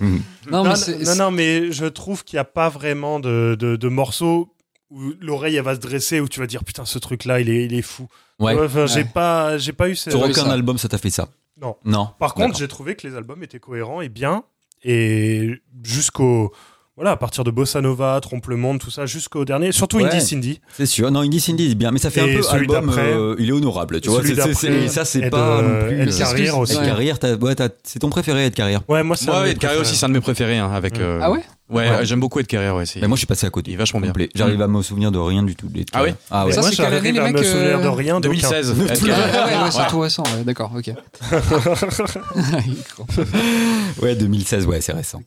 [0.00, 0.18] Non,
[0.50, 3.76] non, mais c'est- non, non, mais je trouve qu'il n'y a pas vraiment de, de,
[3.76, 4.54] de morceaux
[4.90, 7.48] où l'oreille elle va se dresser où tu vas dire putain ce truc là il
[7.48, 8.08] est, il est fou.
[8.38, 8.54] Ouais.
[8.62, 10.10] Enfin, j'ai pas j'ai pas eu ce...
[10.10, 10.52] Sur aucun ça.
[10.52, 11.28] album, ça t'a fait ça
[11.58, 11.76] Non.
[11.86, 12.10] Non.
[12.18, 14.44] Par contre j'ai trouvé que les albums étaient cohérents et bien
[14.84, 16.52] et jusqu'au
[16.96, 20.04] voilà à partir de Bossa Nova, Trompe le monde tout ça jusqu'au dernier surtout Ouais.
[20.04, 20.60] Indie Cindy.
[20.76, 21.10] C'est sûr.
[21.10, 22.86] Non, Indie Cindy est bien, mais ça fait Et un peu celui album.
[22.86, 24.22] d'après- euh, il est honorable, tu vois.
[24.22, 26.02] c'est- c'est- c'est- ça, c'est pas euh, non plus.
[26.02, 26.74] Ed euh, Carrière aussi.
[26.74, 26.86] Ed Ouais.
[26.86, 28.82] Carrière, ouais, c'est ton préféré, Ed Carrière.
[28.88, 29.80] Ouais moi c'est de mes Ed préférés.
[29.80, 30.58] aussi, c'est un de mes préférés.
[30.58, 31.02] hein, avec, Mm.
[31.02, 31.40] euh, Ah ouais
[31.70, 32.04] Ouais, Ouais.
[32.04, 32.70] j'aime beaucoup Ed Carrier.
[32.70, 33.70] Ouais, c'est- Mais moi, je suis passé à côté.
[33.70, 34.12] il est vachement bien.
[34.34, 35.68] J'arrive à me souvenir de rien du tout.
[35.68, 36.14] de Ah oui Carrier.
[36.30, 36.52] Ah ouais.
[36.52, 38.20] Ça, moi c'est j'arrive à me mecs, souvenir euh, de rien.
[38.20, 38.72] 2016.
[38.72, 39.12] Ouais, Carrier.
[39.12, 39.86] ouais, ouais, c'est Ouais.
[39.88, 40.90] tout récent, ouais, d'accord, ok.
[44.02, 45.22] Ouais, 2016, ouais, c'est récent.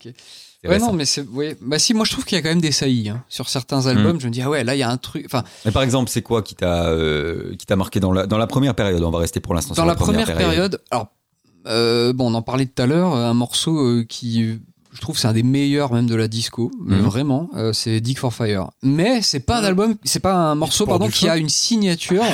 [0.68, 1.22] Ouais, non, mais c'est.
[1.28, 1.58] Ouais.
[1.62, 3.10] Bah, si, moi je trouve qu'il y a quand même des saillies.
[3.10, 3.24] hein.
[3.30, 5.24] Sur certains albums, je me dis, ah ouais, là il y a un truc.
[5.26, 8.38] Enfin, Mais par exemple, c'est quoi qui t'a euh, qui t'a marqué dans la dans
[8.38, 9.02] la première période?
[9.04, 10.48] On va rester pour l'instant dans sur la première période.
[10.50, 11.08] période, alors,
[11.68, 14.60] euh, bon, on en parlait tout à l'heure, un morceau euh, qui.
[14.95, 17.01] Je trouve que c'est un des meilleurs même de la disco, mais Mhm.
[17.03, 18.69] vraiment, euh, c'est Dick for Fire.
[18.81, 22.23] Mais c'est pas un album, c'est pas un morceau pardon qui a une signature.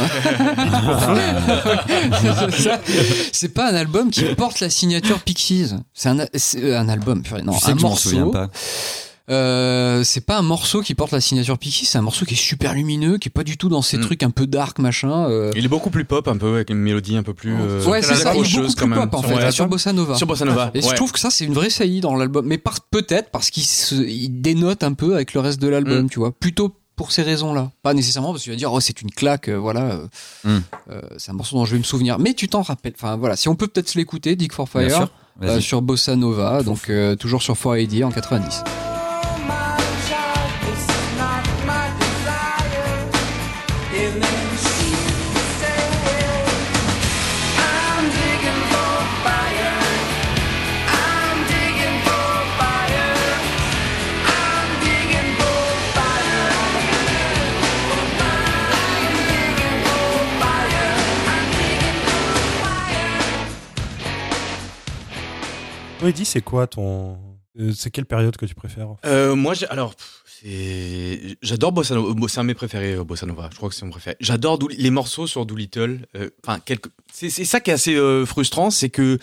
[3.32, 5.74] C'est pas un album qui porte la signature Pixies.
[5.94, 8.32] C'est un, c'est un album, purée, non, Tu sais un que je m'en souviens morceau.
[8.32, 8.50] pas.
[9.30, 12.38] Euh, c'est pas un morceau qui porte la signature Pixies, c'est un morceau qui est
[12.38, 14.02] super lumineux, qui est pas du tout dans ces Mm.
[14.02, 15.30] trucs un peu dark machin.
[15.30, 15.52] euh.
[15.56, 17.54] Il est beaucoup plus pop, un peu, avec une mélodie un peu plus.
[17.54, 19.00] euh, ouais, c'est ça, il est beaucoup plus même.
[19.10, 19.52] pop en fait, Ouais.
[19.52, 20.16] sur Bossa Nova.
[20.16, 20.72] Sur Bossa Nova.
[20.74, 20.90] Et ouais.
[20.90, 23.64] je trouve que ça c'est une vraie saillie dans l'album, mais par- peut-être parce qu'il
[23.64, 26.10] se- il dénote un peu avec le reste de l'album, Mm.
[26.10, 26.32] tu vois.
[26.32, 29.50] Plutôt pour ces raisons-là, pas nécessairement parce que tu vas dire oh c'est une claque,
[29.50, 30.02] voilà.
[30.44, 30.58] Mm.
[31.18, 32.94] c'est un morceau dont je vais me souvenir, mais tu t'en rappelles.
[32.96, 35.10] Enfin voilà, si on peut peut-être l'écouter, Dick for Bien Fire, sûr.
[35.44, 38.64] euh, sur Bossa Nova, donc euh, toujours sur 4AD en 90.
[66.04, 67.18] Oui, dis c'est quoi ton
[67.60, 68.96] euh, c'est quelle période que tu préfères?
[69.06, 69.94] Euh, moi, alors,
[70.26, 72.14] c'est- j'adore Bossa Nova.
[72.14, 73.50] Bon, C'est un de mes préférés, euh, Bossa Nova.
[73.52, 74.16] Je crois que c'est mon préféré.
[74.22, 76.08] J'adore les morceaux sur Doolittle.
[76.16, 76.90] euh, Enfin, quelques.
[77.14, 79.20] C'est c'est ça qui est assez euh, frustrant, c'est que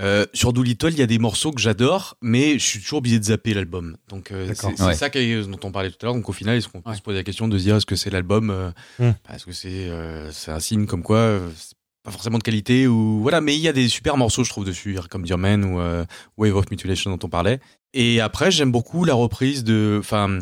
[0.00, 3.18] euh, sur Doolittle, il y a des morceaux que j'adore, mais je suis toujours obligé
[3.20, 3.96] de zapper l'album.
[4.08, 4.94] Donc, euh, c'est c'est Ouais.
[4.94, 6.14] ça dont on parlait tout à l'heure.
[6.14, 6.96] Donc, au final, est-ce qu'on peut Ouais.
[6.96, 9.12] se poser la question de se dire est-ce que c'est l'album euh, Hmm.
[9.32, 12.86] Est-ce que c'est euh, c'est un signe comme quoi euh, c'est pas forcément de qualité
[12.86, 15.64] ou voilà, mais il y a des super morceaux, je trouve, dessus, comme Dear Man
[15.64, 16.04] ou euh,
[16.36, 17.60] Wave of Mutilation dont on parlait.
[17.94, 20.40] Et après, j'aime beaucoup la reprise de, enfin,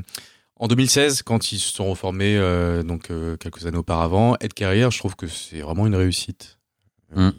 [0.57, 4.89] en 2016, quand ils se sont reformés, euh, donc euh, quelques années auparavant, Ed Carrier,
[4.91, 6.59] je trouve que c'est vraiment une réussite.
[7.15, 7.31] Mm.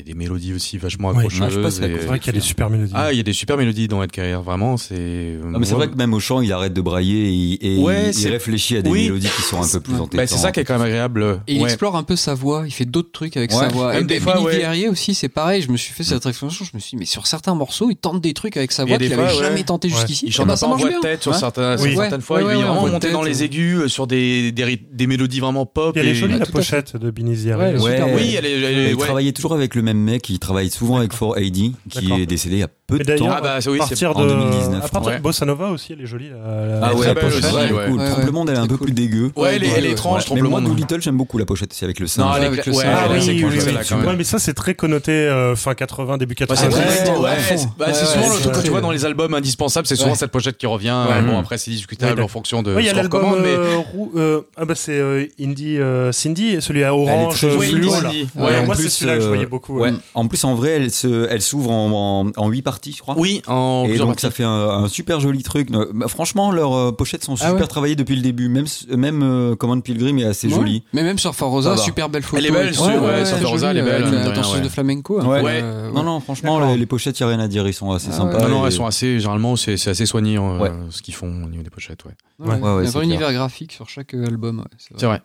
[0.00, 1.60] Il y a des mélodies aussi vachement accrocheuses.
[1.60, 2.92] pas C'est vrai qu'il y a des super mélodies.
[2.94, 4.78] Ah, il y a des super mélodies dans Ed Carrier, vraiment.
[4.78, 5.38] C'est.
[5.44, 8.10] Non, mais c'est vrai que même au chant, il arrête de brailler et, et Ouais,
[8.10, 9.02] il, réfléchit à des Oui.
[9.04, 10.00] mélodies qui sont un peu plus Ouais.
[10.00, 10.16] entêtantes.
[10.16, 11.40] Bah, c'est ça qui est quand même agréable.
[11.46, 11.68] Et il Ouais.
[11.68, 13.58] explore un peu sa voix, il fait d'autres trucs avec Ouais.
[13.58, 13.92] sa voix.
[13.92, 14.56] Même Et des Billy fois, ouais.
[14.56, 15.60] Villarrier aussi, c'est pareil.
[15.60, 17.96] Je me suis fait cette réflexion, je me suis dit, mais sur certains morceaux, il
[17.96, 19.44] tente des trucs avec sa voix qu'il fois, avait ouais.
[19.44, 20.26] jamais tenté jusqu'ici.
[20.28, 21.96] Il chante bah, peu en voix de tête sur certains, sur Oui.
[21.96, 22.40] certaines fois.
[22.40, 23.44] Il en vraiment dans les euh.
[23.44, 24.52] aigus euh, sur des,
[25.06, 25.96] mélodies vraiment pop.
[25.96, 28.96] Elle est jolie la pochette de super Oui, elle est.
[28.96, 32.60] travaillait toujours avec le même mec, il travaille souvent avec 4AD, qui est décédé il
[32.60, 33.34] y a peu Et de d'ailleurs, temps.
[33.38, 35.16] Ah bah oui, à c'est partir en de 2019, à partir ouais.
[35.18, 36.28] de Bossa Nova aussi, elle est jolie.
[36.28, 38.30] La, la- Ah ouais, très la pochette, aussi, ouais, cool.
[38.32, 38.86] Monde, elle est un peu cool.
[38.86, 39.30] plus dégueu.
[39.36, 39.92] Ouais, elle est, elle est Ouais.
[39.92, 40.60] étrange, Mais le moi.
[40.60, 42.34] Doolittle, j'aime beaucoup la pochette aussi avec le Non, singe.
[42.36, 42.86] elle est avec le singe.
[42.86, 43.96] Ah.
[44.06, 46.56] Ouais, mais ça c'est très connoté euh, fin 80 début Bah, 80.
[46.56, 50.14] c'est Ah bah, souvent le truc que tu vois dans les albums indispensables, c'est souvent
[50.14, 50.94] cette pochette qui revient.
[51.08, 53.20] Euh, Bon, après, c'est discutable en fonction de Oui, il y ce a qu'on l'album
[53.20, 54.18] recommande, mais.
[54.20, 55.78] euh, ah bah c'est Indie
[56.12, 57.90] Cindy, celui à orange fluo
[58.34, 59.82] moi plus, c'est celui-là que je voyais beaucoup.
[60.14, 62.79] En plus, en vrai, elle se, elle s'ouvre en, en, en huit parties.
[62.80, 63.14] Parties, je crois.
[63.18, 65.70] Oui, en Et donc ça fait un, un super joli truc.
[65.70, 68.48] Bah, franchement, leurs euh, pochettes sont Ah super ouais travaillées depuis le début.
[68.48, 68.66] Même
[68.96, 70.54] même euh, Command Pilgrim est assez Ouais.
[70.54, 70.82] jolie.
[70.92, 72.38] Mais même sur Rosa, super belle photo.
[72.38, 75.20] Elle est belle, sur- ouais, sur très Rosa, elle est belle, mine de flamenco.
[75.20, 75.60] Ouais.
[75.62, 77.66] euh, Non, non, franchement, les, les pochettes, il n'y a rien à dire.
[77.66, 78.44] Ils sont assez Ah sympas.
[78.44, 78.48] ouais.
[78.50, 80.70] Non, elles sont assez, généralement, c'est assez soigné euh, Ouais.
[80.90, 82.12] ce qu'ils font au niveau des pochettes, ouais.
[82.38, 84.64] Ouais, Ouais, ouais, il y a un univers graphique sur chaque album.
[84.96, 85.20] c'est vrai.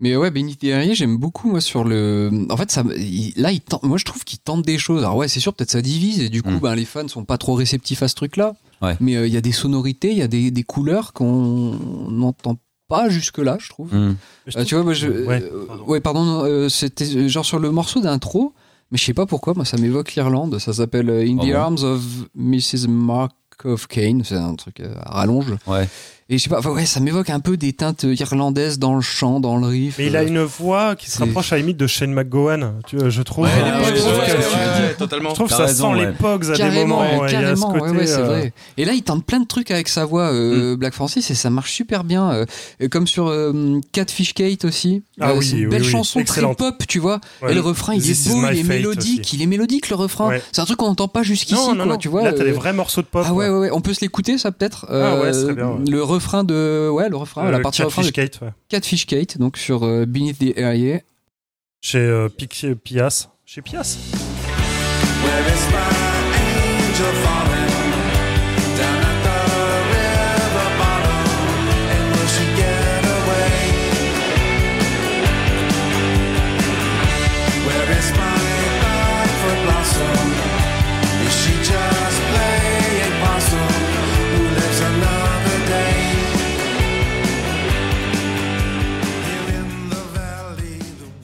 [0.00, 2.46] Mais ouais, Benny Derrière, j'aime beaucoup moi sur le.
[2.50, 5.02] En fait, ça, il- là, il tente- moi je trouve qu'il tente des choses.
[5.04, 6.60] Alors ouais, c'est sûr, peut-être ça divise et du coup, Mm.
[6.60, 8.54] ben, les fans sont pas trop réceptifs à ce truc-là.
[8.80, 8.96] Ouais.
[9.00, 11.76] Mais euh, il y a des sonorités, il y a des, des couleurs qu'on
[12.10, 12.56] n'entend
[12.88, 13.94] pas jusque-là, je trouve.
[13.94, 14.16] Hmm.
[14.56, 15.84] Euh, tu vois, moi, je, Ouais, euh, pardon.
[15.84, 18.52] ouais, pardon, non, euh, c'était genre sur le morceau d'intro,
[18.90, 20.58] mais je sais pas pourquoi, moi ça m'évoque l'Irlande.
[20.58, 22.02] Ça s'appelle In Ah the bon Arms of
[22.34, 22.88] Mrs.
[22.88, 23.32] Mark
[23.64, 24.24] of Kane.
[24.24, 25.54] C'est un truc à rallonge.
[25.68, 25.88] Ouais.
[26.32, 29.02] Et je sais pas, enfin, ouais, ça m'évoque un peu des teintes irlandaises dans le
[29.02, 29.96] chant, dans le riff.
[29.98, 32.80] Mais il a euh, une voix qui se rapproche à la limite de Shane McGowan,
[32.86, 33.44] tu vois, je trouve.
[33.44, 34.38] Ouais, Euh, les je trouve ouais, que- ouais,
[34.88, 35.28] ouais, totalement.
[35.28, 36.06] je trouve ça raison, sent ouais.
[36.06, 37.00] les Pogs à des Carrément, moments.
[37.02, 37.80] ouais, Il y a ce carrément, côté.
[37.84, 38.52] ouais, ouais, c'est euh, vrai.
[38.78, 40.36] Et là, il tente plein de trucs avec sa voix, Mm.
[40.36, 42.32] euh, Black Francis, et ça marche super bien.
[42.32, 42.46] euh,
[42.90, 45.02] comme sur euh, Catfish Kate aussi.
[45.20, 47.20] Ah Euh, oui, c'est une belle oui, chanson très pop, tu vois.
[47.42, 47.52] ouais.
[47.52, 50.28] Et le refrain, il est is beau, il est mélodique, il est mélodique le refrain.
[50.28, 50.42] Ouais.
[50.50, 51.98] C'est un truc qu'on n'entend pas jusqu'ici, Non, non, quoi, non.
[51.98, 52.22] tu vois.
[52.22, 53.22] Là, t'as des euh, vrais morceaux de pop.
[53.26, 54.86] Ah ouais, ouais, ouais, on peut se l'écouter ça peut-être.
[54.88, 55.84] Ah ouais, Euh, c'est très bien, ouais.
[55.90, 58.54] Le refrain de, ouais, le refrain, la Euh, partie refrain de Catfish Kate, ouais.
[58.68, 61.00] Catfish Kate, donc sur euh, Beneath the Area.
[61.80, 62.28] Chez euh,
[62.84, 63.28] Pias.
[63.44, 63.98] Chez Pias
[65.24, 65.76] Where is my
[66.88, 67.61] angel falling?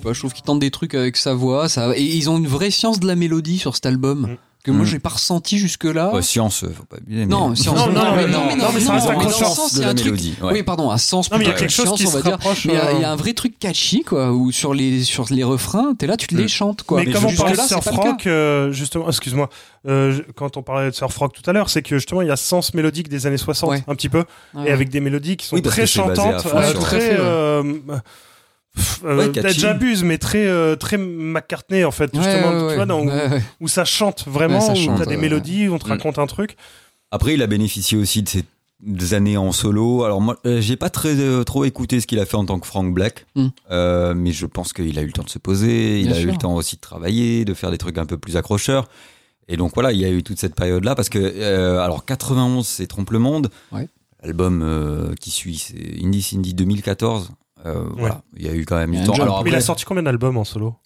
[0.02, 2.46] Bah, je trouve qu'ils tentent des trucs avec sa voix, ça, et ils ont une
[2.46, 4.20] vraie science de la mélodie sur cet album.
[4.32, 4.36] Mm.
[4.64, 4.86] Que moi Mm.
[4.88, 6.12] j'ai pas ressenti jusque-là.
[6.12, 7.20] Ouais, science, euh, faut pas abuser.
[7.20, 7.76] mais- Non, science.
[7.76, 9.82] Non, non, mais non, mais non, mais ça reste dans accrocheur le sens, de il
[9.82, 10.34] y a un truc- mélodie.
[10.42, 10.52] ouais.
[10.52, 11.30] Oui, pardon, un sens.
[11.30, 12.32] Non, mais il y a quelque que chose science, qui on va se dire.
[12.32, 12.64] rapproche.
[12.66, 14.74] Mais il y a- euh, il y, a un vrai truc catchy, quoi, où sur
[14.74, 16.48] les, sur les refrains, t'es là, tu te les Mm.
[16.48, 16.98] chantes, quoi.
[16.98, 19.48] mais Mais comme on parlait de rock, euh, justement, excuse-moi,
[19.86, 22.32] euh, quand on parlait de surf rock tout à l'heure, c'est que justement il y
[22.32, 23.84] a ce sens mélodique des années 60, Ouais.
[23.86, 24.24] un petit peu,
[24.66, 27.16] et avec des mélodies qui sont très chantantes, très.
[29.04, 32.86] Euh, Ouais, j'abuse, mais très, euh, très McCartney en fait, Ouais, justement, ouais, tu vois,
[32.86, 33.42] dans- où, Ouais, ouais.
[33.60, 35.90] où ça chante vraiment, Ouais, ça où chante, t'as des mélodies, où on te Mm.
[35.92, 36.56] raconte un truc.
[37.10, 38.44] Après, il a bénéficié aussi de ses
[38.80, 40.04] des années en solo.
[40.04, 42.60] Alors moi, euh, j'ai pas très euh, trop écouté ce qu'il a fait en tant
[42.60, 43.46] que Frank Black, Mm.
[43.72, 46.26] Euh, mais je pense qu'il a eu le temps de se poser, il a eu
[46.26, 48.88] le temps aussi de travailler, de faire des trucs un peu plus accrocheurs.
[49.48, 52.66] Et donc voilà, il y a eu toute cette période-là parce que euh, alors 91,
[52.68, 53.50] c'est Trompe le monde.
[53.72, 53.88] Ouais.
[54.22, 57.30] L'album euh, qui suit, c'est Indie Cindy 2014.
[57.66, 59.14] Euh, Voilà, il y a eu quand même du temps.
[59.14, 60.76] Alors Mais il a après, sorti combien d'albums en solo?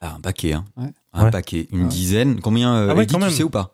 [0.00, 0.64] Ah, un paquet, hein.
[0.76, 0.92] Ouais.
[1.12, 1.30] Un Ouais.
[1.30, 1.88] paquet, une Ouais.
[1.88, 2.40] dizaine.
[2.40, 3.32] Combien euh, Ah ouais, Eddie, quand tu même.
[3.34, 3.72] sais ou pas?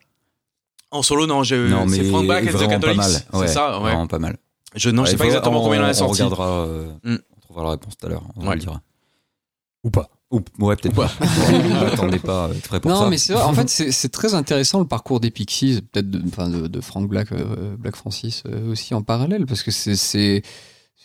[0.91, 2.97] En solo, non, j'ai- Non, mais c'est Frank Black and the Catholics.
[2.97, 3.11] mal.
[3.33, 3.83] C'est ça, ouais.
[3.83, 4.37] Vraiment pas mal.
[4.75, 6.23] Je, non, je Ouais, sais pas exactement on- combien il en a On sorti.
[6.23, 7.17] regardera, euh, Mm.
[7.37, 8.23] on trouvera la réponse tout à l'heure.
[8.37, 8.55] On Ouais.
[8.55, 8.81] le dira.
[9.85, 11.11] Ou pas Ou, ouais, peut-être pas.
[11.81, 13.09] N'attendez pas euh, exprès pour Non, ça.
[13.11, 16.23] mais c'est vrai, en fait, c'est c'est très intéressant le parcours des Pixies, peut-être de,
[16.29, 19.97] enfin, de, de Frank Black, euh, Black Francis euh, aussi en parallèle, parce que c'est
[19.97, 20.43] c'est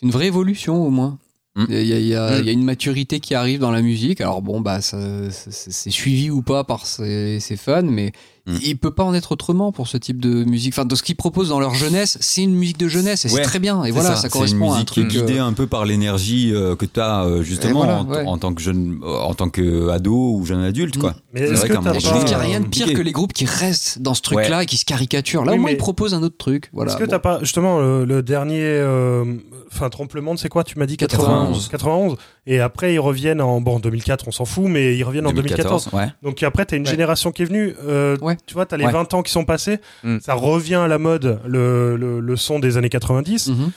[0.02, 1.18] une vraie évolution au moins.
[1.56, 1.64] Mm.
[1.70, 2.44] Il y, a, il y, a, il y a- Mm.
[2.44, 4.20] y a une maturité qui arrive dans la musique.
[4.20, 8.12] Alors bon, bah, c'est suivi ou pas par ses, ses fans, mais
[8.46, 8.56] Mm.
[8.62, 10.72] il peut pas en être autrement pour ce type de musique.
[10.74, 13.36] Enfin, de ce qu'ils proposent dans leur jeunesse, c'est une musique de jeunesse et Ouais,
[13.36, 13.82] c'est très bien.
[13.84, 15.16] Et voilà, ça, c'est correspond une à un musique qui est truc.
[15.16, 18.24] euh, guidée un peu par l'énergie euh, que tu as justement Et voilà, en, ouais.
[18.24, 21.14] en tant que jeune, euh, en tant que ado ou jeune adulte, quoi.
[21.32, 24.00] Mais vrai je trouve qu'il n'y a rien de pire que les groupes qui restent
[24.00, 25.44] dans ce truc-là et qui se caricaturent.
[25.44, 26.70] Là, Oui, au moins, mais- ils proposent un autre truc.
[26.72, 26.92] Voilà.
[26.92, 27.10] Est-ce que Bon.
[27.10, 29.24] t'as pas justement le, le dernier, euh,
[29.72, 30.62] enfin Trompe le monde, c'est quoi?
[30.62, 31.68] Tu m'as dit 91.
[31.68, 32.16] 91.
[32.46, 35.88] Et après ils reviennent en bon 2004, on s'en fout, mais ils reviennent en 2014.
[35.92, 36.06] ouais.
[36.22, 37.74] Donc après t'as une génération qui est venue.
[37.84, 38.35] euh, Ouais.
[38.46, 38.92] Tu vois, t'as les Ouais.
[38.92, 39.78] 20 ans qui sont passés.
[40.04, 40.18] Mm.
[40.20, 43.48] Ça revient à la mode le, le, le son des années 90.
[43.48, 43.70] Mhm.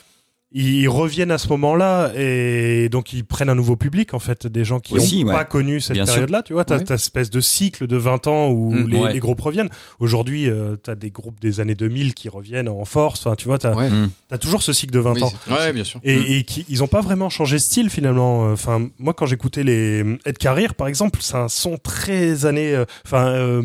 [0.52, 4.64] Ils reviennent à ce moment-là et donc ils prennent un nouveau public en fait, des
[4.66, 5.34] gens qui n'ont ouais.
[5.36, 6.42] pas connu cette période-là.
[6.42, 6.80] Tu vois, t'as Ouais.
[6.80, 9.14] cette espèce de cycle de 20 ans où Mm, les, ouais.
[9.14, 9.70] les groupes reviennent.
[10.00, 13.28] Aujourd'hui, euh, t'as des groupes des années 2000 qui reviennent en force.
[13.28, 13.90] Enfin, tu vois, t'as Ouais.
[13.92, 14.10] Mm.
[14.32, 15.34] as toujours ce cycle de 20 Oui, ans.
[15.52, 16.00] Ouais, bien sûr.
[16.04, 16.24] Et, Mm.
[16.28, 18.52] et qui, ils ont pas vraiment changé de style finalement.
[18.52, 22.74] Enfin, moi quand j'écoutais les Ed Carrier par exemple, c'est un son très années.
[22.74, 23.62] euh, Enfin, euh,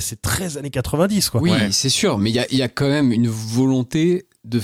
[0.00, 1.40] c'est très années 90 quoi.
[1.40, 1.68] Oui, Ouais.
[1.72, 4.60] c'est sûr, mais il y a, il y a quand même une volonté de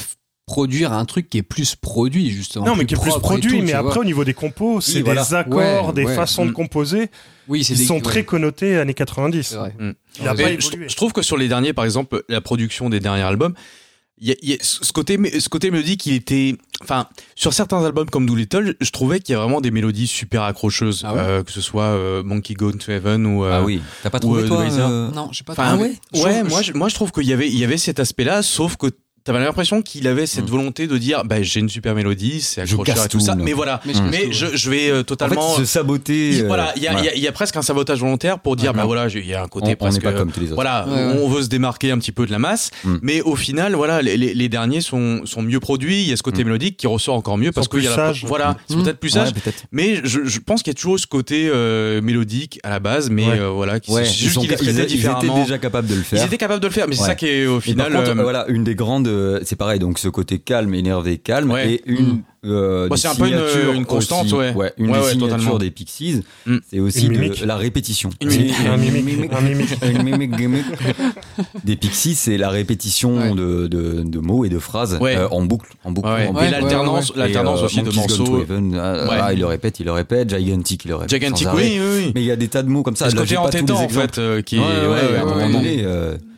[0.48, 2.64] produire un truc qui est plus produit justement.
[2.64, 5.92] Non, mais qui est plus produit, mais après au niveau des compos, c'est des accords,
[5.92, 6.54] des façons de mm.
[6.54, 7.10] composer.
[7.46, 9.56] Oui, ils sont très connotés années 90.
[9.78, 9.90] Mm.
[10.18, 13.54] Je, trouve que sur les derniers, par exemple, la production des derniers albums,
[14.20, 18.26] y y a, ce côté, ce côté mélodique, il était, enfin, sur certains albums comme
[18.26, 21.60] Doolittle, je trouvais qu'il y a vraiment des mélodies super accrocheuses, ah euh, que ce
[21.60, 24.64] soit euh, Monkey Gone to Heaven ou euh, ah oui, t'as pas trouvé toi
[25.14, 25.68] Non, j'ai pas trouvé.
[25.68, 27.78] Ah ouais, ouais je, moi, je, moi je trouve qu'il y avait, il y avait
[27.78, 28.88] cet aspect-là, sauf que
[29.28, 30.52] T'avais l'impression qu'il avait cette hmm.
[30.52, 33.34] volonté de dire bah, j'ai une super mélodie, c'est accrocheur et tout, ça.
[33.34, 35.50] Mais voilà, mais, je, vais euh, totalement.
[35.50, 36.30] En fait, se saboter.
[36.30, 39.34] Il, voilà, il y, a presque un sabotage volontaire pour dire bah, voilà, il y
[39.34, 40.00] a un côté on, presque.
[40.02, 40.46] On pas comme les.
[40.46, 42.96] Voilà, on veut se démarquer un petit peu de la masse, hmm.
[43.02, 46.00] mais au final, voilà, les, derniers sont, sont, mieux produits.
[46.04, 46.46] Il y a ce côté hmm.
[46.46, 48.12] mélodique qui ressort encore mieux parce qu'il y a la.
[48.24, 49.32] Voilà, c'est peut-être plus sage.
[49.72, 53.28] Mais je pense qu'il y a toujours ce côté euh, mélodique à la base, mais
[53.28, 56.22] euh, voilà, qui juste étaient déjà capables de le faire.
[56.22, 57.92] Ils étaient capables de le faire, mais c'est ça qui est au final.
[58.16, 61.74] Voilà, une des grandes euh, c'est pareil, donc ce côté calme, énervé, calme, ouais.
[61.74, 62.06] et une.
[62.06, 62.22] Mm.
[62.44, 64.54] Euh, bah, c'est un peu une, euh, une constante, aussi, ouais.
[64.54, 64.72] ouais.
[64.78, 66.56] Une ouais, des signature des Pixies, mm.
[66.70, 67.10] c'est aussi
[67.44, 68.10] la répétition.
[68.22, 70.30] Un mimique.
[71.64, 75.72] Des Pixies, c'est la répétition de, de, mots et de phrases euh, en boucle.
[75.82, 77.12] En boucle, en et l'alternance
[77.62, 78.44] aussi de morceaux.
[78.76, 80.36] Ah, ah, ah, il le répète, il le répète.
[80.36, 81.10] Gigantic, il le répète.
[81.10, 82.12] Gigantic, oui, oui.
[82.14, 83.10] Mais il y a des tas de mots comme ça.
[83.10, 84.62] Ce côté entêtant, en fait, qui est.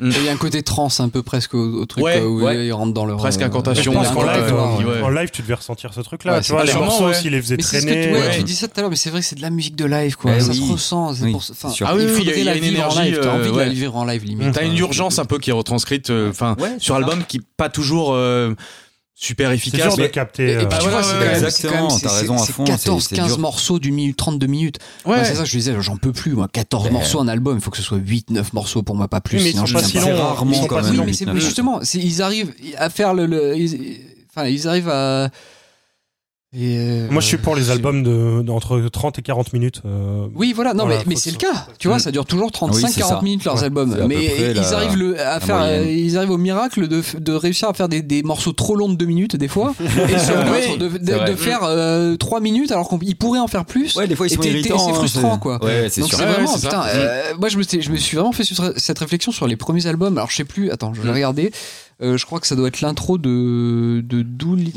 [0.03, 2.03] Il y a un côté trans un peu presque au truc.
[2.05, 3.93] Ouais, ils rentrent dans leur presque euh, incantation.
[3.97, 6.35] En, en, live, tu devais ressentir ce truc-là.
[6.35, 7.31] Ouais, tu vois, les morceaux ouais.
[7.31, 8.09] les faisaient traîner.
[8.09, 8.31] Que, ouais, euh...
[8.33, 9.85] Tu dis ça tout à l'heure, mais c'est vrai que c'est de la musique de
[9.85, 10.33] live, quoi.
[10.37, 10.67] Eh ça oui.
[10.67, 11.15] se ressent.
[11.21, 11.33] Oui.
[11.33, 11.43] Pour...
[11.51, 13.13] Enfin, ah oui, il y, y, y a une énergie.
[13.21, 14.53] T'as euh, envie de la vivre en live, limite.
[14.53, 18.17] T'as une urgence un peu qui est retranscrite, euh, enfin, sur album qui pas toujours
[19.21, 19.81] super efficace.
[19.83, 20.45] C'est dur de capter.
[20.45, 22.65] Et, et euh, tu vois, ouais, exactement, t'as raison à fond.
[22.65, 24.79] 14, 15 morceaux d'une minute, 32 minutes.
[25.05, 25.25] Ouais.
[25.25, 26.49] c'est ça que je disais, j'en peux plus, moi.
[26.51, 29.21] 14 morceaux, un album, il faut que ce soit 8, 9 morceaux pour moi, pas
[29.21, 29.39] plus.
[29.39, 31.01] Oui, mais sinon, je si long, rarement quand même.
[31.01, 33.55] Oui, mais, justement, ils arrivent à faire le, le
[34.31, 35.29] enfin, ils arrivent à,
[36.53, 39.83] et euh, Moi, je suis pour les albums de, d'entre 30 et 40 minutes.
[39.85, 41.69] Euh, oui, voilà, non, voilà, mais, mais c'est le cas.
[41.79, 43.97] Tu vois, ça dure toujours 35-40 oui, minutes leurs ouais, albums.
[44.09, 45.87] Mais ils, la, arrivent le, à faire, moyenne.
[45.89, 48.97] ils arrivent au miracle de, de réussir à faire des, des, morceaux trop longs de
[48.97, 52.89] 2 minutes, des fois, et sur oui, de, de, de, faire euh, 3 minutes alors
[52.89, 53.95] qu'ils pourraient en faire plus.
[53.95, 54.75] Ouais, des fois, ils sont irritants.
[54.75, 55.65] Hein, c'est frustrant, quoi.
[55.65, 58.33] Ouais, c'est Donc, c'est vraiment, c'est putain, euh, moi, je me, je me suis vraiment
[58.33, 58.43] fait
[58.77, 60.19] cette réflexion sur les premiers albums.
[60.19, 61.15] Alors, je sais plus, attends, je vais mm.
[61.15, 61.53] regarder.
[62.03, 64.25] Euh, je crois que ça doit être l'intro de, de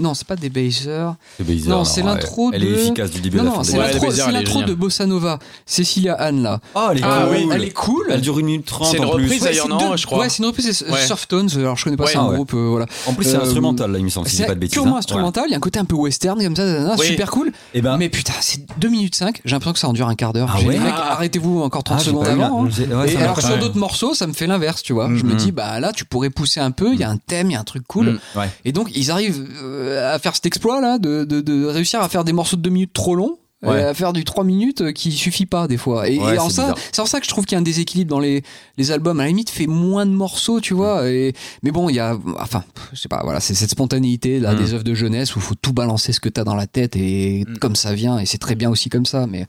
[0.02, 1.12] Non, c'est pas Debaser.
[1.40, 2.56] Debaser non, c'est l'intro de.
[2.56, 3.64] Elle est efficace du début non, à la fin.
[3.64, 5.40] C'est l'intro de Bossa Nova.
[5.66, 6.60] Cécilia Anne, là.
[6.76, 7.54] Oh, elle est ah, cool.
[7.54, 8.06] Elle est cool.
[8.10, 8.90] Elle dure une minute trente.
[8.92, 10.20] C'est une reprise d'ailleurs, ouais, non, je crois.
[10.20, 10.72] Ouais, c'est une reprise.
[10.72, 11.50] C'est Surf Tones.
[11.56, 12.54] Euh, alors, je connais pas ça, un groupe.
[12.54, 12.86] Euh, voilà.
[13.06, 14.28] En plus, c'est instrumental, là, il me semble.
[14.28, 14.74] C'est pas de bêtises.
[14.74, 15.00] purement hein.
[15.00, 15.46] instrumental.
[15.48, 16.98] Il y a un côté un peu western, comme ça.
[16.98, 17.52] Super cool.
[17.74, 17.98] Eh ben.
[17.98, 19.42] Mais putain, c'est 2 minutes 5.
[19.46, 20.54] J'ai l'impression que ça en dure un quart d'heure.
[20.54, 21.14] Ah ah.
[21.14, 22.66] Arrêtez-vous encore 30 ah, secondes avant.
[22.66, 22.70] Hein.
[23.18, 25.10] Alors, sur d'autres morceaux, ça me fait l'inverse, tu vois.
[25.16, 25.38] Je me mhm.
[25.38, 27.84] dis, bah là, tu pourrais pousser un peu un thème, il y a un truc
[27.88, 28.20] cool.
[28.36, 32.24] Mm, et donc ils arrivent euh, à faire cet exploit là, de, réussir à faire
[32.24, 33.38] des morceaux de 2 minutes trop longs.
[33.66, 36.10] Euh, à faire du 3 minutes euh, qui suffit pas des fois.
[36.10, 38.20] Et, ouais, ça c'est en ça que je trouve qu'il y a un déséquilibre dans
[38.20, 38.44] les,
[38.78, 39.18] les albums.
[39.22, 41.04] À la limite fait moins de morceaux tu vois.
[41.04, 41.08] Mm.
[41.08, 44.54] Et mais bon il y a enfin je sais pas voilà c'est cette spontanéité là
[44.54, 44.58] mm.
[44.58, 47.46] des œuvres de jeunesse où faut tout balancer ce que t'as dans la tête et
[47.62, 48.20] comme ça vient.
[48.20, 49.48] Et c'est très bien aussi comme ça mais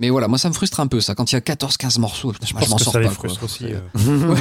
[0.00, 1.14] mais voilà, moi ça me frustre un peu ça.
[1.14, 3.10] Quand il y a 14-15 morceaux, je, pense m'en que sors ça pas.
[3.10, 3.66] Frustre aussi.
[3.66, 4.34] Euh.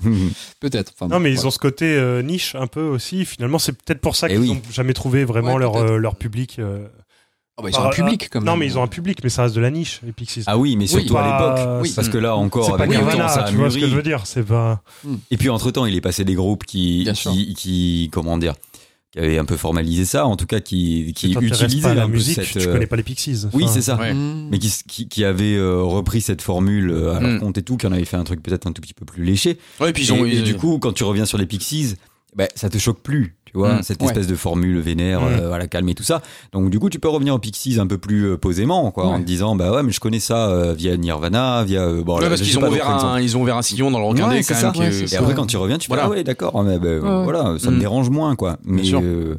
[0.60, 0.92] Peut-être.
[1.08, 3.24] Non, mais ils ont ce côté euh, niche un peu aussi.
[3.24, 6.60] Finalement, c'est peut-être pour ça eh qu'ils n'ont jamais trouvé vraiment leur, euh, leur public.
[7.58, 8.46] Oh bah ils ont un public quand même.
[8.46, 10.14] Non, mais ils ont un public, mais ça reste de la niche, les
[10.46, 11.92] Ah oui, mais surtout à l'époque.
[11.94, 12.38] Parce que là mm.
[12.38, 14.22] encore, avec pas temps, ça tu vois ce que je veux dire.
[14.48, 14.80] Pas...
[15.02, 15.14] Mm.
[15.32, 18.54] Et puis entre-temps, il est passé des groupes qui, qui, qui, comment dire,
[19.12, 22.42] qui avait un peu formalisé ça, en tout cas qui, qui utilisait la musique.
[22.42, 23.46] Cette, tu connais euh, pas les Pixies.
[23.52, 23.98] Oui, c'est ça.
[23.98, 27.40] Mais qui, qui, avait euh, repris cette formule euh, à leur mm.
[27.40, 29.22] compte et tout, qui en avait fait un truc peut-être un tout petit peu plus
[29.22, 29.58] léché.
[29.86, 30.08] Et puis
[30.42, 31.96] du coup, quand tu reviens sur les Pixies,
[32.34, 33.82] bah, ça te choque plus tu vois, mm.
[33.82, 35.40] cette espèce de formule vénère mm.
[35.40, 36.22] euh, à la calme et tout ça.
[36.52, 39.20] Donc du coup, tu peux revenir aux Pixies un peu plus euh, posément, quoi, en
[39.20, 42.22] te disant bah ouais, mais je connais ça euh, via Nirvana, via euh, bon, ouais,
[42.22, 44.42] là, parce qu'ils ont ouvert un, ils ont ouvert un sillon dans le regard quand
[44.54, 44.90] ça, même.
[44.90, 45.20] et ça.
[45.20, 46.04] après, quand tu reviens, tu voilà.
[46.04, 46.78] Ah ouais, d'accord, bah,
[47.24, 47.80] voilà, ça me mm.
[47.80, 48.56] dérange moins, quoi.
[48.64, 49.36] Mais euh,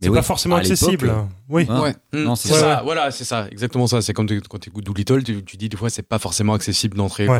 [0.00, 0.16] c'est oui.
[0.16, 1.08] pas forcément accessible.
[1.08, 1.66] Euh, oui.
[1.68, 1.94] Hein ouais.
[2.12, 2.36] Non, mm.
[2.36, 2.60] c'est ça.
[2.60, 2.80] ça.
[2.84, 3.48] Voilà, c'est ça.
[3.50, 4.00] Exactement ça.
[4.00, 6.96] C'est comme quand tu écoutes Doolittle, tu, tu dis des fois c'est pas forcément accessible
[6.96, 7.28] d'entrée.
[7.28, 7.38] Ouais.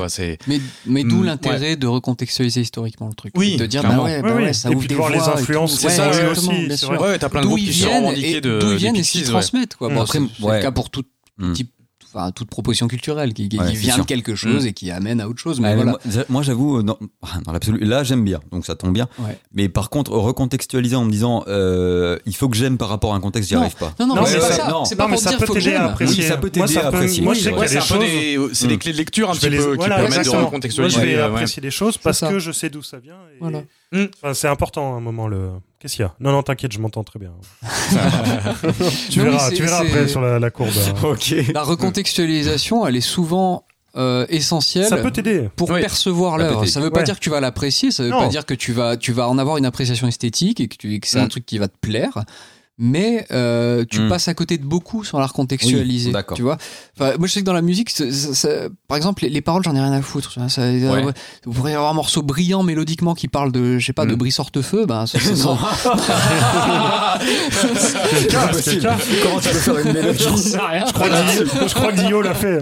[0.48, 1.76] Mais, mais d'où mmh, l'intérêt ouais.
[1.76, 3.32] de recontextualiser historiquement le truc.
[3.36, 3.56] Oui.
[3.56, 5.78] De dire bah ouais, bah ouais, ça et puis voir les influences.
[5.78, 6.48] C'est ça aussi.
[6.88, 9.24] Ouais, t'as plein de groupes qui sont et, et d'où ils viennent et ce qu'ils
[9.24, 9.76] transmettent.
[9.78, 11.04] Bon, après, c'est le cas pour tout
[11.38, 11.52] mm.
[11.52, 11.70] type
[12.12, 13.98] enfin, toute proposition culturelle qui, vient sûr.
[13.98, 14.68] de quelque chose mm.
[14.68, 15.60] et qui amène à autre chose.
[15.60, 16.24] Bah, mais voilà.
[16.28, 16.84] moi, j'avoue, euh,
[17.22, 19.08] ah, dans, l'absolu, là j'aime bien, donc ça tombe bien.
[19.52, 23.16] Mais par contre, recontextualiser en me disant euh, il faut que j'aime par rapport à
[23.16, 23.94] un contexte, j'y arrive pas.
[24.00, 24.56] Non, non, non c'est ça.
[24.58, 26.04] Pas non, pour dire faut que.
[26.04, 27.22] Oui, ça peut t'aider à apprécier.
[27.22, 28.54] Moi, je sais qu'il y des.
[28.54, 28.68] C'est mm.
[28.68, 30.96] des clés de lecture un petit peu qui permettent de recontextualiser.
[30.98, 33.16] Moi, je vais apprécier des choses parce que je sais d'où ça vient.
[33.92, 34.04] Mm.
[34.22, 35.28] Enfin, c'est important à un moment.
[35.28, 35.50] Le...
[35.78, 36.14] Qu'est-ce qu'il y a?
[36.20, 37.32] Non, non, t'inquiète, je m'entends très bien.
[39.10, 40.70] tu Non, verras, tu verras après sur la, la courbe.
[41.04, 41.34] Ok.
[41.54, 43.64] La recontextualisation, elle est souvent
[43.96, 45.48] euh, essentiels Ça peut t'aider.
[45.56, 45.80] pour Oui.
[45.80, 46.64] percevoir l'œuvre.
[46.66, 47.04] Ça veut pas Ouais.
[47.04, 48.20] dire que tu vas l'apprécier, ça veut Non.
[48.20, 51.00] pas dire que tu vas, tu vas en avoir une appréciation esthétique et que, tu-
[51.00, 51.28] que c'est un Mm.
[51.28, 52.18] truc qui va te plaire.
[52.80, 54.08] Mais euh, tu Mm.
[54.08, 56.06] passes à côté de beaucoup sans la recontextualiser.
[56.08, 56.36] Oui, d'accord.
[56.36, 56.56] Tu vois
[56.98, 57.92] enfin, Moi, je sais que dans la musique,
[58.86, 60.32] par exemple, les, les paroles, j'en ai rien à foutre.
[60.48, 61.12] ça- euh,
[61.44, 64.18] vous pourriez avoir un morceau brillant mélodiquement qui parle de, je sais pas, de Mm.
[64.18, 64.86] bris sorte-feu.
[64.86, 65.18] Ben, ça-.
[68.30, 70.84] Comment tu peux faire une mélodie j'en sais rien.
[70.86, 72.60] Je crois que Dio- je crois que Dio l'a fait.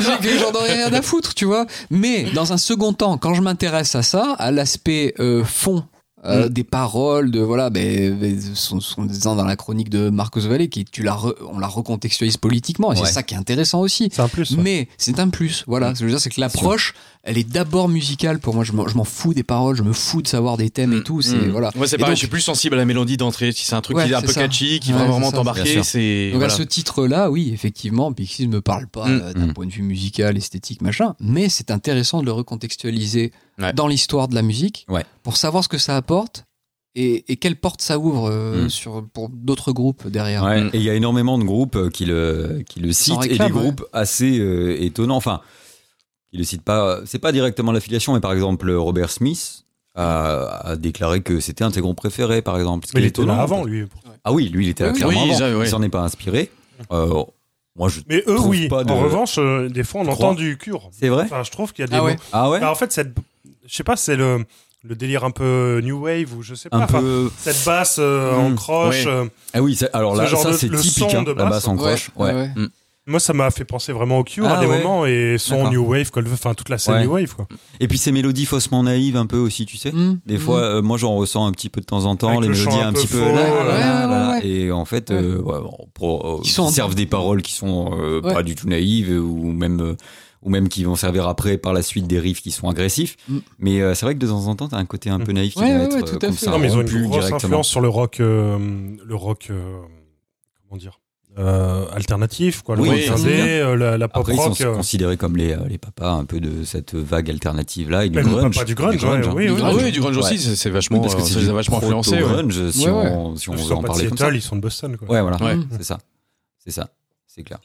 [0.00, 1.66] J'ai que j'en aurais rien à foutre, tu vois.
[1.90, 5.84] Mais dans un second temps, quand je m'intéresse à ça, à l'aspect euh, fond.
[6.26, 10.40] Euh, des paroles de voilà ben ben, sont, sont disant dans la chronique de Marcos
[10.40, 13.06] Valle qui tu la re- on la recontextualise politiquement et Ouais.
[13.06, 14.52] c'est ça qui est intéressant aussi C'est un plus.
[14.52, 14.62] ouais.
[14.62, 16.94] mais c'est un plus voilà ce que je veux dire c'est que l'approche
[17.26, 20.28] elle est d'abord musicale pour moi je m'en fous des paroles je me fous de
[20.28, 21.50] savoir des thèmes et tout c'est Mm.
[21.50, 23.50] voilà Moi, c'est pareil, donc- je suis plus sensible à la mélodie d'entrée.
[23.52, 24.42] Si c'est un truc Ouais, qui est un peu ça.
[24.42, 26.30] catchy, qui Ouais, va vraiment t'embarquer, c'est.
[26.30, 26.52] Donc voilà.
[26.52, 29.20] à ce titre-là, oui, effectivement, Pixies ne parle pas Mm.
[29.24, 29.52] euh, d'un Mm.
[29.54, 33.72] point de vue musical, esthétique, machin, mais c'est intéressant de le recontextualiser Ouais.
[33.72, 35.04] dans l'histoire de la musique Ouais.
[35.22, 36.44] pour savoir ce que ça apporte
[36.96, 38.68] et, et quelle porte ça ouvre euh, Mm.
[38.70, 40.44] sur, pour d'autres groupes derrière.
[40.44, 40.70] Ouais, Mm.
[40.74, 43.44] et il y a énormément de groupes euh, qui le, qui le citent et des
[43.44, 43.50] ouais.
[43.50, 45.16] groupes assez euh, étonnants.
[45.16, 45.40] Enfin,
[46.34, 46.98] qui le citent pas.
[47.06, 51.68] C'est pas directement l'affiliation, mais par exemple, Robert Smith a, a déclaré que c'était un
[51.68, 52.88] de ses groupes préférés, par exemple.
[52.94, 53.40] Mais il était là étonnant.
[53.40, 53.86] avant, lui.
[54.24, 55.38] Ah oui, lui, il était là Oui, clairement oui, avant.
[55.38, 55.64] ça, ouais.
[55.66, 56.50] Il s'en est pas inspiré.
[56.90, 57.22] Euh,
[57.76, 58.00] moi, je.
[58.08, 58.66] Mais eux, oui.
[58.68, 60.90] pas de- En revanche, euh, des fois, on entend crois du cure.
[60.92, 62.14] C'est vrai Enfin, je trouve qu'il y a des Ah ouais.
[62.14, 63.14] mots- Ah ouais Bah, en fait, cette,
[63.66, 64.44] je sais pas, c'est le,
[64.82, 66.78] le délire un peu new wave ou je sais pas.
[66.78, 67.30] Un Enfin, peu.
[67.38, 68.54] cette basse euh, en Mm.
[68.56, 69.04] croche.
[69.06, 69.10] Ouais.
[69.12, 71.68] euh, Ah oui, c'est- alors là, genre ça c'est typique, hein, de la basse, basse
[71.68, 72.10] en croche.
[72.16, 72.48] Ouais.
[73.06, 74.78] Moi, ça m'a fait penser vraiment au cure Ah à des ouais.
[74.82, 77.04] moments et son new wave, enfin toute la scène Ouais.
[77.04, 77.46] new wave quoi.
[77.80, 79.92] Et puis ces mélodies faussement naïves un peu aussi, tu sais.
[79.92, 80.20] Mm.
[80.26, 82.48] Des fois, euh, moi j'en ressens un petit peu de temps en temps, Avec les
[82.48, 84.40] le mélodies un un, peu petit peu faux, là, là, là.
[84.44, 88.20] et en fait, euh, ouais, bon, pour, euh, en- servent des paroles qui sont euh,
[88.22, 88.32] Ouais.
[88.32, 89.96] pas du tout naïves ou même euh,
[90.42, 93.16] ou même qui vont servir après par la suite des riffs qui sont agressifs.
[93.28, 93.38] Mm.
[93.60, 95.54] Mais euh, c'est vrai que de temps en temps, t'as un côté un peu naïf
[95.54, 96.44] qui Ouais, va ouais, être ouais, euh, tout à comme fait.
[96.44, 98.58] ça non, mais ils ont une grosse influence sur le rock, euh,
[99.04, 99.80] le rock, euh,
[100.68, 101.00] comment dire,
[101.38, 103.06] euh, alternatif quoi, le Oui,
[103.60, 104.56] euh, la, la pop Après, ils rock.
[104.56, 108.04] sont euh, considérés comme les, euh, les papas un peu de cette vague alternative là
[108.04, 108.54] et du grunge.
[108.56, 109.32] pas du grunge, ouais, hein.
[109.34, 109.60] oui, oui.
[109.64, 111.50] Ah oui, du grunge aussi, c'est c'est vachement, Oui, parce que c'est ça les du
[111.50, 112.22] a vachement influencé.
[112.22, 112.70] ouais.
[112.72, 113.10] si, Ouais, ouais.
[113.10, 114.30] on, si on ils veut en parler comme ça.
[114.30, 115.08] Ils sont de Boston quoi.
[115.10, 115.58] Ouais, voilà, Ouais.
[115.76, 115.98] c'est ça.
[116.64, 116.88] C'est ça,
[117.26, 117.58] c'est clair.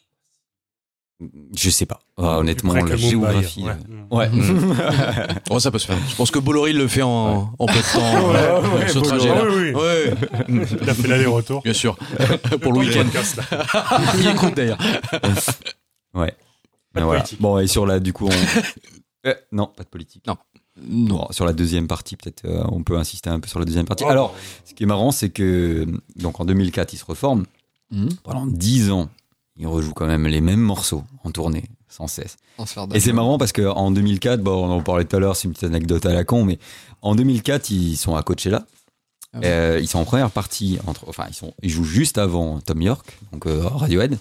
[1.56, 2.00] Je sais pas.
[2.18, 3.64] Ah, honnêtement, la géographie.
[3.64, 3.72] ouais.
[3.72, 4.30] euh, Ouais.
[5.50, 5.98] Oh, ça peut se faire.
[6.10, 9.04] Je pense que Bolloré le fait en, en peu de temps, euh, Ouais, ce ouais,
[9.06, 9.44] trajet-là.
[9.50, 9.74] oui, oui.
[9.74, 10.14] Ouais,
[10.82, 11.62] Il a fait l'aller-retour.
[11.62, 11.98] bien sûr.
[12.62, 13.06] Pour le week-end.
[14.18, 14.78] Il écoute d'ailleurs.
[16.14, 16.34] ouais.
[16.96, 17.24] De voilà.
[17.40, 19.28] Bon, et sur la, du coup, on...
[19.28, 20.24] Euh, non, pas de politique.
[20.26, 20.38] Non.
[20.82, 21.28] Non.
[21.32, 24.06] Sur la deuxième partie, peut-être, euh, on peut insister un peu sur la deuxième partie.
[24.08, 24.34] Oh, Alors,
[24.66, 25.86] ce qui est marrant, c'est que,
[26.16, 27.46] donc en 2004, il se reforme.
[27.92, 28.08] Mm.
[28.24, 29.10] Pendant 10 ans,
[29.60, 32.38] il rejoue quand même les mêmes morceaux en tournée, sans cesse.
[32.94, 35.54] Et c'est marrant parce qu'en 2004, bon, on en parlait tout à l'heure, c'est une
[35.54, 36.60] petite anecdote à la con, mais
[37.02, 38.66] en 2004, ils sont à Coachella.
[39.34, 39.46] Ah ouais.
[39.46, 42.82] Euh, ils sont en première partie, entre, enfin, ils, sont, ils jouent juste avant Tom
[42.82, 44.18] York, donc euh, Radiohead.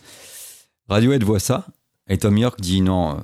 [0.89, 1.67] Radiohead voit ça,
[2.09, 3.23] et Tom York dit non,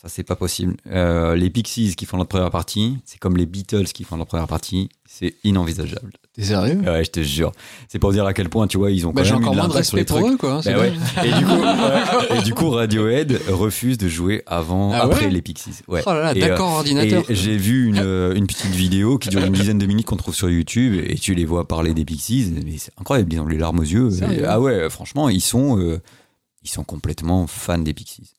[0.00, 0.76] ça c'est pas possible.
[0.90, 4.26] Euh, les Pixies qui font leur première partie, c'est comme les Beatles qui font leur
[4.26, 6.12] première partie, c'est inenvisageable.
[6.34, 6.78] T'es sérieux?
[6.84, 7.52] Ouais, je te jure.
[7.88, 9.68] C'est pour dire à quel point, tu vois, ils ont bah, quand même encore moins
[9.68, 10.32] de respect les pour trucs.
[10.34, 10.52] eux, quoi.
[10.56, 10.90] hein, Bah ouais.
[10.90, 11.24] dingue.
[11.24, 12.38] Et du, coup, ouais.
[12.38, 15.30] et du coup, Radiohead refuse de jouer avant, Ah après ouais?
[15.30, 15.70] les Pixies.
[15.88, 16.02] Ouais.
[16.06, 17.24] Oh là là, euh, d'accord, ordinateur.
[17.30, 20.16] Et j'ai vu une, euh, une petite vidéo qui dure une dizaine de minutes qu'on
[20.16, 23.46] trouve sur YouTube et tu les vois parler des Pixies, mais c'est incroyable, ils ont
[23.46, 24.10] les larmes aux yeux.
[24.30, 26.02] Et- ah ouais, franchement, ils sont, euh,
[26.66, 28.32] ils sont complètement fans des Pixies.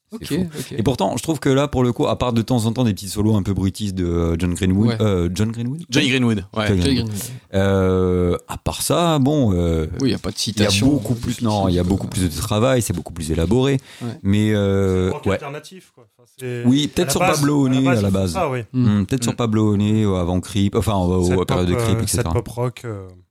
[0.72, 2.86] Et pourtant, je trouve que là, pour le coup, à part de temps en temps
[2.86, 4.98] des petits solos un peu bruitistes de euh, John Greenwood, Ouais.
[5.02, 6.46] euh, John Greenwood, Johnny Greenwood.
[6.56, 6.68] Ouais.
[6.68, 7.08] Johnny Greenwood.
[7.10, 7.22] Greenwood.
[7.54, 10.70] Euh, à part ça, bon, euh, Oui, il n'y a pas de il y a
[10.70, 10.88] citation.
[10.88, 14.08] beaucoup plus, non, il y a beaucoup plus de travail, c'est beaucoup plus élaboré, Ouais.
[14.24, 15.34] mais euh, ouais.
[15.34, 16.08] alternatif quoi.
[16.18, 18.38] Enfin, Oui, peut-être sur base- Pablo Honey, à la base.
[18.50, 18.66] ouais.
[18.74, 19.36] Hmm, peut-être sur.
[19.36, 22.08] Pablo Honey avant Creep, enfin aux périodes de Creep, etc.
[22.24, 22.84] cette pop rock.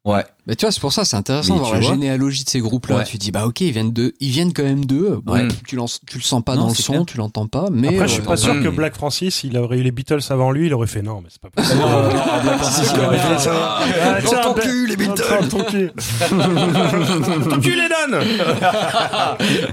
[0.07, 0.25] Ouais.
[0.47, 1.91] Bah, tu vois, c'est pour ça, c'est intéressant Mais de voir la vois.
[1.91, 2.99] généalogie de ces groupes-là.
[2.99, 3.05] Ouais.
[3.05, 5.19] Tu dis, bah ok, ils viennent, de, ils viennent quand même d'eux.
[5.25, 5.49] Bon, Ouais.
[5.49, 5.77] tu,
[6.07, 7.05] tu le sens pas Non, dans le son, clair.
[7.07, 7.67] tu l'entends pas.
[7.73, 8.63] Mais Après, je suis euh, pas sûr Mm.
[8.63, 11.29] que Black Francis, il aurait eu les Beatles avant lui, il aurait fait non, mais
[11.31, 11.81] c'est pas possible.
[11.81, 13.79] Francis, il aurait fait ça.
[13.81, 15.23] Ah, Dans ton Black- cul, les Beatles.
[15.41, 15.91] Dans ton cul.
[17.51, 18.23] ton cul, les Dan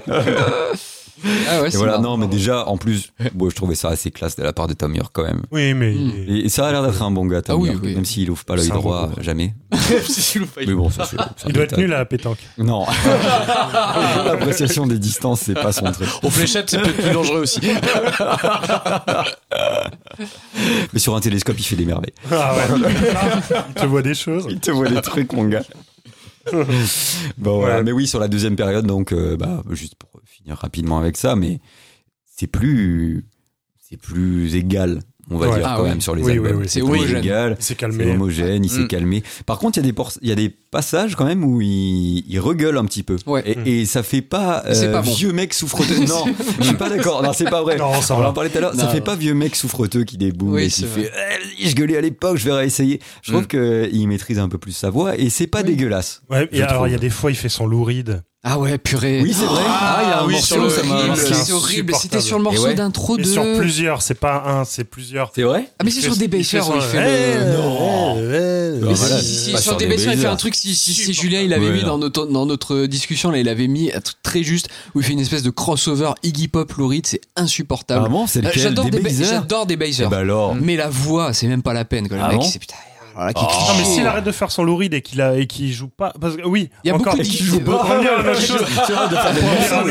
[1.49, 2.03] Ah ouais, Et c'est voilà, marrant.
[2.03, 4.73] non, mais déjà, en plus, bon, je trouvais ça assez classe de la part de
[4.73, 5.41] Tom York quand même.
[5.51, 5.93] Oui, mais.
[5.93, 6.11] Mm.
[6.27, 7.95] Et, et ça a l'air d'être un bon gars, Tom Ah oui, York, oui.
[7.95, 9.53] même s'il ouvre pas l'œil droit, jamais.
[10.67, 12.39] Mais bon, ça, c'est- ça Il doit être nul à la pétanque.
[12.57, 12.85] Non.
[14.25, 16.07] L'appréciation des distances, c'est pas son truc.
[16.23, 17.59] Aux fléchettes, c'est peut-être plus dangereux aussi.
[20.93, 22.13] Mais sur un télescope, il fait des merveilles.
[22.31, 22.63] Ah ouais.
[23.69, 24.45] il te voit des choses.
[24.49, 25.63] Il te voit des trucs, mon gars.
[27.37, 27.77] bon, voilà.
[27.77, 27.83] Ouais.
[27.83, 30.09] mais oui, sur la deuxième période, donc, euh, bah, juste pour
[30.43, 31.59] finir rapidement avec ça, mais
[32.25, 33.25] c'est plus,
[33.79, 34.99] c'est plus égal,
[35.29, 35.57] on va Ouais.
[35.57, 35.89] dire Ah quand oui.
[35.89, 36.57] même sur les Oui, albums.
[36.57, 37.55] oui, c'est plus homogène.
[37.59, 38.11] C'est calmé.
[38.11, 38.87] homogène, il s'est Mm.
[38.87, 39.23] calmé.
[39.45, 42.25] Par contre, il y a des il y a des passages quand même où il,
[42.27, 43.15] il regueule un petit peu.
[43.25, 43.43] Ouais.
[43.65, 45.13] Et, et ça fait pas, euh, pas bon.
[45.13, 45.99] vieux mec souffreteux.
[46.07, 46.25] non,
[46.59, 47.23] je suis pas d'accord.
[47.23, 47.77] Non, c'est pas vrai.
[47.77, 48.75] Non, ça On en parlait tout à l'heure.
[48.75, 51.09] Ça fait pas vieux mec souffreteux qui déboule Oui, et qui fait
[51.59, 52.99] Eh, je gueulais à l'époque, je vais réessayer.
[53.21, 53.47] Je trouve Mm.
[53.47, 55.65] que il maîtrise un peu plus sa voix et c'est pas Oui.
[55.65, 56.21] dégueulasse.
[56.29, 58.23] Ouais, et alors, il y a des fois, il fait son louride.
[58.45, 59.21] Ah ouais, purée.
[59.21, 59.61] Oui, c'est vrai.
[59.65, 61.93] Ah, il y a un oui, morceau, ça m'a c'est horrible.
[61.95, 62.73] C'était sur le morceau ouais.
[62.75, 63.23] d'intro de.
[63.23, 65.31] sur plusieurs, c'est pas un, c'est plusieurs.
[65.33, 67.53] C'est vrai Ah, mais Il c'est sur des bassers où il fait Eh, le.
[67.53, 68.15] Non.
[68.81, 70.55] Mais Ah, si, sur des des bassers, il fait un truc.
[70.63, 71.13] Si, si, si.
[71.13, 73.99] Julien, il avait Ouais, mis dans notre, dans notre discussion, là, il avait mis un
[73.99, 77.21] truc très juste où il fait une espèce de crossover Iggy Pop Lou Reed, c'est
[77.35, 78.01] insupportable.
[78.01, 80.09] Vraiment, c'est Euh, lequel J'adore des des, ba- baisers j'adore des Eh bassers.
[80.09, 80.55] ben alors.
[80.55, 82.07] Mais la voix, c'est même pas la peine.
[82.07, 82.17] Quoi.
[82.17, 82.75] Le Ah mec, bon c'est putain.
[82.75, 82.81] qui
[83.15, 83.19] Oh.
[83.19, 86.13] Non, mais s'il arrête de faire son louride et qu'il a et qu'il joue pas,
[86.19, 87.13] parce que oui, Il y a encore.
[87.15, 87.71] beaucoup qu'il joue de- pas.
[87.77, 88.33] Pour revenir à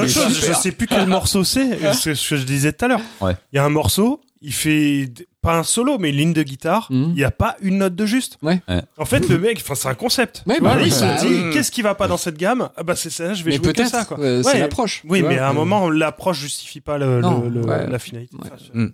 [0.08, 3.00] chose, je sais plus quel morceau c'est, ce que je disais tout à l'heure.
[3.20, 3.36] Ouais.
[3.52, 5.08] Il y a un morceau, il fait
[5.42, 6.86] pas un solo, mais une ligne de guitare.
[6.90, 7.12] Il Mhm.
[7.14, 8.38] n'y a pas une note de juste.
[8.42, 8.62] Ouais.
[8.68, 8.80] Ouais.
[8.96, 10.44] En fait, le mec, enfin, c'est un concept.
[10.46, 12.68] Ouais, bah vois, il se bah dit, qu'est-ce qui va pas dans cette gamme?
[12.76, 14.04] Ah bah c'est ça, je vais Mais jouer que peut-être, ça.
[14.04, 14.18] Quoi.
[14.20, 15.02] euh, c'est l'approche.
[15.08, 17.86] Oui, mais à un Euh, moment, l'approche justifie pas le, Non, le- le- ouais.
[17.90, 18.36] la finalité.
[18.36, 18.48] Ouais.
[18.52, 18.88] Enfin, Mm.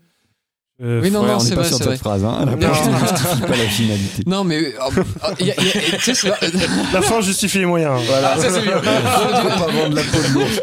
[0.83, 1.97] Euh, Oui, non, Ouais, non, on c'est vrai, sur cette vrai.
[1.97, 2.25] phrase.
[2.25, 2.45] Hein.
[2.47, 2.69] La Non.
[2.69, 4.23] ne justifie pas la finalité.
[4.27, 4.61] Non, mais.
[5.41, 5.55] y a- y a-
[5.99, 6.29] tu sais, c'est-
[6.93, 8.01] La fin justifie les moyens.
[8.07, 8.37] Voilà.
[8.39, 8.71] ça, c'est mieux.
[8.81, 10.61] Faut pas vendre la peau de l'ours.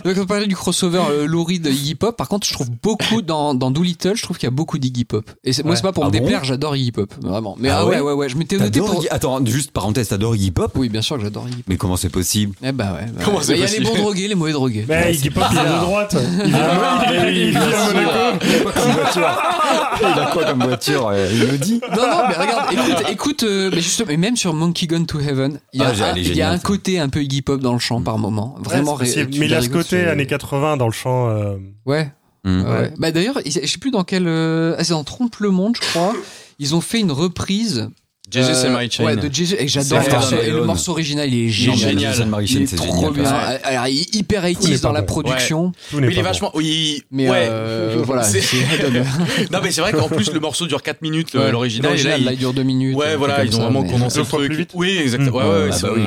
[0.04, 2.16] Donc on parlait du crossover euh, Lou Reed Iggy Pop.
[2.16, 5.04] Par contre, je trouve beaucoup dans dans Doolittle, je trouve qu'il y a beaucoup d'Iggy
[5.04, 5.28] Pop.
[5.44, 5.76] Et moi, Ouais.
[5.76, 7.56] c'est pas pour Ah me bon déplaire, j'adore Iggy Pop, vraiment.
[7.58, 9.04] Mais Ah ah, ouais, ouais ouais, ouais, je m'étais noté pour.
[9.10, 11.64] Attends, juste parenthèse, t'adores Iggy Pop Oui, bien sûr que j'adore Iggy Pop.
[11.68, 13.06] Mais comment c'est possible Eh bah ouais.
[13.12, 14.84] bah Comment c'est Bah, Il y a les possible bons drogués, les mauvais drogués.
[14.88, 16.16] Mais Iggy Pop, il est de droite.
[16.44, 17.60] Il il vit à
[17.92, 19.07] Monaco.
[19.16, 22.02] Il a quoi comme voiture Il a quoi comme voiture euh, Il me dit Non,
[22.02, 25.80] non, mais regarde, écoute, écoute euh, mais justement, même sur Monkey Gun to Heaven, il
[25.80, 28.00] y a, Ah, un, il y a côté un peu Iggy Pop dans le chant
[28.02, 28.56] par moment.
[28.60, 31.28] Vraiment, Ouais, ré- mais il a ce côté c'est- années 80 dans le chant.
[31.30, 31.56] euh,
[31.86, 32.10] Ouais.
[32.44, 32.62] Hum.
[32.64, 32.94] Ouais, ouais.
[32.98, 34.26] Bah d'ailleurs, il- je sais plus dans quel.
[34.28, 36.14] euh, Ah, c'est dans Trompe le Monde, je crois.
[36.60, 37.88] Ils ont fait une reprise.
[38.30, 39.04] Jesus euh, and Mary Chain.
[39.04, 39.56] Ouais, de Jesus.
[39.58, 40.36] Et j'adore le morceau.
[40.42, 41.78] Et le morceau original, il est est génial.
[41.78, 42.14] génial.
[42.42, 43.12] Il Chain, est c'est trop génial.
[43.12, 43.22] bien.
[43.24, 43.60] Ouais.
[43.64, 45.06] Alors, il est hyper n'est 80 pas dans la bon.
[45.06, 45.72] production.
[45.92, 46.50] n'est Mais il est vachement.
[46.54, 47.02] Oui.
[47.10, 47.46] Mais ouais.
[47.50, 48.22] euh, voilà.
[49.52, 51.50] Non, mais c'est vrai qu'en plus, le morceau dure 4 minutes, le- Ouais.
[51.52, 51.92] l'original.
[51.92, 52.96] et là, L'original, il- là, il dure 2 minutes.
[52.96, 54.68] Ouais, un voilà, ils ont ça, vraiment condensé le truc.
[54.74, 55.30] Oui, exactement.
[55.30, 55.34] Mm.
[55.34, 55.94] Ouais, ouais, Ah, ouais, bah c'est bon.
[55.94, 56.02] Ouais,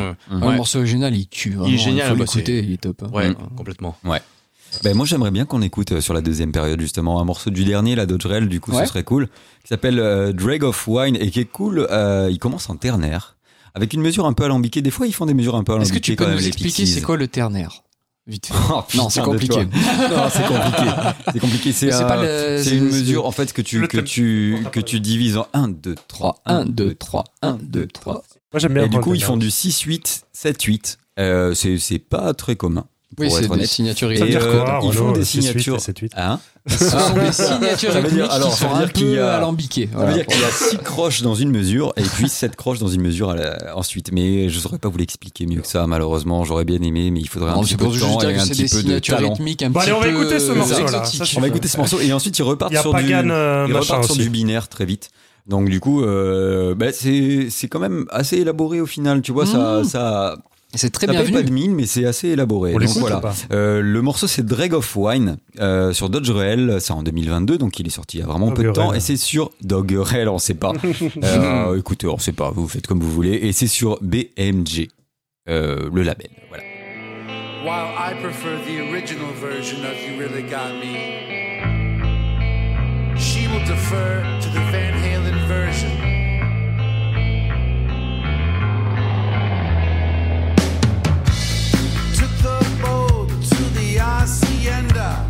[0.45, 0.51] Ouais.
[0.51, 1.51] Le morceau original, il tue.
[1.51, 1.77] vraiment.
[1.77, 3.01] génial, Faut bah, l'écouter, il est top.
[3.13, 3.35] Ouais, Mm.
[3.57, 3.97] complètement.
[4.83, 7.65] Ben moi j'aimerais bien qu'on écoute euh, sur la deuxième période justement un morceau du
[7.65, 8.81] dernier, la Dodgerel, du coup Ouais.
[8.83, 9.27] ce serait cool,
[9.63, 11.87] qui s'appelle euh, Drag of Wine et qui est cool.
[11.91, 13.35] euh, il commence en ternaire
[13.73, 14.81] avec une mesure un peu alambiquée.
[14.81, 16.47] Des fois ils font des mesures un peu Est-ce alambiquées que tu peux quand nous
[16.47, 17.83] expliquer c'est quoi le ternaire?
[18.27, 18.53] Vite fait.
[18.71, 19.65] Oh, Non, c'est compliqué.
[19.65, 20.91] non, c'est compliqué.
[21.33, 21.71] C'est compliqué.
[21.73, 24.57] C'est un- pas le- c'est c'est- une c'est- mesure en fait que tu que tu
[24.71, 28.13] que tu divises en 1 2 3 1, 2, 3, 1, 2, 3.
[28.53, 28.83] Moi, j'aime bien.
[28.83, 30.97] Et du coup ils font du 6 8 7 8.
[31.19, 32.85] Euh, c'est c'est pas très commun.
[33.15, 35.81] Pour Oui, c'est des signatures Et, euh, quoi, ils font des 6, 8 et signatures.
[35.81, 36.11] 7, 8.
[36.15, 39.35] Hein Ce sont des signatures Ça veut dire- rythmiques alors, qui sont un peu a-
[39.37, 39.89] alambiquées.
[39.91, 40.11] Ça Voilà.
[40.11, 42.87] veut dire qu'il y a 6 croches dans une mesure et puis 7 croches dans
[42.87, 44.11] une mesure la- ensuite.
[44.13, 46.45] Mais je saurais pas vous l'expliquer mieux que ça, malheureusement.
[46.45, 48.65] J'aurais bien aimé, mais il faudrait un Non, petit peu de temps et un petit
[48.67, 49.29] peu de talent.
[49.31, 50.73] rythmiques un Bon, petit allez, on va écouter ce morceau.
[50.87, 53.67] Ça, je On va écouter ce morceau et ensuite ils repartent sur du, euh,
[54.29, 55.09] binaire très vite.
[55.47, 59.21] Donc du coup, euh, bah, c'est c'est quand même assez élaboré au final.
[59.21, 59.83] Tu vois, ça Mmh.
[59.85, 60.37] ça
[60.73, 62.73] C'est très ça paye pas de mine, mais c'est assez élaboré.
[62.73, 63.17] On Donc voilà.
[63.17, 67.57] ou pas Euh, le morceau c'est Drag of Wine euh, sur Dodgerel, c'est en 2022,
[67.57, 70.29] donc il est sorti il y a vraiment peu de temps, et c'est sur Doggerel,
[70.29, 70.73] on sait pas.
[71.23, 74.87] Euh, écoutez, on sait pas, vous faites comme vous voulez, et c'est sur BMG,
[75.49, 76.29] euh, le label.
[76.49, 76.63] Voilà.
[77.63, 80.93] While I prefer the original version of You Really Got Me,
[83.17, 86.00] she will defer to the Van Halen version.
[94.01, 95.25] Hacienda.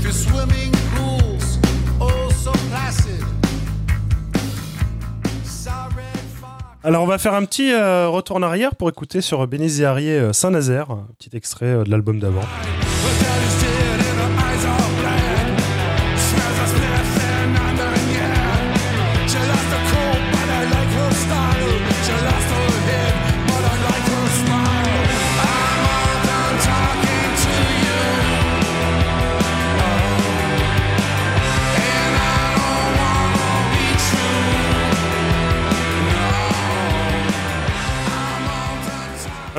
[0.00, 1.58] Through swimming pools,
[2.00, 3.24] oh so placid.
[5.44, 6.64] Saw red fox.
[6.82, 10.32] Alors, on va faire un petit euh, retour en arrière pour écouter sur Bénéziarier euh,
[10.32, 12.44] Saint-Nazaire, un petit extrait euh, de l'album d'avant.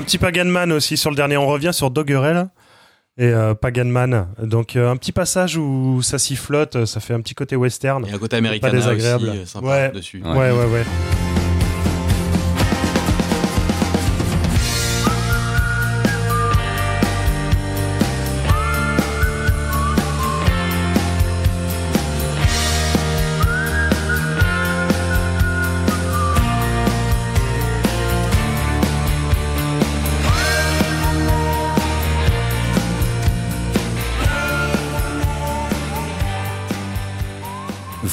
[0.02, 1.38] Un petit Pagan Man aussi sur le dernier.
[1.38, 2.48] On revient sur Doggerel
[3.20, 4.30] et euh, Pagan Man.
[4.42, 8.04] Donc, euh, un petit passage où ça sifflote, ça fait un petit côté western.
[8.08, 9.30] Et un côté américain aussi désagréable.
[9.30, 9.92] euh, sympa Ouais.
[9.92, 10.24] dessus.
[10.24, 10.32] Ouais.
[10.32, 11.31] Ouais, ouais, ouais.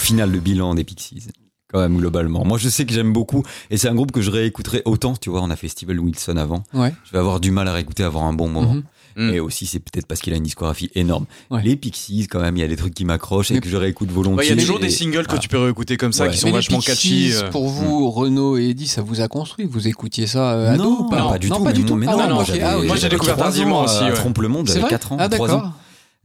[0.08, 1.28] Final le bilan des Pixies
[1.70, 2.44] quand même globalement.
[2.46, 5.28] Moi je sais que j'aime beaucoup et c'est un groupe que je réécouterai autant, tu
[5.28, 6.62] vois, on a fait Steven Wilson avant.
[6.72, 6.94] Ouais.
[7.04, 8.72] Je vais avoir du mal à réécouter avoir un bon moment.
[8.74, 8.82] Mhm.
[9.16, 9.34] Mm.
[9.34, 11.26] Et aussi c'est peut-être parce qu'il a une discographie énorme.
[11.50, 11.60] Ouais.
[11.64, 14.10] Les Pixies quand même, il y a des trucs qui m'accrochent et que je réécoute
[14.10, 14.46] volontiers.
[14.46, 15.38] Il y a toujours Et- des singles que Ah.
[15.38, 16.30] tu peux réécouter comme ça Ouais.
[16.30, 17.32] qui sont Mais les vachement Pixies, catchy.
[17.34, 17.50] euh.
[17.50, 19.66] Pour vous, Renaud et Eddie, ça vous a construit?
[19.66, 21.28] Vous écoutiez ça euh, ado non, ou pas?
[21.32, 21.62] pas du non, tout.
[21.64, 22.04] pas mais du non, tout.
[22.08, 24.14] Ah non, moi j'ai découvert tardivement aussi, à ouais.
[24.14, 24.90] Trompe-le-Monde, C'est j'avais vrai?
[24.90, 25.56] 4 ans, Ah 3 ans.
[25.56, 25.72] d'accord.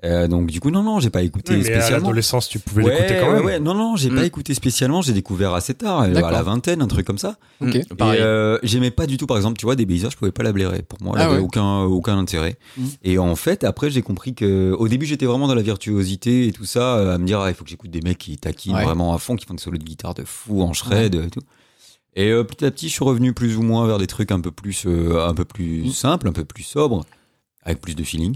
[0.05, 2.07] Euh, donc du coup non non, j'ai pas écouté Oui, mais à spécialement.
[2.07, 3.45] l'adolescence, tu pouvais Ouais, l'écouter quand ouais, même.
[3.45, 3.59] ouais.
[3.59, 4.15] non non, j'ai Mm.
[4.15, 7.37] pas écouté spécialement, j'ai découvert assez tard, euh, à la vingtaine, un truc comme ça.
[7.61, 7.75] Ok.
[7.75, 8.19] Mm, Pareil.
[8.19, 10.43] Et euh, j'aimais pas du tout, par exemple, tu vois, des Beatles, je pouvais pas
[10.43, 10.81] la blairer.
[10.81, 11.41] Pour moi, elle Ah avait ouais.
[11.41, 12.57] aucun, aucun intérêt.
[12.77, 12.89] Mhm.
[13.03, 16.51] Et en fait, après, j'ai compris que, au début, j'étais vraiment dans la virtuosité et
[16.51, 18.83] tout ça, à me dire, ah, il faut que j'écoute des mecs qui taquinent Ouais.
[18.83, 21.39] vraiment à fond, qui font des solos de guitare de fou en shred et tout.
[22.15, 24.39] Et euh, petit à petit, je suis revenu plus ou moins vers des trucs un
[24.41, 25.91] peu plus, euh, un peu plus Mhm.
[25.91, 27.05] simples, un peu plus sobres,
[27.65, 28.35] avec plus de feeling.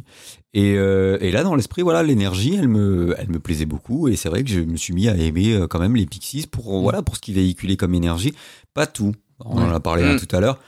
[0.53, 4.07] Et, euh, et là, dans l'esprit, voilà, l'énergie, elle me, elle me plaisait beaucoup.
[4.07, 6.47] Et c'est vrai que je me suis mis à aimer euh, quand même les Pixies
[6.47, 8.33] pour, voilà, pour ce qu'ils véhiculaient comme énergie.
[8.73, 9.13] Pas tout.
[9.45, 10.19] On en a parlé là Mm.
[10.19, 10.59] tout à l'heure.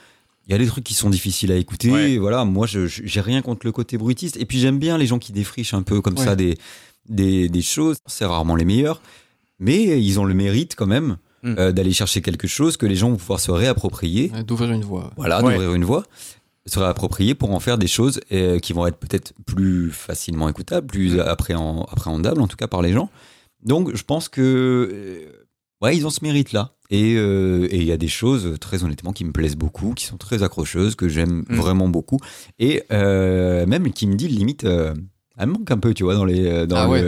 [0.46, 1.90] Il y a des trucs qui sont difficiles à écouter.
[1.90, 2.18] Ouais.
[2.18, 4.36] Voilà, moi, je j'ai rien contre le côté bruitiste.
[4.36, 6.24] Et puis, j'aime bien les gens qui défrichent un peu comme Ouais.
[6.24, 6.56] ça des,
[7.08, 7.96] des, des choses.
[8.06, 9.00] C'est rarement les meilleurs.
[9.58, 11.54] Mais ils ont le mérite quand même Mm.
[11.58, 14.30] euh, d'aller chercher quelque chose que les gens vont pouvoir se réapproprier.
[14.46, 15.10] D'ouvrir une voie.
[15.16, 15.54] Voilà, Ouais.
[15.54, 16.04] d'ouvrir une voie,
[16.72, 20.86] se réapproprier pour en faire des choses euh, qui vont être peut-être plus facilement écoutables,
[20.86, 23.10] plus appréhen- appréhendables en tout cas par les gens.
[23.64, 24.40] Donc je pense que
[24.92, 25.32] euh,
[25.82, 26.72] ouais, ils ont ce mérite-là.
[26.92, 30.06] Et euh, et il y a des choses très honnêtement qui me plaisent beaucoup, qui
[30.06, 31.54] sont très accrocheuses, que j'aime Mm.
[31.54, 32.18] vraiment beaucoup,
[32.58, 34.92] et euh, même qui me dit limite, euh,
[35.38, 37.02] elle me manque un peu, tu vois, dans les euh, dans Ah ouais.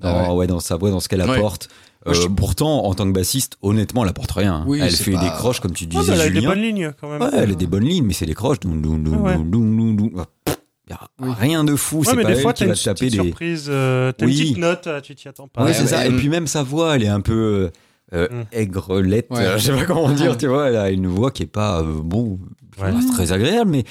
[0.00, 1.68] dans, Ah ouais, dans sa voix, dans ce qu'elle apporte.
[2.06, 4.64] Moi, je- Euh, pourtant, en tant que bassiste, honnêtement, elle apporte rien.
[4.66, 6.60] Oui, elle fait pas- des croches, comme tu Ah, disais, mais elle a des bonnes
[6.60, 7.20] lignes quand même.
[7.22, 8.60] Ouais, elle a des bonnes lignes, mais c'est des croches.
[8.60, 9.34] Doum, doum, doum, ouais.
[9.36, 10.24] doum, doum, doum, doum.
[10.44, 10.56] Pff,
[10.90, 11.00] y a
[11.34, 11.98] rien de fou.
[12.00, 13.16] Ouais, c'est mais pas des elle fois, qui va te taper des.
[13.16, 14.32] surprise, euh, t'as Oui.
[14.36, 15.62] une petite note, euh, tu t'y attends pas.
[15.62, 16.06] Ouais, Ouais, c'est ça.
[16.06, 17.70] Et puis même sa voix, elle est un peu
[18.12, 18.44] euh, Mm.
[18.52, 19.26] aigrelette.
[19.30, 19.38] Ouais.
[19.40, 20.36] euh, Je sais pas comment dire.
[20.38, 22.38] Tu vois, elle a une voix qui est pas euh, bon,
[22.80, 22.92] Ouais.
[22.92, 23.84] pas très agréable, mais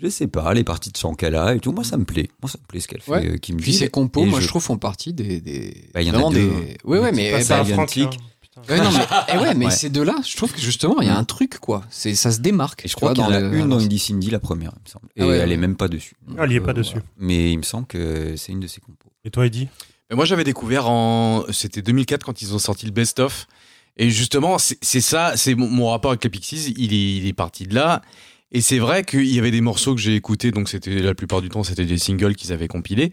[0.00, 0.52] je sais pas.
[0.54, 2.28] Les parties de chant qu'elle a et tout, moi ça me plaît.
[2.42, 3.28] Moi ça me plaît ce qu'elle fait, Ouais.
[3.32, 3.78] euh, qui me Puis dit.
[3.78, 6.14] ces compos, Et moi je- je trouve font partie des, des Bah, il y en
[6.14, 6.72] a vraiment deux, des.
[6.72, 6.74] hein.
[6.84, 8.10] Ouais ouais mais pas eh ben, hein, putain.
[8.68, 9.70] ouais, non, mais, eh ouais, mais Ouais.
[9.70, 11.84] ces deux-là, je trouve que justement, il y a un truc, quoi.
[11.90, 12.84] C'est, ça se démarque.
[12.84, 14.82] Et je crois qu'il y en a le- une dans Indie Cindy, la première, il
[14.84, 15.06] me semble.
[15.16, 15.54] Et Ah ouais, elle ouais.
[15.54, 16.14] est même pas dessus.
[16.36, 16.92] Ah, elle y est Donc, pas euh, dessus.
[16.94, 17.06] voilà.
[17.18, 19.10] Mais il me semble que c'est une de ses compos.
[19.24, 19.68] Et toi, Eddie?
[20.12, 21.44] Moi, j'avais découvert en.
[21.52, 23.46] C'était 2004 quand ils ont sorti le best-of.
[23.96, 27.26] Et justement, c'est c'est ça, c'est mon, mon rapport avec les Pixies, il est, il
[27.26, 28.00] est parti de là.
[28.50, 31.42] Et c'est vrai qu'il y avait des morceaux que j'ai écoutés, donc c'était la plupart
[31.42, 33.12] du temps, c'était des singles qu'ils avaient compilés.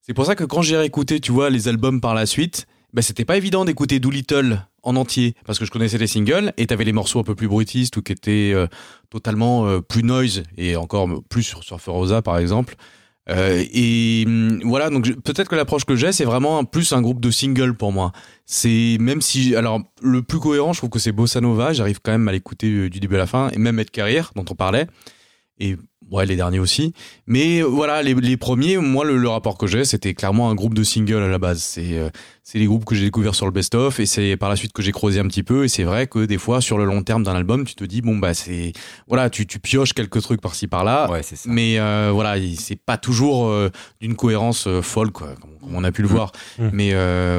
[0.00, 3.02] C'est pour ça que quand j'ai réécouté, tu vois, les albums par la suite, bah,
[3.02, 6.84] c'était pas évident d'écouter Doolittle en entier, parce que je connaissais les singles, et t'avais
[6.84, 8.66] les morceaux un peu plus bruitistes ou qui étaient euh,
[9.10, 12.74] totalement euh, plus noise, et encore plus sur Surfer Rosa, par exemple.
[13.30, 17.20] Euh, et hum, voilà, donc peut-être que l'approche que j'ai, c'est vraiment plus un groupe
[17.20, 18.12] de singles pour moi.
[18.46, 21.72] C'est même si, alors le plus cohérent, je trouve que c'est Bossa Nova.
[21.72, 24.32] J'arrive quand même à l'écouter euh, du début à la fin, et même Ed Carrière
[24.34, 24.86] dont on parlait,
[25.58, 25.76] et
[26.12, 26.92] ouais les derniers aussi.
[27.26, 30.54] Mais euh, voilà, les, les premiers, moi le, le rapport que j'ai, c'était clairement un
[30.54, 31.60] groupe de singles à la base.
[31.62, 32.10] C'est euh,
[32.44, 34.82] c'est les groupes que j'ai découverts sur le best-of, et c'est par la suite que
[34.82, 35.64] j'ai creusé un petit peu.
[35.64, 38.02] Et c'est vrai que des fois, sur le long terme d'un album, tu te dis
[38.02, 38.72] bon bah c'est
[39.08, 41.10] voilà, tu, tu pioches quelques trucs par-ci par-là.
[41.10, 41.48] Ouais, c'est ça.
[41.50, 43.70] Mais euh, voilà, il- c'est pas toujours euh,
[44.00, 46.32] d'une cohérence folle, quoi, comme, comme on a pu le voir.
[46.58, 46.68] Mm.
[46.72, 46.92] Mais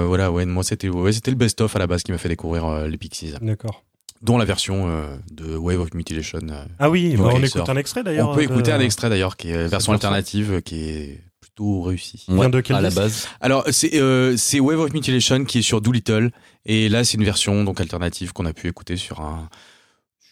[0.05, 2.97] voilà, ouais, moi c'était ouais, le best-of à la base qui m'a fait découvrir les
[2.97, 3.83] Pixies, D'accord.
[4.23, 6.39] Dont la version euh, de Wave of Mutilation.
[6.49, 6.65] euh.
[6.79, 8.29] Ah oui, bah, Ouais, on écoute un extrait d'ailleurs.
[8.29, 9.93] on peut de- écouter un extrait d'ailleurs qui est version version.
[9.93, 12.23] alternative, qui est plutôt réussie.
[12.29, 13.27] vient de quel à la base.
[13.41, 16.31] Alors c'est euh, c'est Wave of Mutilation qui est sur Doolittle
[16.65, 19.49] et là c'est une version donc alternative qu'on a pu écouter sur un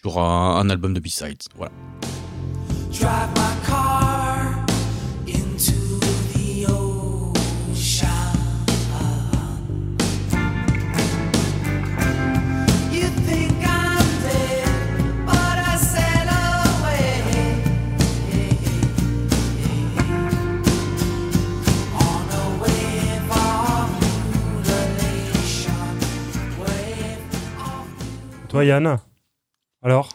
[0.01, 1.43] sur un, un album de B-sides.
[1.55, 1.71] Voilà.
[2.91, 4.10] Drive my car
[28.51, 28.97] Toi, Yann
[29.81, 30.09] Alors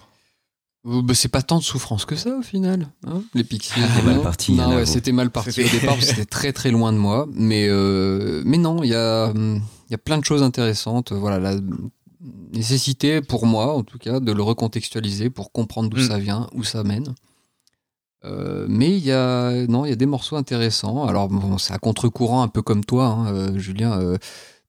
[0.85, 3.73] bah, c'est pas tant de souffrance que ça au final, hein, les Pixies.
[3.75, 6.71] C'était mal parti, Non, ouais, c'était mal parti au départ, parce que c'était très très
[6.71, 7.27] loin de moi.
[7.33, 9.61] Mais, euh, mais non, il y a, il
[9.91, 11.11] y a plein de choses intéressantes.
[11.11, 11.61] Voilà, la
[12.53, 16.07] nécessité pour moi, en tout cas, de le recontextualiser pour comprendre d'où Mm.
[16.09, 17.15] ça vient, où ça mène.
[18.25, 21.05] Euh, mais il y a non, il y a des morceaux intéressants.
[21.07, 23.99] Alors bon, c'est à contre-courant, un peu comme toi, hein, euh, Julien.
[24.01, 24.19] euh,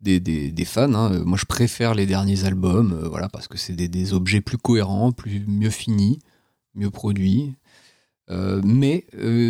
[0.01, 0.93] des, des, des fans.
[0.93, 1.11] hein.
[1.13, 4.41] Euh, Moi, je préfère les derniers albums, euh, voilà, parce que c'est des, des objets
[4.41, 6.19] plus cohérents, plus mieux finis,
[6.75, 7.53] mieux produits.
[8.29, 9.05] Euh, mais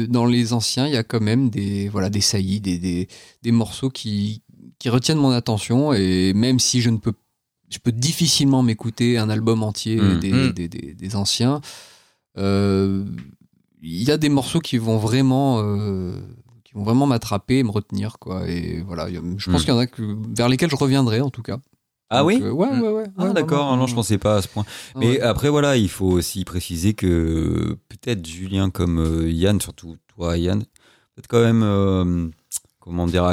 [0.10, 3.08] dans les anciens, il y a quand même des voilà des saillies, des, des,
[3.42, 4.44] des morceaux qui
[4.80, 7.14] qui retiennent mon attention et même si je ne peux
[7.70, 10.20] je peux difficilement m'écouter un album entier Mm.
[10.20, 10.52] des, Mm.
[10.54, 11.60] des, des- des anciens
[12.38, 13.04] euh,
[13.82, 16.14] il y a des morceaux qui vont vraiment euh,
[16.78, 19.20] vont vraiment m'attraper et me retenir quoi et voilà je
[19.52, 19.66] pense Mm.
[19.66, 21.60] qu'il y en a que, vers lesquels je reviendrai en tout cas
[22.10, 22.82] Ah Donc, oui euh, ouais, Mm.
[22.82, 24.64] ouais ouais Ah ouais, d'accord, non, je pensais pas à ce point.
[24.96, 25.22] Ah, Mais ouais.
[25.22, 30.62] après, voilà, il faut aussi préciser que peut-être Julien comme euh, Yann, surtout toi Yann,
[31.16, 32.30] peut-être quand même, euh,
[32.80, 33.26] comment dire,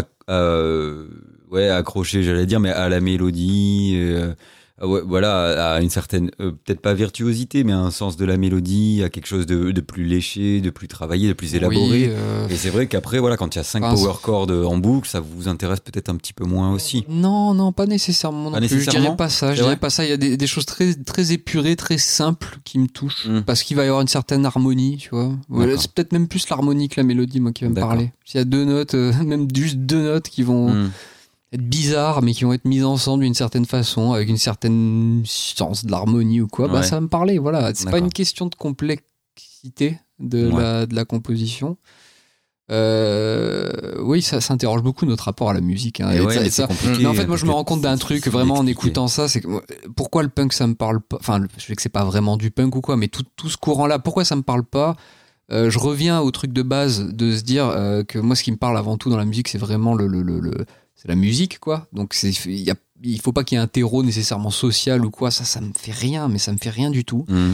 [1.51, 3.95] ouais, accroché, j'allais dire, mais à la mélodie,
[4.83, 9.03] ouais, voilà, à une certaine, euh, peut-être pas virtuosité, mais un sens de la mélodie,
[9.05, 11.91] à quelque chose de, de plus léché, de plus travaillé, de plus élaboré.
[11.91, 14.51] Oui, euh, Et c'est vrai qu'après, voilà, quand il y a cinq Enfin, power chords
[14.51, 17.05] en boucle, ça vous intéresse peut-être un petit peu moins aussi.
[17.09, 18.51] Non, non, pas nécessairement.
[18.51, 18.81] Non Pas plus.
[18.81, 19.55] Je dirais pas ça.
[19.55, 20.05] Je dirais pas ça.
[20.05, 23.27] Il y a des, des choses très, très épurées, très simples qui me touchent.
[23.27, 23.43] Mm.
[23.43, 25.31] Parce qu'il va y avoir une certaine harmonie, tu vois.
[25.49, 28.13] Voilà, c'est peut-être même plus l'harmonie que la mélodie, moi, qui va me parler.
[28.25, 30.91] S'il y a deux notes, euh, même juste deux notes qui vont Hmm.
[31.55, 35.85] Être bizarres, mais qui vont être mises ensemble d'une certaine façon, avec une certaine sens
[35.85, 36.83] de l'harmonie ou quoi, bah, Ouais.
[36.83, 37.39] ça va me parler.
[37.39, 37.73] Voilà.
[37.75, 40.63] C'est pas une question de complexité de, Ouais.
[40.63, 41.77] la, de la composition.
[42.71, 43.71] Euh,
[44.03, 46.01] oui, ça, ça interroge beaucoup notre rapport à la musique.
[46.01, 46.11] hein.
[46.13, 48.27] Et Et ouais, ça- mais ça- en fait, moi, je me rends compte d'un truc
[48.29, 49.43] vraiment en écoutant ça, c'est
[49.97, 51.19] pourquoi le punk ça me parle pas.
[51.21, 53.57] Enfin, je sais que c'est pas vraiment du punk ou quoi, mais tout, tout ce
[53.59, 54.97] courant-là, pourquoi ça me parle pas
[55.53, 58.51] Euh, Je reviens au truc de base de se dire euh, que moi, ce qui
[58.51, 60.65] me parle avant tout dans la musique, c'est vraiment le, le, le, le-
[61.05, 61.87] c'est la musique, quoi.
[61.93, 65.31] Donc, il il faut pas qu'il y ait un terreau nécessairement social ou quoi.
[65.31, 67.27] Ça, ça me fait rien, mais ça me fait rien du tout.
[67.29, 67.53] Hmm.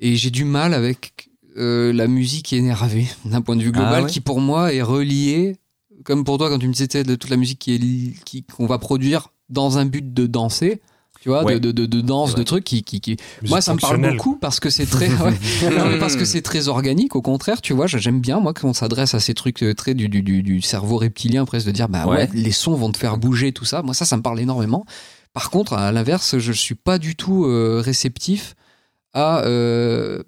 [0.00, 4.02] Et j'ai du mal avec euh, la musique énervée d'un point de vue global Ah
[4.04, 5.56] ouais qui pour moi est reliée,
[6.04, 8.42] comme pour toi quand tu me disais de toute la musique qui est li- qui-
[8.42, 10.80] qu'on va produire dans un but de danser.
[11.20, 11.60] Tu vois, Ouais.
[11.60, 13.16] de, de, de, danse, de trucs qui, qui, qui...
[13.46, 15.32] Moi, ça me parle beaucoup parce que c'est très, ouais.
[15.70, 17.14] Non, mais parce que c'est très organique.
[17.14, 19.92] Au contraire, tu vois, j'aime bien moi quand on s'adresse à ces trucs euh, très
[19.92, 22.16] du, du, du, du cerveau reptilien, presque de dire bah ouais.
[22.16, 22.28] Ouais.
[22.32, 23.82] les sons vont te faire bouger, tout ça.
[23.82, 24.86] Moi, ça, ça me parle énormément.
[25.34, 28.54] Par contre, à l'inverse, je suis pas du tout euh, réceptif
[29.12, 30.22] à euh,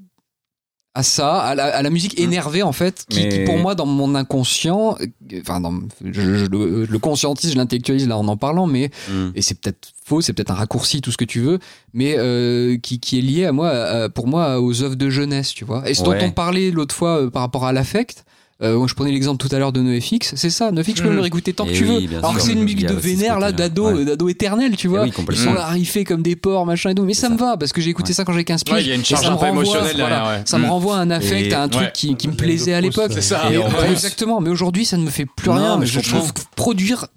[0.95, 3.75] à ça, à la, à la musique énervée en fait, qui, Mais- qui, pour moi
[3.75, 4.97] dans mon inconscient,
[5.41, 5.73] enfin dans,
[6.05, 9.31] je, je le- je le conscientise, je l'intellectualise là en en parlant, mais Hmm.
[9.35, 11.61] et c'est peut-être faux, c'est peut-être un raccourci, tout ce que tu veux,
[11.95, 15.55] mais euh, qui, qui est lié à moi, à- pour moi, aux œuvres de jeunesse,
[15.55, 15.89] tu vois.
[15.89, 16.19] Et ce Ouais.
[16.21, 18.25] dont on parlait l'autre fois euh, par rapport à l'affect.
[18.63, 20.71] Euh, moi, je prenais l'exemple tout à l'heure de NoFX, c'est ça.
[20.71, 21.97] NoFX, je peux me le réécouter tant que Eh tu veux.
[21.97, 24.05] oui, Alors que c'est une musique de vénère, là, d'ado, Ouais.
[24.05, 25.01] d'ado éternel, tu vois.
[25.07, 27.03] Eh oui, Ils sont là riffés comme des porcs, machin et tout.
[27.05, 28.77] Mais ça, me va, parce que j'ai écouté ça quand j'avais 15 piges.
[28.83, 30.43] Il y a une charge ça me un peu renvoie, émotionnelle derrière.
[30.45, 30.71] Ça me Mm.
[30.71, 33.11] renvoie à un affect, à un truc qui, me plaisait à l'époque.
[33.13, 33.43] c'est ça.
[33.91, 34.41] Exactement.
[34.41, 35.77] Mais aujourd'hui, ça ne me fait plus rien.
[35.79, 36.33] mais Je trouve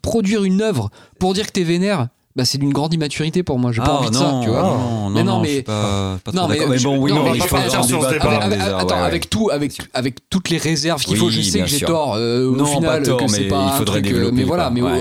[0.01, 0.89] produire une œuvre
[1.19, 3.71] pour dire que t'es vénère, bah, c'est d'une grande immaturité pour moi.
[3.71, 4.61] J'ai pas Ah, envie de non, ça, tu vois.
[4.63, 6.69] non, Mais non, non, je suis mais- pas, pas Non, mais, d'accord.
[6.71, 8.25] Mais bon, oui, non, non, mais pas je faire avoir sur ce débat.
[8.29, 9.07] avec, avec- attends, ouais, ouais.
[9.07, 11.29] avec tout, avec, avec toutes les réserves qu'il Oui, faut.
[11.29, 13.81] Je sais que j'ai tort euh, au Non, final, pas tort, que c'est pas il
[13.81, 14.99] un truc, euh, développer, mais voilà, mais Ouais,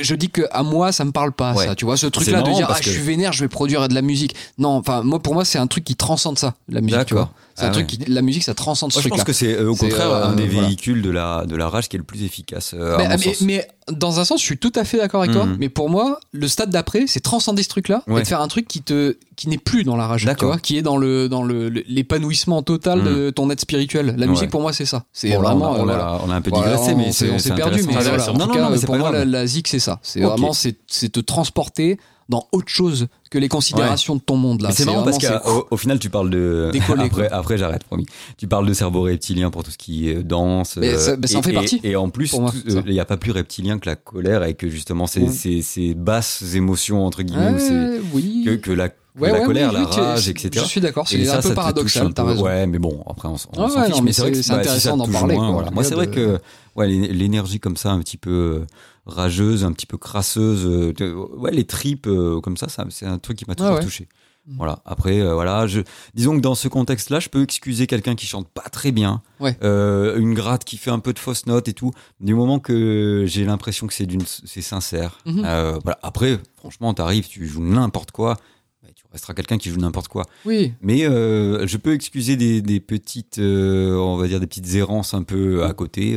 [0.00, 1.74] je dis que à moi ça me parle pas ça.
[1.74, 3.94] Tu vois ce truc-là de marrant dire ah je suis vénère, je vais produire de
[3.94, 4.34] la musique.
[4.58, 7.06] Non, enfin moi pour moi c'est un truc qui transcende ça, la musique.
[7.06, 9.24] Tu vois, c'est un Ah truc qui, la musique ça transcende ce Moi, je pense
[9.24, 10.68] que c'est euh, au contraire euh, un des voilà.
[10.68, 12.74] véhicules de la, de la rage qui est le plus efficace.
[12.74, 13.40] euh, à Mais, mon mais- sens.
[13.40, 15.46] mais dans un sens, je suis tout à fait d'accord avec toi.
[15.46, 15.56] Mhm.
[15.60, 18.22] Mais pour moi, le stade d'après, c'est transcender ce truc-là et Ouais.
[18.22, 20.76] de faire un truc qui te, qui n'est plus dans la rage, tu vois, qui
[20.76, 24.14] est dans le, dans le, l'épanouissement total de ton être spirituel.
[24.18, 24.32] La Ouais.
[24.32, 25.04] musique, pour moi, c'est ça.
[25.12, 25.70] C'est Bon, vraiment.
[25.70, 26.04] on, a, on, voilà.
[26.06, 28.10] a, on a un peu digressé, mais on s'est perdu, mais intéressant.
[28.10, 28.30] voilà.
[28.30, 29.98] En Non, tout non, cas, non, mais pour moi, la, la zik, c'est ça.
[30.02, 30.76] C'est vraiment, c'est
[31.12, 34.70] te transporter dans autre chose que les considérations de ton monde là.
[34.72, 36.70] C'est marrant parce qu'au au final, tu parles de.
[36.72, 38.06] Décoller, après, j'arrête, promis.
[38.36, 40.76] Tu parles de cerveau reptilien pour tout ce qui est danse.
[40.76, 43.00] Mais ça- bah, ça en et- fait et- partie, Et, en plus, euh, il n'y
[43.00, 45.28] a pas plus reptilien que la colère et que justement ces, Ouais.
[45.30, 48.42] ces, ces basses émotions, entre guillemets, Euh, oui.
[48.44, 50.50] que, que la, que Ouais, la ouais, colère, oui, la rage, etc.
[50.52, 51.08] Je suis d'accord.
[51.08, 52.12] C'est Et un peu paradoxal.
[52.12, 52.44] T'as raison.
[52.44, 53.50] Ouais, mais bon, après, on, on s'en
[53.80, 53.94] ouais, fiche.
[53.96, 55.68] non, mais c'est vrai c'est- que c'est bah, si intéressant d'en parler, moins, quoi, voilà.
[55.70, 56.38] en Moi, c'est vrai que
[56.76, 58.66] ouais, l'énergie comme ça, un petit peu euh,
[59.06, 63.18] rageuse, un petit peu crasseuse, euh, ouais, les tripes euh, comme ça, ça c'est un
[63.18, 63.82] truc qui m'a toujours ouais.
[63.82, 64.08] touché.
[64.48, 64.56] Mm.
[64.58, 64.78] Voilà.
[64.84, 65.80] Après, euh, voilà, je,
[66.14, 69.56] disons que dans ce contexte-là, je peux excuser quelqu'un qui chante pas très bien, Ouais.
[69.64, 71.90] euh, une gratte qui fait un peu de fausses notes et tout.
[72.20, 75.18] Du moment que j'ai l'impression que c'est d'une, c'est sincère.
[75.26, 75.42] Mhm.
[75.44, 75.98] Euh, voilà.
[76.02, 78.36] Après, franchement, t'arrives, tu joues n'importe quoi,
[78.84, 80.24] bah, tu resteras quelqu'un qui joue n'importe quoi.
[80.44, 80.74] Oui.
[80.80, 85.64] Mais je peux excuser des, des petites, on va dire des petites errances un peu
[85.64, 86.16] à côté,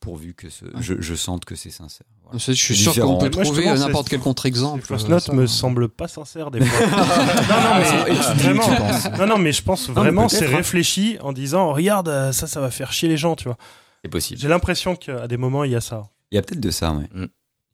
[0.00, 2.06] pourvu que ce- je, je sente que c'est sincère.
[2.30, 2.38] Voilà.
[2.46, 4.82] Je suis sûr qu'on peut trouver n'importe quel contre-exemple.
[5.08, 5.32] Notes ça.
[5.32, 6.86] me semblent pas sincères des fois.
[6.90, 9.18] non, non, mais vraiment.
[9.18, 10.56] Non, non, mais je pense vraiment c'est hein.
[10.56, 13.56] réfléchi en disant regarde euh, ça, ça va faire chier les gens, tu vois.
[14.04, 14.40] C'est possible.
[14.40, 16.04] J'ai l'impression qu'à des moments il y a ça.
[16.30, 17.08] Il y a peut-être de ça, ouais.
[17.14, 17.26] Mm.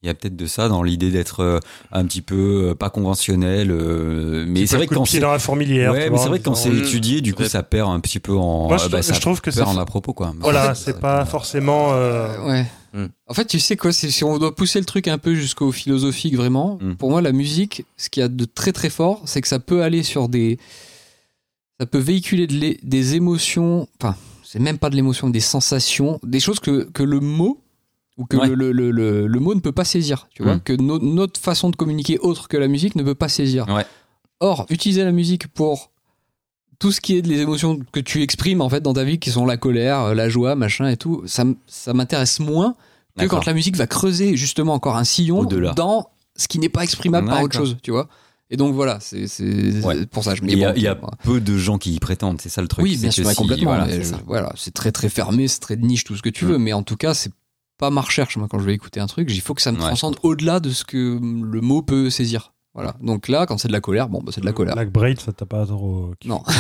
[0.02, 1.60] Il y a peut-être de ça dans l'idée d'être euh,
[1.90, 3.72] un petit peu euh, pas conventionnel,
[4.46, 5.92] mais c'est peu vrai que quand c'est dans la fourmilière.
[5.92, 8.32] ouais, mais c'est vrai que quand c'est étudié, du coup, ça perd un petit peu
[8.36, 9.64] en, Moi, je, bah, je ça trouve que ça.
[9.64, 10.34] perd en à propos, quoi.
[10.40, 11.92] Voilà, c'est pas forcément.
[11.94, 12.66] euh, Ouais.
[13.26, 16.36] En fait, tu sais quoi, si on doit pousser le truc un peu jusqu'au philosophique
[16.36, 16.94] vraiment, Mm.
[16.94, 19.58] pour moi, la musique, ce qu'il y a de très très fort, c'est que ça
[19.58, 20.58] peut aller sur des.
[21.80, 23.88] Ça peut véhiculer de des émotions.
[24.00, 27.60] Enfin, c'est même pas de l'émotion, des sensations, des choses que, que le mot.
[28.16, 28.46] Ou que Ouais.
[28.46, 30.60] le, le, le, le- le mot ne peut pas saisir, tu vois, Mm.
[30.60, 33.66] que no- notre façon de communiquer autre que la musique ne peut pas saisir.
[33.68, 33.84] Ouais.
[34.38, 35.90] Or, utiliser la musique pour
[36.84, 39.30] tout ce qui est des émotions que tu exprimes en fait dans ta vie, qui
[39.30, 42.74] sont la colère, la joie, machin et tout, ça, ça m'intéresse moins
[43.18, 45.72] que quand la musique va creuser justement encore un sillon Au-delà.
[45.72, 48.06] dans ce qui n'est pas exprimable par autre chose, tu vois.
[48.50, 50.04] Et donc voilà, c'est c'est Ouais.
[50.04, 50.34] pour ça.
[50.34, 51.16] Je, Il y a, bon, il y a voilà.
[51.22, 52.84] peu de gens qui y prétendent, c'est ça le truc.
[52.84, 53.70] oui, bien sûr, si- complètement.
[53.70, 54.20] voilà, mais c'est je- ça.
[54.26, 56.48] voilà, c'est très très fermé, c'est très de niche, tout ce que tu Mm.
[56.48, 56.58] veux.
[56.58, 57.32] Mais en tout cas, c'est
[57.78, 58.36] pas ma recherche.
[58.36, 60.60] Moi, quand je vais écouter un truc, il faut que ça me Ouais, transcende au-delà
[60.60, 62.52] de ce que le mot peut saisir.
[62.74, 62.94] Voilà.
[63.00, 64.74] Donc là, quand c'est de la colère, bon, bah, c'est de la colère.
[64.74, 66.10] Black Braid, ça t'a pas trop.
[66.24, 66.42] Non.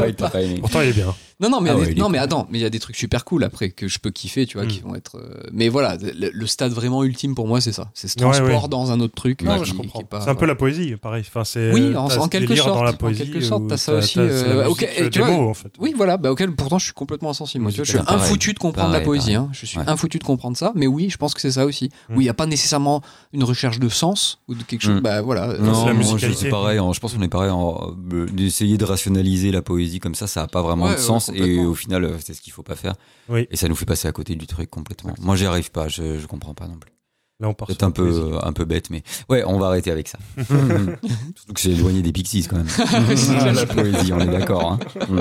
[0.00, 0.58] Ouais, t'as pas aimé.
[0.60, 1.14] Pourtant, il est bien.
[1.40, 2.12] Non, non, mais, Ah ouais, des- non, cool.
[2.12, 4.46] mais attends, mais il y a des trucs super cool après que je peux kiffer,
[4.46, 4.68] tu vois, Mm.
[4.68, 5.16] qui vont être.
[5.18, 7.90] euh, Mais voilà, le, le stade vraiment ultime pour moi, c'est ça.
[7.94, 8.68] C'est ce transport ouais.
[8.68, 9.42] dans un autre truc.
[9.42, 10.02] Non, euh, je qui- comprends.
[10.20, 11.24] C'est un peu la poésie, pareil.
[11.26, 11.72] Enfin, c'est.
[11.72, 14.64] Oui, en- en quelque sorte, Dans la en poésie, quelque sorte, t'as ça aussi, euh,
[14.64, 15.72] musique, ok, et euh, tu vois, mots, en fait.
[15.78, 17.62] Oui, voilà, bah, auquel pourtant je suis complètement insensible.
[17.62, 19.34] Moi, tu vois, je suis Pareil, infoutu de comprendre la poésie.
[19.34, 19.48] hein.
[19.52, 19.84] Je suis Ouais.
[19.88, 21.90] infoutu de comprendre ça, mais oui, je pense que c'est ça aussi.
[22.10, 22.16] Mm.
[22.16, 23.00] Où il n'y a pas nécessairement
[23.32, 24.99] une recherche de sens ou de quelque chose.
[25.00, 25.54] Bah voilà.
[25.56, 26.78] c'est Non, la moi, je pareil.
[26.78, 27.50] en- Je pense qu'on est pareil.
[27.50, 30.96] en- euh, D'essayer de rationaliser la poésie comme ça, ça n'a pas vraiment Ouais, de
[30.96, 31.30] ouais, sens.
[31.34, 32.94] et au final, euh, c'est ce qu'il faut pas faire.
[33.28, 33.46] Oui.
[33.50, 35.14] Et ça nous fait passer à côté du truc complètement.
[35.20, 35.88] Moi, j'y arrive pas.
[35.88, 36.92] Je, je comprends pas non plus.
[37.40, 40.08] Là, on part sur un peu, un peu bête, mais ouais, on va arrêter avec
[40.08, 40.18] ça.
[40.36, 42.66] Surtout que c'est éloigné des Pixies quand même.
[42.78, 44.72] Ah, la poésie, on est d'accord.
[44.72, 44.78] Hein.
[45.08, 45.20] Mm.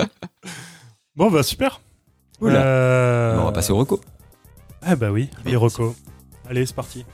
[1.16, 1.80] Bon, bah, super.
[2.42, 2.62] Oula.
[2.62, 4.02] Euh, Bon, on va passer au reco.
[4.82, 5.94] Ah, bah oui, les recos.
[6.50, 7.06] Allez, c'est parti.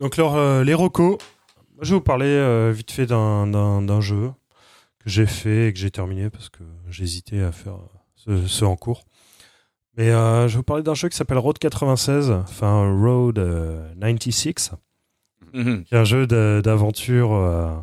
[0.00, 1.18] Donc, alors, euh, les recos.
[1.82, 4.32] Je vais vous parler euh, vite fait d'un- jeu
[4.98, 7.78] que j'ai fait et que j'ai terminé parce que j'hésitais à faire
[8.16, 9.04] ce, ce en cours.
[9.96, 13.92] Mais euh, je vais vous parler d'un jeu qui s'appelle Road 96, enfin Road euh,
[13.98, 14.72] 96
[15.52, 15.84] Mhm.
[15.84, 17.74] qui est un jeu d'aventure euh,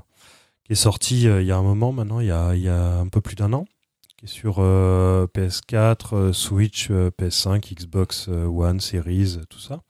[0.63, 2.69] qui est sorti euh, il y a un moment maintenant, il y a, il y
[2.69, 3.65] a un peu plus d'un an,
[4.17, 9.59] qui est sur euh, PS4, euh, Switch, euh, PS5, Xbox euh, One, Series, euh, tout
[9.59, 9.81] ça.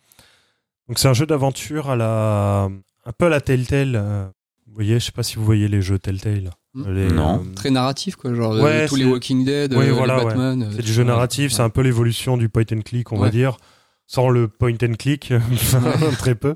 [0.88, 2.69] Donc c'est un jeu d'aventure à la
[3.05, 3.95] un peu à la Telltale.
[3.95, 4.26] euh,
[4.68, 6.51] vous voyez, je sais pas si vous voyez les jeux Telltale.
[6.73, 6.91] Mm.
[6.93, 7.39] Les, Non.
[7.41, 8.34] euh, Très narratif, quoi.
[8.34, 10.26] Genre euh, Ouais, tous les Walking Dead, voilà, les ouais.
[10.26, 10.69] Batman.
[10.76, 13.57] C'est du jeu narratif, c'est un peu l'évolution du point and click, on va dire,
[14.05, 15.34] sans le point and click,
[16.19, 16.55] très peu.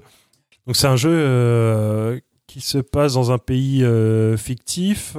[0.68, 5.18] Donc c'est un jeu euh, qui se passe dans un pays euh, fictif,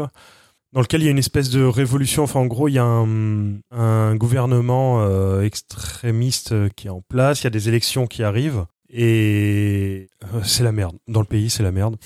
[0.72, 2.22] dans lequel il y a une espèce de révolution.
[2.22, 7.40] Enfin, en gros, il y a un, un gouvernement euh, extrémiste qui est en place,
[7.40, 10.96] il y a des élections qui arrivent, et euh, c'est la merde.
[11.08, 11.96] Dans le pays, c'est la merde.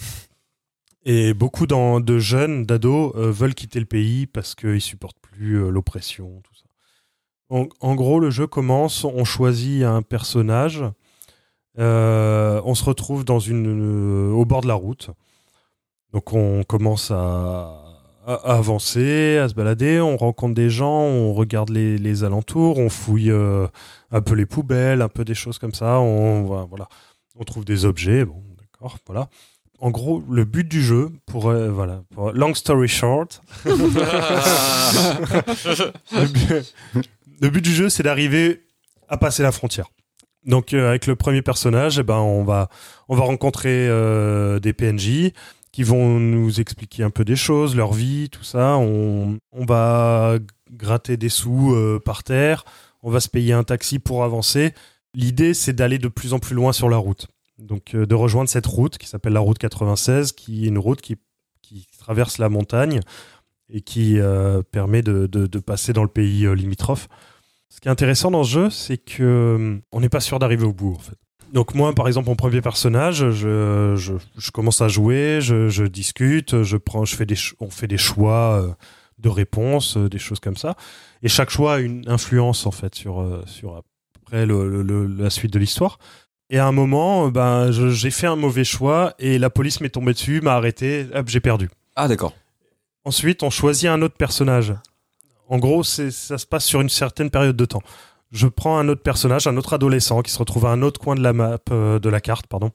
[1.05, 5.71] Et beaucoup de jeunes, d'ados, euh, veulent quitter le pays parce qu'ils supportent plus euh,
[5.71, 6.63] l'oppression, tout ça.
[7.49, 10.83] En, gros, le jeu commence, on choisit un personnage,
[11.77, 15.11] on se retrouve dans une, au bord de la route.
[16.13, 17.86] Donc on commence à,
[18.27, 23.31] à- avancer, à se balader, on rencontre des gens, on regarde les, alentours, on fouille
[23.31, 23.69] euh,
[24.11, 26.89] un peu les poubelles, un peu des choses comme ça, on, voilà,
[27.37, 29.29] on trouve des objets, bon, d'accord, voilà.
[29.79, 33.77] En gros, le but du jeu, pour, euh, voilà, long story short, le,
[37.51, 38.63] but, du jeu, c'est d'arriver
[39.09, 39.91] à passer la frontière.
[40.47, 42.71] Donc, euh, avec le premier personnage, eh ben, on va,
[43.09, 43.87] on va rencontrer
[44.61, 45.33] des PNJ
[45.77, 48.79] qui vont nous expliquer un peu des choses, leur vie, tout ça.
[48.79, 50.39] On, va
[50.73, 52.65] gratter des sous euh, par terre.
[53.03, 54.73] On va se payer un taxi pour avancer.
[55.13, 57.27] L'idée, c'est d'aller de plus en plus loin sur la route.
[57.59, 61.03] Donc, euh, de rejoindre cette route qui s'appelle la route 96, qui est une route
[61.03, 61.19] qui,
[61.99, 63.01] traverse la montagne
[63.69, 67.07] et qui euh, permet de, passer dans le pays limitrophe.
[67.69, 70.73] Ce qui est intéressant dans ce jeu, c'est que on n'est pas sûr d'arriver au
[70.73, 71.19] bout, en fait.
[71.53, 75.85] Donc moi, par exemple, mon premier personnage, je, je, je commence à jouer, je, je
[75.85, 78.73] discute, je prends, je fais des, on fait des choix euh,
[79.19, 80.77] de réponses, euh, des choses comme ça.
[81.23, 83.77] Et chaque choix a une influence en fait sur, euh, sur
[84.25, 85.99] après le- la suite de l'histoire.
[86.51, 90.13] Et à un moment, ben, j'ai fait un mauvais choix et la police m'est tombée
[90.13, 91.69] dessus, m'a arrêté, hop, j'ai perdu.
[91.97, 92.35] Ah, d'accord.
[93.05, 94.75] Ensuite, on choisit un autre personnage.
[95.49, 97.83] En gros, ça se passe sur une certaine période de temps.
[98.33, 101.15] Je prends un autre personnage, un autre adolescent qui se retrouve à un autre coin
[101.15, 102.71] de la map, euh, de la carte, pardon,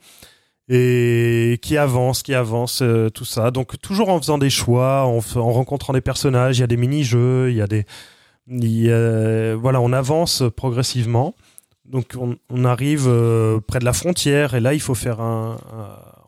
[0.69, 3.51] et qui avance, qui avance, euh, tout ça.
[3.51, 7.49] Donc toujours en faisant des choix, en, rencontrant des personnages, il y a des mini-jeux,
[7.49, 7.85] il y a des,
[9.55, 11.35] voilà, on avance progressivement.
[11.85, 15.19] Donc on, arrive euh, près de la frontière et là il faut faire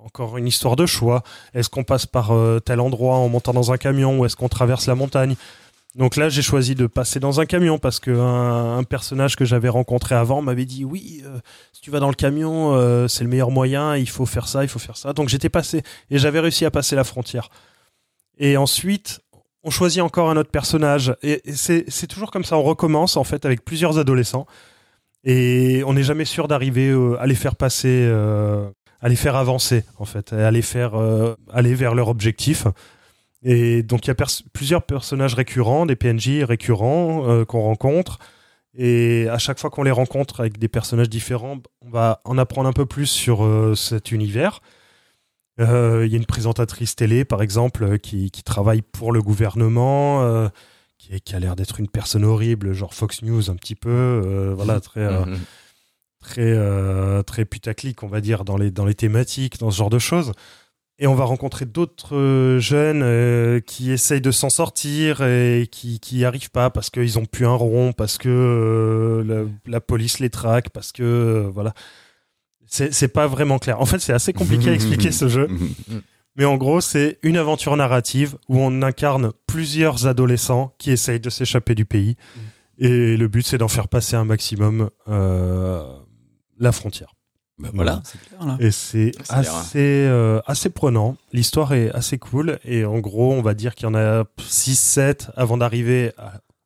[0.03, 1.23] encore une histoire de choix.
[1.53, 2.33] Est-ce qu'on passe par
[2.65, 5.35] tel endroit en montant dans un camion ou est-ce qu'on traverse la montagne?
[5.95, 9.69] Donc là, j'ai choisi de passer dans un camion parce que un, personnage que j'avais
[9.69, 11.39] rencontré avant m'avait dit oui, euh,
[11.71, 14.63] si tu vas dans le camion, euh, c'est le meilleur moyen, il faut faire ça,
[14.63, 15.13] il faut faire ça.
[15.13, 17.49] Donc j'étais passé et j'avais réussi à passer la frontière.
[18.39, 19.21] Et ensuite,
[19.63, 21.15] on choisit encore un autre personnage.
[21.21, 24.47] Et, et c'est c'est toujours comme ça, on recommence en fait avec plusieurs adolescents.
[25.23, 28.69] Et on n'est jamais sûr d'arriver euh, à les faire passer, euh,
[29.01, 32.67] à les faire avancer en fait, à les faire euh, aller vers leur objectif.
[33.43, 38.19] Et donc il y a pers- plusieurs personnages récurrents, des PNJ récurrents euh, qu'on rencontre.
[38.75, 42.67] Et à chaque fois qu'on les rencontre avec des personnages différents, on va en apprendre
[42.69, 44.61] un peu plus sur euh, cet univers.
[45.59, 50.49] Euh, Il y a une présentatrice télé, par exemple, qui, qui travaille pour le gouvernement,
[50.97, 55.07] qui, a l'air d'être une personne horrible, genre Fox News un petit peu, voilà, très,
[55.07, 55.37] Mhm.
[56.19, 59.99] très, très putaclic, on va dire, dans les, dans les thématiques, dans ce genre de
[59.99, 60.31] choses.
[61.03, 65.99] Et on va rencontrer d'autres euh, jeunes euh, qui essayent de s'en sortir et qui
[66.13, 70.19] n'y arrivent pas parce qu'ils ont plus un rond, parce que euh, la, la police
[70.19, 71.73] les traque, parce que voilà.
[72.67, 73.81] C'est c'est pas vraiment clair.
[73.81, 75.49] En fait, c'est assez compliqué à expliquer ce jeu.
[76.37, 81.29] Mais en gros, c'est une aventure narrative où on incarne plusieurs adolescents qui essayent de
[81.29, 82.15] s'échapper du pays.
[82.77, 85.83] Et le but, c'est d'en faire passer un maximum euh,
[86.59, 87.13] la frontière.
[87.63, 88.57] Bah voilà, c'est clair là.
[88.59, 91.15] Et c'est l'air, assez, euh, assez prenant.
[91.31, 92.59] L'histoire est assez cool.
[92.65, 96.11] Et en gros, on va dire qu'il y en a 6-7 avant d'arriver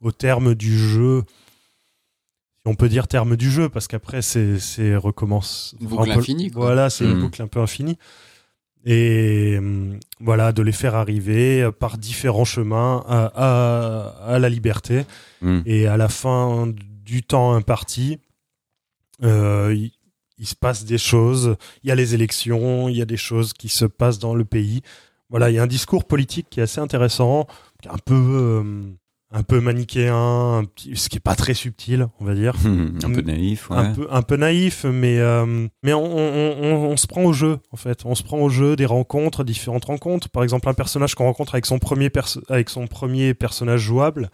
[0.01, 1.23] au terme du jeu.
[1.27, 5.75] Si on peut dire terme du jeu, parce qu'après, c'est recommence.
[5.79, 6.65] Une boucle peu- infinie, quoi.
[6.65, 7.21] Voilà, c'est une Mhm.
[7.21, 7.97] boucle un peu infinie.
[8.85, 14.49] Et hum, voilà, de les faire arriver euh, par différents chemins à, à- à la
[14.49, 15.05] liberté.
[15.41, 15.59] Mm.
[15.65, 16.67] Et à la fin
[17.05, 18.19] du temps imparti,
[19.23, 19.75] euh,
[20.37, 21.55] il, se passe des choses.
[21.83, 24.45] Il y a les élections, il y a des choses qui se passent dans le
[24.45, 24.81] pays.
[25.29, 27.47] Voilà, il y a un discours politique qui est assez intéressant,
[27.81, 28.13] qui est un peu,
[28.63, 28.83] euh,
[29.31, 30.15] un peu manichéen,
[30.59, 32.53] un petit- ce qui est pas très subtil, on va dire.
[33.03, 33.75] un peu naïf, ouais.
[33.77, 37.33] Un, peu, un peu naïf, mais, euh, mais on, on- on- on se prend au
[37.33, 38.05] jeu, en fait.
[38.05, 40.29] On se prend au jeu des rencontres, différentes rencontres.
[40.29, 42.09] Par exemple, un personnage qu'on rencontre avec son, premier
[42.47, 44.29] avec son premier personnage jouable,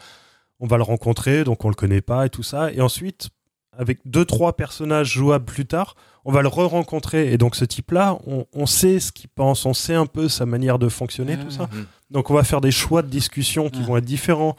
[0.59, 2.71] on va le rencontrer, donc on le connaît pas et tout ça.
[2.71, 3.29] Et ensuite,
[3.77, 5.95] avec deux, trois personnages jouables plus tard,
[6.25, 7.33] on va le re-rencontrer.
[7.33, 10.45] Et donc, ce type-là, on, on sait ce qu'il pense, on sait un peu sa
[10.45, 11.69] manière de fonctionner, tout ça.
[11.71, 11.85] Mhm.
[12.13, 14.55] Donc on va faire des choix de discussion qui vont être différents.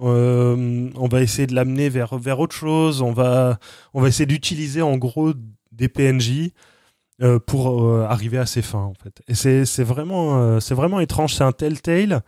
[0.00, 3.00] Euh, on va essayer de l'amener vers, vers autre chose.
[3.00, 3.58] On va,
[3.94, 5.32] on va essayer d'utiliser en gros
[5.72, 6.50] des PNJ
[7.22, 9.22] euh, pour euh, arriver à ses fins en fait.
[9.28, 9.34] Et
[9.64, 11.34] c'est vraiment, c'est vraiment étrange.
[11.34, 12.22] C'est un Telltale,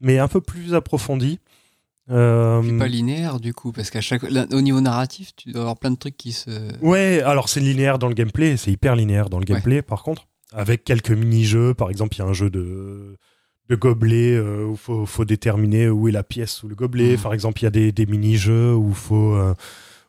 [0.00, 1.40] mais un peu plus approfondi.
[2.10, 5.60] Euh, Puis pas linéaire du coup, parce qu'à chaque, là, au niveau narratif, tu dois
[5.62, 6.50] avoir plein de trucs qui se.
[6.82, 10.26] Ouais, alors c'est linéaire dans le gameplay, c'est hyper linéaire dans le gameplay par contre,
[10.52, 13.16] avec quelques mini-jeux, par exemple il y a un jeu de,
[13.68, 17.12] de gobelet euh, où il faut, faut déterminer où est la pièce sous le gobelet,
[17.16, 17.22] Mhm.
[17.22, 19.54] par exemple il y a des, des mini-jeux où, faut, euh,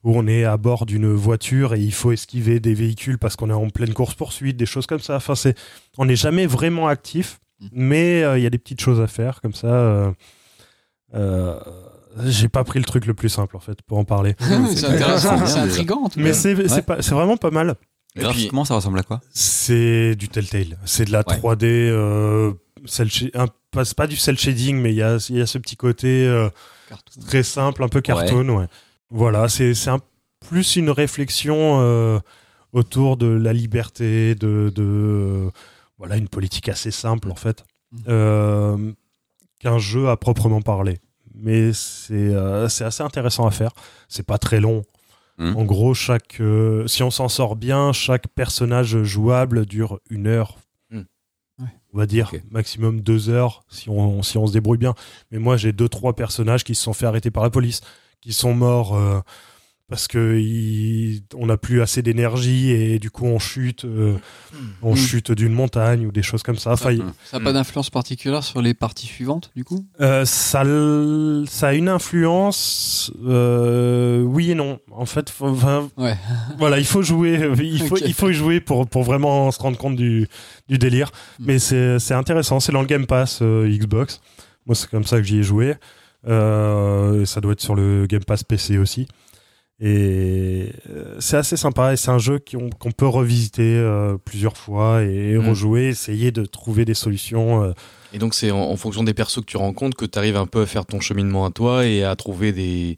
[0.03, 3.52] où on est à bord d'une voiture et il faut esquiver des véhicules parce qu'on
[3.52, 5.56] est en pleine course-poursuite, des choses comme ça, enfin c'est,
[5.99, 7.69] on n'est jamais vraiment actif, Mhm.
[7.73, 9.68] mais euh, il y a des petites choses à faire comme ça.
[11.14, 11.60] euh,
[12.26, 14.36] j'ai pas pris le truc le plus simple en fait pour en parler.
[14.76, 16.34] c'est intéressant, c'est intriguant en tout Mais cas.
[16.34, 17.02] c'est Ouais.
[17.10, 17.70] vraiment pas mal.
[18.16, 19.22] Et puis, Graphiquement, ça ressemble à quoi?
[19.32, 20.78] C'est du Telltale.
[20.86, 21.38] C'est de la Ouais.
[21.38, 21.66] 3D.
[21.66, 22.52] Euh,
[22.86, 25.42] cel sh- un- pas- c'est pas du cel shading, mais il y a, il y
[25.42, 26.50] a ce petit côté euh,
[27.28, 28.50] très simple, un peu cartoon.
[28.50, 28.66] Ouais.
[29.12, 30.02] Voilà, c'est un-
[30.46, 32.20] plus une réflexion euh,
[32.74, 35.50] autour de la liberté, de, de euh,
[35.98, 37.64] voilà une politique assez simple en fait,
[38.10, 38.92] euh,
[39.60, 41.00] qu'un jeu à proprement parler.
[41.36, 43.72] Mais c'est euh, c'est assez intéressant à faire.
[44.08, 44.84] C'est pas très long.
[45.38, 45.58] Mhm.
[45.58, 50.58] En gros, chaque euh, si on s'en sort bien, chaque personnage jouable dure une heure.
[51.60, 51.68] Ouais.
[51.94, 54.95] On va dire maximum deux heures si on, si on se débrouille bien.
[55.32, 57.82] Mais moi, j'ai deux, trois personnages qui se sont fait arrêter par la police,
[58.22, 59.20] qui sont morts euh,
[59.91, 60.41] parce que
[61.35, 64.15] on n'a plus assez d'énergie et du coup on chute, euh,
[64.81, 64.95] on Mhm.
[64.97, 66.72] chute d'une montagne ou des choses comme ça.
[66.72, 66.95] Enfin,
[67.26, 69.85] Ça n'a pas d'influence particulière sur les parties suivantes du coup?
[69.99, 74.80] Euh, ça, a une influence, euh, oui et non.
[74.91, 76.15] En fait, faut- enfin, Ouais.
[76.57, 79.77] voilà, il faut jouer, il faut, il faut y jouer pour, pour vraiment se rendre
[79.77, 80.26] compte du,
[80.69, 81.11] du délire.
[81.39, 81.43] Mm.
[81.47, 84.22] Mais c'est c'est intéressant, c'est dans le Game Pass euh, Xbox.
[84.65, 85.76] Moi, c'est comme ça que j'y ai joué.
[86.27, 89.07] Euh, ça doit être sur le Game Pass PC aussi.
[89.84, 94.56] Et euh, c'est assez sympa et c'est un jeu qu'on qu'on peut revisiter euh, plusieurs
[94.56, 95.49] fois et Mm.
[95.49, 97.64] rejouer, essayer de trouver des solutions.
[97.64, 97.74] euh,
[98.14, 100.45] Et donc c'est en, en fonction des persos que tu rencontres que tu arrives un
[100.45, 102.98] peu à faire ton cheminement à toi et à trouver des,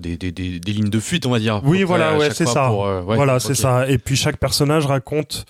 [0.00, 1.60] des, des, des, des lignes de fuite, on va dire.
[1.64, 2.66] Oui, voilà, ouais, c'est ça.
[2.66, 3.88] pour, euh, ouais, voilà, c'est ça.
[3.88, 5.44] Et puis chaque personnage raconte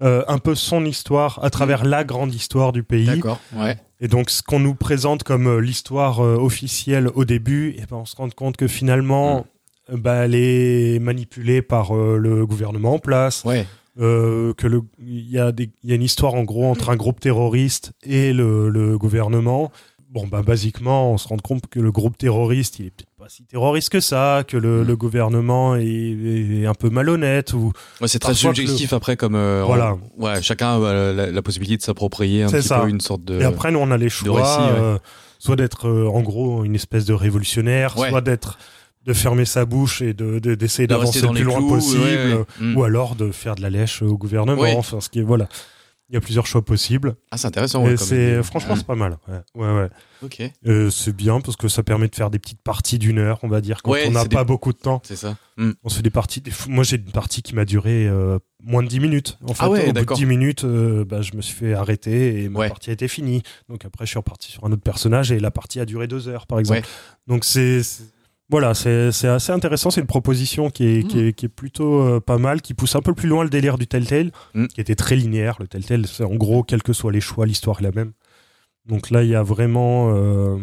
[0.00, 3.04] un peu son histoire à travers la grande histoire du pays.
[3.06, 3.40] D'accord.
[3.56, 3.76] Ouais.
[4.00, 8.14] Et donc, ce qu'on nous présente comme l'histoire officielle au début, et ben, on se
[8.14, 9.40] rend compte que finalement, euh,
[9.96, 13.42] bah, elle est manipulée par euh, le gouvernement en place.
[13.44, 13.66] Ouais.
[14.00, 16.90] euh, que le il y a des il y a une histoire en gros entre
[16.90, 19.72] un groupe terroriste et le, le gouvernement
[20.10, 23.28] bon bah basiquement on se rend compte que le groupe terroriste il est peut-être pas
[23.28, 28.06] si terroriste que ça que le, le gouvernement est, est un peu malhonnête ou Ouais,
[28.06, 29.96] c'est très subjectif après comme euh, Voilà.
[30.16, 32.78] on- ouais chacun a euh, la, la possibilité de s'approprier un petit ça.
[32.80, 34.96] peu une sorte de et après nous on a les choix récit, ouais.
[35.40, 38.58] soit d'être en gros une espèce de révolutionnaire soit d'être
[39.08, 42.02] de fermer sa bouche et de de- d'essayer de d'avancer le plus loin clous, possible
[42.04, 42.44] ouais, ouais.
[42.60, 42.76] Mm.
[42.76, 44.70] ou alors de faire de la lèche au gouvernement Oui.
[44.76, 45.48] enfin ce qui est voilà
[46.10, 47.84] il y a plusieurs choix possibles Ah, c'est intéressant.
[47.84, 49.88] ouais, et c'est franchement c'est pas mal ouais ouais, ouais.
[50.22, 53.38] Ok, Euh, c'est bien parce que ça permet de faire des petites parties d'une heure,
[53.42, 55.00] on va dire, quand on n'a pas des- beaucoup de temps.
[55.04, 55.36] c'est ça.
[55.58, 55.72] Mm.
[55.84, 56.40] On se fait des parties.
[56.40, 59.38] des Moi, j'ai une partie qui m'a duré euh, moins de 10 minutes.
[59.44, 60.16] En fait, Ah ouais, au bout de d'accord.
[60.16, 63.42] 10 minutes, euh, bah, je me suis fait arrêter et ma partie a été finie.
[63.68, 66.26] Donc après, je suis reparti sur un autre personnage et la partie a duré deux
[66.26, 66.82] heures, par exemple.
[67.28, 67.82] Donc c'est.
[67.82, 68.02] c'est-
[68.50, 69.90] Voilà, c'est c'est assez intéressant.
[69.90, 72.96] C'est une proposition qui est, qui est, qui est plutôt euh, pas mal, qui pousse
[72.96, 74.66] un peu plus loin le délire du Telltale, Mm.
[74.68, 75.56] qui était très linéaire.
[75.60, 78.12] Le Telltale, c'est en gros, quels que soient les choix, l'histoire est la même.
[78.86, 80.14] Donc là, il y a vraiment.
[80.14, 80.56] euh,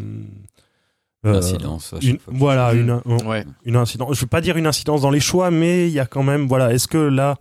[1.27, 1.93] euh, Incidence.
[1.93, 2.33] à chaque une, fois.
[2.35, 3.45] voilà, une, Ouais.
[3.65, 4.15] une incidence.
[4.15, 6.47] Je veux pas dire une incidence dans les choix, mais il y a quand même,
[6.47, 7.35] voilà, est-ce que là,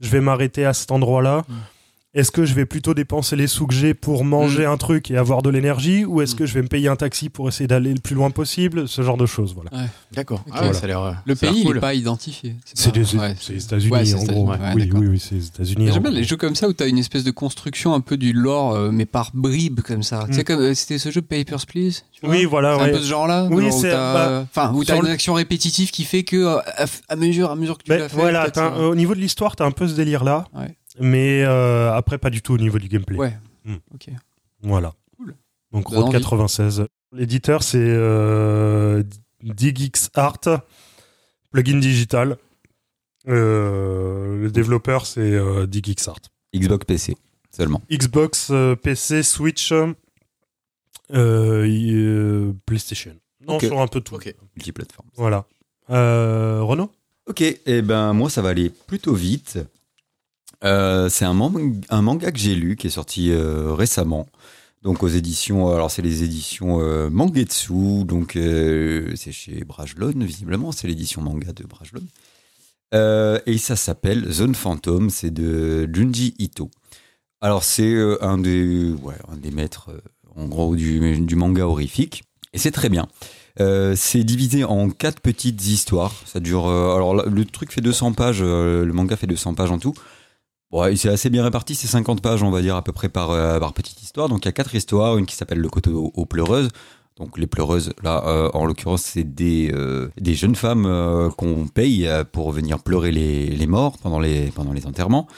[0.00, 1.44] je vais m'arrêter à cet endroit-là?
[1.48, 1.52] Mm.
[2.16, 5.18] Est-ce que je vais plutôt dépenser les sous que j'ai pour manger un truc et
[5.18, 6.38] avoir de l'énergie Ou est-ce Mm.
[6.38, 8.88] que je vais me payer un taxi pour essayer d'aller le plus loin possible?
[8.88, 9.70] Ce genre de choses, voilà.
[10.14, 10.42] D'accord.
[10.50, 10.98] Ah ouais, Voilà.
[11.06, 11.74] euh, Le pays, cool.
[11.74, 12.56] n'est pas identifié.
[12.64, 14.52] C'est pas- des ouais, États-Unis, en gros.
[14.74, 15.90] Oui, oui, oui, c'est les États-Unis.
[15.92, 18.16] J'aime bien les jeux comme ça où tu as une espèce de construction un peu
[18.16, 20.26] du lore, euh, mais par bribes comme ça.
[20.32, 22.30] Tu comme euh, c'était ce jeu Papers, Please tu vois?
[22.34, 22.88] Oui, voilà, C'est ouais.
[22.88, 25.10] un peu ce genre-là Oui, genre où c'est- t'as- bah, Enfin, où t'as sur une
[25.10, 26.56] action répétitive qui fait que,
[27.10, 28.16] à, mesure, à mesure que tu l'as fait.
[28.16, 28.48] voilà,
[28.80, 30.46] au niveau de l'histoire, t'as un peu ce délire-là.
[30.54, 30.74] Ouais.
[31.00, 33.16] Mais euh, après, pas du tout au niveau du gameplay.
[33.18, 33.36] Ouais.
[33.64, 33.74] Mm.
[33.94, 34.08] Ok.
[34.62, 34.94] Voilà.
[35.16, 35.34] Cool.
[35.72, 36.18] Donc Donne Road envie.
[36.22, 36.86] 96.
[37.12, 39.02] L'éditeur c'est euh,
[39.42, 40.40] DigX Art,
[41.50, 42.36] plugin digital.
[43.28, 46.20] Euh, le développeur c'est euh, DigX Art.
[46.54, 47.16] Xbox PC
[47.50, 47.82] seulement.
[47.90, 53.14] Xbox, euh, PC, Switch, euh, y- euh, PlayStation.
[53.46, 53.64] Non, Ok.
[53.64, 54.14] sur un peu tout.
[54.14, 54.34] Ok.
[54.56, 55.08] Multiplateforme.
[55.14, 55.44] Voilà.
[55.90, 56.90] Euh, Renaud?
[57.28, 59.58] Ok, et ben moi ça va aller plutôt vite.
[60.64, 64.26] Euh, c'est un, man- un manga que j'ai lu qui est sorti euh, récemment.
[64.82, 70.86] Donc aux éditions, alors c'est les éditions euh, Mangetsu, donc c'est chez Brajlon visiblement, c'est
[70.86, 72.02] l'édition manga de Brajlon.
[72.92, 76.70] Et ça s'appelle Zone Phantom, c'est de Junji Ito.
[77.40, 79.90] Alors c'est un des, ouais, un des maîtres
[80.36, 82.22] en gros du, manga horrifique,
[82.52, 83.08] et c'est très bien.
[83.58, 86.14] C'est divisé en quatre petites histoires.
[86.26, 86.68] Ça dure.
[86.68, 88.42] alors le truc fait 200 pages.
[88.42, 89.94] le manga fait 200 pages en tout.
[90.72, 91.74] Bon, c'est assez bien réparti.
[91.74, 94.28] C'est 50 pages, on va dire à peu près par euh, par petite histoire.
[94.28, 95.16] Donc il y a quatre histoires.
[95.16, 96.70] Une qui s'appelle le côté aux, pleureuses.
[97.16, 102.08] Donc les pleureuses, là, euh, en l'occurrence, c'est des euh, des jeunes femmes qu'on paye
[102.32, 105.28] pour venir pleurer les, les morts pendant les pendant les enterrements.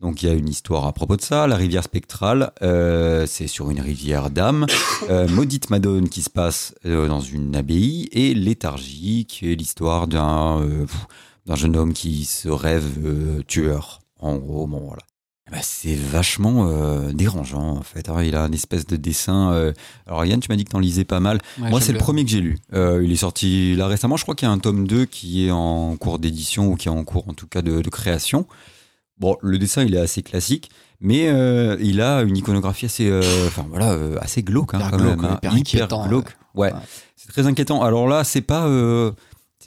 [0.00, 1.46] Donc il y a une histoire à propos de ça.
[1.46, 2.52] La rivière spectrale,
[3.26, 4.66] c'est sur une rivière d'âme.
[5.28, 8.08] Maudite Madone qui se passe dans une abbaye.
[8.12, 10.66] Et Léthargie qui est l'histoire d'un
[11.46, 14.00] d'un jeune homme qui se rêve tueur.
[14.18, 15.02] En gros, bon voilà.
[15.48, 18.10] Eh ben, c'est vachement euh, dérangeant en fait.
[18.10, 18.22] hein.
[18.22, 19.50] Il a une espèce de dessin.
[19.52, 19.72] euh,
[20.06, 21.38] Alors Yann, tu m'as dit que t'en lisais pas mal.
[21.58, 22.58] Ouais, Moi, c'est le premier que j'ai lu.
[22.74, 24.16] Euh, il est sorti là récemment.
[24.18, 26.88] Je crois qu'il y a un tome 2 qui est en cours d'édition ou qui
[26.88, 28.46] est en cours en tout cas de, de création.
[29.18, 30.70] Bon, le dessin, il est assez classique,
[31.00, 31.24] mais
[31.80, 33.10] il a une iconographie assez,
[33.48, 35.34] enfin voilà, assez glauque hein, quand glauque, même, hein.
[35.38, 36.36] hyper inquiétant, glauque.
[36.54, 36.78] Ouais, Ouais.
[37.16, 37.82] c'est très inquiétant.
[37.82, 38.68] Alors là, c'est pas,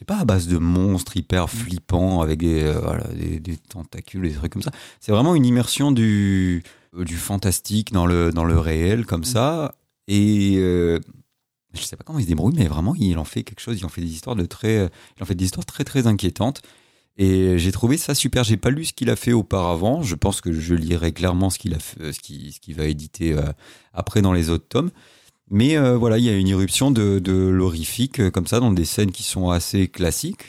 [0.02, 4.28] c'est pas à base de monstres hyper flippants avec des, euh, voilà, des, des tentacules,
[4.28, 4.72] des trucs comme ça.
[5.00, 6.64] C'est vraiment une immersion du,
[6.98, 9.76] euh, du fantastique dans le, dans le réel comme ça.
[10.08, 11.00] Et euh,
[11.76, 13.78] je sais pas comment il se débrouille, mais vraiment, il en fait quelque chose.
[13.80, 16.64] Il en fait des histoires de très, il en fait des histoires très très inquiétantes.
[17.18, 18.44] Et j'ai trouvé ça super.
[18.44, 20.02] J'ai pas lu ce qu'il a fait auparavant.
[20.02, 22.86] Je pense que je lirai clairement ce qu'il a fait, ce qu'il ce qu'il va
[22.86, 23.44] éditer euh,
[23.94, 24.90] après dans les autres tomes.
[25.52, 28.72] Mais euh, voilà, il y a une irruption de, de l'horrifique euh, comme ça dans
[28.72, 30.48] des scènes qui sont assez classiques.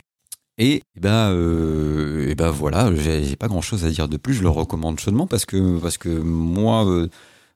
[0.57, 4.35] Et, eh ben, euh, eh ben voilà, j'ai pas grand chose à dire de plus.
[4.35, 7.09] Je le recommande chaudement parce que parce que moi, euh,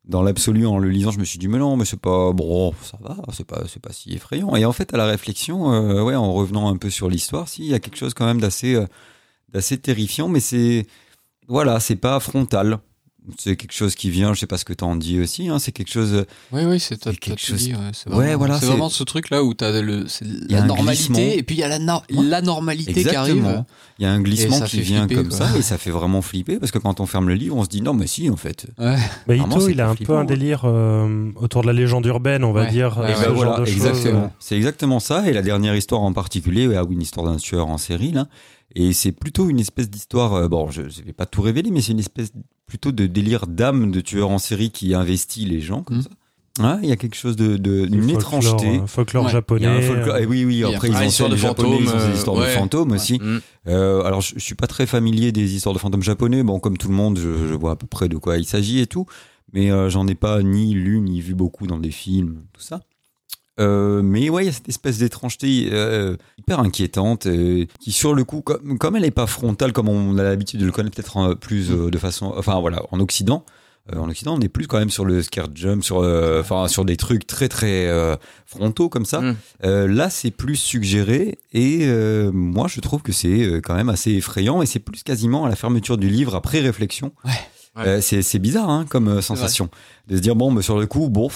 [0.06, 2.74] dans l'absolu, en le lisant, je me suis dit mais non, mais c'est pas bon,
[2.82, 4.56] ça va, c'est pas c'est pas si effrayant.
[4.56, 5.68] Et en fait, à la réflexion,
[6.04, 8.42] ouais, en revenant un peu sur l'histoire, si il y a quelque chose quand même
[8.42, 8.84] d'assez
[9.50, 10.88] d'assez terrifiant, mais c'est
[11.48, 12.80] voilà, c'est pas frontal.
[13.38, 15.72] C'est quelque chose qui vient, je sais pas ce que t'en dis aussi, hein, c'est
[15.72, 16.26] quelque chose.
[16.52, 19.04] Oui, oui, c'est quelque tu chose- dis, ouais, c'est Ouais, vraiment, voilà, c'est vraiment ce
[19.04, 21.34] truc-là où t'as le, c'est y a la un normalité glissement.
[21.40, 23.36] et puis il y a la, no- la normalité qui arrive.
[23.38, 23.66] Exactement.
[24.00, 25.38] Il y a un glissement qui vient flipper, comme quoi.
[25.48, 27.70] ça et ça fait vraiment flipper parce que quand on ferme le livre, on se
[27.70, 28.68] dit non, mais si, en fait.
[28.78, 28.98] Ouais.
[29.38, 32.52] Ito, il a un flippant, peu un délire euh, autour de la légende urbaine, on
[32.52, 32.70] va Ouais.
[32.72, 32.98] dire.
[33.00, 33.76] Ouais, euh, ouais, ce ben genre de choses.
[33.76, 34.32] exactement.
[34.40, 35.28] C'est exactement ça.
[35.28, 38.28] Et la dernière histoire en particulier, ah oui, une histoire d'un tueur en série, là.
[38.80, 41.82] Et c'est plutôt une espèce d'histoire, euh, bon, je ne vais pas tout révéler, mais
[41.82, 42.32] c'est une espèce
[42.68, 46.04] plutôt de délire d'âme de tueur en série qui investit les gens, comme Mhm.
[46.04, 46.10] ça.
[46.60, 48.80] Ouais, il y a quelque chose de, de Du une folklore, étrangeté.
[48.80, 49.32] euh, folklore Ouais.
[49.32, 49.64] Japonais.
[49.64, 50.16] y a un folklore.
[50.16, 52.54] euh, eh oui, oui, après, ils ont de ils des histoires euh, de ouais.
[52.54, 53.20] fantômes aussi.
[53.20, 53.40] Mm.
[53.68, 56.42] Euh, alors, je, je suis pas très familier des histoires de fantômes japonais.
[56.44, 58.80] Bon, comme tout le monde, je, je vois à peu près de quoi il s'agit
[58.80, 59.06] et tout.
[59.54, 62.82] Mais euh, j'en ai pas ni lu ni vu beaucoup dans des films, tout ça.
[63.60, 68.14] Euh, mais ouais, il y a cette espèce d'étrangeté euh, hyper inquiétante euh, qui, sur
[68.14, 70.96] le coup, comme, comme elle est pas frontale, comme on a l'habitude de le connaître
[70.96, 73.44] peut-être euh, plus euh, de façon, enfin voilà, en Occident.
[73.94, 76.68] euh, en Occident, on est plus quand même sur le scare jump, sur, euh, enfin
[76.68, 78.16] sur des trucs très très euh,
[78.46, 79.22] frontaux comme ça.
[79.22, 79.36] Mm.
[79.64, 83.90] Euh, là, c'est plus suggéré et euh, moi, je trouve que c'est euh, quand même
[83.90, 87.12] assez effrayant et c'est plus quasiment à la fermeture du livre après réflexion.
[87.26, 87.32] Ouais.
[87.84, 88.02] Ouais.
[88.02, 89.70] C'est bizarre hein, comme sensation
[90.08, 91.30] de se dire bon, mais sur le coup, bon.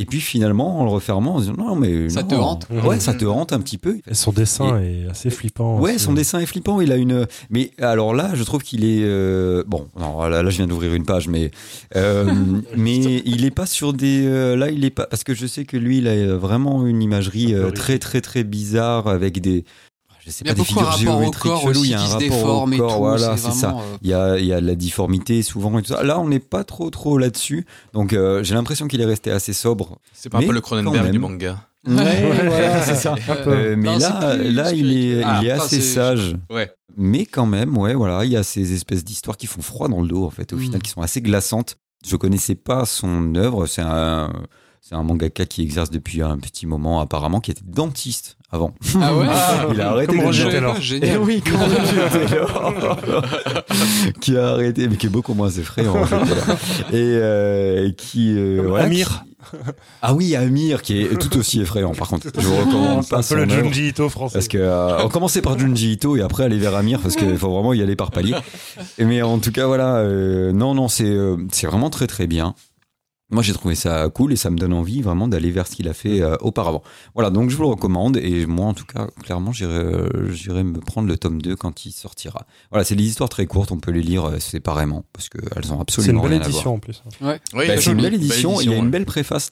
[0.00, 2.28] Et puis finalement, en le refermant, on se dit non, mais Ça non.
[2.28, 2.66] te hante.
[2.84, 3.98] Ouais, ça te hante un petit peu.
[4.10, 5.78] Et son dessin est assez flippant.
[5.78, 6.04] Ouais, aussi.
[6.06, 6.80] son dessin est flippant.
[6.80, 7.26] Il a une.
[7.50, 9.02] Mais alors là, je trouve qu'il est.
[9.02, 11.50] euh, Bon, non, là, là, je viens d'ouvrir une page, mais
[11.96, 12.32] euh,
[12.76, 14.24] mais il est pas sur des.
[14.26, 17.02] euh, là, il est pas parce que je sais que lui, il a vraiment une
[17.02, 19.64] imagerie euh, très très très bizarre avec des.
[20.24, 21.84] Je sais Il y a pas des figures rapport au géométriques cheloues.
[21.84, 22.92] Il y a un qui se rapport déforme au et corps.
[22.92, 22.98] tout.
[22.98, 23.70] Voilà, c'est ça.
[23.78, 26.02] euh, Il y a, il y a la difformité souvent et tout ça.
[26.02, 27.66] Là, on n'est pas trop trop là-dessus.
[27.92, 29.98] Donc, euh, j'ai l'impression qu'il est resté assez sobre.
[30.12, 31.58] C'est pas un peu le Cronenberg du manga.
[31.84, 33.14] voilà, c'est ça.
[33.46, 36.36] Euh, mais non, là, là, il est, Ah, il est enfin, assez sage.
[36.50, 36.70] Ouais.
[36.96, 40.02] Mais quand même, ouais, voilà, il y a ces espèces d'histoires qui font froid dans
[40.02, 40.60] le dos, en fait, au Mm.
[40.60, 41.76] final, qui sont assez glaçantes.
[42.06, 43.66] Je connaissais pas son œuvre.
[43.66, 44.30] C'est un,
[44.82, 48.72] c'est un mangaka qui exerce depuis un petit moment, apparemment, qui était dentiste avant.
[49.00, 49.26] Ah ouais
[49.74, 50.48] il a arrêté comme de Roger.
[50.50, 50.74] Taylor.
[50.78, 51.18] Eh Génial.
[51.20, 52.72] oui, comme Roger Taylor.
[54.20, 56.16] qui a arrêté, mais qui est beaucoup moins effrayant, en fait.
[56.16, 56.42] voilà.
[56.92, 58.34] Et, euh, et qui.
[58.36, 59.24] euh, voilà, Amir.
[59.50, 59.56] qui-
[60.02, 62.28] Ah oui, Amir, qui est tout aussi effrayant, par contre.
[62.36, 63.48] Je vous recommande C'est un pas peu le.
[63.48, 64.34] Junji Ito français.
[64.34, 67.36] Parce que euh, on commençait par Junji Ito et après aller vers Amir parce qu'il
[67.38, 68.34] faut vraiment y aller par palier.
[68.98, 72.26] Et Mais en tout cas voilà, euh, non non c'est euh, c'est vraiment très très
[72.26, 72.54] bien.
[73.30, 75.88] Moi j'ai trouvé ça cool et ça me donne envie vraiment d'aller vers ce qu'il
[75.88, 76.82] a fait euh, auparavant.
[77.14, 80.80] Voilà donc je vous le recommande et moi en tout cas clairement j'irai euh, me
[80.80, 82.46] prendre le tome 2 quand il sortira.
[82.70, 85.50] Voilà c'est des histoires très courtes, on peut les lire euh, séparément parce qu'elles ont
[85.62, 86.50] C'est une absolument belle rien à voir.
[86.50, 87.02] édition en plus.
[87.20, 88.60] Oui, Bah, c'est une belle édition.
[88.60, 89.50] Il y a une belle préface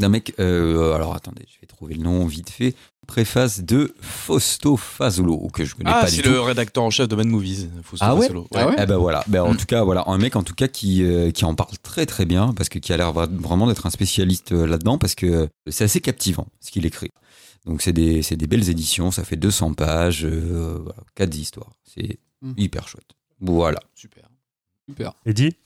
[0.00, 0.34] d'un mec.
[0.40, 2.74] euh, alors attendez, je vais trouver le nom vite fait.
[3.06, 6.28] Préface de Fausto Fazolo que je connais Ah, pas du c'est tout.
[6.30, 7.68] le rédacteur en chef de Mad Movies.
[7.82, 8.28] Fausto Ah ouais.
[8.54, 9.24] Ah ouais Eh ben voilà.
[9.26, 9.56] Ben en Mm.
[9.56, 12.24] tout cas voilà un mec en tout cas qui euh, qui en parle très très
[12.24, 15.48] bien parce que qui a l'air vra- vraiment d'être un spécialiste euh, là-dedans parce que
[15.68, 17.10] c'est assez captivant ce qu'il écrit.
[17.66, 19.10] Donc c'est des c'est des belles éditions.
[19.10, 21.72] Ça fait 200 pages, euh, voilà, quatre histoires.
[21.84, 22.52] C'est Mm.
[22.58, 23.10] hyper chouette.
[23.40, 23.80] Voilà.
[23.96, 24.28] Super.
[24.88, 25.14] Super.
[25.26, 25.56] Eddie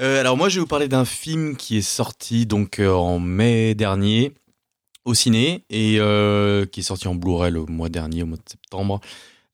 [0.00, 3.20] Euh, alors moi je vais vous parler d'un film qui est sorti donc euh, en
[3.20, 4.32] mai dernier
[5.04, 8.48] au ciné et euh, qui est sorti en Blu-ray le mois dernier au mois de
[8.48, 9.00] septembre.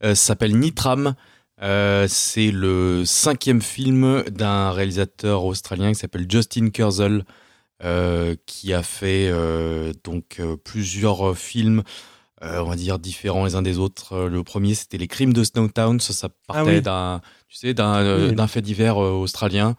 [0.03, 1.15] Ça s'appelle Nitram.
[1.61, 7.25] C'est le cinquième film d'un réalisateur australien qui s'appelle Justin Kurzel
[8.47, 9.31] qui a fait
[10.05, 11.83] donc plusieurs films.
[12.41, 14.21] on va dire différents les uns des autres.
[14.29, 16.01] Le premier, c'était les crimes de Snowtown.
[16.01, 16.81] Ça, ça partait Ah oui.
[16.81, 18.35] d'un, tu sais, d'un, Oui.
[18.35, 19.77] d'un fait divers australien.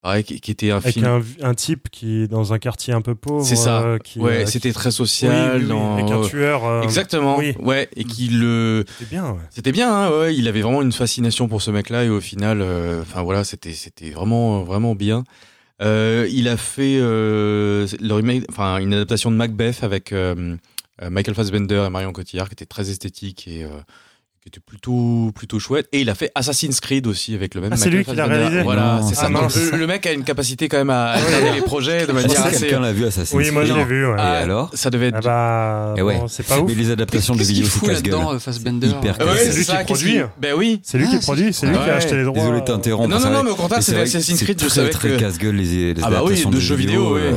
[0.00, 1.06] Pareil, qui, qui était un Avec film.
[1.06, 3.44] un, un type qui est dans un quartier un peu pauvre.
[3.44, 3.82] C'est ça.
[3.82, 5.56] euh, qui, ouais, euh, c'était qui- très social.
[5.56, 6.64] oui, oui, dans- avec un tueur.
[6.64, 7.36] euh, Exactement.
[7.36, 7.54] oui.
[7.58, 8.84] Ouais, et qui le.
[8.98, 9.40] C'était bien, ouais.
[9.50, 12.62] C'était bien, hein, ouais, il avait vraiment une fascination pour ce mec-là et au final,
[13.02, 15.24] enfin voilà, c'était c'était vraiment vraiment bien.
[15.80, 20.14] Il a fait le remake, enfin une adaptation de Macbeth avec
[21.02, 23.66] Michael Fassbender et Marion Cotillard qui était très esthétique et
[24.50, 25.88] qui était plutôt plutôt chouette.
[25.92, 27.70] Et il a fait Assassin's Creed aussi avec le même.
[27.72, 29.28] Ah, c'est lui qui l'a réalisé Voilà, c'est ça.
[29.28, 32.60] le, le mec a une capacité quand même à alterner les projets de manière assez.
[32.60, 33.86] quelqu'un l'a vu Assassin's Oui, moi je Creed.
[33.86, 34.12] l'ai vu, ouais.
[34.12, 35.16] Et Ah, alors Ça devait être.
[35.18, 36.18] Ah bah, Eh ouais.
[36.18, 36.68] bon, c'est pas ouf.
[36.68, 40.18] Mais les adaptations de vidéos, c'est là-dedans, Fassbender Hyper Ah ouais, c'est lui qui produit.
[40.40, 40.80] Ben oui.
[40.82, 42.38] C'est lui Ah, qui c'est- produit, c'est lui qui a acheté les droits.
[42.40, 43.08] Désolé de t'interrompre.
[43.08, 45.24] Non, non, non, mais au contraire, c'est Assassin's Creed, c'est je savais très, que- très
[45.24, 47.32] casse-gueule les, les Ah bah adaptations de jeux vidéo, euh.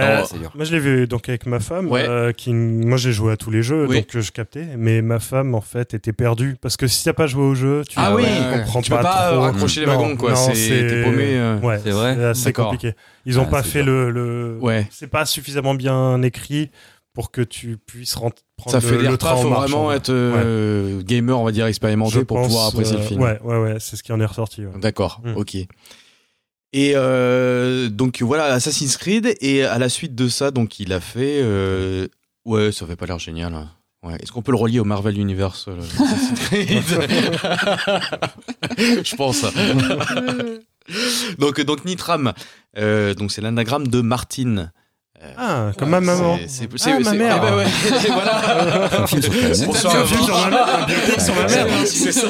[0.00, 0.50] Bah, c'est dur.
[0.54, 2.06] Moi, je l'ai vu donc avec ma femme, Ouais.
[2.08, 3.96] euh, qui, moi j'ai joué à tous les jeux, Oui.
[3.98, 4.66] donc euh, je captais.
[4.76, 7.82] Mais ma femme, en fait, était perdue parce que si t'as pas joué au jeu,
[7.88, 9.40] tu Ah euh, oui, comprends tu pas peux pas trop.
[9.40, 10.34] raccrocher les wagons, quoi.
[10.36, 11.36] C'est c'est- paumé.
[11.38, 11.58] euh.
[11.60, 12.70] Ouais, C'est vrai D'accord.
[12.70, 12.94] compliqué.
[13.24, 14.58] Ils ont Ah, pas c'est fait le, le...
[14.60, 14.86] Ouais.
[14.90, 16.70] c'est pas suffisamment bien écrit
[17.14, 19.96] pour que tu puisses rent- prendre Ça fait des repas, faut marche, vraiment en vrai.
[19.96, 23.22] être euh, gamer, on va dire, expérimenté Je pour pouvoir apprécier euh, le film.
[23.22, 24.62] Ouais, ouais, ouais, c'est ce qui en est ressorti.
[24.78, 25.36] D'accord, Mm.
[25.36, 25.56] ok.
[26.78, 29.34] Et euh, donc voilà, Assassin's Creed.
[29.40, 31.40] Et à la suite de ça, donc il a fait.
[31.42, 32.06] euh,
[32.44, 33.54] Ouais, ça fait pas l'air génial.
[33.54, 33.70] hein.
[34.02, 34.14] Ouais.
[34.22, 36.82] Est-ce qu'on peut le relier au Marvel Universe euh, Assassin's Creed
[39.04, 39.42] Je pense.
[41.38, 42.32] donc, donc Nitram,
[42.78, 44.70] euh, donc c'est l'anagramme de Martine.
[45.22, 46.38] Euh, Ah, comme ma maman.
[46.46, 47.36] C'est- c'est- Ah, ma c'est- mère.
[47.38, 47.64] eh ben ouais,
[48.00, 49.02] c'est- voilà.
[49.02, 49.66] Un film sur ta mère.
[49.66, 51.66] Bonsoir, C'est un film sur ma mère, un biopic sur ma mère.
[51.86, 52.28] C'est ça.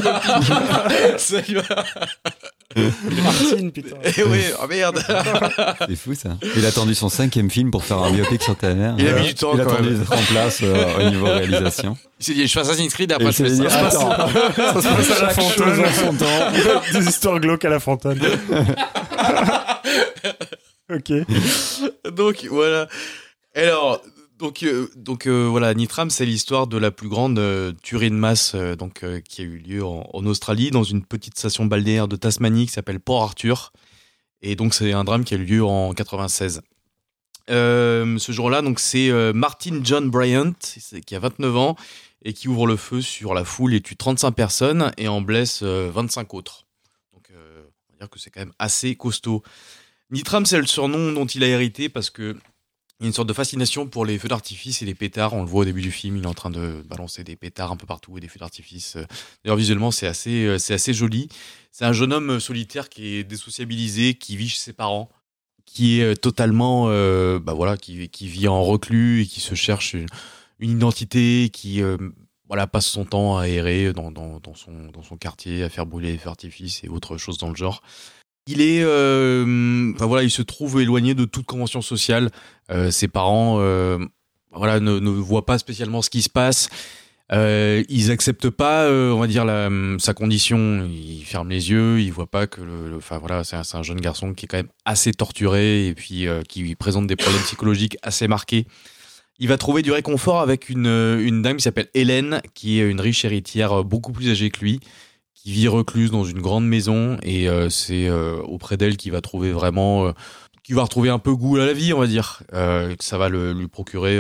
[3.23, 3.97] Martine, putain.
[4.05, 4.99] Eh oui, oh merde.
[5.89, 6.37] C'est fou ça.
[6.57, 8.95] Il a attendu son cinquième film pour faire un biopic sur ta mère.
[8.99, 11.27] Il a mis du temps, Il a quand attendu d'être en place euh, au niveau
[11.27, 11.97] réalisation.
[12.19, 13.87] Il s'est dit, je fais Assassin's Creed, Et après je fais dit, ça.
[13.87, 15.85] attends, Ça se passe à la fontaine.
[15.85, 16.81] en son temps.
[16.93, 18.21] Des histoires glauques à la fontaine.
[20.93, 21.13] ok.
[22.13, 22.89] donc voilà.
[23.55, 24.03] Alors,
[24.39, 28.17] donc, euh, donc euh, voilà, Nitram, c'est l'histoire de la plus grande euh, tuerie de
[28.17, 32.17] masse donc, qui a eu lieu en, en Australie, dans une petite station balnéaire de
[32.17, 33.73] Tasmanie qui s'appelle Port Arthur.
[34.43, 36.63] Et donc, c'est un drame qui a eu lieu en 96.
[37.49, 40.53] Euh, ce jour-là, donc c'est Martin John Bryant,
[41.07, 41.77] qui a 29 ans
[42.23, 45.61] et qui ouvre le feu sur la foule et tue 35 personnes et en blesse
[45.63, 46.67] euh, 25 autres.
[47.13, 49.43] Donc, on va dire que c'est quand même assez costaud.
[50.11, 52.37] Nitram, c'est le surnom dont il a hérité parce que
[52.99, 55.35] il y a une sorte de fascination pour les feux d'artifice et les pétards.
[55.35, 57.71] On le voit au début du film, il est en train de balancer des pétards
[57.71, 58.97] un peu partout et des feux d'artifice.
[59.45, 61.29] D'ailleurs, visuellement, c'est assez, euh, c'est assez joli.
[61.73, 65.11] C'est un jeune homme solitaire qui est désociabilisé, qui vit chez ses parents,
[65.67, 69.55] qui est euh, totalement, euh, bah voilà, qui, qui vit en reclus et qui se
[69.55, 69.95] cherche
[70.59, 71.99] une, identité, qui euh,
[72.49, 76.13] voilà passe son temps à errer dans, dans, son, dans son quartier, à faire brûler
[76.13, 77.83] les feux d'artifice et autres choses dans le genre.
[78.49, 82.31] Il est, euh, voilà, il se trouve éloigné de toute convention sociale.
[82.71, 83.99] Euh, ses parents, euh,
[84.53, 86.69] voilà, ne, voient pas spécialement ce qui se passe.
[87.33, 89.45] Ils acceptent pas, on va dire,
[89.99, 90.89] sa condition.
[90.89, 94.33] Ils ferment les yeux, ils voient pas que, le, enfin voilà, c'est un, jeune garçon
[94.33, 98.67] qui est quand même assez torturé et puis qui présente des problèmes psychologiques assez marqués.
[99.41, 103.01] Il va trouver du réconfort avec une, une dame qui s'appelle Hélène, qui est une
[103.01, 104.79] riche héritière beaucoup plus âgée que lui,
[105.47, 109.21] qui vit recluse dans une grande maison et euh, c'est euh, auprès d'elle qu'il va
[109.21, 110.13] trouver vraiment, euh,
[110.65, 112.43] qu'il va retrouver un peu goût à la vie, on va dire.
[112.51, 114.19] Ça va le- lui procurer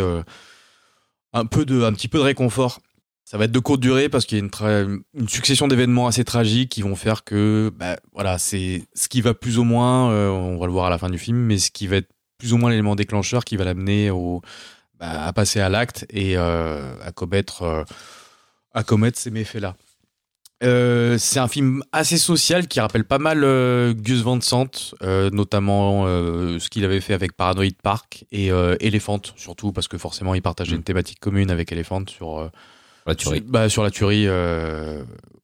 [1.32, 2.78] un peu de, un petit peu de réconfort.
[3.24, 6.70] Ça va être de courte durée parce qu'il y a une, succession d'événements assez tragiques
[6.70, 10.66] qui vont faire que, bah, voilà, c'est ce qui va plus ou moins, on va
[10.66, 12.70] le voir à la fin du film, mais ce qui va être plus ou moins
[12.70, 14.12] l'élément déclencheur qui va l'amener
[15.01, 17.85] bah, à passer à l'acte et à commettre,
[18.73, 19.74] à commettre ces méfaits-là.
[20.65, 25.28] Euh, c'est un film assez social qui rappelle pas mal euh, Gus Van Sant, euh,
[25.31, 28.49] notamment ce qu'il avait fait avec Paranoid Park et
[28.81, 30.77] Elephant, surtout parce que forcément il partageait Mm.
[30.77, 32.51] une thématique commune avec Elephant sur,
[33.07, 33.39] La tuerie.
[33.39, 34.27] sur, bah, sur la tuerie.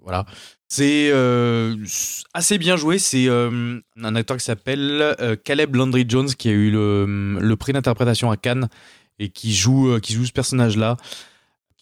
[0.03, 0.25] voilà.
[0.69, 1.13] C'est
[2.33, 2.99] assez bien joué.
[2.99, 5.15] C'est un acteur qui s'appelle
[5.45, 8.69] Caleb Landry Jones qui a eu le, le prix d'interprétation à Cannes
[9.19, 10.97] et qui joue, qui joue ce personnage-là,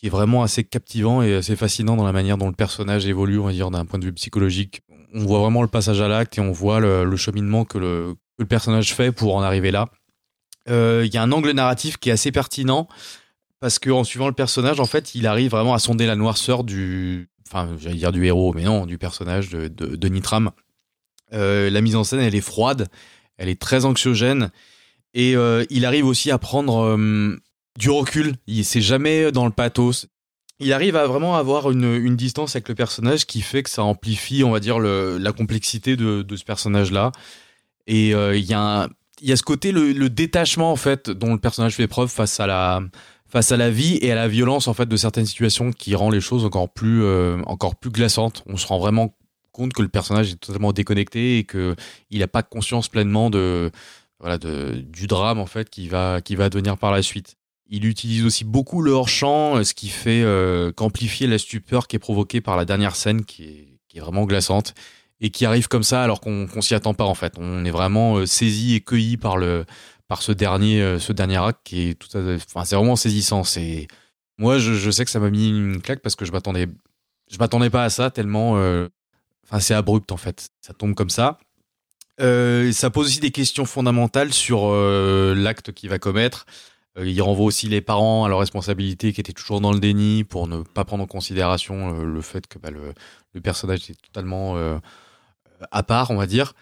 [0.01, 3.39] qui est vraiment assez captivant et assez fascinant dans la manière dont le personnage évolue,
[3.39, 4.81] on va dire, d'un point de vue psychologique.
[5.13, 8.17] On voit vraiment le passage à l'acte et on voit le, cheminement que le,
[8.49, 9.89] personnage fait pour en arriver là.
[10.71, 12.89] Euh, Il y a un angle narratif qui est assez pertinent
[13.61, 16.65] parce que en suivant le personnage, en fait, il arrive vraiment à sonder la noirceur
[16.65, 20.51] du, enfin, j'allais dire du héros, mais non, du personnage de, de, de Nitram.
[21.35, 22.89] Euh, la mise en scène, elle est froide,
[23.37, 24.51] elle est très anxiogène,
[25.13, 26.97] et euh, il arrive aussi à prendre
[27.79, 28.35] du recul.
[28.47, 30.07] Il c'est jamais dans le pathos.
[30.63, 34.45] Il arrive à vraiment avoir une, distance avec le personnage qui fait que ça amplifie,
[34.45, 37.13] on va dire, la complexité de, ce personnage-là.
[37.87, 38.89] Et euh, il y a
[39.37, 42.83] ce côté le, détachement en fait dont le personnage fait preuve face à la
[43.27, 46.11] face à la vie et à la violence en fait de certaines situations qui rend
[46.11, 48.43] les choses encore plus euh, encore plus glaçantes.
[48.47, 49.17] On se rend vraiment
[49.53, 51.75] compte que le personnage est totalement déconnecté et que
[52.11, 53.71] il n'a pas conscience pleinement de
[54.19, 57.37] voilà du drame en fait qui va qui va devenir par la suite.
[57.73, 61.95] Il utilise aussi beaucoup le hors-champ, euh, ce qui fait euh, qu'amplifier la stupeur qui
[61.95, 64.75] est provoquée par la dernière scène qui est, vraiment glaçante
[65.21, 67.35] et qui arrive comme ça alors qu'on qu'on s'y attend pas en fait.
[67.39, 69.67] On est vraiment euh, saisi et cueilli par le
[70.09, 73.43] par ce dernier euh, ce dernier acte qui tout à enfin c'est vraiment saisissant.
[74.39, 76.67] Moi je, sais que ça m'a mis une claque parce que je m'attendais
[77.31, 78.53] je m'attendais pas à ça tellement
[79.45, 80.51] enfin c'est abrupt en fait.
[80.61, 81.39] Ça tombe comme ça.
[82.19, 86.47] Ça pose aussi des questions fondamentales sur l'acte qu'il va commettre.
[86.99, 90.25] Euh, il renvoie aussi les parents à leur responsabilité qui étaient toujours dans le déni
[90.25, 94.57] pour ne pas prendre en considération euh, le fait que bah, le, personnage est totalement
[94.57, 94.79] euh,
[95.71, 96.55] à part, on va dire.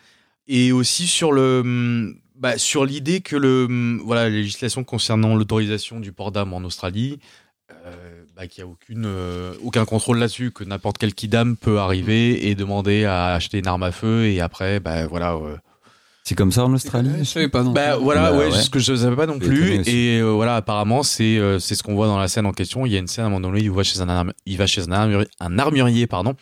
[0.47, 5.35] Et aussi sur le hum, bah, sur l'idée que le hum, voilà la législation concernant
[5.35, 7.19] l'autorisation du port d'armes en Australie,
[8.37, 9.07] bah, qu'il n'y a aucune
[9.63, 13.83] aucun contrôle là-dessus, que n'importe quel kidam peut arriver et demander à acheter une arme
[13.83, 15.37] à feu et après bah voilà
[16.29, 17.73] C'est comme ça en Australie Je savais pas non.
[17.73, 18.51] Bah voilà, Bah, ouais, ouais.
[18.51, 19.81] ce que je savais pas non plus.
[19.89, 22.85] Et euh, voilà, apparemment, c'est euh, c'est ce qu'on voit dans la scène en question.
[22.85, 24.67] Il y a une scène à un moment donné, il va chez un, il va
[24.67, 26.35] chez un, armurier, un armurier, pardon.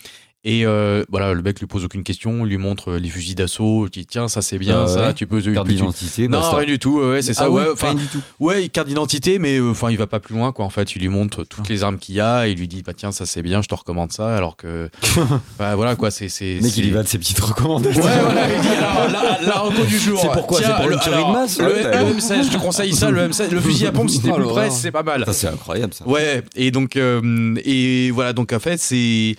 [0.49, 3.91] Et euh, voilà, le mec lui pose aucune question, lui montre les fusils d'assaut, il
[3.91, 5.15] dit tiens, ça c'est bien, Ah ça, ouais.
[5.15, 5.43] tu peux.
[5.43, 6.29] tu Carte d'identité.
[6.29, 8.21] Non, rien du tout, ouais, c'est ça, Ah ouais, enfin, rien du tout.
[8.39, 10.65] ouais, carte d'identité, mais euh, enfin, il va pas plus loin, quoi.
[10.65, 12.83] En fait, il lui montre toutes les armes qu'il y a, et il lui dit,
[12.87, 14.89] bah tiens, ça c'est bien, je te recommande ça, alors que,
[15.59, 16.27] bah voilà, quoi, c'est.
[16.41, 18.01] Le mec, il y va de ses petites recommandations.
[18.05, 20.21] Ouais, voilà, il dit alors la, la reco du jour.
[20.23, 22.19] C'est pourquoi C'est pour le- tuerie de masse Le, Ouais, t'as le raison.
[22.35, 24.45] M16, je te conseille ça, le M16, le fusil à pompe, si t'es Oh, plus
[24.47, 25.25] près, c'est pas mal.
[25.27, 26.07] Ça, c'est incroyable, ça.
[26.07, 29.35] Ouais, et donc, euh, et voilà, donc en fait, c'est.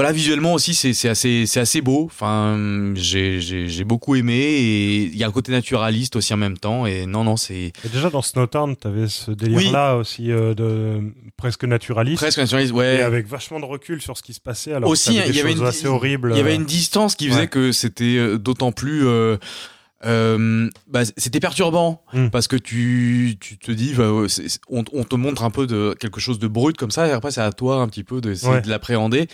[0.00, 2.04] Voilà, visuellement aussi, c'est assez, assez beau.
[2.06, 6.38] Enfin, j'ai j'ai- j'ai beaucoup aimé et il y a un côté naturaliste aussi en
[6.38, 6.86] même temps.
[6.86, 11.02] Et non, non, c'est déjà dans Snowtown, t'avais ce délire-là aussi euh, de
[11.36, 12.22] presque naturaliste.
[12.22, 12.72] presque naturaliste.
[12.72, 12.96] Ouais.
[12.96, 14.72] Et avec vachement de recul sur ce qui se passait.
[14.72, 16.30] Alors aussi, il y avait une, assez horribles.
[16.32, 17.48] il y avait une distance qui faisait Ouais.
[17.48, 19.06] que c'était euh, d'autant plus.
[19.06, 19.36] euh,
[20.06, 22.28] euh, bah, c'était perturbant Mm.
[22.30, 24.08] parce que tu, tu te dis bah,
[24.70, 27.42] on te montre un peu de quelque chose de brut comme ça et après c'est
[27.42, 28.62] à toi un petit peu d'essayer Ouais.
[28.62, 29.28] de l'appréhender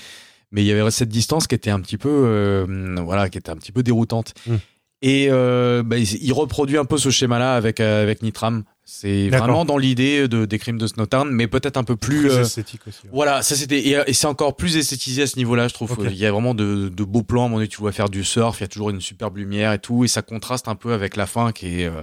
[0.50, 3.50] mais il y avait cette distance qui était un petit peu euh, voilà qui était
[3.50, 4.54] un petit peu déroutante Mm.
[5.02, 9.28] et euh, bah, il, reproduit un peu ce schéma là avec euh, avec Nitram c'est
[9.30, 12.82] vraiment dans l'idée de des crimes de Snowtown mais peut-être un peu plus euh, esthétique
[12.86, 13.00] aussi.
[13.02, 13.10] ouais.
[13.12, 15.90] voilà, ça c'était et, et c'est encore plus esthétisé à ce niveau-là, je trouve.
[15.90, 16.04] Ok.
[16.04, 17.50] Il y a vraiment de, de beaux plans.
[17.50, 20.04] Donné, tu vois faire du surf, il y a toujours une superbe lumière et tout,
[20.04, 22.02] et ça contraste un peu avec la fin qui est, euh,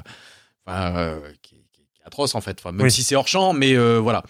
[0.65, 1.20] enfin, euh,
[2.14, 2.57] atroce en fait.
[2.60, 2.91] Enfin, même Oui.
[2.91, 4.23] si c'est hors champ, mais euh, voilà.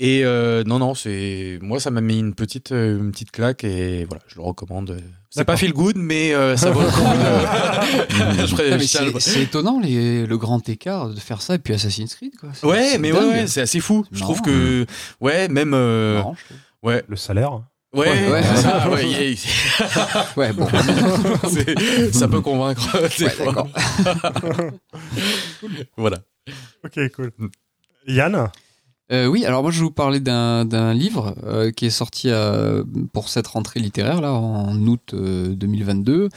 [0.00, 3.64] Et euh, non, non, c'est moi ça m'a mis une petite, euh, une petite claque
[3.64, 4.96] et voilà, je le recommande.
[5.30, 7.02] C'est pas feel good, mais euh, ça vaut le coup.
[9.20, 12.50] c'est étonnant les- le grand écart de faire ça et puis Assassin's Creed quoi.
[12.54, 13.30] C'est- Ouais, c'est mais ouais, dingue.
[13.30, 14.04] ouais, c'est assez fou.
[14.10, 14.86] Je trouve que
[15.20, 16.36] ouais, même euh, Marrant,
[16.82, 17.52] ouais, Le salaire.
[17.94, 18.42] ouais, Ouais, ouais.
[18.42, 20.66] c'est ça, ouais, y a- Ouais, bon.
[21.48, 22.86] C'est- ça peut convaincre
[23.18, 23.46] des Ouais, fois.
[23.46, 23.68] d'accord.
[26.84, 27.32] Ok, cool.
[28.06, 28.48] Yann
[29.10, 32.28] Euh, oui, alors moi je vais vous parler d'un d'un livre euh, qui est sorti
[32.30, 36.28] euh, pour cette rentrée littéraire là en août euh, 2022,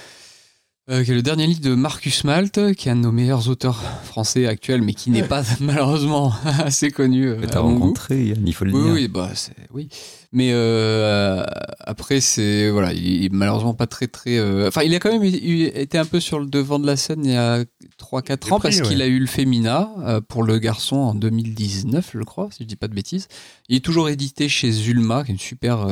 [0.89, 3.49] euh, qui est le dernier livre de Marcus Malt, qui est un de nos meilleurs
[3.49, 7.73] auteurs français actuels, mais qui n'est pas malheureusement assez connu euh, Mais T'as à mon
[7.73, 7.79] goût.
[7.81, 8.93] rencontré, Yann, il faut le Oui, dire.
[8.93, 9.29] oui, bah
[9.73, 9.89] oui.
[10.33, 11.43] Mais euh,
[11.81, 14.37] après c'est voilà, il est malheureusement pas très très.
[14.37, 16.95] euh, Enfin, il a quand même eu- été un peu sur le devant de la
[16.95, 17.63] scène il y a
[17.99, 21.15] 3-4 Des ans prix, parce qu'il a eu le Femina euh, pour le garçon en
[21.15, 23.27] 2019, je crois, si je dis pas de bêtises.
[23.67, 25.85] Il est toujours édité chez Zulma, qui est une super,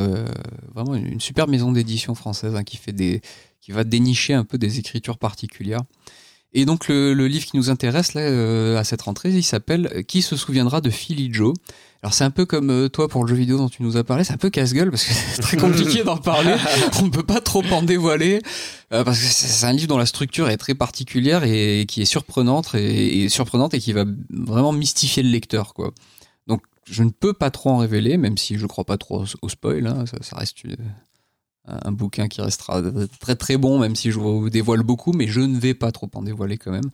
[0.74, 3.22] vraiment une, une super maison d'édition française hein, qui fait des,
[3.60, 5.82] qui va dénicher un peu des écritures particulières.
[6.54, 10.22] Et donc le, le livre qui nous intéresse là à cette rentrée, il s'appelle Qui
[10.22, 11.54] se souviendra de Philly Joe?
[12.02, 14.04] Alors c'est un peu comme euh, toi pour le jeu vidéo dont tu nous as
[14.04, 16.56] parlé, c'est un peu casse-gueule parce que c'est très compliqué d'en parler.
[17.02, 18.42] On ne peut pas trop en dévoiler
[18.94, 22.06] euh, parce que c'est un livre dont la structure est très particulière et qui est
[22.06, 25.92] surprenante et, et surprenante et qui va vraiment mystifier le lecteur quoi.
[26.48, 29.26] Donc je ne peux pas trop en révéler, même si je crois pas trop au,
[29.42, 29.86] au spoil.
[29.86, 30.78] hein, ça, ça reste une-
[31.68, 32.82] un, un bouquin qui restera
[33.20, 36.10] très très bon, même si je vous dévoile beaucoup, mais je ne vais pas trop
[36.16, 36.90] en dévoiler quand même.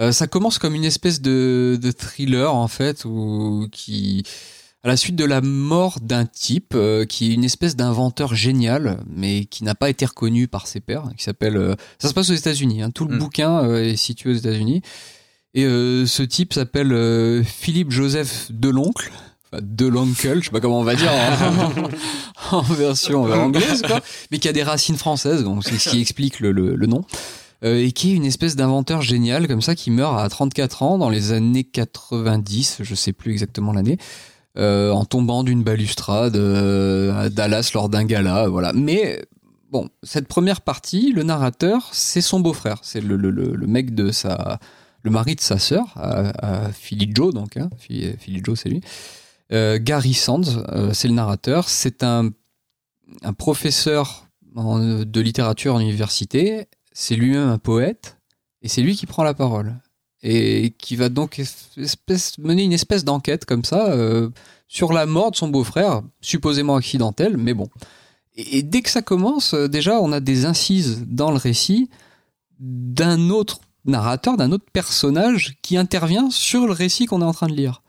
[0.00, 4.22] Euh, ça commence comme une espèce de, de thriller en fait, où, qui
[4.84, 8.98] à la suite de la mort d'un type euh, qui est une espèce d'inventeur génial,
[9.08, 11.56] mais qui n'a pas été reconnu par ses pairs, qui s'appelle.
[11.56, 12.82] euh, ça se passe aux États-Unis.
[12.82, 13.18] Hein, tout le Mm.
[13.18, 14.82] bouquin euh, est situé aux États-Unis.
[15.54, 19.10] Et euh, ce type s'appelle euh, Philippe Joseph Deloncle.
[19.50, 21.10] Enfin, Deloncle, je sais pas comment on va dire
[22.52, 24.00] en, en version anglaise, quoi,
[24.30, 27.04] mais qui a des racines françaises, donc c'est ce qui explique le, le- le nom
[27.64, 30.98] euh, et qui est une espèce d'inventeur génial comme ça qui meurt à 34 ans
[30.98, 33.98] dans les années 90, je sais plus exactement l'année,
[34.58, 38.72] euh, en tombant d'une balustrade euh, à Dallas lors d'un gala, voilà.
[38.74, 39.22] Mais
[39.70, 43.16] bon, cette première partie, le narrateur, c'est son beau-frère, c'est le,
[43.66, 44.58] mec de sa,
[45.02, 48.82] le mari de sa sœur, à, Philly Joe donc, hein, Philly, Joe c'est lui.
[49.50, 50.42] Gary Sands,
[50.92, 52.30] c'est le narrateur, c'est un,
[53.38, 56.66] professeur de littérature en université
[56.98, 58.16] c'est lui-même un poète,
[58.62, 59.76] et c'est lui qui prend la parole.
[60.22, 61.42] Et qui va donc
[62.38, 64.30] mener une espèce d'enquête comme ça euh,
[64.66, 67.68] sur la mort de son beau-frère, supposément accidentelle, mais bon.
[68.34, 71.90] Et, et dès que ça commence, euh, déjà, on a des incises dans le récit
[72.58, 77.48] d'un autre narrateur, d'un autre personnage qui intervient sur le récit qu'on est en train
[77.48, 77.82] de lire.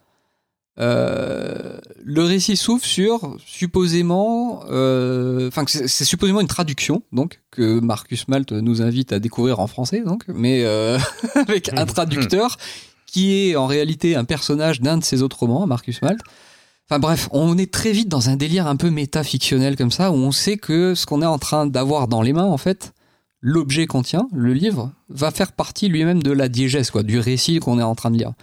[0.80, 8.28] Euh, le récit s'ouvre sur supposément, euh, enfin c'est supposément une traduction donc que Marcus
[8.28, 11.00] Malt nous invite à découvrir en français donc, mais euh,
[11.36, 12.58] avec un traducteur
[13.08, 16.20] qui est en réalité un personnage d'un de ses autres romans, Marcus Malt.
[16.90, 20.16] Enfin bref, on est très vite dans un délire un peu métafictionnel comme ça où
[20.16, 22.94] on sait que ce qu'on est en train d'avoir dans les mains en fait,
[23.42, 27.60] l'objet qu'on tient, le livre, va faire partie lui-même de la diégèse, quoi, du récit
[27.60, 28.34] qu'on est en train de lire.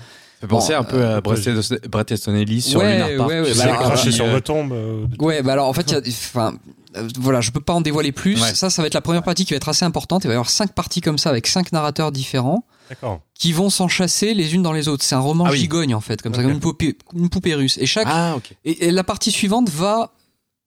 [0.41, 3.31] Fait penser Bon, un peu à Bret Easton- Bret Easton Ellis sur Ouais, Lunar Park.
[3.31, 4.73] ouais, ouais, bah craché sur euh, votre tombe.
[4.73, 6.55] euh, Ouais, bah alors en fait, il y a, enfin,
[6.97, 8.41] euh, voilà, je peux pas en dévoiler plus.
[8.43, 8.55] Ouais.
[8.55, 10.25] Ça, ça va être la première partie qui va être assez importante.
[10.25, 13.21] Il va y avoir cinq parties comme ça avec cinq narrateurs différents D'accord.
[13.35, 15.05] qui vont s'enchasser les unes dans les autres.
[15.05, 15.59] C'est un roman Ah oui.
[15.59, 17.79] gigogne en fait, comme ça, comme une poupée, une poupée russe.
[17.81, 20.11] Et chaque Ah, et la partie suivante va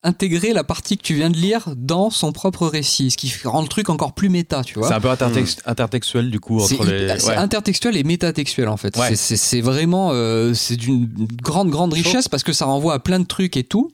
[0.03, 3.61] intégrer la partie que tu viens de lire dans son propre récit, ce qui rend
[3.61, 4.88] le truc encore plus méta, tu vois.
[4.88, 7.19] C'est un peu intertex- intertextuel du coup C'est entre les.
[7.19, 7.35] c'est ouais.
[7.35, 8.95] intertextuel et métatextuel en fait.
[8.98, 9.16] Ouais.
[9.16, 11.09] C'est- vraiment euh, c'est d'une
[11.42, 13.92] grande grande richesse parce que ça renvoie à plein de trucs et tout.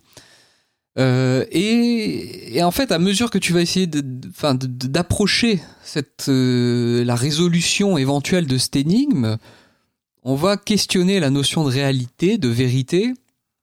[0.99, 4.67] Euh, et, et en fait, à mesure que tu vas essayer de- de- enfin, de-
[4.67, 9.37] de- d'approcher cette euh, la résolution éventuelle de cette énigme,
[10.21, 13.13] on va questionner la notion de réalité, de vérité,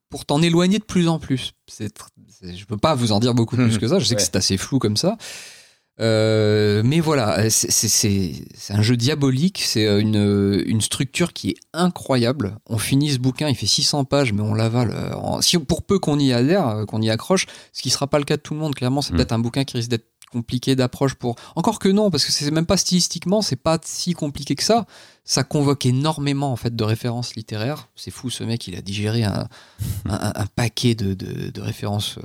[0.09, 1.53] pour t'en éloigner de plus en plus.
[1.69, 1.95] C'est-
[2.43, 3.99] je peux pas vous en dire beaucoup plus que ça.
[3.99, 5.17] Je sais que c'est assez flou comme ça.
[6.01, 8.33] Euh, mais voilà, c'est,
[8.71, 12.57] un jeu diabolique, c'est euh, une, une structure qui est incroyable.
[12.67, 14.93] On finit ce bouquin, il fait 600 pages, mais on l'avale.
[14.95, 17.45] euh, si, pour peu qu'on y adhère, euh, qu'on y accroche,
[17.75, 19.17] ce qui sera pas le cas de tout le monde, clairement, c'est Mm.
[19.17, 21.37] peut-être un bouquin qui risque d'être compliqué d'approche pour.
[21.57, 24.87] Encore que non, parce que c'est même pas stylistiquement, c'est pas si compliqué que ça.
[25.25, 27.89] Ça convoque énormément en fait de références littéraires.
[27.95, 29.49] C'est fou, ce mec, il a digéré un,
[30.09, 32.23] un, un paquet de, de, de références euh,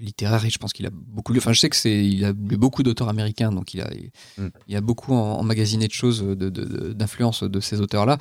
[0.00, 1.38] littéraires et je pense qu'il a beaucoup lu.
[1.38, 4.10] Enfin, je sais que c'est, il a lu beaucoup d'auteurs américains, donc il a, il,
[4.38, 4.48] Mm.
[4.68, 8.18] il a beaucoup emmagasiné de choses, de, de- de- d'influence de ces auteurs-là.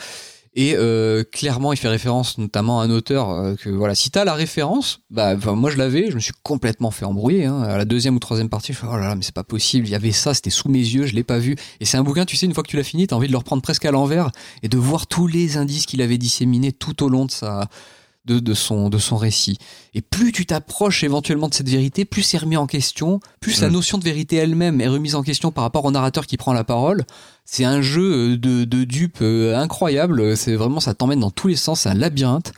[0.53, 4.25] Et euh, clairement, il fait référence notamment à un auteur euh, que voilà, si t'as
[4.25, 7.45] la référence, bah moi je l'avais, je me suis complètement fait embrouiller.
[7.45, 7.61] Hein.
[7.61, 9.87] À la deuxième ou troisième partie, je fais oh là là, mais c'est pas possible,
[9.87, 11.55] il y avait ça, c'était sous mes yeux, je l'ai pas vu.
[11.79, 13.31] Et c'est un bouquin, tu sais, une fois que tu l'as fini, t'as envie de
[13.31, 14.29] le reprendre presque à l'envers
[14.61, 17.69] et de voir tous les indices qu'il avait disséminés tout au long de sa
[18.25, 19.57] de, de son de son récit.
[19.93, 23.69] Et plus tu t'approches éventuellement de cette vérité, plus c'est remis en question, plus la
[23.69, 23.73] Mm.
[23.73, 26.63] notion de vérité elle-même est remise en question par rapport au narrateur qui prend la
[26.63, 27.03] parole.
[27.53, 30.37] C'est un jeu euh, de, de dupe euh, incroyable.
[30.37, 31.81] C'est vraiment, ça t'emmène dans tous les sens.
[31.81, 32.53] C'est un labyrinthe.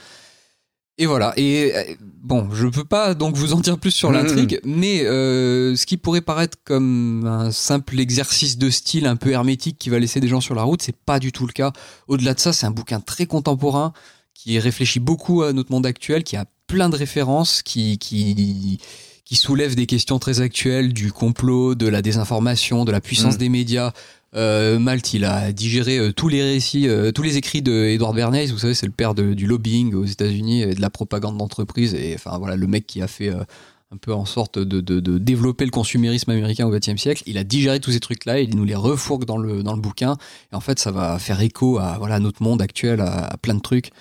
[0.99, 1.33] Et voilà.
[1.35, 1.83] Et euh,
[2.21, 4.15] bon, je peux pas donc vous en dire plus sur Mhm.
[4.15, 9.31] l'intrigue, mais euh, ce qui pourrait paraître comme un simple exercice de style un peu
[9.31, 11.73] hermétique qui va laisser des gens sur la route, c'est pas du tout le cas.
[12.07, 13.93] Au-delà de ça, c'est un bouquin très contemporain
[14.35, 18.79] qui réfléchit beaucoup à notre monde actuel, qui a plein de références, qui qui
[19.25, 23.37] qui soulève des questions très actuelles du complot, de la désinformation, de la puissance Mm.
[23.39, 23.93] des médias.
[24.35, 28.15] Euh, Malte, il a digéré euh, tous les récits, euh, tous les écrits de Edward
[28.15, 28.47] Bernays.
[28.47, 31.93] Vous savez, c'est le père de- du lobbying aux États-Unis et de la propagande d'entreprise.
[31.93, 35.17] Et enfin voilà, le mec qui a fait un peu en sorte de, de, de
[35.19, 37.21] développer le consumérisme américain au XXe siècle.
[37.27, 40.17] Il a digéré tous ces trucs-là, il nous les refourgue dans le dans le bouquin.
[40.51, 43.61] Et en fait, ça va faire écho à voilà notre monde actuel, à, plein de
[43.61, 43.91] trucs.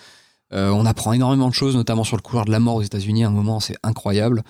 [0.50, 3.24] On apprend énormément de choses, notamment sur le couloir de la mort aux États-Unis.
[3.24, 4.42] À un moment, c'est incroyable.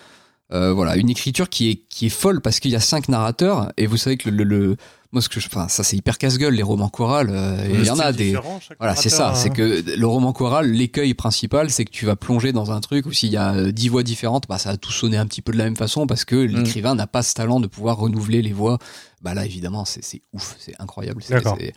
[0.52, 3.72] Euh, voilà, une écriture qui est qui est folle parce qu'il y a cinq narrateurs
[3.78, 4.76] et vous savez que le, le, le-
[5.10, 7.28] moi ce que je, enfin ça c'est hyper casse-gueule les romans chorales.
[7.30, 8.32] euh, il y en a des
[8.78, 9.34] voilà, c'est ça.
[9.34, 13.06] C'est que le roman choral, l'écueil principal, c'est que tu vas plonger dans un truc
[13.06, 15.40] où s'il y a euh, dix voix différentes, bah, ça va tout sonner un petit
[15.42, 18.42] peu de la même façon parce que l'écrivain n'a pas ce talent de pouvoir renouveler
[18.42, 18.78] les voix.
[19.22, 21.22] Bah là, évidemment, c'est c'est ouf, c'est incroyable.
[21.58, 21.72] C'est-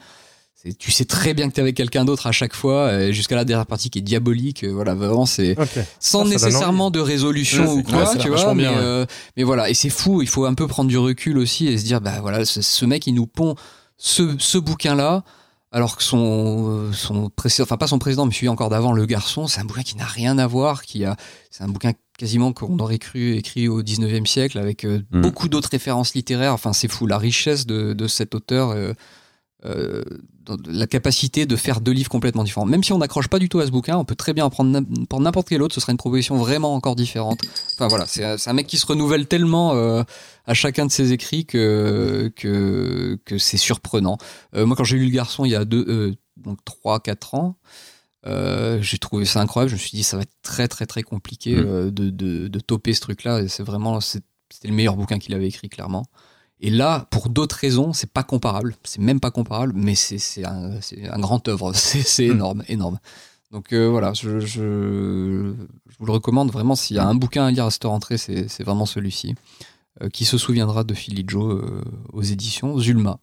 [0.73, 3.45] tu sais très bien que t'es avec quelqu'un d'autre à chaque fois, euh, jusqu'à la
[3.45, 4.63] dernière partie qui est diabolique.
[4.63, 5.55] euh, Voilà, vraiment, c'est
[5.99, 8.37] sans Ah, nécessairement de résolution Ouais, ou quoi, ouais, tu vois.
[8.37, 8.77] vachement Mais, bien, ouais.
[8.79, 9.05] euh,
[9.37, 10.21] mais voilà, et c'est fou.
[10.21, 12.85] Il faut un peu prendre du recul aussi et se dire, bah voilà, ce, ce
[12.85, 13.55] mec, il nous pond
[13.97, 15.23] ce, ce bouquin-là.
[15.71, 19.47] Alors que son, son précédent, enfin pas son président, mais celui encore d'avant, Le Garçon,
[19.47, 21.17] c'est un bouquin qui n'a rien à voir, qui a,
[21.51, 25.19] c'est un bouquin quasiment qu'on aurait cru écrit au 19e siècle avec euh, Mm.
[25.21, 26.53] beaucoup d'autres références littéraires.
[26.53, 28.93] Enfin, c'est fou, la richesse de, de cet auteur, euh,
[29.63, 30.03] euh,
[30.67, 32.65] la capacité de faire deux livres complètement différents.
[32.65, 34.49] Même si on n'accroche pas du tout à ce bouquin, on peut très bien en
[34.49, 37.39] prendre prendre n'importe quel autre, ce serait une proposition vraiment encore différente.
[37.73, 40.03] Enfin voilà, c'est un mec qui se renouvelle tellement euh,
[40.45, 44.17] à chacun de ses écrits que, que, que c'est surprenant.
[44.55, 47.57] Euh, moi, quand j'ai lu Le Garçon il y a deux, donc 3-4 ans,
[48.27, 49.69] euh, j'ai trouvé ça incroyable.
[49.69, 51.65] Je me suis dit, ça va être très, très, très compliqué Mm.
[51.65, 53.41] euh, de, de, de toper ce truc-là.
[53.41, 54.25] Et c'est vraiment, c'était
[54.67, 56.05] le meilleur bouquin qu'il avait écrit, clairement.
[56.65, 58.75] Et là, pour d'autres raisons, c'est pas comparable.
[58.83, 60.71] C'est même pas comparable, mais c'est un,
[61.19, 61.71] grand œuvre.
[61.75, 62.31] C'est c'est Mm.
[62.31, 62.99] énorme, énorme.
[63.51, 65.53] Donc euh, voilà, je, je,
[65.87, 66.75] je vous le recommande vraiment.
[66.75, 69.35] S'il y a un bouquin à lire à cette rentrée, c'est c'est vraiment celui-ci.
[70.01, 73.19] Euh, qui se souviendra de Philly Joe euh, aux éditions Zulma.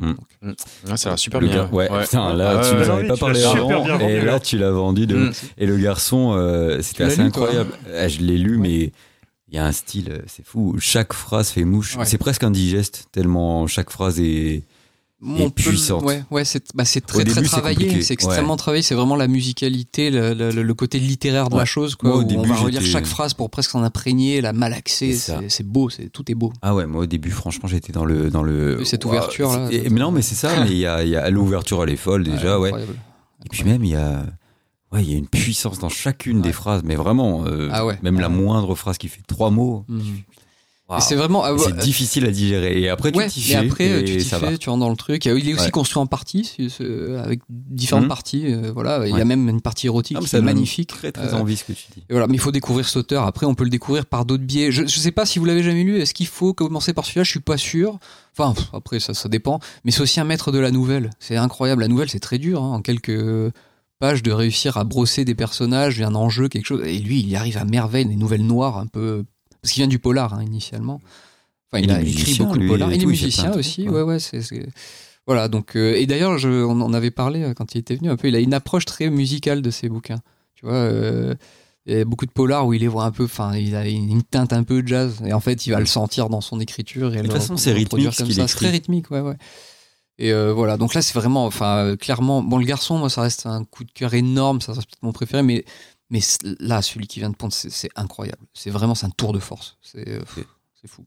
[0.00, 0.08] Ouais,
[0.96, 1.56] ça a l'air super Le bien.
[1.64, 4.40] gars- ouais, putain, là, Ouais, tu nous avais pas parlé avant, et là, là.
[4.40, 5.32] tu l'as vendu de Mm.
[5.58, 7.70] Et le garçon, euh, c'était assez incroyable.
[7.94, 8.92] Ah, je l'ai lu, mais
[9.48, 10.76] il y a un style, euh, c'est fou.
[10.78, 11.96] Chaque phrase fait mouche.
[11.96, 12.04] Ouais.
[12.04, 14.64] C'est presque indigeste, tellement chaque phrase est,
[15.54, 16.02] puissante.
[16.04, 18.82] Ouais, ouais, c'est bah, très début, très travaillé, c'est extrêmement travaillé.
[18.82, 21.94] C'est vraiment la musicalité, le, le- le côté littéraire de la chose.
[21.94, 24.52] Quoi, Moi, au où début, on va relire chaque phrase pour presque s'en imprégner, la
[24.52, 25.14] malaxer.
[25.48, 26.52] C'est beau, c'est tout est beau.
[26.62, 28.84] Ah ouais, moi au début, franchement, j'étais dans le dans le.
[28.84, 29.68] Cette ouverture, là.
[29.70, 30.64] mais non, mais c'est ça.
[30.64, 32.72] mais il y a, il y a l'ouverture, elle est folle déjà, ouais.
[33.44, 34.24] Et puis même, il y a,
[34.96, 37.98] ouais, il y a une puissance dans chacune des phrases, mais vraiment, euh, Ah ouais.
[38.02, 40.02] même la moindre phrase qui fait trois mots, Mhm.
[41.00, 41.42] C'est vraiment.
[41.42, 42.80] ah, c'est difficile à digérer.
[42.80, 44.50] Et après, tu t'y fais, après, et tu t'y ça va.
[44.50, 45.24] fais, tu rentres dans le truc.
[45.24, 45.70] Il est aussi Ouais.
[45.72, 46.52] construit en parties,
[47.24, 48.08] avec différentes Mhm.
[48.08, 48.44] parties.
[48.46, 50.90] euh, voilà, il y a même une partie érotique Ah, qui est magnifique.
[50.90, 52.02] Très très Euh, envie ce que tu dis.
[52.08, 53.24] Et voilà, mais il faut découvrir cet auteur.
[53.24, 54.70] Après, on peut le découvrir par d'autres biais.
[54.70, 55.98] Je ne sais pas si vous l'avez jamais lu.
[55.98, 57.24] Est-ce qu'il faut commencer par celui-là?
[57.24, 57.98] Je suis pas sûr.
[58.38, 59.58] Enfin, pff, après, ça, ça dépend.
[59.84, 61.10] Mais c'est aussi un maître de la nouvelle.
[61.18, 61.80] C'est incroyable.
[61.82, 62.62] La nouvelle, c'est très dur.
[62.62, 63.10] hein, en quelques
[63.98, 66.82] pages, de réussir à brosser des personnages, un enjeu, quelque chose.
[66.86, 68.06] Et lui, il y arrive à merveille.
[68.06, 69.24] Des nouvelles noires, un peu.
[69.62, 71.00] Parce qu'il vient du polar, hein, initialement.
[71.70, 72.92] Enfin, il, a écrit beaucoup de polar.
[72.92, 73.88] Il est musicien aussi.
[73.88, 74.18] Ouais, ouais.
[74.18, 74.40] c'est.
[75.26, 78.08] Voilà, donc, euh, et d'ailleurs, je- on en avait parlé euh, quand il était venu
[78.10, 78.28] un peu.
[78.28, 80.20] Il a une approche très musicale de ses bouquins.
[80.54, 81.34] Tu vois, euh,
[81.84, 83.88] il y a beaucoup de polars où il les voit un peu, enfin, il a
[83.88, 85.20] une teinte un peu jazz.
[85.26, 87.12] Et en fait, il va le sentir dans son écriture.
[87.12, 88.48] Et De toute façon, c'est rythmique ce qu'il écrit.
[88.48, 89.36] C'est très rythmique, ouais, ouais.
[90.18, 93.20] Et euh, voilà, donc là, c'est vraiment, enfin, euh, clairement, bon, le garçon, moi, ça
[93.22, 95.64] reste un coup de cœur énorme, ça reste peut-être mon préféré, mais,
[96.10, 96.20] mais
[96.58, 98.42] là, celui qui vient de pondre, c'est incroyable.
[98.54, 99.76] C'est vraiment, c'est un tour de force.
[99.82, 100.20] C'est euh,
[100.80, 101.04] c'est fou.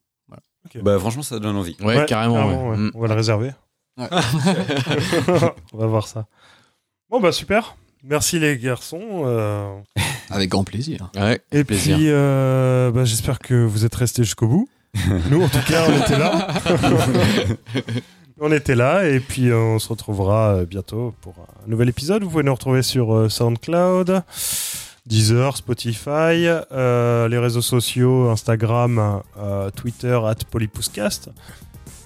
[0.83, 1.75] Bah franchement, ça donne envie.
[1.81, 2.45] Ouais, carrément.
[2.47, 2.69] ouais.
[2.71, 2.77] ouais.
[2.77, 2.91] Mm.
[2.93, 3.51] On va le réserver.
[3.97, 4.07] Ouais.
[5.73, 6.27] on va voir ça.
[7.09, 7.75] Bon, bah super.
[8.03, 9.23] Merci les garçons.
[9.25, 9.73] euh,
[10.29, 11.09] Avec grand plaisir.
[11.15, 11.95] Ouais, Et plaisir.
[11.95, 14.69] puis, euh, bah, j'espère que vous êtes restés jusqu'au bout.
[15.31, 16.47] Nous, en tout cas, on était là.
[18.41, 19.07] on était là.
[19.07, 21.33] Et puis, euh, on se retrouvera euh, bientôt pour
[21.65, 22.23] un nouvel épisode.
[22.23, 24.23] Vous pouvez nous retrouver sur euh, SoundCloud,
[25.05, 31.29] Deezer, Spotify, euh, les réseaux sociaux, Instagram, euh, Twitter, at Polypouscast.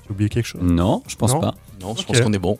[0.06, 0.62] J'ai oublié quelque chose?
[0.62, 1.40] Non, je pense Non?
[1.42, 1.56] pas.
[1.82, 2.58] Non, je pense qu'on est bon.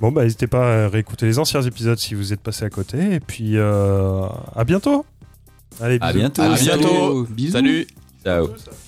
[0.00, 3.14] Bon, bah, n'hésitez pas à réécouter les anciens épisodes si vous êtes passé à côté.
[3.14, 5.06] Et puis, euh, à bientôt.
[5.80, 6.18] Allez, À bisous.
[6.18, 6.42] bientôt.
[6.42, 6.78] À Salut.
[6.80, 7.22] bientôt.
[7.30, 7.52] Bisous.
[7.52, 7.86] Salut.
[8.24, 8.46] Ciao.
[8.48, 8.83] Ciao.